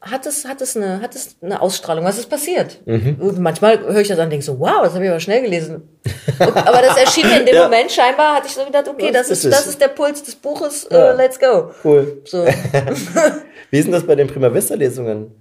hat 0.00 0.26
es, 0.26 0.44
hat 0.46 0.60
es 0.60 0.76
eine, 0.76 1.00
hat 1.02 1.14
es 1.16 1.36
eine 1.42 1.60
Ausstrahlung, 1.60 2.04
was 2.04 2.18
ist 2.18 2.30
passiert? 2.30 2.80
Mhm. 2.86 3.16
Und 3.20 3.38
manchmal 3.40 3.80
höre 3.80 3.98
ich 4.00 4.08
das 4.08 4.18
an 4.18 4.24
und 4.24 4.30
denke 4.30 4.44
so, 4.46 4.58
wow, 4.60 4.82
das 4.84 4.94
habe 4.94 5.04
ich 5.04 5.10
aber 5.10 5.18
schnell 5.20 5.42
gelesen. 5.42 5.88
Und, 6.38 6.56
aber 6.56 6.80
das 6.82 6.96
erschien 6.96 7.26
mir 7.26 7.40
in 7.40 7.46
dem 7.46 7.54
Ja. 7.56 7.64
Moment 7.64 7.90
scheinbar, 7.90 8.36
hatte 8.36 8.46
ich 8.46 8.54
so 8.54 8.64
gedacht, 8.64 8.86
okay, 8.88 9.10
Das 9.10 9.28
das 9.28 9.38
ist, 9.38 9.44
ist 9.46 9.52
das 9.52 9.66
ist 9.66 9.80
der 9.80 9.88
Puls 9.88 10.22
des 10.22 10.36
Buches, 10.36 10.86
Ja. 10.90 11.10
äh, 11.10 11.16
let's 11.16 11.38
go. 11.38 11.70
Cool. 11.82 12.22
So. 12.24 12.46
Wie 13.70 13.78
ist 13.78 13.86
denn 13.86 13.92
das 13.92 14.06
bei 14.06 14.14
den 14.14 14.28
Prima 14.28 14.52
Vista 14.54 14.74
Lesungen? 14.76 15.32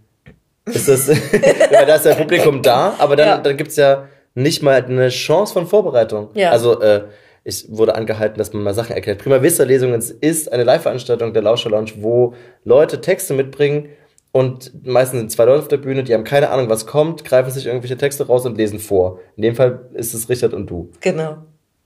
Ist 0.65 0.89
das, 0.89 1.07
weil 1.71 1.86
da 1.86 1.95
ist 1.95 2.05
ja 2.05 2.15
Publikum 2.15 2.61
da, 2.63 2.95
aber 2.97 3.15
dann, 3.15 3.28
Ja. 3.28 3.38
dann 3.38 3.55
gibt's 3.57 3.75
ja 3.75 4.07
nicht 4.34 4.63
mal 4.63 4.84
eine 4.84 5.09
Chance 5.09 5.53
von 5.53 5.67
Vorbereitung. 5.67 6.30
Ja. 6.34 6.49
Also, 6.49 6.82
äh, 6.82 7.03
ich 7.48 7.66
wurde 7.70 7.95
angehalten, 7.95 8.38
dass 8.38 8.52
man 8.52 8.64
mal 8.64 8.74
Sachen 8.74 8.93
erklärt. 8.93 9.20
Prima 9.20 9.41
Vista 9.41 9.64
Lesungen 9.64 10.04
ist 10.20 10.52
eine 10.52 10.66
Live-Veranstaltung 10.66 11.34
der 11.34 11.41
Lauscher 11.41 11.70
Lounge, 11.70 11.93
wo 12.00 12.34
Leute 12.66 13.00
Texte 13.00 13.34
mitbringen 13.34 13.88
und 14.34 14.86
meistens 14.86 15.20
sind 15.20 15.32
zwei 15.32 15.45
Leute 15.45 15.62
auf 15.62 15.68
der 15.70 15.78
Bühne, 15.78 16.04
die 16.04 16.14
haben 16.14 16.26
keine 16.26 16.50
Ahnung, 16.50 16.70
was 16.70 16.86
kommt, 16.86 17.24
greifen 17.24 17.50
sich 17.50 17.66
irgendwelche 17.66 17.95
Texte 17.95 18.28
raus 18.28 18.45
und 18.45 18.58
lesen 18.58 18.80
vor. 18.80 19.22
In 19.38 19.43
dem 19.43 19.56
Fall 19.56 19.89
ist 19.93 20.14
es 20.14 20.28
Richard 20.28 20.54
und 20.54 20.70
du. 20.70 20.91
Genau. 21.00 21.38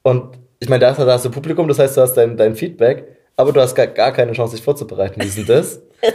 Und 0.02 0.40
ich 0.60 0.68
meine, 0.68 0.80
da 0.80 0.90
hast, 0.90 0.98
da 0.98 1.06
hast 1.06 1.26
du 1.26 1.30
Publikum, 1.30 1.68
das 1.68 1.78
heißt, 1.78 1.96
du 1.96 2.02
hast 2.02 2.16
dein, 2.16 2.38
dein 2.38 2.56
Feedback, 2.56 3.06
aber 3.36 3.54
du 3.54 3.62
hast 3.62 3.76
gar, 3.76 3.86
gar 3.86 4.12
keine 4.12 4.32
Chance, 4.32 4.56
dich 4.56 4.66
vorzubereiten. 4.66 5.22
Wie 5.22 5.28
ist 5.28 5.38
denn 5.38 5.46
das? 5.46 5.82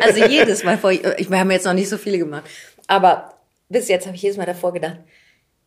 Also 0.00 0.24
jedes 0.24 0.64
Mal 0.64 0.76
vor, 0.76 0.90
ich, 0.90 1.30
wir 1.30 1.38
haben 1.38 1.52
jetzt 1.52 1.64
noch 1.64 1.72
nicht 1.72 1.88
so 1.88 1.98
viele 1.98 2.18
gemacht, 2.18 2.42
aber 2.88 3.34
bis 3.68 3.86
jetzt 3.86 4.08
habe 4.08 4.16
ich 4.16 4.22
jedes 4.22 4.36
Mal 4.36 4.44
davor 4.44 4.72
gedacht, 4.72 4.96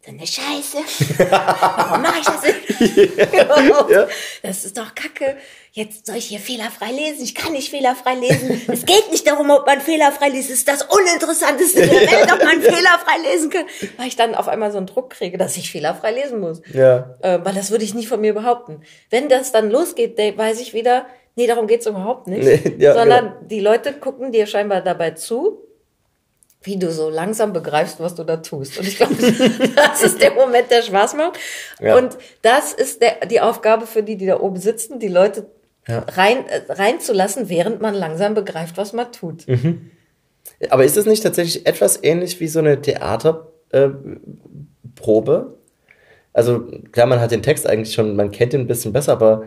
so 0.06 0.12
eine 0.12 0.28
Scheiße. 0.28 0.78
Warum 1.30 2.01
mache 2.01 2.20
ich 2.20 2.26
das 2.26 2.41
denn? 2.41 4.08
Das 4.43 4.66
ist 4.66 4.78
doch 4.78 4.93
kacke. 4.95 5.38
Jetzt 5.72 6.06
soll 6.06 6.18
ich 6.18 6.26
hier 6.26 6.39
fehlerfrei 6.39 6.91
lesen. 6.91 7.24
Ich 7.24 7.34
kann 7.34 7.54
nicht 7.54 7.70
fehlerfrei 7.70 8.16
lesen. 8.16 8.62
Es 8.68 8.86
geht 8.86 9.10
nicht 9.12 9.26
darum, 9.26 9.49
ob 9.49 9.66
man 9.66 9.80
fehlerfrei 9.80 10.30
liest. 10.30 10.49
Es 10.49 10.58
ist 10.58 10.68
das 10.68 10.84
Uninteressanteste 10.84 11.88
der 11.88 12.01
Welt, 12.01 12.32
ob 12.32 12.43
man 12.43 12.62
fehlerfrei 12.62 13.32
lesen 13.32 13.49
kann. 13.49 13.66
Weil 13.97 14.08
ich 14.08 14.16
dann 14.16 14.36
auf 14.36 14.47
einmal 14.49 14.72
so 14.72 14.78
einen 14.78 14.88
Druck 14.88 15.12
kriege, 15.12 15.38
dass 15.38 15.56
ich 15.56 15.72
fehlerfrei 15.72 16.12
lesen 16.12 16.39
muss. 16.41 16.62
Ja. 16.74 17.16
Äh, 17.22 17.39
weil 17.43 17.54
das 17.54 17.72
würde 17.72 17.86
ich 17.86 17.93
nicht 17.93 18.10
von 18.10 18.20
mir 18.22 18.34
behaupten. 18.34 18.82
Wenn 19.10 19.30
das 19.30 19.51
dann 19.51 19.72
losgeht, 19.72 20.18
weiß 20.18 20.60
ich 20.60 20.74
wieder, 20.74 21.08
nee, 21.36 21.47
darum 21.47 21.68
geht's 21.68 21.86
überhaupt 21.88 22.28
nicht. 22.28 22.43
Nee, 22.43 22.76
ja, 22.78 22.93
sondern 22.93 23.26
genau. 23.26 23.47
die 23.47 23.60
Leute 23.62 23.93
gucken 23.93 24.32
dir 24.32 24.47
scheinbar 24.47 24.82
dabei 24.82 25.12
zu, 25.12 25.64
wie 26.64 26.78
du 26.78 26.91
so 26.91 27.09
langsam 27.09 27.53
begreifst, 27.53 27.99
was 27.99 28.16
du 28.16 28.24
da 28.24 28.38
tust. 28.38 28.78
Und 28.80 28.88
ich 28.88 28.97
glaube, 28.97 29.16
das 29.76 30.01
ist 30.03 30.22
der 30.22 30.34
Moment, 30.34 30.72
der 30.72 30.82
Spaß 30.82 31.16
macht. 31.16 31.38
Ja. 31.80 31.97
Und 31.97 32.18
das 32.41 32.74
ist 32.74 33.01
der, 33.01 33.26
die 33.26 33.41
Aufgabe 33.41 33.86
für 33.86 34.01
die, 34.01 34.16
die 34.16 34.26
da 34.26 34.39
oben 34.39 34.57
sitzen, 34.57 34.99
die 34.99 35.09
Leute 35.09 35.45
Ja. 35.88 35.99
rein, 35.99 36.45
äh, 36.47 36.61
reinzulassen, 36.72 37.49
während 37.49 37.82
man 37.82 37.93
langsam 37.93 38.34
begreift, 38.34 38.78
was 38.78 38.93
man 38.93 39.11
tut. 39.11 39.47
Mhm. 39.47 39.91
Aber 40.70 40.86
ist 40.86 40.97
es 40.97 41.05
nicht 41.05 41.24
tatsächlich 41.24 41.66
etwas 41.66 42.01
ähnlich 42.03 42.39
wie 42.39 42.47
so 42.47 42.59
eine 42.59 42.82
Theaterprobe? 42.82 43.47
Äh, 43.72 45.59
also 46.34 46.66
klar, 46.91 47.05
man 47.07 47.20
hat 47.20 47.32
den 47.32 47.43
Text 47.43 47.68
eigentlich 47.68 47.93
schon, 47.93 48.16
man 48.16 48.32
kennt 48.32 48.53
ihn 48.53 48.61
ein 48.61 48.68
bisschen 48.68 48.93
besser, 48.93 49.11
aber 49.14 49.43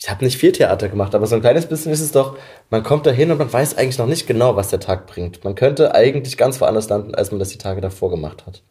ich 0.00 0.08
habe 0.08 0.24
nicht 0.24 0.38
viel 0.38 0.52
Theater 0.52 0.88
gemacht, 0.88 1.14
aber 1.14 1.26
so 1.26 1.34
ein 1.34 1.40
kleines 1.40 1.66
bisschen 1.66 1.92
ist 1.92 2.00
es 2.00 2.12
doch, 2.12 2.36
man 2.70 2.84
kommt 2.84 3.04
da 3.06 3.10
hin 3.10 3.30
und 3.32 3.38
man 3.38 3.52
weiß 3.52 3.76
eigentlich 3.76 3.98
noch 3.98 4.06
nicht 4.06 4.26
genau, 4.28 4.54
was 4.54 4.68
der 4.68 4.78
Tag 4.80 5.06
bringt. 5.08 5.42
Man 5.44 5.56
könnte 5.56 5.92
eigentlich 5.94 6.36
ganz 6.36 6.60
woanders 6.60 6.88
landen, 6.88 7.14
als 7.16 7.32
man 7.32 7.40
das 7.40 7.48
die 7.48 7.58
Tage 7.58 7.80
davor 7.80 8.10
gemacht 8.10 8.44
hat. 8.46 8.62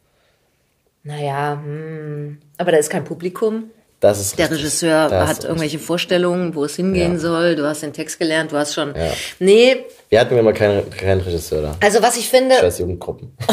Naja, 1.04 1.60
hm. 1.62 2.38
aber 2.58 2.72
da 2.72 2.78
ist 2.78 2.90
kein 2.90 3.04
Publikum. 3.04 3.66
Das 4.00 4.20
ist 4.20 4.38
Der 4.38 4.46
richtig. 4.46 4.60
Regisseur 4.60 5.10
Das 5.10 5.28
hat 5.28 5.38
ist 5.40 5.44
irgendwelche 5.46 5.80
Vorstellungen, 5.80 6.54
wo 6.54 6.64
es 6.66 6.76
hingehen 6.76 7.14
Ja. 7.14 7.20
soll. 7.20 7.56
Du 7.56 7.66
hast 7.66 7.82
den 7.82 7.94
Text 7.94 8.20
gelernt, 8.20 8.52
du 8.52 8.58
hast 8.58 8.76
schon. 8.76 8.94
Ja. 8.96 9.12
Nee, 9.40 9.86
Wir 10.10 10.20
hatten 10.20 10.38
immer 10.38 10.54
keinen, 10.54 10.88
keinen 10.92 11.20
Regisseur 11.22 11.64
da. 11.64 11.76
also 11.82 12.02
was 12.04 12.16
ich 12.16 12.30
finde. 12.30 12.56
Scheiß 12.60 12.78
Jugendgruppen. 12.80 13.36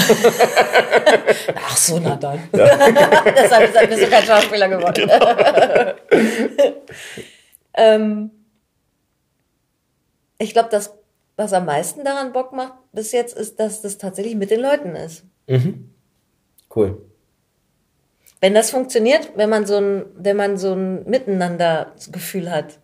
Ach 1.67 1.77
so, 1.77 1.99
na 1.99 2.15
dann. 2.17 2.41
Deshalb 2.53 3.89
bist 3.89 4.03
du 4.03 4.07
kein 4.07 4.23
Schauspieler 4.25 4.69
geworden. 4.69 5.11
ähm, 7.75 8.31
ich 10.39 10.53
glaube, 10.53 10.69
das, 10.71 10.95
was 11.37 11.53
am 11.53 11.67
meisten 11.67 12.05
daran 12.05 12.33
Bock 12.33 12.53
macht 12.53 12.75
bis 12.93 13.13
jetzt, 13.13 13.37
ist, 13.37 13.59
dass 13.61 13.83
das 13.83 13.99
tatsächlich 13.99 14.37
mit 14.37 14.51
den 14.51 14.61
Leuten 14.61 14.97
ist. 14.97 15.25
Cool. 16.75 17.03
Wenn 18.41 18.55
das 18.55 18.71
funktioniert, 18.71 19.33
wenn 19.37 19.49
man 19.49 19.67
so 19.67 19.77
ein, 19.77 20.05
wenn 20.17 20.37
man 20.37 20.59
so 20.59 20.73
ein 20.75 21.09
Miteinander-Gefühl 21.09 22.51
hat. 22.51 22.79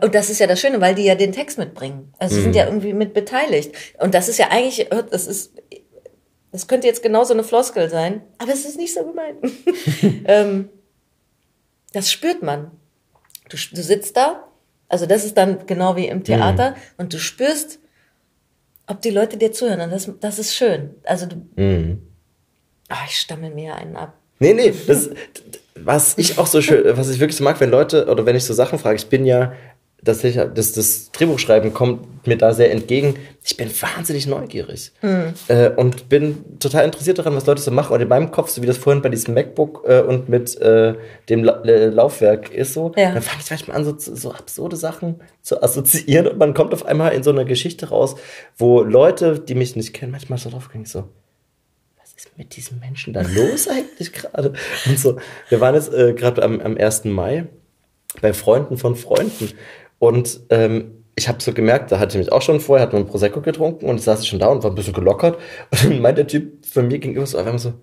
Und 0.00 0.14
das 0.14 0.30
ist 0.30 0.38
ja 0.38 0.46
das 0.46 0.60
Schöne, 0.60 0.80
weil 0.80 0.94
die 0.94 1.04
ja 1.04 1.14
den 1.14 1.32
Text 1.32 1.58
mitbringen. 1.58 2.12
Also 2.18 2.36
sie 2.36 2.42
sind 2.42 2.54
ja 2.54 2.64
irgendwie 2.66 2.94
mit 2.94 3.12
beteiligt. 3.12 3.74
Und 3.98 4.14
das 4.14 4.28
ist 4.28 4.38
ja 4.38 4.48
eigentlich, 4.50 4.88
das 5.10 5.26
ist, 5.26 5.52
das 6.52 6.68
könnte 6.68 6.86
jetzt 6.86 7.02
genauso 7.02 7.34
eine 7.34 7.44
Floskel 7.44 7.90
sein, 7.90 8.22
aber 8.38 8.52
es 8.52 8.64
ist 8.64 8.78
nicht 8.78 8.94
so 8.94 9.04
gemeint. 9.04 9.38
ähm, 10.26 10.68
das 11.94 12.12
spürt 12.12 12.42
man. 12.42 12.70
Du, 13.48 13.56
du 13.56 13.82
sitzt 13.82 14.16
da, 14.16 14.44
also 14.88 15.06
das 15.06 15.24
ist 15.24 15.36
dann 15.36 15.66
genau 15.66 15.96
wie 15.96 16.08
im 16.08 16.22
Theater, 16.24 16.74
und 16.98 17.12
du 17.12 17.18
spürst, 17.18 17.78
ob 18.86 19.00
die 19.00 19.10
Leute 19.10 19.36
dir 19.36 19.52
zuhören. 19.52 19.80
Und 19.80 19.90
das, 19.90 20.10
das 20.20 20.38
ist 20.38 20.54
schön. 20.54 20.90
Also 21.04 21.26
du, 21.26 21.36
Ah, 22.88 23.04
ich 23.08 23.16
stammel 23.18 23.50
mir 23.50 23.74
einen 23.76 23.96
ab. 23.96 24.14
Nee, 24.38 24.52
nee, 24.52 24.74
das, 24.86 25.08
was 25.74 26.18
ich 26.18 26.38
auch 26.38 26.46
so 26.46 26.60
schön, 26.60 26.96
was 26.96 27.08
ich 27.08 27.18
wirklich 27.18 27.36
so 27.36 27.44
mag, 27.44 27.58
wenn 27.60 27.70
Leute, 27.70 28.06
oder 28.06 28.26
wenn 28.26 28.36
ich 28.36 28.44
so 28.44 28.52
Sachen 28.52 28.78
frage, 28.78 28.96
ich 28.96 29.08
bin 29.08 29.24
ja, 29.24 29.54
ich, 30.06 30.36
das, 30.54 30.72
das 30.72 31.10
Drehbuchschreiben 31.12 31.72
kommt 31.72 32.26
mir 32.26 32.36
da 32.36 32.52
sehr 32.52 32.70
entgegen. 32.70 33.16
Ich 33.42 33.56
bin 33.56 33.70
wahnsinnig 33.80 34.26
neugierig. 34.26 34.92
Äh, 35.48 35.70
und 35.70 36.08
bin 36.08 36.58
total 36.58 36.84
interessiert 36.84 37.18
daran, 37.18 37.34
was 37.36 37.46
Leute 37.46 37.60
so 37.62 37.70
machen. 37.70 37.92
Und 37.94 38.00
in 38.00 38.08
meinem 38.08 38.30
Kopf, 38.30 38.50
so 38.50 38.62
wie 38.62 38.66
das 38.66 38.76
vorhin 38.78 39.02
bei 39.02 39.08
diesem 39.08 39.34
MacBook 39.34 39.84
äh, 39.86 40.00
und 40.00 40.28
mit 40.28 40.56
äh, 40.60 40.94
dem 41.28 41.44
La 41.44 41.60
Laufwerk 41.64 42.50
ist 42.50 42.74
so, 42.74 42.92
Ja. 42.96 43.12
dann 43.12 43.22
fange 43.22 43.42
ich 43.42 43.50
manchmal 43.50 43.76
an, 43.76 43.84
so, 43.84 43.94
so 43.98 44.32
absurde 44.32 44.76
Sachen 44.76 45.20
zu 45.42 45.62
assoziieren. 45.62 46.26
Und 46.28 46.38
man 46.38 46.54
kommt 46.54 46.72
auf 46.72 46.84
einmal 46.86 47.12
in 47.12 47.22
so 47.22 47.30
eine 47.30 47.44
Geschichte 47.44 47.88
raus, 47.90 48.16
wo 48.56 48.82
Leute, 48.82 49.38
die 49.38 49.54
mich 49.54 49.76
nicht 49.76 49.92
kennen, 49.92 50.12
manchmal 50.12 50.38
so 50.38 50.50
drauf 50.50 50.70
gehen, 50.70 50.84
so, 50.86 51.08
was 52.00 52.12
ist 52.16 52.36
mit 52.38 52.56
diesem 52.56 52.80
Menschen 52.80 53.12
da 53.12 53.22
los 53.22 53.68
eigentlich 53.70 54.12
gerade? 54.12 54.52
Und 54.86 54.98
so, 54.98 55.18
wir 55.48 55.60
waren 55.60 55.74
jetzt 55.74 55.92
äh, 55.92 56.14
gerade 56.14 56.42
am, 56.42 56.60
am 56.60 56.76
1. 56.76 57.04
Mai 57.04 57.46
bei 58.22 58.32
Freunden 58.32 58.76
von 58.78 58.94
Freunden 58.96 59.50
und 59.98 60.40
ähm, 60.50 61.04
ich 61.16 61.28
habe 61.28 61.42
so 61.42 61.52
gemerkt, 61.52 61.92
da 61.92 61.98
hatte 61.98 62.18
ich 62.18 62.24
mich 62.24 62.32
auch 62.32 62.42
schon 62.42 62.60
vorher, 62.60 62.86
hat 62.86 62.92
man 62.92 63.06
Prosecco 63.06 63.40
getrunken 63.40 63.86
und 63.86 63.96
ich 63.96 64.02
saß 64.02 64.26
schon 64.26 64.40
da 64.40 64.48
und 64.48 64.62
war 64.62 64.70
ein 64.70 64.74
bisschen 64.74 64.94
gelockert 64.94 65.38
und 65.70 65.84
dann 65.84 66.00
meint 66.00 66.18
der 66.18 66.26
Typ 66.26 66.66
von 66.66 66.88
mir 66.88 66.98
gegenüber 66.98 67.26
so 67.26 67.38
einfach 67.38 67.58
so, 67.58 67.74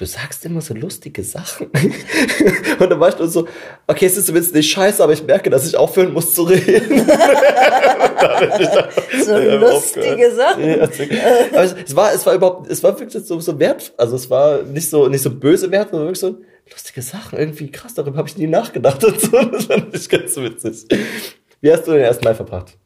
du 0.00 0.06
sagst 0.06 0.46
immer 0.46 0.62
so 0.62 0.72
lustige 0.72 1.22
Sachen. 1.22 1.66
und 2.78 2.90
dann 2.90 2.98
war 2.98 3.10
ich 3.10 3.18
nur 3.18 3.28
so, 3.28 3.46
okay, 3.86 4.06
es 4.06 4.16
ist 4.16 4.26
zumindest 4.26 4.54
nicht 4.54 4.70
scheiße, 4.70 5.02
aber 5.02 5.12
ich 5.12 5.22
merke, 5.24 5.50
dass 5.50 5.66
ich 5.66 5.76
aufhören 5.76 6.12
muss 6.12 6.34
zu 6.34 6.44
reden. 6.44 7.06
So 9.24 9.36
lustige 9.36 10.30
Sachen. 10.34 10.80
Aber 11.52 11.62
es, 11.62 11.74
es 11.86 11.96
war, 11.96 12.12
es 12.12 12.24
war 12.26 12.34
überhaupt, 12.34 12.70
es 12.70 12.82
war 12.82 12.98
wirklich 12.98 13.24
so, 13.24 13.40
so 13.40 13.58
wert, 13.58 13.92
also 13.96 14.16
es 14.16 14.28
war 14.30 14.62
nicht 14.62 14.88
so, 14.88 15.08
nicht 15.08 15.22
so 15.22 15.30
böse 15.30 15.70
wert, 15.70 15.90
sondern 15.90 16.08
wirklich 16.08 16.20
so 16.20 16.38
lustige 16.70 17.02
Sachen. 17.02 17.38
Irgendwie 17.38 17.70
krass, 17.70 17.94
darüber 17.94 18.18
habe 18.18 18.28
ich 18.28 18.36
nie 18.36 18.46
nachgedacht 18.46 19.02
und 19.04 19.20
so. 19.20 19.30
Das 19.30 19.64
fand 19.66 19.94
ich 19.94 20.08
ganz 20.08 20.36
witzig. 20.36 20.86
Wie 21.60 21.72
hast 21.72 21.86
du 21.86 21.92
den 21.92 22.02
ersten 22.02 22.24
Mal 22.24 22.34
verbracht? 22.34 22.76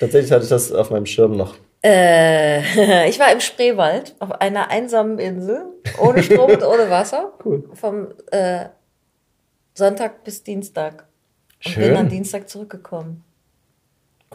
Tatsächlich 0.00 0.30
hatte 0.32 0.44
ich 0.44 0.50
das 0.50 0.72
auf 0.72 0.90
meinem 0.90 1.06
Schirm 1.06 1.36
noch. 1.36 1.56
Äh, 1.82 3.08
ich 3.08 3.18
war 3.18 3.30
im 3.32 3.40
Spreewald 3.40 4.14
auf 4.18 4.32
einer 4.40 4.70
einsamen 4.70 5.18
Insel, 5.18 5.64
ohne 5.98 6.22
Strom 6.22 6.50
und 6.50 6.62
ohne 6.62 6.90
Wasser. 6.90 7.32
Cool. 7.44 7.68
Vom 7.74 8.08
äh, 8.32 8.66
Sonntag 9.74 10.24
bis 10.24 10.42
Dienstag. 10.42 11.06
Und 11.64 11.72
Schön. 11.72 11.84
bin 11.84 11.94
dann 11.94 12.08
Dienstag 12.08 12.48
zurückgekommen. 12.48 13.22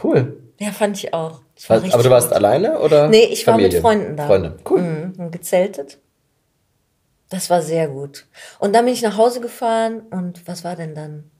Cool. 0.02 0.38
Ja, 0.60 0.72
fand 0.72 0.98
ich 0.98 1.14
auch. 1.14 1.42
Das 1.56 1.70
war 1.70 1.78
Aber 1.78 2.04
du 2.04 2.10
warst 2.10 2.30
gut. 2.30 2.38
alleine 2.38 2.80
oder? 2.80 3.10
Nee, 3.10 3.26
ich 3.26 3.46
war 3.46 3.56
Familie? 3.56 3.74
mit 3.74 3.82
Freunden 3.82 4.16
da. 4.16 4.28
Freunde. 4.28 4.58
Cool. 4.70 4.82
Mhm, 4.82 5.32
gezeltet. 5.32 6.00
Das 7.30 7.50
war 7.50 7.62
sehr 7.62 7.88
gut. 7.88 8.28
Und 8.60 8.74
dann 8.76 8.86
bin 8.86 8.94
ich 8.94 9.02
nach 9.02 9.18
Hause 9.18 9.42
gefahren 9.42 10.02
und 10.12 10.48
was 10.48 10.64
war 10.64 10.76
denn 10.76 10.94
dann? 10.96 11.31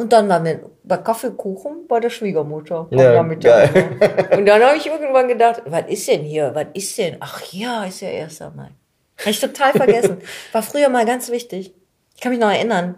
Und 0.00 0.12
dann 0.12 0.28
waren 0.30 0.44
wir 0.44 0.60
bei 0.82 0.96
Kaffeekuchen 0.96 1.86
bei 1.86 2.00
der 2.00 2.08
Schwiegermutter. 2.10 2.88
am 2.90 2.98
Ja, 2.98 3.12
Nachmittag. 3.14 3.74
Und 4.36 4.46
dann 4.46 4.62
habe 4.62 4.76
ich 4.78 4.86
irgendwann 4.86 5.28
gedacht, 5.28 5.62
was 5.66 5.84
ist 5.88 6.08
denn 6.08 6.22
hier? 6.22 6.54
Was 6.54 6.66
ist 6.72 6.96
denn? 6.98 7.16
Ach 7.20 7.42
ja, 7.52 7.84
ist 7.84 8.00
ja 8.00 8.08
1. 8.08 8.40
Mai. 8.56 8.70
Habe 9.18 9.30
ich 9.30 9.40
total 9.40 9.72
vergessen. 9.72 10.18
War 10.52 10.62
früher 10.62 10.88
mal 10.88 11.04
ganz 11.04 11.30
wichtig. 11.30 11.74
Ich 12.14 12.20
kann 12.22 12.32
mich 12.32 12.40
noch 12.40 12.50
erinnern. 12.50 12.94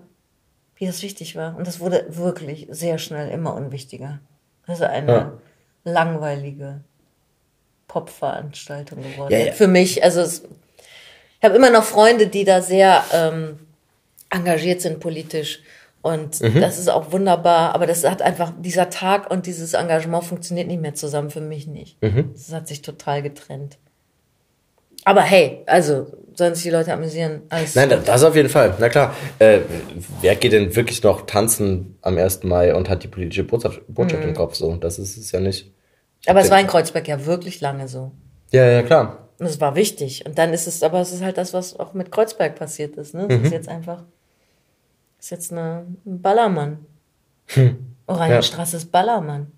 wie 0.77 0.87
das 0.87 1.03
wichtig 1.03 1.37
war. 1.37 1.57
Und 1.57 1.67
das 1.67 1.81
wurde 1.81 2.05
wirklich 2.09 2.67
sehr 2.71 2.99
schnell 2.99 3.31
immer 3.31 3.55
unwichtiger. 3.55 4.21
Also 4.67 4.85
eine 4.85 5.13
Ja. 5.13 5.33
langweilige 5.85 6.83
Popveranstaltung 7.89 9.03
geworden. 9.03 9.33
Ja, 9.33 9.39
ja. 9.39 9.53
Für 9.53 9.67
mich, 9.69 10.03
also 10.03 10.21
es, 10.21 10.43
ich 11.39 11.45
habe 11.45 11.57
immer 11.57 11.71
noch 11.71 11.85
Freunde, 11.85 12.27
die 12.29 12.45
da 12.45 12.63
sehr 12.63 13.03
ähm, 13.13 13.59
engagiert 14.31 14.81
sind 14.81 15.01
politisch. 15.01 15.61
Und 16.03 16.41
Mhm. 16.41 16.61
das 16.61 16.79
ist 16.81 16.89
auch 16.91 17.13
wunderbar, 17.13 17.75
aber 17.75 17.87
das 17.87 18.05
hat 18.05 18.23
einfach, 18.23 18.53
dieser 18.59 18.91
Tag 18.91 19.31
und 19.31 19.47
dieses 19.47 19.73
Engagement 19.75 20.25
funktioniert 20.25 20.67
nicht 20.67 20.83
mehr 20.83 20.95
zusammen, 20.95 21.31
für 21.31 21.41
mich 21.41 21.67
nicht. 21.69 22.03
Mhm. 22.03 22.31
Das 22.35 22.53
hat 22.53 22.67
sich 22.69 22.83
total 22.83 23.23
getrennt. 23.23 23.79
Aber 25.05 25.23
hey, 25.23 25.63
also, 25.67 26.07
sollen 26.35 26.55
sich 26.55 26.65
die 26.65 26.71
Leute 26.71 26.93
amüsieren? 26.93 27.43
Alles 27.49 27.75
Nein, 27.75 27.89
gut. 27.89 28.01
das 28.07 28.23
auf 28.23 28.37
jeden 28.37 28.49
Fall. 28.49 28.75
Na 28.79 28.89
klar. 28.89 29.15
Äh, 29.39 29.61
wer 30.21 30.37
geht 30.37 30.53
denn 30.53 30.75
wirklich 30.77 31.03
noch 31.03 31.27
tanzen 31.27 31.97
am 32.03 32.17
1. 32.19 32.45
Mai 32.45 32.75
und 32.75 32.89
hat 32.89 33.03
die 33.03 33.09
politische 33.09 33.45
Botschaft, 33.45 33.81
Botschaft 33.89 34.23
Mhm. 34.23 34.29
im 34.31 34.35
Kopf? 34.35 34.55
So, 34.55 34.75
das 34.77 34.99
ist 34.99 35.17
es 35.17 35.31
ja 35.33 35.41
nicht. 35.41 35.71
aber 36.27 36.41
es 36.41 36.51
war 36.51 36.61
in 36.61 36.69
Kreuzberg 36.69 37.09
ja 37.09 37.27
wirklich 37.27 37.61
lange 37.61 37.89
so. 37.89 38.13
Ja, 38.53 38.65
ja, 38.65 38.83
klar. 38.83 39.29
Und 39.41 39.47
es 39.47 39.61
war 39.61 39.75
wichtig. 39.75 40.25
Und 40.25 40.39
dann 40.39 40.53
ist 40.53 40.69
es, 40.69 40.85
aber 40.85 41.01
es 41.01 41.13
ist 41.13 41.21
halt 41.23 41.37
das, 41.37 41.53
was 41.53 41.79
auch 41.81 41.95
mit 41.95 42.13
Kreuzberg 42.13 42.55
passiert 42.55 42.97
ist. 42.97 43.13
Ne? 43.15 43.27
Es 43.29 43.39
Mhm. 43.41 43.45
ist 43.47 43.51
jetzt 43.53 43.69
einfach, 43.69 44.05
ist 45.23 45.31
jetzt 45.31 45.53
eine, 45.53 45.87
ein 46.05 46.21
Ballermann. 46.21 46.85
Hm. 47.47 47.95
Oranienstraße 48.07 48.77
ist 48.77 48.91
Ballermann. 48.93 49.53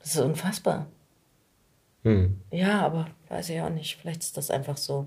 Das 0.00 0.14
ist 0.14 0.20
unfassbar. 0.20 0.86
Hm. 2.04 2.40
Ja, 2.50 2.80
aber 2.82 3.06
weiß 3.30 3.48
ich 3.50 3.60
auch 3.60 3.70
nicht. 3.70 3.96
Vielleicht 3.96 4.22
ist 4.22 4.36
das 4.36 4.50
einfach 4.50 4.76
so. 4.76 5.06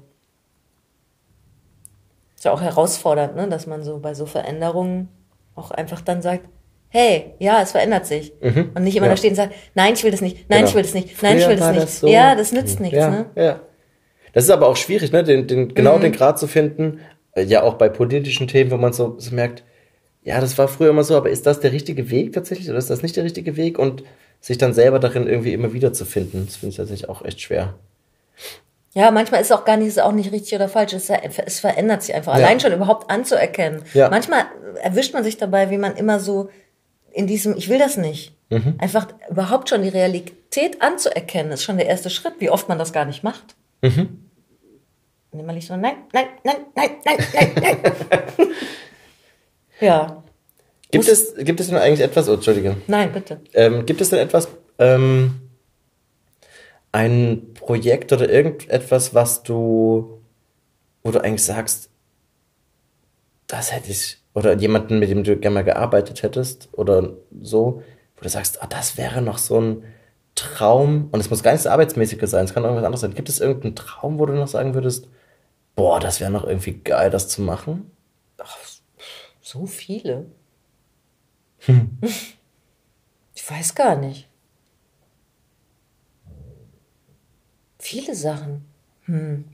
Ist 2.35 2.45
ja 2.45 2.51
auch 2.51 2.61
herausfordernd, 2.61 3.35
ne? 3.35 3.47
dass 3.47 3.67
man 3.67 3.83
so 3.83 3.99
bei 3.99 4.13
so 4.13 4.25
Veränderungen 4.25 5.09
auch 5.55 5.71
einfach 5.71 6.01
dann 6.01 6.21
sagt, 6.21 6.45
hey, 6.89 7.33
ja, 7.39 7.61
es 7.61 7.71
verändert 7.71 8.05
sich. 8.07 8.33
Und 8.41 8.81
nicht 8.83 8.95
immer 8.95 9.05
Mhm. 9.05 9.09
Ja. 9.09 9.09
da 9.09 9.17
stehen 9.17 9.29
und 9.31 9.35
sagt, 9.35 9.53
nein, 9.75 9.93
ich 9.93 10.03
will 10.03 10.11
das 10.11 10.21
nicht, 10.21 10.49
nein, 10.49 10.59
Genau. 10.59 10.69
ich 10.69 10.75
will 10.75 10.81
das 10.83 10.93
nicht, 10.93 11.21
nein, 11.21 11.37
ich 11.37 11.43
Früher 11.43 11.51
will 11.51 11.57
das 11.59 11.71
nicht. 11.71 11.83
das 11.83 11.99
so. 11.99 12.07
Ja, 12.07 12.35
das 12.35 12.51
nützt 12.51 12.79
nichts, 12.79 12.97
ja, 12.97 13.09
ne? 13.09 13.25
Ja. 13.35 13.59
Das 14.33 14.45
ist 14.45 14.49
aber 14.49 14.67
auch 14.67 14.75
schwierig, 14.77 15.11
ne? 15.11 15.23
Den, 15.23 15.47
den, 15.47 15.73
genau 15.75 15.97
Mhm. 15.97 16.01
den 16.01 16.11
Grad 16.13 16.39
zu 16.39 16.47
finden. 16.47 16.99
Ja, 17.43 17.63
auch 17.63 17.75
bei 17.75 17.89
politischen 17.89 18.47
Themen, 18.47 18.71
wo 18.71 18.77
man 18.77 18.93
so, 18.93 19.15
so 19.17 19.33
merkt, 19.33 19.63
ja, 20.23 20.41
das 20.41 20.57
war 20.57 20.67
früher 20.67 20.89
immer 20.89 21.03
so, 21.03 21.15
aber 21.15 21.29
ist 21.29 21.45
das 21.45 21.59
der 21.59 21.71
richtige 21.71 22.09
Weg 22.09 22.33
tatsächlich 22.33 22.69
oder 22.69 22.77
ist 22.77 22.89
das 22.89 23.01
nicht 23.01 23.15
der 23.15 23.23
richtige 23.23 23.55
Weg? 23.55 23.79
Und 23.79 24.03
sich 24.41 24.57
dann 24.57 24.73
selber 24.73 24.99
darin 24.99 25.27
irgendwie 25.27 25.53
immer 25.53 25.73
wieder 25.73 25.91
zu 25.93 26.05
finden, 26.05 26.45
das 26.45 26.55
finde 26.57 26.71
ich 26.71 26.77
tatsächlich 26.77 27.09
auch 27.09 27.23
echt 27.23 27.41
schwer. 27.41 27.75
Ja, 28.93 29.11
manchmal 29.11 29.41
ist 29.41 29.47
es 29.47 29.51
auch 29.51 29.65
gar 29.65 29.77
nicht, 29.77 29.87
ist 29.87 30.01
auch 30.01 30.11
nicht 30.11 30.31
richtig 30.31 30.55
oder 30.55 30.67
falsch. 30.67 30.93
Es, 30.93 31.09
es 31.09 31.59
verändert 31.59 32.01
sich 32.01 32.15
einfach. 32.15 32.37
Ja. 32.37 32.45
Allein 32.45 32.59
schon 32.59 32.73
überhaupt 32.73 33.11
anzuerkennen. 33.11 33.83
Ja. 33.93 34.09
Manchmal 34.09 34.45
erwischt 34.81 35.13
man 35.13 35.23
sich 35.23 35.37
dabei, 35.37 35.69
wie 35.69 35.77
man 35.77 35.95
immer 35.95 36.19
so 36.19 36.49
in 37.11 37.27
diesem, 37.27 37.55
ich 37.55 37.69
will 37.69 37.77
das 37.77 37.97
nicht. 37.97 38.35
Mhm. 38.49 38.75
Einfach 38.79 39.07
überhaupt 39.29 39.69
schon 39.69 39.83
die 39.83 39.89
Realität 39.89 40.81
anzuerkennen, 40.81 41.51
ist 41.51 41.63
schon 41.63 41.77
der 41.77 41.87
erste 41.87 42.09
Schritt, 42.09 42.33
wie 42.39 42.49
oft 42.49 42.67
man 42.67 42.79
das 42.79 42.93
gar 42.93 43.05
nicht 43.05 43.23
macht. 43.23 43.55
Mhm. 43.81 44.28
Und 45.31 45.39
immer 45.39 45.53
nicht 45.53 45.67
so, 45.67 45.75
nein, 45.77 45.97
nein, 46.13 46.25
nein, 46.43 46.55
nein, 46.75 46.89
nein, 47.05 47.17
nein, 47.33 47.51
nein. 47.61 47.77
ja, 49.79 50.23
Gibt 50.91 51.05
Muss- 51.07 51.11
es, 51.35 51.35
gibt 51.45 51.59
es 51.59 51.67
denn 51.67 51.77
eigentlich 51.77 52.01
etwas, 52.01 52.27
oh, 52.29 52.33
Entschuldige, 52.33 52.77
nein, 52.87 53.11
bitte. 53.11 53.39
ähm, 53.53 53.85
gibt 53.85 54.01
es 54.01 54.09
denn 54.09 54.17
etwas, 54.19 54.47
ähm, 54.79 55.39
ein 56.91 57.53
Projekt 57.53 58.11
oder 58.11 58.27
irgendetwas, 58.27 59.13
was 59.13 59.43
du, 59.43 60.19
wo 61.03 61.11
du 61.11 61.19
eigentlich 61.23 61.43
sagst, 61.43 61.91
das 63.45 63.71
hätte 63.71 63.91
ich, 63.91 64.17
oder 64.33 64.55
jemanden, 64.57 64.97
mit 64.97 65.09
dem 65.11 65.23
du 65.23 65.37
gerne 65.37 65.53
mal 65.53 65.63
gearbeitet 65.63 66.23
hättest 66.23 66.69
oder 66.71 67.13
so, 67.41 67.83
wo 68.17 68.21
du 68.23 68.29
sagst, 68.29 68.63
ah, 68.63 68.67
das 68.67 68.97
wäre 68.97 69.21
noch 69.21 69.37
so 69.37 69.61
ein 69.61 69.83
Traum, 70.33 71.09
und 71.11 71.19
es 71.19 71.29
muss 71.29 71.43
gar 71.43 71.51
nicht 71.51 71.65
das 71.65 71.71
Arbeitsmäßige 71.71 72.27
sein, 72.27 72.45
es 72.45 72.53
kann 72.53 72.63
irgendwas 72.63 72.85
anderes 72.85 73.01
sein. 73.01 73.13
Gibt 73.13 73.29
es 73.29 73.39
irgendeinen 73.39 73.75
Traum, 73.75 74.17
wo 74.19 74.25
du 74.25 74.33
noch 74.33 74.47
sagen 74.47 74.73
würdest, 74.73 75.07
boah, 75.79 76.01
das 76.01 76.19
wäre 76.19 76.29
noch 76.29 76.43
irgendwie 76.43 76.73
geil, 76.73 77.09
das 77.09 77.29
zu 77.29 77.41
machen? 77.41 77.89
So 79.41 79.65
viele. 79.65 80.25
Hm. 81.59 81.97
Ich 83.33 83.49
weiß 83.49 83.73
gar 83.73 83.95
nicht. 83.95 84.27
Viele 87.79 88.13
Sachen. 88.13 88.65
Hm. 89.05 89.45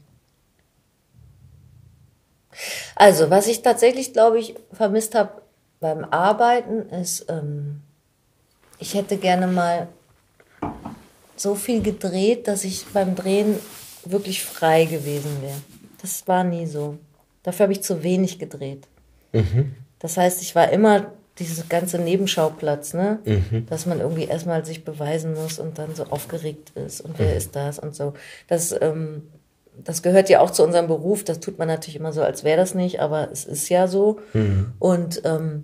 Also, 2.96 3.30
was 3.30 3.48
ich 3.48 3.62
tatsächlich, 3.62 4.12
glaube 4.12 4.40
ich, 4.40 4.56
vermisst 4.74 5.14
habe 5.16 5.44
beim 5.80 6.04
Arbeiten, 6.04 6.90
ist, 6.90 7.28
ähm, 7.30 7.84
ich 8.80 8.96
hätte 8.96 9.18
gerne 9.18 9.48
mal 9.48 9.88
so 11.38 11.54
viel 11.56 11.82
gedreht, 11.82 12.50
dass 12.50 12.66
ich 12.66 12.86
beim 12.88 13.16
Drehen 13.16 13.58
wirklich 14.04 14.44
frei 14.44 14.86
gewesen 14.86 15.42
wäre. 15.42 15.62
Das 16.06 16.28
war 16.28 16.44
nie 16.44 16.68
so. 16.68 17.00
Dafür 17.42 17.64
habe 17.64 17.74
ich 17.74 17.82
zu 17.82 18.04
wenig 18.04 18.38
gedreht. 18.38 18.88
Das 19.98 20.18
heißt, 20.18 20.40
ich 20.44 20.54
war 20.54 20.70
immer 20.70 21.12
dieses 21.40 21.68
ganze 21.68 21.98
Nebenschauplatz, 21.98 22.94
ne? 22.94 23.18
Dass 23.66 23.88
man 23.88 24.00
irgendwie 24.02 24.26
erstmal 24.26 24.64
sich 24.64 24.86
beweisen 24.86 25.34
muss 25.34 25.58
und 25.58 25.80
dann 25.80 25.96
so 25.96 26.04
aufgeregt 26.06 26.74
ist 26.76 27.02
und 27.02 27.18
wer 27.18 27.36
ist 27.36 27.56
das 27.56 27.80
und 27.80 27.96
so. 27.96 28.14
Das, 28.48 28.72
ähm, 28.80 29.24
das 29.84 30.04
gehört 30.04 30.30
ja 30.30 30.42
auch 30.42 30.52
zu 30.52 30.64
unserem 30.64 30.86
Beruf. 30.86 31.24
Das 31.24 31.40
tut 31.40 31.58
man 31.58 31.68
natürlich 31.68 31.96
immer 31.96 32.14
so, 32.14 32.22
als 32.22 32.44
wäre 32.44 32.58
das 32.58 32.76
nicht, 32.76 33.02
aber 33.02 33.32
es 33.32 33.46
ist 33.46 33.68
ja 33.70 33.88
so. 33.88 34.20
Und 34.78 35.24
ähm, 35.26 35.64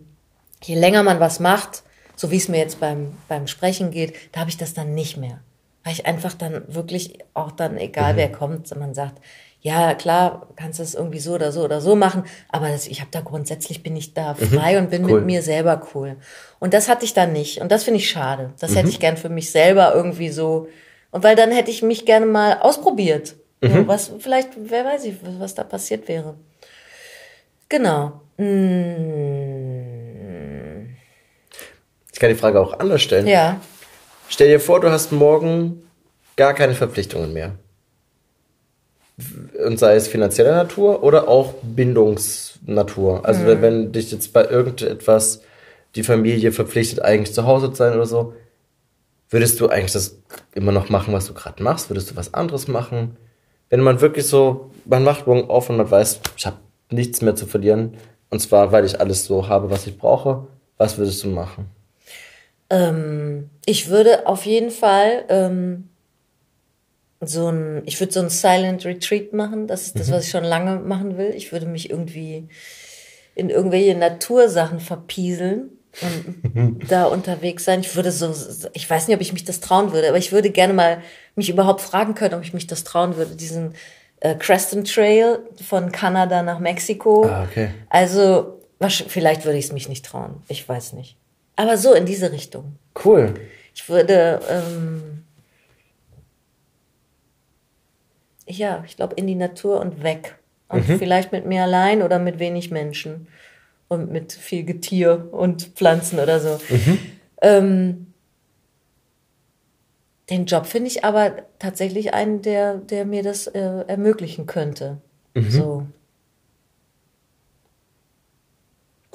je 0.64 0.74
länger 0.76 1.04
man 1.04 1.20
was 1.20 1.40
macht, 1.40 1.84
so 2.16 2.32
wie 2.32 2.38
es 2.38 2.48
mir 2.50 2.58
jetzt 2.58 2.80
beim, 2.80 3.14
beim 3.28 3.46
Sprechen 3.46 3.92
geht, 3.92 4.16
da 4.32 4.40
habe 4.40 4.50
ich 4.50 4.58
das 4.58 4.74
dann 4.74 4.96
nicht 4.96 5.18
mehr. 5.18 5.40
Weil 5.84 5.94
ich 5.94 6.06
einfach 6.08 6.34
dann 6.34 6.64
wirklich 6.68 7.20
auch 7.36 7.52
dann, 7.52 7.78
egal 7.78 8.16
wer 8.16 8.32
kommt, 8.32 8.76
man 8.76 8.94
sagt, 8.94 9.22
ja, 9.64 9.94
klar, 9.94 10.48
kannst 10.56 10.80
du 10.80 10.84
es 10.84 10.96
irgendwie 10.96 11.20
so 11.20 11.34
oder 11.36 11.52
so 11.52 11.62
oder 11.64 11.82
so 11.82 11.96
machen, 11.96 12.24
aber 12.50 12.70
das, 12.70 12.88
ich 12.88 13.00
habe 13.00 13.12
da 13.12 13.22
grundsätzlich 13.22 13.84
bin 13.84 13.96
ich 13.96 14.14
da 14.16 14.34
frei 14.34 14.80
und 14.80 14.90
bin 14.90 15.06
Cool. 15.06 15.18
mit 15.20 15.26
mir 15.28 15.42
selber 15.44 15.88
cool. 15.94 16.16
Und 16.60 16.74
das 16.74 16.90
hatte 16.90 17.06
ich 17.06 17.14
dann 17.14 17.32
nicht. 17.32 17.62
Und 17.62 17.72
das 17.72 17.84
finde 17.84 18.00
ich 18.00 18.10
schade. 18.10 18.54
Das 18.60 18.76
hätte 18.76 18.90
ich 18.90 19.00
gern 19.00 19.18
für 19.18 19.30
mich 19.30 19.52
selber 19.52 19.94
irgendwie 19.94 20.30
so. 20.30 20.68
Und 21.12 21.24
weil 21.24 21.36
dann 21.36 21.52
hätte 21.52 21.70
ich 21.70 21.82
mich 21.84 22.06
gerne 22.06 22.26
mal 22.26 22.58
ausprobiert. 22.62 23.36
So, 23.64 23.88
was, 23.88 24.12
vielleicht, 24.20 24.50
wer 24.58 24.84
weiß 24.86 25.06
ich, 25.06 25.16
was, 25.38 25.54
da 25.54 25.64
passiert 25.64 26.08
wäre. 26.08 26.34
Genau. 27.70 28.22
Mm, 29.62 30.96
Ich 32.12 32.20
kann 32.20 32.30
die 32.30 32.36
Frage 32.36 32.60
auch 32.60 32.80
anders 32.80 33.02
stellen. 33.02 33.28
ja. 33.28 33.60
Stell 34.30 34.48
dir 34.48 34.60
vor, 34.62 34.80
du 34.80 34.90
hast 34.90 35.12
morgen 35.12 35.84
gar 36.38 36.54
keine 36.54 36.74
Verpflichtungen 36.74 37.34
mehr. 37.34 37.56
Und 39.66 39.80
sei 39.80 39.96
es 39.96 40.08
finanzieller 40.08 40.54
Natur 40.56 41.04
oder 41.04 41.28
auch 41.28 41.54
Bindungsnatur. 41.62 43.26
Also 43.26 43.46
wenn- 43.46 43.62
wenn 43.62 43.92
dich 43.92 44.12
jetzt 44.12 44.34
bei 44.34 44.46
irgendetwas 44.46 45.42
die 45.96 46.04
Familie 46.04 46.52
verpflichtet, 46.52 47.02
eigentlich 47.02 47.34
zu 47.34 47.46
Hause 47.46 47.70
zu 47.70 47.76
sein 47.76 47.94
oder 47.94 48.06
so, 48.06 48.34
würdest 49.30 49.60
du 49.60 49.68
eigentlich 49.70 49.92
das 49.94 50.18
immer 50.54 50.72
noch 50.72 50.90
machen, 50.90 51.14
was 51.14 51.28
du 51.28 51.34
gerade 51.34 51.62
machst? 51.64 51.90
Würdest 51.90 52.12
du 52.12 52.16
was 52.16 52.34
anderes 52.34 52.68
machen? 52.68 53.18
Wenn 53.70 53.82
man 53.82 54.02
wirklich 54.02 54.26
so, 54.28 54.72
man 54.86 55.04
macht 55.04 55.28
morgen 55.28 55.50
auf 55.50 55.70
und 55.70 55.78
man 55.78 55.90
weiß, 55.90 56.20
ich 56.38 56.46
habe 56.46 56.58
nichts 56.90 57.22
mehr 57.22 57.36
zu 57.36 57.46
verlieren, 57.46 57.96
und 58.30 58.40
zwar, 58.40 58.72
weil 58.72 58.86
ich 58.86 59.00
alles 59.00 59.26
so 59.26 59.48
habe, 59.48 59.70
was 59.70 59.88
ich 59.88 59.98
brauche, 59.98 60.48
was 60.78 60.98
würdest 60.98 61.24
du 61.24 61.30
machen? 61.30 61.66
Ähm, 62.70 63.50
ich 63.66 63.90
würde 63.90 64.28
auf 64.28 64.46
jeden 64.46 64.72
Fall 64.72 65.26
ähm, 65.30 65.90
so 67.22 67.50
ein, 67.50 67.84
ich 67.86 68.00
würde 68.00 68.12
so 68.12 68.20
ein 68.20 68.30
Silent 68.30 68.84
Retreat 68.84 69.32
machen. 69.32 69.68
Das 69.68 69.84
ist 69.84 70.00
das, 70.00 70.12
was 70.12 70.26
ich 70.26 70.32
schon 70.32 70.44
lange 70.44 70.78
machen 70.78 71.18
will. 71.18 71.34
Ich 71.36 71.52
würde 71.52 71.68
mich 71.68 71.90
irgendwie 71.90 72.50
in 73.36 73.50
irgendwelche 73.50 73.96
Natursachen 73.96 74.80
verpieseln 74.80 75.70
und 76.02 76.82
da 76.90 77.06
unterwegs 77.06 77.64
sein. 77.64 77.82
Ich 77.82 77.96
würde 77.96 78.12
so, 78.12 78.34
ich 78.74 78.90
weiß 78.90 79.08
nicht, 79.08 79.16
ob 79.16 79.22
ich 79.22 79.34
mich 79.34 79.46
das 79.46 79.60
trauen 79.60 79.94
würde, 79.94 80.10
aber 80.10 80.18
ich 80.18 80.32
würde 80.32 80.50
gerne 80.50 80.74
mal 80.74 81.02
mich 81.36 81.50
überhaupt 81.50 81.82
fragen 81.82 82.16
können, 82.16 82.34
ob 82.34 82.44
ich 82.44 82.54
mich 82.54 82.68
das 82.68 82.84
trauen 82.84 83.16
würde, 83.16 83.36
diesen 83.36 83.76
äh, 84.20 84.36
Creston 84.36 84.84
Trail 84.84 85.40
von 85.68 85.92
Kanada 85.92 86.42
nach 86.42 86.60
Mexiko. 86.60 87.26
Ah, 87.26 87.44
okay. 87.44 87.70
Also, 87.90 88.60
vielleicht 88.80 89.46
würde 89.46 89.58
ich 89.58 89.66
es 89.66 89.74
mich 89.74 89.90
nicht 89.90 90.06
trauen. 90.06 90.42
Ich 90.48 90.68
weiß 90.68 90.94
nicht. 90.94 91.18
Aber 91.56 91.78
so 91.78 91.94
in 91.94 92.06
diese 92.06 92.32
Richtung. 92.32 92.78
Cool. 93.06 93.36
Ich 93.74 93.88
würde, 93.88 94.42
ähm, 94.50 95.26
ja, 98.58 98.84
ich 98.86 98.96
glaube, 98.96 99.16
in 99.16 99.28
die 99.28 99.36
Natur 99.36 99.80
und 99.80 100.04
weg. 100.04 100.38
Und 100.70 100.86
vielleicht 100.86 101.32
mit 101.34 101.46
mir 101.46 101.64
allein 101.64 102.02
oder 102.02 102.18
mit 102.18 102.40
wenig 102.40 102.72
Menschen. 102.72 103.28
Und 103.90 104.10
mit 104.10 104.32
viel 104.32 104.64
Getier 104.64 105.28
und 105.32 105.64
Pflanzen 105.76 106.20
oder 106.20 106.40
so. 106.40 106.62
Ähm, 107.42 108.14
den 110.30 110.46
Job 110.46 110.66
finde 110.66 110.88
ich 110.88 111.04
aber 111.04 111.34
tatsächlich 111.60 112.14
einen, 112.14 112.42
der, 112.42 112.78
der 112.78 113.04
mir 113.04 113.22
das 113.22 113.48
äh, 113.48 113.84
ermöglichen 113.88 114.46
könnte. 114.46 115.02
So. 115.36 115.86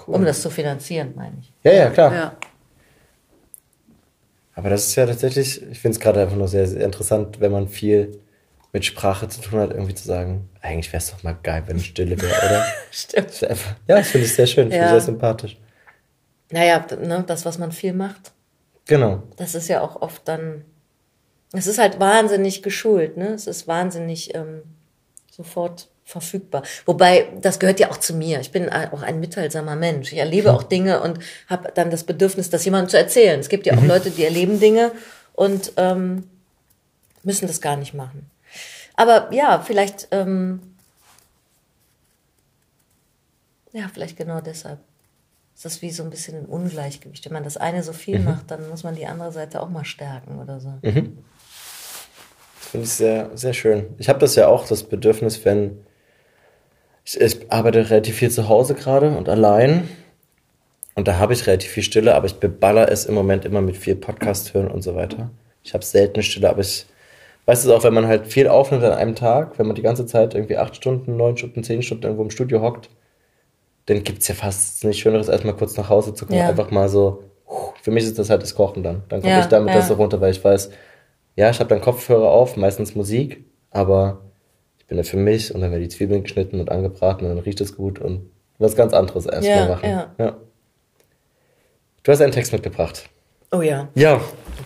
Um 0.07 0.25
das 0.25 0.43
zu 0.43 0.51
finanzieren, 0.51 1.15
meine 1.17 1.37
ich. 1.41 1.53
Ja, 1.63 1.73
ja, 1.73 1.91
klar. 1.91 2.15
Ja. 2.15 2.37
Aber 4.55 4.71
das 4.71 4.89
ist 4.89 4.97
ja 4.97 5.07
tatsächlich, 5.07 5.63
ich 5.71 5.81
finde 5.81 5.97
es 5.97 6.01
gerade 6.01 6.21
einfach 6.21 6.37
nur 6.37 6.49
sehr, 6.49 6.67
sehr 6.67 6.85
interessant, 6.85 7.41
wenn 7.41 7.53
man 7.53 7.69
viel 7.69 8.19
mit 8.77 8.85
Sprache 8.85 9.27
zu 9.27 9.41
tun 9.41 9.59
hat, 9.59 9.71
irgendwie 9.71 9.95
zu 9.95 10.07
sagen, 10.07 10.51
eigentlich 10.61 10.93
wäre 10.93 10.99
es 11.03 11.11
doch 11.11 11.23
mal 11.23 11.35
geil, 11.43 11.63
wenn 11.65 11.79
Stille 11.81 12.21
wäre, 12.21 12.35
oder? 12.47 12.67
Stimmt. 12.91 13.43
Einfach, 13.43 13.75
ja, 13.89 13.97
das 13.97 14.09
finde 14.09 14.27
ich 14.27 14.35
sehr 14.35 14.47
schön, 14.47 14.65
finde 14.65 14.77
Ja. 14.77 14.85
ich 14.85 14.91
sehr 14.91 15.01
sympathisch. 15.01 15.57
Naja, 16.51 16.85
ne, 17.01 17.25
das, 17.27 17.47
was 17.47 17.57
man 17.57 17.73
viel 17.73 17.95
macht, 17.95 18.33
Genau. 18.85 19.23
das 19.39 19.55
ist 19.55 19.69
ja 19.69 19.81
auch 19.81 20.03
oft 20.03 20.29
dann. 20.29 20.67
Es 21.55 21.67
ist 21.67 21.79
halt 21.79 21.99
wahnsinnig 21.99 22.63
geschult, 22.63 23.17
ne? 23.17 23.29
Es 23.29 23.47
ist 23.47 23.67
wahnsinnig 23.67 24.35
ähm, 24.35 24.63
sofort 25.31 25.89
verfügbar. 26.05 26.63
Wobei, 26.85 27.29
das 27.41 27.59
gehört 27.59 27.81
ja 27.81 27.91
auch 27.91 27.97
zu 27.97 28.13
mir. 28.15 28.41
Ich 28.41 28.53
bin 28.53 28.69
auch 28.69 29.01
ein 29.03 29.21
mitteilsamer 29.21 29.75
Mensch. 29.75 30.13
Ich 30.13 30.19
erlebe 30.19 30.53
auch 30.53 30.63
Dinge 30.65 31.01
und 31.01 31.19
habe 31.49 31.73
dann 31.75 31.91
das 31.91 32.05
Bedürfnis, 32.05 32.51
das 32.51 32.65
jemandem 32.67 32.91
zu 32.91 32.99
erzählen. 32.99 33.41
Es 33.41 33.49
gibt 33.49 33.65
ja 33.65 33.75
auch 33.75 33.83
Leute, 33.83 34.11
die 34.11 34.23
erleben 34.25 34.61
Dinge 34.61 34.93
und 35.33 35.73
ähm, 35.79 36.25
müssen 37.23 37.47
das 37.49 37.61
gar 37.63 37.77
nicht 37.77 37.95
machen. 37.95 38.31
Aber 38.97 39.33
ja, 39.33 39.61
vielleicht, 39.61 40.09
ähm, 40.11 40.61
ja, 43.73 43.89
vielleicht 43.93 44.17
genau 44.17 44.41
deshalb. 44.41 44.79
Es 45.55 45.65
ist 45.65 45.81
wie 45.83 45.91
so 45.91 46.03
ein 46.03 46.11
bisschen 46.11 46.37
ein 46.37 46.47
Ungleichgewicht. 46.47 47.25
Wenn 47.25 47.33
man 47.33 47.45
das 47.45 47.57
eine 47.57 47.83
so 47.83 47.93
viel 47.93 48.19
macht, 48.19 48.51
dann 48.51 48.69
muss 48.69 48.83
man 48.83 48.95
die 48.95 49.07
andere 49.07 49.33
Seite 49.33 49.63
auch 49.63 49.71
mal 49.71 49.85
stärken 49.85 50.39
oder 50.39 50.61
so. 50.61 50.75
Das 52.61 52.71
finde 52.71 52.85
ich 52.85 52.93
sehr, 52.93 53.31
sehr 53.35 53.55
schön. 53.55 53.95
Ich 53.99 54.09
habe 54.09 54.19
das 54.19 54.35
ja 54.35 54.49
auch, 54.49 54.67
das 54.67 54.83
Bedürfnis, 54.83 55.45
wenn 55.45 55.79
ich, 57.05 57.21
ich 57.21 57.53
arbeite 57.53 57.89
relativ 57.89 58.17
viel 58.17 58.31
zu 58.31 58.49
Hause 58.49 58.75
gerade 58.75 59.17
und 59.17 59.29
allein. 59.29 59.89
Und 60.95 61.09
da 61.09 61.19
habe 61.19 61.35
ich 61.35 61.47
relativ 61.47 61.71
viel 61.71 61.83
Stille, 61.83 62.15
aber 62.15 62.27
ich 62.27 62.35
beballer 62.35 62.91
es 62.91 63.05
im 63.05 63.15
Moment 63.15 63.45
immer 63.45 63.61
mit 63.61 63.77
viel 63.77 63.95
Podcast 63.95 64.55
hören 64.55 64.71
und 64.71 64.83
so 64.83 64.95
weiter. 64.95 65.31
Ich 65.63 65.73
habe 65.73 65.85
selten 65.85 66.23
Stille, 66.23 66.51
aber 66.51 66.61
ich 66.61 66.87
weiß 67.47 67.65
es 67.65 67.71
auch, 67.71 67.85
wenn 67.85 67.95
man 67.95 68.07
halt 68.07 68.27
viel 68.27 68.49
aufnimmt 68.49 68.85
an 68.85 68.93
einem 68.93 69.15
Tag, 69.15 69.59
wenn 69.59 69.67
man 69.67 69.75
die 69.77 69.83
ganze 69.83 70.05
Zeit 70.07 70.35
irgendwie 70.35 70.57
acht 70.59 70.77
Stunden, 70.77 71.17
neun 71.17 71.37
Stunden, 71.37 71.63
zehn 71.65 71.83
Stunden 71.83 72.05
irgendwo 72.05 72.23
im 72.25 72.31
Studio 72.31 72.61
hockt, 72.61 72.91
dann 73.87 74.03
gibt's 74.03 74.27
ja 74.29 74.35
fast 74.35 74.85
nichts 74.85 75.01
Schöneres, 75.01 75.31
als 75.31 75.45
mal 75.45 75.55
kurz 75.55 75.77
nach 75.77 75.89
Hause 75.89 76.13
zu 76.13 76.27
kommen. 76.27 76.39
Ja. 76.41 76.49
Einfach 76.49 76.71
mal 76.73 76.89
so, 76.89 77.23
für 77.83 77.93
mich 77.93 78.05
ist 78.05 78.19
das 78.19 78.31
halt 78.31 78.43
das 78.43 78.55
Kochen 78.55 78.83
dann. 78.83 79.05
Dann 79.09 79.21
komme 79.21 79.33
Ja, 79.33 79.41
ich 79.41 79.47
damit 79.47 79.71
ja. 79.71 79.77
das 79.77 79.89
so 79.89 79.95
runter, 79.95 80.21
weil 80.21 80.33
ich 80.33 80.43
weiß, 80.45 80.71
ja, 81.37 81.51
ich 81.51 81.61
habe 81.61 81.69
dann 81.69 81.81
Kopfhörer 81.81 82.29
auf, 82.29 82.57
meistens 82.57 82.95
Musik, 82.97 83.45
aber 83.71 84.23
ich 84.79 84.87
bin 84.87 84.97
da 84.97 85.05
für 85.05 85.17
mich 85.17 85.55
und 85.55 85.61
dann 85.61 85.71
werden 85.71 85.83
die 85.83 85.89
Zwiebeln 85.89 86.25
geschnitten 86.25 86.59
und 86.59 86.71
angebraten 86.71 87.27
und 87.27 87.37
dann 87.37 87.45
riecht 87.45 87.61
es 87.61 87.77
gut 87.77 88.01
und 88.01 88.29
was 88.59 88.75
ganz 88.75 88.93
anderes 88.93 89.27
erstmal 89.27 89.57
Ja, 89.59 89.67
machen. 89.69 89.89
ja. 90.19 90.37
Du 92.03 92.13
hast 92.13 92.21
einen 92.21 92.33
Text 92.33 92.53
mitgebracht. 92.53 93.09
Oh 93.53 93.61
ja. 93.61 93.89
Ja. 93.95 94.21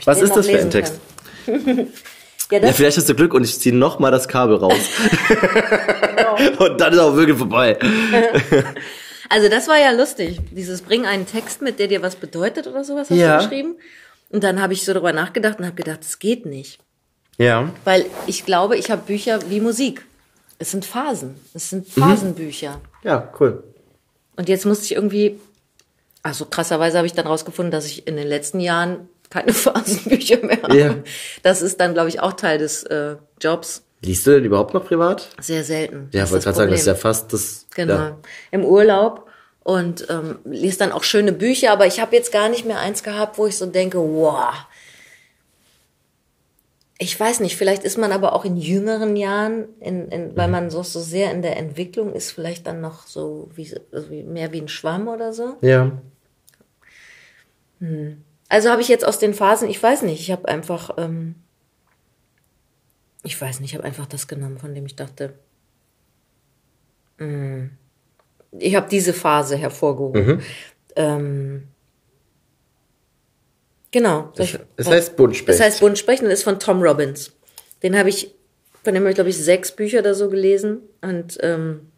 Was 0.05 0.23
ist 0.23 0.35
das 0.37 0.47
für 0.49 0.59
ein 0.61 0.71
Text? 0.71 0.99
Ja, 2.51 2.59
Ja, 2.59 2.73
vielleicht 2.73 2.97
hast 2.97 3.09
du 3.09 3.15
Glück 3.15 3.33
und 3.35 3.45
ich 3.45 3.59
ziehe 3.61 3.75
noch 3.75 3.99
mal 3.99 4.11
das 4.11 4.29
Kabel 4.29 4.57
raus. 4.57 4.75
Genau. 6.11 6.65
und 6.67 6.81
dann 6.81 6.93
ist 6.93 6.99
auch 6.99 7.15
wirklich 7.17 7.37
vorbei. 7.39 7.79
also 9.29 9.49
das 9.49 9.69
war 9.69 9.79
ja 9.79 9.91
lustig. 9.93 10.41
Dieses 10.51 10.83
Bring 10.83 11.07
einen 11.07 11.27
Text 11.27 11.63
mit, 11.63 11.79
der 11.79 11.87
dir 11.89 12.03
was 12.03 12.17
bedeutet 12.17 12.67
oder 12.67 12.85
sowas 12.85 13.11
hast 13.11 13.17
Ja. 13.17 13.39
du 13.39 13.45
geschrieben. 13.45 13.77
Und 14.31 14.45
dann 14.45 14.61
habe 14.61 14.73
ich 14.73 14.85
so 14.85 14.93
darüber 14.93 15.13
nachgedacht 15.13 15.59
und 15.59 15.67
habe 15.67 15.77
gedacht, 15.77 16.01
das 16.01 16.19
geht 16.19 16.47
nicht. 16.47 16.79
Ja. 17.39 17.71
Weil 17.85 18.07
ich 18.27 18.45
glaube, 18.45 18.77
ich 18.77 18.91
habe 18.91 19.03
Bücher 19.07 19.39
wie 19.49 19.61
Musik. 19.61 20.05
Es 20.59 20.71
sind 20.73 20.85
Phasen. 20.85 21.37
Es 21.55 21.71
sind 21.71 21.89
Phasenbücher. 21.89 22.81
Ja, 23.03 23.33
cool. 23.41 23.63
Und 24.37 24.49
jetzt 24.49 24.67
musste 24.67 24.85
ich 24.85 24.93
irgendwie, 24.95 25.39
also 26.23 26.45
krasserweise 26.45 26.99
habe 26.99 27.07
ich 27.07 27.15
dann 27.15 27.27
rausgefunden, 27.27 27.71
dass 27.71 27.87
ich 27.87 28.07
in 28.07 28.17
den 28.17 28.27
letzten 28.29 28.61
Jahren 28.61 29.09
keine 29.31 29.53
Phasenbücher 29.55 30.45
mehr. 30.45 30.75
Ja. 30.75 30.97
Das 31.43 31.63
ist 31.63 31.81
dann, 31.81 31.95
glaube 31.95 32.09
ich, 32.09 32.21
auch 32.21 32.35
Teil 32.35 32.59
des 32.59 32.83
äh, 32.85 33.17
Jobs. 33.41 33.85
Liest 34.03 34.27
du 34.27 34.33
denn 34.33 34.45
überhaupt 34.45 34.75
noch 34.75 34.85
privat? 34.85 35.29
Sehr 35.41 35.63
selten. 35.63 36.09
Ja, 36.13 36.29
wollte 36.31 36.45
gerade 36.45 36.57
sagen, 36.57 36.71
das 36.71 36.81
ist 36.81 36.87
ja 36.87 36.95
fast 36.95 37.33
das. 37.33 37.67
Genau. 37.75 37.95
Ja. 37.95 38.19
Im 38.51 38.65
Urlaub 38.65 39.29
und 39.63 40.07
ähm, 40.09 40.39
liest 40.45 40.81
dann 40.81 40.93
auch 40.93 41.05
schöne 41.05 41.33
Bücher, 41.33 41.71
aber 41.71 41.87
ich 41.87 42.01
habe 42.01 42.17
jetzt 42.17 42.33
gar 42.33 42.49
nicht 42.49 42.65
mehr 42.65 42.81
eins 42.81 43.03
gehabt, 43.03 43.39
wo 43.39 43.47
ich 43.47 43.57
so 43.57 43.67
denke, 43.67 43.99
wow. 43.99 44.55
Ich 46.99 47.19
weiß 47.19 47.41
nicht, 47.41 47.57
vielleicht 47.57 47.85
ist 47.85 47.97
man 47.97 48.13
aber 48.13 48.35
auch 48.35 48.45
in 48.45 48.57
jüngeren 48.57 49.17
Jahren, 49.17 49.69
in, 49.81 50.09
in, 50.09 50.37
weil 50.37 50.49
man 50.49 50.71
so, 50.71 50.83
so 50.83 51.01
sehr 51.01 51.31
in 51.31 51.41
der 51.41 51.57
Entwicklung 51.57 52.13
ist, 52.13 52.31
vielleicht 52.33 52.67
dann 52.67 52.81
noch 52.81 53.07
so 53.07 53.51
wie, 53.55 53.75
also 53.93 54.09
mehr 54.11 54.53
wie 54.53 54.61
ein 54.61 54.69
Schwamm 54.69 55.09
oder 55.09 55.33
so. 55.33 55.57
Ja. 55.63 55.93
Also 58.51 58.69
habe 58.71 58.83
ich 58.83 58.89
jetzt 58.89 59.07
aus 59.07 59.19
den 59.19 59.33
Phasen, 59.33 59.69
ich 59.71 59.83
weiß 59.83 60.03
nicht, 60.03 60.21
ich 60.21 60.31
habe 60.31 60.47
einfach, 60.49 60.91
ähm, 60.99 61.37
ich 63.23 63.41
weiß 63.41 63.61
nicht, 63.61 63.71
ich 63.71 63.75
habe 63.77 63.85
einfach 63.87 64.07
das 64.07 64.29
genommen, 64.29 64.59
von 64.59 64.75
dem 64.75 64.85
ich 64.87 64.97
dachte, 64.97 65.35
mm, 67.19 67.67
ich 68.59 68.75
habe 68.75 68.89
diese 68.91 69.13
Phase 69.13 69.57
hervorgehoben. 69.57 70.43
Ähm, 70.97 71.69
genau. 73.93 74.33
Ich- 74.37 74.59
Es 74.77 74.89
heißt 74.89 75.17
Buntspecht. 75.17 75.49
Das 75.49 75.61
heißt 75.65 75.81
Buntspecht 75.81 76.23
und 76.23 76.31
ist 76.31 76.43
von 76.43 76.59
Tom 76.59 76.83
Robbins. 76.83 77.33
Den 77.83 77.97
habe 77.97 78.09
ich, 78.09 78.35
von 78.83 78.95
dem 78.95 79.03
habe 79.05 79.11
ich, 79.11 79.15
glaube 79.15 79.31
ich, 79.31 79.39
sechs 79.39 79.71
Bücher 79.73 80.01
oder 80.01 80.15
so 80.15 80.29
gelesen. 80.29 80.81
Und 81.03 81.39
ähm, 81.43 81.90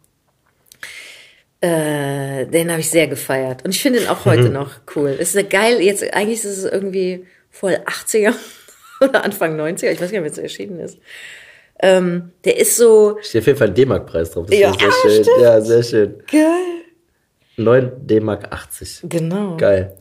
äh, 1.63 2.45
den 2.45 2.69
habe 2.71 2.81
ich 2.81 2.89
sehr 2.89 3.07
gefeiert. 3.07 3.63
Und 3.63 3.71
ich 3.73 3.81
finde 3.81 3.99
ihn 4.01 4.07
auch 4.07 4.25
heute 4.25 4.49
noch 4.49 4.71
cool. 4.95 5.15
Es 5.17 5.29
ist 5.29 5.37
eine 5.37 5.47
geil, 5.47 5.79
jetzt 5.81 6.03
eigentlich 6.13 6.43
ist 6.43 6.57
es 6.57 6.65
irgendwie 6.65 7.25
voll 7.49 7.77
80er 7.85 8.33
oder 9.01 9.23
Anfang 9.23 9.57
90er, 9.59 9.91
ich 9.91 10.01
weiß 10.01 10.11
gar 10.11 10.19
nicht, 10.19 10.25
wenn 10.25 10.31
es 10.31 10.37
erschienen 10.37 10.79
ist. 10.79 10.97
Ähm, 11.81 12.31
der 12.43 12.57
ist 12.57 12.75
so 12.77 13.17
Steht 13.21 13.41
auf 13.41 13.47
jeden 13.47 13.59
Fall 13.59 13.69
ein 13.69 13.75
D-Mark-Preis 13.75 14.31
drauf. 14.31 14.47
Das 14.49 14.59
Ja, 14.59 14.71
ist 14.71 14.79
sehr 14.79 14.91
schön. 15.11 15.23
stimmt. 15.23 15.41
Ja, 15.41 15.61
sehr 15.61 15.83
schön. 15.83 16.23
geil. 16.29 16.83
9 17.57 17.91
D-Mark 18.07 18.51
80. 18.51 18.99
Genau. 19.03 19.55
Geil. 19.57 19.95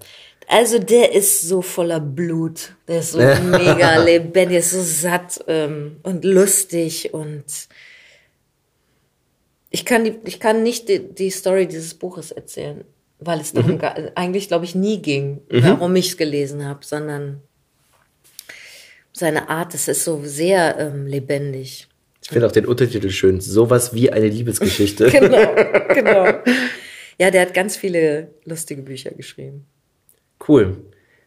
Also 0.49 0.79
der 0.79 1.13
ist 1.15 1.43
so 1.43 1.63
voller 1.63 2.01
Blut. 2.01 2.73
Der 2.89 2.99
ist 3.01 3.13
so 3.13 3.19
mega 3.51 4.03
lebendig, 4.03 4.49
der 4.51 4.59
ist 4.59 4.71
so 4.73 4.81
satt 4.83 5.45
ähm, 5.47 5.97
und 6.03 6.25
lustig 6.25 7.15
und 7.15 7.45
ich 9.73 9.85
kann, 9.85 10.05
die, 10.05 10.15
ich 10.25 10.39
kann 10.39 10.63
nicht 10.63 10.89
die, 10.89 11.01
die 11.01 11.31
Story 11.31 11.67
dieses 11.67 11.95
Buches 11.95 12.31
erzählen, 12.31 12.85
weil 13.19 13.41
es 13.41 13.53
darum 13.53 13.79
ga- 13.79 13.97
eigentlich, 14.15 14.47
glaube 14.49 14.65
ich, 14.67 14.75
nie 14.75 15.01
ging, 15.03 15.41
warum 15.49 15.97
ich 15.97 16.09
es 16.11 16.17
gelesen 16.17 16.65
habe, 16.65 16.81
sondern 16.85 17.41
seine 19.13 19.49
Art, 19.49 19.75
es 19.75 19.89
ist 19.89 20.05
so 20.05 20.21
sehr 20.25 20.79
ähm, 20.79 21.07
lebendig. 21.07 21.87
Ich 22.23 22.29
finde 22.29 22.47
auch 22.47 22.53
den 22.53 22.67
Untertitel 22.67 23.11
schön. 23.11 23.41
Sowas 23.41 23.93
wie 23.95 24.11
eine 24.13 24.29
Liebesgeschichte. 24.29 25.07
Genau, 25.11 25.55
genau. 25.95 26.27
Ja, 27.19 27.31
der 27.31 27.43
hat 27.43 27.55
ganz 27.55 27.77
viele 27.77 28.31
lustige 28.45 28.83
Bücher 28.83 29.11
geschrieben. 29.11 29.67
Cool. 30.49 30.77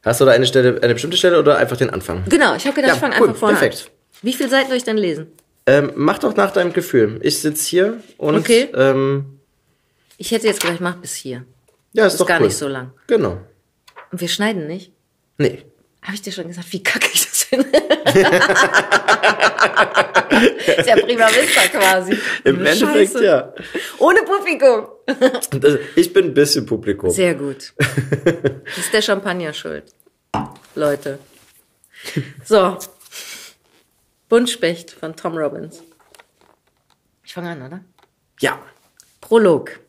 Hast 0.04 0.22
du 0.22 0.26
da 0.26 0.32
eine 0.32 0.46
Stelle, 0.46 0.82
eine 0.82 0.94
bestimmte 0.94 1.18
Stelle 1.18 1.40
oder 1.40 1.58
einfach 1.58 1.78
den 1.78 1.90
Anfang? 1.90 2.24
Genau, 2.30 2.56
ich 2.56 2.66
habe 2.66 2.76
gedacht, 2.76 2.90
Ja, 2.90 2.94
ich 2.96 3.00
fange 3.00 3.16
cool, 3.20 3.28
einfach 3.30 3.40
vorne 3.40 3.58
perfekt. 3.58 3.86
an. 3.88 4.18
Wie 4.24 4.34
viel 4.34 4.50
Seiten 4.50 4.68
soll 4.68 4.78
ich 4.78 4.84
denn 4.84 4.98
lesen? 4.98 5.28
Ähm, 5.68 5.92
mach 5.96 6.20
doch 6.20 6.36
nach 6.36 6.52
deinem 6.52 6.74
Gefühl. 6.74 7.20
Ich 7.24 7.40
sitz 7.40 7.66
hier 7.66 8.02
und 8.18 8.36
Okay. 8.36 8.70
ähm, 8.76 9.40
Ich 10.18 10.32
hätte 10.32 10.48
jetzt 10.48 10.60
gleich 10.62 10.78
gemacht 10.78 11.02
bis 11.02 11.16
hier. 11.16 11.44
ja, 11.94 12.06
ist, 12.06 12.14
ist 12.14 12.20
doch 12.22 12.28
gar 12.28 12.40
cool. 12.40 12.48
nicht 12.48 12.58
so 12.58 12.68
lang. 12.68 12.92
Genau. 13.08 13.40
Und 14.12 14.22
wir 14.22 14.28
schneiden 14.28 14.68
nicht. 14.68 14.92
Nee. 15.38 15.64
Habe 16.04 16.14
ich 16.16 16.22
dir 16.22 16.32
schon 16.32 16.48
gesagt, 16.48 16.72
wie 16.72 16.84
kacke 16.84 17.08
ich 17.12 17.26
das 17.26 17.44
finde? 17.46 17.68
ist 20.78 20.88
ja 20.88 20.96
prima 20.98 21.28
vista 21.28 21.62
quasi. 21.72 22.18
Im 22.44 22.64
Endeffekt 22.66 23.14
Scheiße. 23.14 23.26
ja. 23.26 23.54
Ohne 24.00 24.20
Publikum. 24.24 24.88
Ich 25.96 26.12
bin 26.14 26.26
ein 26.26 26.34
bisschen 26.34 26.66
Publikum. 26.66 27.10
Sehr 27.10 27.36
gut. 27.36 27.74
Das 28.66 28.78
ist 28.78 28.94
der 28.94 29.02
Champagner 29.02 29.54
schuld. 29.54 29.84
Leute. 30.76 31.20
So. 32.44 32.78
Buntspecht 34.30 34.92
von 34.92 35.16
Tom 35.16 35.38
Robbins. 35.38 35.84
Ich 37.24 37.34
fange 37.34 37.52
an, 37.52 37.62
oder? 37.62 37.82
Ja. 38.40 38.60
Prolog. 39.22 39.80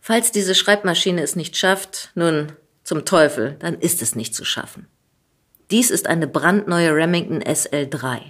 Falls 0.00 0.32
diese 0.32 0.54
Schreibmaschine 0.54 1.22
es 1.22 1.36
nicht 1.36 1.56
schafft, 1.56 2.10
nun 2.14 2.52
zum 2.84 3.04
Teufel, 3.04 3.56
dann 3.58 3.78
ist 3.78 4.00
es 4.00 4.14
nicht 4.14 4.34
zu 4.34 4.44
schaffen. 4.44 4.86
Dies 5.70 5.90
ist 5.90 6.06
eine 6.06 6.26
brandneue 6.26 6.94
Remington 6.94 7.42
SL3. 7.42 8.20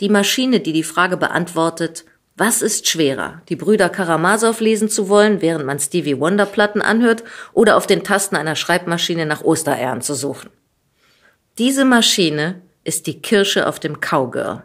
Die 0.00 0.10
Maschine, 0.10 0.60
die 0.60 0.74
die 0.74 0.82
Frage 0.82 1.16
beantwortet, 1.16 2.04
was 2.36 2.62
ist 2.62 2.88
schwerer, 2.88 3.42
die 3.48 3.56
Brüder 3.56 3.88
Karamasow 3.88 4.58
lesen 4.60 4.88
zu 4.88 5.08
wollen, 5.08 5.42
während 5.42 5.66
man 5.66 5.78
Stevie 5.78 6.18
Wonder 6.18 6.46
Platten 6.46 6.80
anhört, 6.80 7.24
oder 7.52 7.76
auf 7.76 7.86
den 7.86 8.04
Tasten 8.04 8.36
einer 8.36 8.56
Schreibmaschine 8.56 9.26
nach 9.26 9.42
Ostereiern 9.42 10.00
zu 10.00 10.14
suchen? 10.14 10.50
Diese 11.58 11.84
Maschine 11.84 12.62
ist 12.90 13.06
die 13.06 13.22
Kirsche 13.22 13.68
auf 13.68 13.78
dem 13.78 14.00
Cowgirl. 14.00 14.64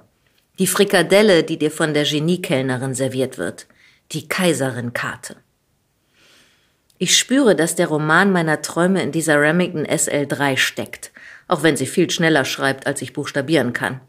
Die 0.57 0.65
Frikadelle, 0.65 1.43
die 1.43 1.59
dir 1.59 1.69
von 1.69 1.93
der 1.93 2.05
Geniekellnerin 2.05 2.95
serviert 2.95 3.37
wird. 3.37 3.67
Die 4.13 4.27
Kaiserin-Karte. 4.27 5.35
Ich 6.97 7.15
spüre, 7.15 7.55
dass 7.55 7.75
der 7.75 7.85
Roman 7.85 8.31
meiner 8.31 8.63
Träume 8.63 9.03
in 9.03 9.11
dieser 9.11 9.39
Remington 9.39 9.85
SL3 9.85 10.57
steckt, 10.57 11.11
auch 11.47 11.61
wenn 11.61 11.77
sie 11.77 11.85
viel 11.85 12.09
schneller 12.09 12.45
schreibt, 12.45 12.87
als 12.87 13.03
ich 13.03 13.13
buchstabieren 13.13 13.73
kann. 13.73 14.01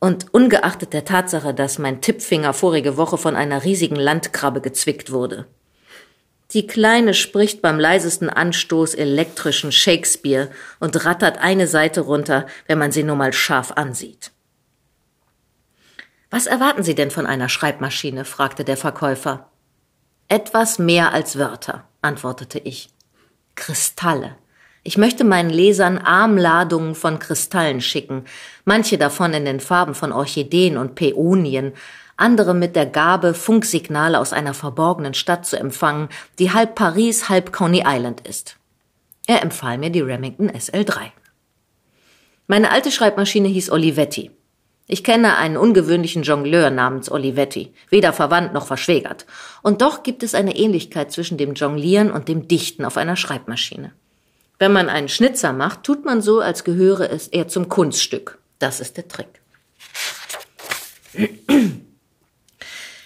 Und 0.00 0.34
ungeachtet 0.34 0.92
der 0.92 1.04
Tatsache, 1.04 1.54
dass 1.54 1.78
mein 1.78 2.00
Tippfinger 2.00 2.52
vorige 2.52 2.96
Woche 2.96 3.18
von 3.18 3.36
einer 3.36 3.62
riesigen 3.62 3.94
Landkrabbe 3.94 4.60
gezwickt 4.60 5.12
wurde. 5.12 5.46
Die 6.54 6.66
Kleine 6.66 7.12
spricht 7.12 7.60
beim 7.60 7.78
leisesten 7.78 8.30
Anstoß 8.30 8.94
elektrischen 8.94 9.70
Shakespeare 9.70 10.50
und 10.80 11.04
rattert 11.04 11.38
eine 11.38 11.66
Seite 11.66 12.00
runter, 12.00 12.46
wenn 12.66 12.78
man 12.78 12.90
sie 12.90 13.02
nur 13.02 13.16
mal 13.16 13.34
scharf 13.34 13.72
ansieht. 13.72 14.32
Was 16.30 16.46
erwarten 16.46 16.82
Sie 16.82 16.94
denn 16.94 17.10
von 17.10 17.26
einer 17.26 17.50
Schreibmaschine? 17.50 18.24
fragte 18.24 18.64
der 18.64 18.78
Verkäufer. 18.78 19.50
Etwas 20.28 20.78
mehr 20.78 21.12
als 21.12 21.38
Wörter, 21.38 21.86
antwortete 22.00 22.58
ich. 22.58 22.90
Kristalle. 23.54 24.36
Ich 24.82 24.96
möchte 24.96 25.24
meinen 25.24 25.50
Lesern 25.50 25.98
Armladungen 25.98 26.94
von 26.94 27.18
Kristallen 27.18 27.82
schicken, 27.82 28.24
manche 28.64 28.96
davon 28.96 29.34
in 29.34 29.44
den 29.44 29.60
Farben 29.60 29.94
von 29.94 30.12
Orchideen 30.12 30.78
und 30.78 30.94
Päonien, 30.94 31.74
andere 32.18 32.52
mit 32.52 32.76
der 32.76 32.86
Gabe, 32.86 33.32
Funksignale 33.32 34.18
aus 34.18 34.32
einer 34.32 34.54
verborgenen 34.54 35.14
Stadt 35.14 35.46
zu 35.46 35.58
empfangen, 35.58 36.08
die 36.38 36.52
halb 36.52 36.74
Paris, 36.74 37.28
halb 37.28 37.52
Coney 37.52 37.84
Island 37.86 38.26
ist. 38.28 38.56
Er 39.26 39.42
empfahl 39.42 39.78
mir 39.78 39.90
die 39.90 40.00
Remington 40.00 40.50
SL3. 40.50 41.10
Meine 42.46 42.70
alte 42.70 42.90
Schreibmaschine 42.90 43.48
hieß 43.48 43.70
Olivetti. 43.70 44.30
Ich 44.86 45.04
kenne 45.04 45.36
einen 45.36 45.58
ungewöhnlichen 45.58 46.22
Jongleur 46.22 46.70
namens 46.70 47.10
Olivetti, 47.10 47.74
weder 47.90 48.14
verwandt 48.14 48.54
noch 48.54 48.66
verschwägert. 48.66 49.26
Und 49.62 49.82
doch 49.82 50.02
gibt 50.02 50.22
es 50.22 50.34
eine 50.34 50.56
Ähnlichkeit 50.56 51.12
zwischen 51.12 51.36
dem 51.36 51.52
Jonglieren 51.52 52.10
und 52.10 52.26
dem 52.28 52.48
Dichten 52.48 52.86
auf 52.86 52.96
einer 52.96 53.16
Schreibmaschine. 53.16 53.92
Wenn 54.58 54.72
man 54.72 54.88
einen 54.88 55.10
Schnitzer 55.10 55.52
macht, 55.52 55.84
tut 55.84 56.06
man 56.06 56.22
so, 56.22 56.40
als 56.40 56.64
gehöre 56.64 57.10
es 57.10 57.28
eher 57.28 57.48
zum 57.48 57.68
Kunststück. 57.68 58.38
Das 58.58 58.80
ist 58.80 58.96
der 58.96 59.08
Trick. 59.08 59.28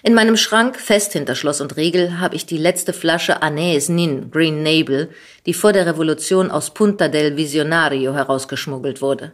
In 0.05 0.15
meinem 0.15 0.37
Schrank, 0.37 0.81
fest 0.81 1.13
hinter 1.13 1.37
Schloss 1.37 1.61
und 1.61 1.77
Riegel, 1.77 2.19
habe 2.19 2.35
ich 2.35 2.45
die 2.45 2.57
letzte 2.57 2.93
Flasche 2.93 3.41
Anais 3.41 3.89
Nin 3.89 4.33
Green 4.33 4.65
Nabel, 4.65 5.11
die 5.47 5.55
vor 5.55 5.73
der 5.73 5.87
Revolution 5.87 6.51
aus 6.51 6.75
Punta 6.75 7.07
del 7.07 7.37
Visionario 7.37 8.13
herausgeschmuggelt 8.13 9.01
wurde. 9.01 9.33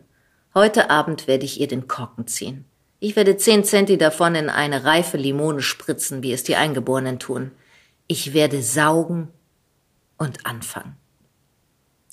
Heute 0.53 0.90
Abend 0.90 1.27
werde 1.27 1.47
ich 1.47 1.59
ihr 1.59 1.69
den 1.69 1.89
Korken 1.89 2.27
ziehen. 2.27 2.66
Ich 3.01 3.16
werde 3.16 3.39
zehn 3.39 3.65
Centi 3.65 3.97
davon 3.97 4.35
in 4.35 4.51
eine 4.51 4.85
reife 4.85 5.16
Limone 5.16 5.62
spritzen, 5.62 6.23
wie 6.23 6.35
es 6.35 6.45
die 6.45 6.57
Eingeborenen 6.57 7.19
tun. 7.19 7.53
Ich 8.07 8.35
werde 8.35 8.62
saugen 8.62 9.28
und 10.19 10.45
anfangen. 10.45 10.97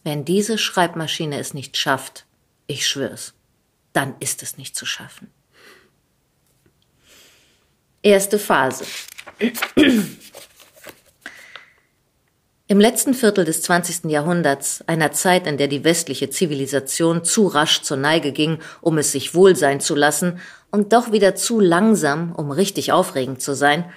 Wenn 0.06 0.24
diese 0.24 0.58
Schreibmaschine 0.58 1.40
es 1.40 1.54
nicht 1.54 1.76
schafft, 1.76 2.26
ich 2.68 2.88
schwör's, 2.88 3.34
dann 3.92 4.16
ist 4.22 4.44
es 4.44 4.58
nicht 4.58 4.78
zu 4.78 4.86
schaffen. 4.86 5.30
Erste 8.06 8.38
Phase. 8.38 8.86
Im 12.68 12.80
letzten 12.80 13.16
Viertel 13.16 13.46
des 13.46 13.64
20. 13.64 14.12
Jahrhunderts, 14.12 14.84
einer 14.86 15.12
Zeit, 15.12 15.48
in 15.48 15.58
der 15.58 15.68
die 15.68 15.84
westliche 15.84 16.30
Zivilisation 16.30 17.24
zu 17.24 17.48
rasch 17.48 17.82
zur 17.82 17.98
Neige 17.98 18.32
ging, 18.32 18.60
um 18.82 19.00
es 19.00 19.12
sich 19.12 19.34
wohl 19.34 19.56
sein 19.56 19.80
zu 19.80 19.96
lassen, 19.96 20.40
und 20.70 20.94
doch 20.94 21.12
wieder 21.12 21.34
zu 21.34 21.60
langsam, 21.60 22.32
um 22.34 22.52
richtig 22.52 22.92
aufregend 22.92 23.42
zu 23.42 23.56
sein, 23.56 23.90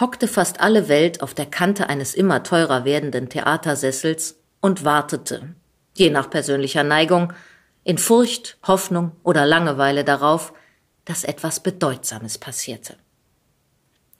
hockte 0.00 0.26
fast 0.26 0.58
alle 0.58 0.88
Welt 0.88 1.22
auf 1.22 1.32
der 1.32 1.46
Kante 1.46 1.88
eines 1.88 2.14
immer 2.14 2.42
teurer 2.42 2.84
werdenden 2.84 3.28
Theatersessels 3.28 4.40
und 4.60 4.84
wartete, 4.84 5.54
je 5.94 6.10
nach 6.10 6.28
persönlicher 6.28 6.82
Neigung, 6.82 7.32
in 7.84 7.98
Furcht, 7.98 8.58
Hoffnung 8.66 9.12
oder 9.22 9.46
Langeweile 9.46 10.02
darauf, 10.02 10.52
dass 11.04 11.22
etwas 11.22 11.60
Bedeutsames 11.60 12.38
passierte. 12.38 12.96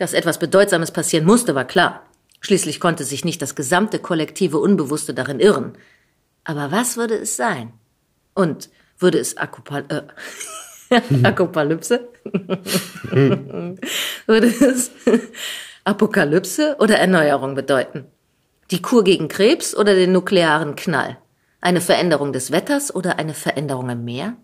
Dass 0.03 0.15
etwas 0.15 0.39
Bedeutsames 0.39 0.91
passieren 0.91 1.25
musste, 1.25 1.55
war 1.55 1.65
klar. 1.65 2.03
Schließlich 2.41 2.81
konnte 2.81 3.05
sich 3.05 3.25
nicht 3.25 3.41
das 3.41 3.55
gesamte 3.55 4.01
kollektive 4.01 4.59
Unbewusste 4.59 5.15
darin 5.15 5.39
irren. 5.39 5.75
Aber 6.43 6.73
was 6.73 6.97
würde 6.97 7.15
es 7.15 7.37
sein? 7.37 7.73
Und 8.35 8.69
würde 8.99 9.21
es 9.21 9.37
Akupal 9.37 9.85
äh, 10.91 11.01
Apokalypse? 11.23 12.09
würde 14.27 14.47
es 14.49 14.91
Apokalypse 15.85 16.75
oder 16.81 16.99
Erneuerung 16.99 17.55
bedeuten? 17.55 18.07
Die 18.73 18.83
Kur 18.83 19.05
gegen 19.05 19.29
Krebs 19.29 19.73
oder 19.73 19.95
den 19.95 20.11
nuklearen 20.11 20.75
Knall? 20.75 21.17
Eine 21.61 21.81
Veränderung 21.81 22.33
des 22.33 22.51
Wetters 22.51 22.93
oder 22.93 23.21
eine 23.21 23.35
Veränderung 23.35 23.89
im 23.89 24.05
Meer? 24.05 24.37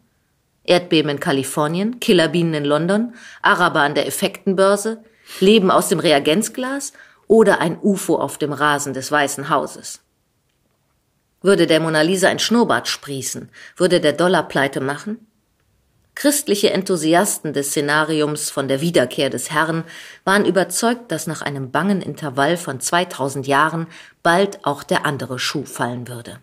Erdbeben 0.63 1.11
in 1.11 1.19
Kalifornien, 1.19 1.99
Killerbienen 1.99 2.55
in 2.55 2.65
London, 2.65 3.15
Araber 3.43 3.81
an 3.81 3.97
der 3.97 4.07
Effektenbörse, 4.07 5.03
Leben 5.41 5.71
aus 5.71 5.89
dem 5.89 6.01
Reagenzglas 6.01 6.93
oder 7.27 7.61
ein 7.61 7.79
UFO 7.81 8.17
auf 8.17 8.39
dem 8.39 8.53
Rasen 8.53 8.95
des 8.95 9.13
Weißen 9.13 9.51
Hauses. 9.51 10.01
Würde 11.41 11.67
der 11.67 11.81
Mona 11.81 12.03
Lisa 12.03 12.29
ein 12.29 12.41
Schnurrbart 12.41 12.89
sprießen, 12.89 13.49
würde 13.77 14.01
der 14.01 14.13
Dollar 14.13 14.49
pleite 14.49 14.81
machen? 14.81 15.25
Christliche 16.17 16.73
Enthusiasten 16.73 17.53
des 17.53 17.69
Szenariums 17.69 18.51
von 18.51 18.67
der 18.67 18.81
Wiederkehr 18.81 19.31
des 19.31 19.53
Herrn 19.53 19.85
waren 20.25 20.45
überzeugt, 20.45 21.13
dass 21.13 21.29
nach 21.29 21.43
einem 21.43 21.71
bangen 21.71 22.03
Intervall 22.03 22.57
von 22.57 22.81
2000 22.81 23.47
Jahren 23.47 23.87
bald 24.25 24.65
auch 24.65 24.83
der 24.83 25.07
andere 25.07 25.39
Schuh 25.39 25.65
fallen 25.65 26.09
würde. 26.09 26.41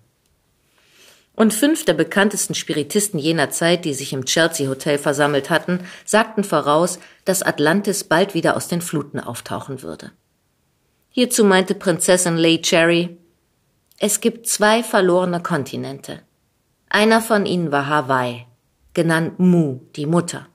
Und 1.36 1.54
fünf 1.54 1.84
der 1.84 1.94
bekanntesten 1.94 2.56
Spiritisten 2.56 3.20
jener 3.20 3.50
Zeit, 3.50 3.84
die 3.84 3.94
sich 3.94 4.14
im 4.14 4.26
Chelsea 4.26 4.70
Hotel 4.70 4.98
versammelt 4.98 5.50
hatten, 5.50 5.82
sagten 6.06 6.44
voraus, 6.44 7.00
dass 7.26 7.44
Atlantis 7.44 8.06
bald 8.06 8.34
wieder 8.34 8.56
aus 8.56 8.68
den 8.68 8.82
Fluten 8.82 9.20
auftauchen 9.20 9.82
würde. 9.82 10.12
Hierzu 11.10 11.44
meinte 11.44 11.76
Prinzessin 11.76 12.38
Lay 12.38 12.62
Cherry, 12.62 13.18
es 13.98 14.20
gibt 14.20 14.48
zwei 14.48 14.84
verlorene 14.84 15.42
Kontinente. 15.42 16.22
Einer 16.90 17.22
von 17.22 17.46
ihnen 17.46 17.72
war 17.72 17.88
Hawaii, 17.88 18.46
genannt 18.94 19.40
Mu, 19.40 19.80
die 19.96 20.06
Mutter. 20.06 20.48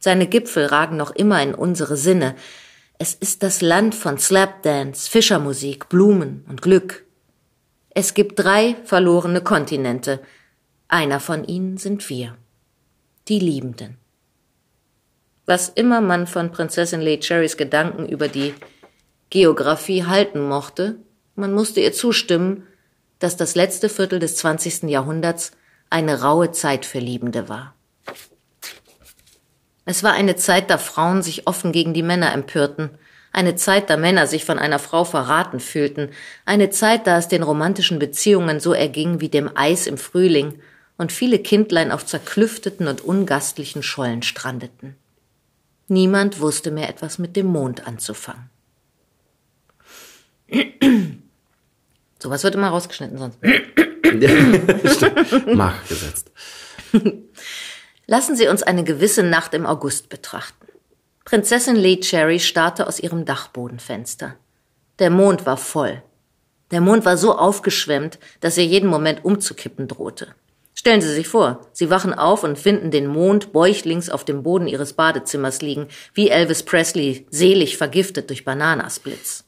Seine 0.00 0.26
Gipfel 0.26 0.66
ragen 0.66 0.96
noch 0.96 1.12
immer 1.12 1.40
in 1.40 1.54
unsere 1.54 1.96
Sinne. 1.96 2.34
Es 2.98 3.14
ist 3.14 3.44
das 3.44 3.62
Land 3.62 3.94
von 3.94 4.18
Slapdance, 4.18 5.08
Fischermusik, 5.08 5.88
Blumen 5.88 6.44
und 6.48 6.60
Glück. 6.60 7.04
Es 7.94 8.14
gibt 8.14 8.38
drei 8.38 8.76
verlorene 8.84 9.42
Kontinente. 9.42 10.20
Einer 10.88 11.20
von 11.20 11.44
ihnen 11.44 11.76
sind 11.76 12.08
wir. 12.08 12.36
Die 13.28 13.38
Liebenden. 13.38 13.98
Was 15.44 15.68
immer 15.68 16.00
man 16.00 16.26
von 16.26 16.52
Prinzessin 16.52 17.02
Lay 17.02 17.18
Cherrys 17.20 17.58
Gedanken 17.58 18.06
über 18.06 18.28
die 18.28 18.54
Geographie 19.28 20.04
halten 20.04 20.40
mochte, 20.48 20.96
man 21.34 21.52
musste 21.52 21.80
ihr 21.80 21.92
zustimmen, 21.92 22.66
dass 23.18 23.36
das 23.36 23.54
letzte 23.54 23.88
Viertel 23.88 24.18
des 24.18 24.36
20. 24.36 24.84
Jahrhunderts 24.84 25.52
eine 25.90 26.22
raue 26.22 26.50
Zeit 26.52 26.86
für 26.86 26.98
Liebende 26.98 27.48
war. 27.50 27.74
Es 29.84 30.02
war 30.02 30.12
eine 30.12 30.36
Zeit, 30.36 30.70
da 30.70 30.78
Frauen 30.78 31.22
sich 31.22 31.46
offen 31.46 31.72
gegen 31.72 31.92
die 31.92 32.02
Männer 32.02 32.32
empörten, 32.32 32.90
eine 33.32 33.56
Zeit, 33.56 33.90
da 33.90 33.96
Männer 33.96 34.26
sich 34.26 34.44
von 34.44 34.58
einer 34.58 34.78
Frau 34.78 35.04
verraten 35.04 35.60
fühlten, 35.60 36.10
eine 36.44 36.70
Zeit, 36.70 37.06
da 37.06 37.18
es 37.18 37.28
den 37.28 37.42
romantischen 37.42 37.98
Beziehungen 37.98 38.60
so 38.60 38.72
erging 38.72 39.20
wie 39.20 39.28
dem 39.28 39.50
Eis 39.54 39.86
im 39.86 39.98
Frühling 39.98 40.60
und 40.98 41.12
viele 41.12 41.38
Kindlein 41.38 41.90
auf 41.90 42.04
zerklüfteten 42.04 42.86
und 42.86 43.00
ungastlichen 43.00 43.82
Schollen 43.82 44.22
strandeten. 44.22 44.96
Niemand 45.88 46.40
wusste 46.40 46.70
mehr 46.70 46.88
etwas 46.88 47.18
mit 47.18 47.36
dem 47.36 47.46
Mond 47.46 47.86
anzufangen. 47.86 48.50
Sowas 52.18 52.44
wird 52.44 52.54
immer 52.54 52.68
rausgeschnitten 52.68 53.18
sonst. 53.18 53.38
Mach 55.54 55.88
gesetzt. 55.88 56.30
Lassen 58.06 58.36
Sie 58.36 58.48
uns 58.48 58.62
eine 58.62 58.84
gewisse 58.84 59.22
Nacht 59.22 59.54
im 59.54 59.66
August 59.66 60.08
betrachten. 60.08 60.61
Prinzessin 61.32 61.76
Lee 61.76 61.98
Cherry 61.98 62.38
starrte 62.38 62.86
aus 62.86 63.00
ihrem 63.00 63.24
Dachbodenfenster. 63.24 64.34
Der 64.98 65.08
Mond 65.08 65.46
war 65.46 65.56
voll. 65.56 66.02
Der 66.70 66.82
Mond 66.82 67.06
war 67.06 67.16
so 67.16 67.34
aufgeschwemmt, 67.34 68.18
dass 68.40 68.58
er 68.58 68.66
jeden 68.66 68.90
Moment 68.90 69.24
umzukippen 69.24 69.88
drohte. 69.88 70.34
Stellen 70.74 71.00
Sie 71.00 71.08
sich 71.08 71.28
vor, 71.28 71.66
Sie 71.72 71.88
wachen 71.88 72.12
auf 72.12 72.44
und 72.44 72.58
finden 72.58 72.90
den 72.90 73.06
Mond 73.06 73.54
bäuchlings 73.54 74.10
auf 74.10 74.26
dem 74.26 74.42
Boden 74.42 74.66
Ihres 74.66 74.92
Badezimmers 74.92 75.62
liegen, 75.62 75.88
wie 76.12 76.28
Elvis 76.28 76.64
Presley 76.64 77.26
selig 77.30 77.78
vergiftet 77.78 78.28
durch 78.28 78.44
Bananasblitz. 78.44 79.44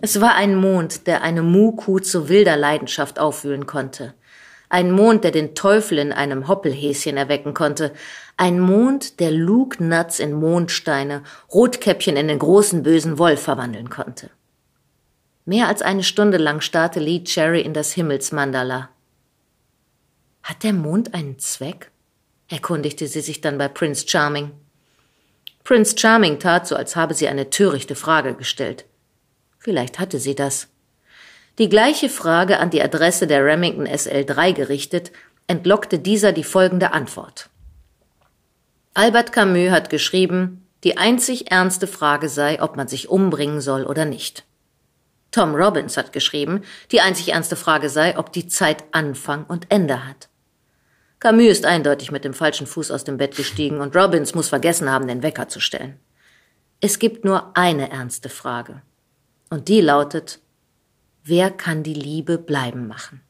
Es 0.00 0.20
war 0.20 0.34
ein 0.34 0.56
Mond, 0.56 1.06
der 1.06 1.22
eine 1.22 1.42
Muhkuh 1.42 2.00
zu 2.00 2.28
wilder 2.28 2.56
Leidenschaft 2.56 3.20
aufwühlen 3.20 3.66
konnte. 3.66 4.14
Ein 4.74 4.90
Mond, 4.90 5.22
der 5.22 5.30
den 5.30 5.54
Teufel 5.54 5.98
in 5.98 6.12
einem 6.12 6.48
Hoppelhäschen 6.48 7.16
erwecken 7.16 7.54
konnte. 7.54 7.92
Ein 8.36 8.58
Mond, 8.58 9.20
der 9.20 9.30
Lugnuts 9.30 10.18
in 10.18 10.32
Mondsteine, 10.32 11.22
Rotkäppchen 11.52 12.16
in 12.16 12.26
den 12.26 12.40
großen 12.40 12.82
bösen 12.82 13.18
Wolf 13.18 13.42
verwandeln 13.42 13.90
konnte. 13.90 14.30
Mehr 15.44 15.68
als 15.68 15.82
eine 15.82 16.02
Stunde 16.02 16.38
lang 16.38 16.60
starrte 16.60 17.00
Lee 17.00 17.22
Cherry 17.22 17.60
in 17.60 17.74
das 17.74 17.92
Himmelsmandala. 17.92 18.88
Hat 20.42 20.62
der 20.62 20.72
Mond 20.72 21.14
einen 21.14 21.38
Zweck? 21.38 21.90
erkundigte 22.48 23.06
sie 23.06 23.20
sich 23.20 23.40
dann 23.40 23.56
bei 23.56 23.68
Prince 23.68 24.06
Charming. 24.08 24.50
Prince 25.62 25.96
Charming 25.96 26.38
tat 26.38 26.66
so, 26.66 26.76
als 26.76 26.96
habe 26.96 27.14
sie 27.14 27.28
eine 27.28 27.50
törichte 27.50 27.94
Frage 27.94 28.34
gestellt. 28.34 28.84
Vielleicht 29.58 29.98
hatte 29.98 30.18
sie 30.18 30.34
das. 30.34 30.68
Die 31.58 31.68
gleiche 31.68 32.08
Frage 32.08 32.58
an 32.58 32.70
die 32.70 32.82
Adresse 32.82 33.26
der 33.26 33.44
Remington 33.44 33.86
SL3 33.86 34.52
gerichtet, 34.52 35.12
entlockte 35.46 35.98
dieser 35.98 36.32
die 36.32 36.44
folgende 36.44 36.92
Antwort. 36.92 37.48
Albert 38.96 39.32
Camus 39.32 39.72
hat 39.72 39.90
geschrieben, 39.90 40.64
die 40.84 40.96
einzig 40.96 41.50
ernste 41.50 41.88
Frage 41.88 42.28
sei, 42.28 42.62
ob 42.62 42.76
man 42.76 42.86
sich 42.86 43.08
umbringen 43.08 43.60
soll 43.60 43.84
oder 43.86 44.04
nicht. 44.04 44.44
Tom 45.32 45.56
Robbins 45.56 45.96
hat 45.96 46.12
geschrieben, 46.12 46.62
die 46.92 47.00
einzig 47.00 47.32
ernste 47.32 47.56
Frage 47.56 47.90
sei, 47.90 48.16
ob 48.16 48.32
die 48.32 48.46
Zeit 48.46 48.84
Anfang 48.92 49.46
und 49.46 49.68
Ende 49.68 50.06
hat. 50.06 50.28
Camus 51.18 51.46
ist 51.46 51.66
eindeutig 51.66 52.12
mit 52.12 52.24
dem 52.24 52.34
falschen 52.34 52.68
Fuß 52.68 52.92
aus 52.92 53.02
dem 53.02 53.16
Bett 53.16 53.34
gestiegen 53.34 53.80
und 53.80 53.96
Robbins 53.96 54.32
muss 54.36 54.48
vergessen 54.48 54.88
haben, 54.88 55.08
den 55.08 55.24
Wecker 55.24 55.48
zu 55.48 55.58
stellen. 55.58 55.98
Es 56.80 57.00
gibt 57.00 57.24
nur 57.24 57.56
eine 57.56 57.90
ernste 57.90 58.28
Frage. 58.28 58.82
Und 59.50 59.66
die 59.66 59.80
lautet, 59.80 60.38
wer 61.24 61.50
kann 61.50 61.82
die 61.82 61.94
Liebe 61.94 62.38
bleiben 62.38 62.86
machen? 62.86 63.22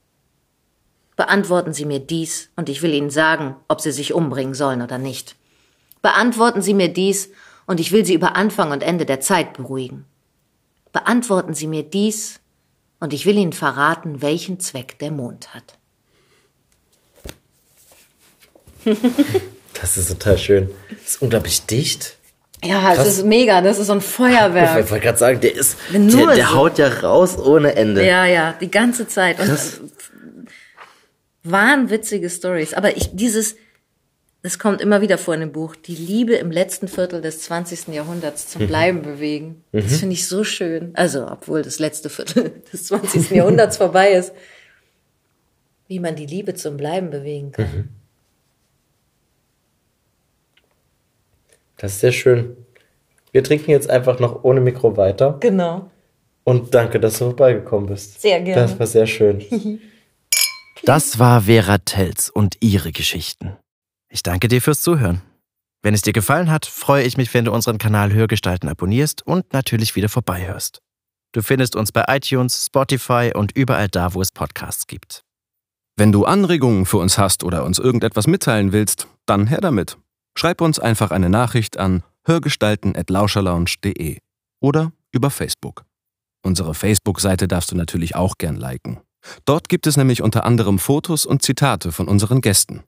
Beantworten 1.16 1.72
Sie 1.72 1.86
mir 1.86 2.00
dies 2.00 2.50
und 2.54 2.68
ich 2.68 2.82
will 2.82 2.92
Ihnen 2.92 3.10
sagen, 3.10 3.56
ob 3.66 3.80
Sie 3.80 3.92
sich 3.92 4.12
umbringen 4.12 4.52
sollen 4.52 4.82
oder 4.82 4.98
nicht. 4.98 5.36
Beantworten 6.05 6.60
Sie 6.60 6.74
mir 6.74 6.89
dies 6.93 7.31
und 7.64 7.81
ich 7.81 7.90
will 7.90 8.05
Sie 8.05 8.12
über 8.12 8.36
Anfang 8.36 8.72
und 8.72 8.82
Ende 8.82 9.06
der 9.06 9.20
Zeit 9.22 9.55
beruhigen. 9.55 10.05
Beantworten 10.93 11.55
Sie 11.55 11.66
mir 11.66 11.82
dies 11.82 12.40
und 13.01 13.14
ich 13.14 13.24
will 13.24 13.39
Ihnen 13.39 13.55
verraten, 13.55 14.20
welchen 14.20 14.60
Zweck 14.60 14.98
der 14.98 15.10
Mond 15.10 15.55
hat. 15.55 15.78
Das 19.81 19.97
ist 19.97 20.09
total 20.09 20.36
schön. 20.36 20.70
Das 20.90 21.14
ist 21.14 21.22
unglaublich 21.22 21.64
dicht. 21.64 22.18
Ja, 22.62 22.93
es 22.93 23.06
ist 23.06 23.24
mega, 23.24 23.62
das 23.62 23.78
ist 23.78 23.86
so 23.86 23.94
ein 23.94 24.02
Feuerwerk. 24.02 24.85
Ich 24.85 24.90
wollte 24.90 25.05
gerade 25.05 25.18
sagen, 25.18 25.40
der 25.40 25.55
ist, 25.55 25.76
der, 25.90 26.01
der 26.01 26.47
so- 26.48 26.55
haut 26.55 26.76
ja 26.76 26.89
raus 26.89 27.39
ohne 27.39 27.76
Ende. 27.76 28.06
Ja, 28.06 28.26
ja, 28.26 28.52
die 28.52 28.70
ganze 28.70 29.09
Zeit. 29.09 29.40
Und 29.40 29.47
Krass. 29.47 29.81
wahnwitzige 31.44 32.28
Stories. 32.28 32.74
Aber 32.74 32.94
ich, 32.94 33.09
dieses, 33.14 33.56
es 34.46 34.58
kommt 34.58 34.82
immer 34.82 35.00
wieder 35.00 35.16
vor 35.16 35.32
in 35.32 35.40
dem 35.40 35.52
Buch, 35.52 35.74
die 35.74 35.94
Liebe 35.94 36.34
im 36.34 36.50
letzten 36.50 36.86
Viertel 36.86 37.22
des 37.22 37.40
20. 37.40 37.88
Jahrhunderts 37.88 38.48
zum 38.48 38.66
Bleiben 38.66 39.00
bewegen. 39.00 39.64
Das 39.72 39.96
finde 39.96 40.12
ich 40.12 40.28
so 40.28 40.44
schön. 40.44 40.90
Also, 40.92 41.26
obwohl 41.26 41.62
das 41.62 41.78
letzte 41.78 42.10
Viertel 42.10 42.52
des 42.72 42.84
20. 42.84 43.30
Jahrhunderts 43.30 43.78
vorbei 43.78 44.12
ist. 44.12 44.34
Wie 45.88 45.98
man 45.98 46.14
die 46.14 46.26
Liebe 46.26 46.52
zum 46.52 46.76
Bleiben 46.76 47.08
bewegen 47.08 47.52
kann. 47.52 47.88
Das 51.78 51.92
ist 51.92 52.00
sehr 52.00 52.12
schön. 52.12 52.54
Wir 53.32 53.42
trinken 53.42 53.70
jetzt 53.70 53.88
einfach 53.88 54.20
noch 54.20 54.44
ohne 54.44 54.60
Mikro 54.60 54.94
weiter. 54.98 55.38
Genau. 55.40 55.90
Und 56.44 56.74
danke, 56.74 57.00
dass 57.00 57.14
du 57.14 57.30
vorbeigekommen 57.30 57.88
bist. 57.88 58.20
Sehr 58.20 58.42
gerne. 58.42 58.60
Das 58.60 58.78
war 58.78 58.86
sehr 58.86 59.06
schön. 59.06 59.42
Das 60.82 61.18
war 61.18 61.42
Vera 61.42 61.78
Telz 61.78 62.28
und 62.28 62.58
ihre 62.60 62.92
Geschichten. 62.92 63.56
Ich 64.14 64.22
danke 64.22 64.46
dir 64.46 64.62
fürs 64.62 64.80
Zuhören. 64.80 65.22
Wenn 65.82 65.92
es 65.92 66.02
dir 66.02 66.12
gefallen 66.12 66.48
hat, 66.48 66.66
freue 66.66 67.02
ich 67.02 67.16
mich, 67.16 67.34
wenn 67.34 67.46
du 67.46 67.52
unseren 67.52 67.78
Kanal 67.78 68.12
Hörgestalten 68.12 68.68
abonnierst 68.68 69.26
und 69.26 69.52
natürlich 69.52 69.96
wieder 69.96 70.08
vorbeihörst. 70.08 70.80
Du 71.32 71.42
findest 71.42 71.74
uns 71.74 71.90
bei 71.90 72.04
iTunes, 72.06 72.66
Spotify 72.66 73.32
und 73.34 73.56
überall 73.56 73.88
da, 73.88 74.14
wo 74.14 74.22
es 74.22 74.30
Podcasts 74.30 74.86
gibt. 74.86 75.24
Wenn 75.96 76.12
du 76.12 76.26
Anregungen 76.26 76.86
für 76.86 76.98
uns 76.98 77.18
hast 77.18 77.42
oder 77.42 77.64
uns 77.64 77.80
irgendetwas 77.80 78.28
mitteilen 78.28 78.70
willst, 78.70 79.08
dann 79.26 79.48
her 79.48 79.60
damit. 79.60 79.98
Schreib 80.38 80.60
uns 80.60 80.78
einfach 80.78 81.10
eine 81.10 81.28
Nachricht 81.28 81.76
an 81.76 82.04
hörgestalten.lauscherlounge.de 82.24 84.18
oder 84.60 84.92
über 85.10 85.30
Facebook. 85.30 85.82
Unsere 86.44 86.74
Facebook-Seite 86.74 87.48
darfst 87.48 87.72
du 87.72 87.76
natürlich 87.76 88.14
auch 88.14 88.38
gern 88.38 88.54
liken. 88.54 89.00
Dort 89.44 89.68
gibt 89.68 89.88
es 89.88 89.96
nämlich 89.96 90.22
unter 90.22 90.44
anderem 90.44 90.78
Fotos 90.78 91.26
und 91.26 91.42
Zitate 91.42 91.90
von 91.90 92.06
unseren 92.06 92.40
Gästen. 92.42 92.84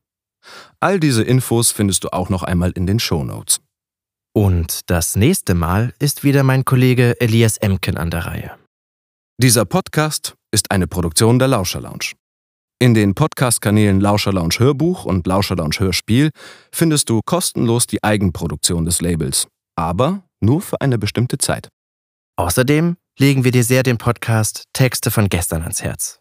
All 0.81 1.01
diese 1.01 1.23
Infos 1.23 1.71
findest 1.71 2.05
du 2.05 2.09
auch 2.09 2.29
noch 2.29 2.43
einmal 2.43 2.73
in 2.73 2.87
den 2.87 2.99
Shownotes. 2.99 3.61
Und 4.35 4.91
das 4.91 5.17
nächste 5.17 5.55
Mal 5.55 5.95
ist 5.99 6.23
wieder 6.23 6.43
mein 6.43 6.65
Kollege 6.65 7.19
Elias 7.21 7.57
Emken 7.57 7.97
an 7.97 8.11
der 8.11 8.27
Reihe. 8.27 8.51
Dieser 9.39 9.65
Podcast 9.65 10.35
ist 10.51 10.71
eine 10.71 10.87
Produktion 10.87 11.39
der 11.39 11.49
Lauscher 11.49 11.81
Lounge. 11.81 12.13
In 12.79 12.93
den 12.93 13.15
Podcast-Kanälen 13.15 14.01
Lauscher 14.01 14.35
Lounge 14.35 14.57
Hörbuch 14.59 15.07
und 15.07 15.27
Lauscher 15.27 15.57
Lounge 15.57 15.77
Hörspiel 15.79 16.31
findest 16.71 17.09
du 17.09 17.21
kostenlos 17.25 17.87
die 17.87 18.05
Eigenproduktion 18.05 18.85
des 18.85 19.01
Labels, 19.01 19.49
aber 19.77 20.23
nur 20.43 20.61
für 20.61 20.81
eine 20.83 20.99
bestimmte 20.99 21.39
Zeit. 21.39 21.69
Außerdem 22.39 22.97
legen 23.19 23.45
wir 23.45 23.53
dir 23.53 23.65
sehr 23.65 23.83
den 23.83 23.97
Podcast 23.97 24.65
Texte 24.75 25.11
von 25.11 25.31
gestern 25.31 25.63
ans 25.63 25.83
Herz. 25.83 26.21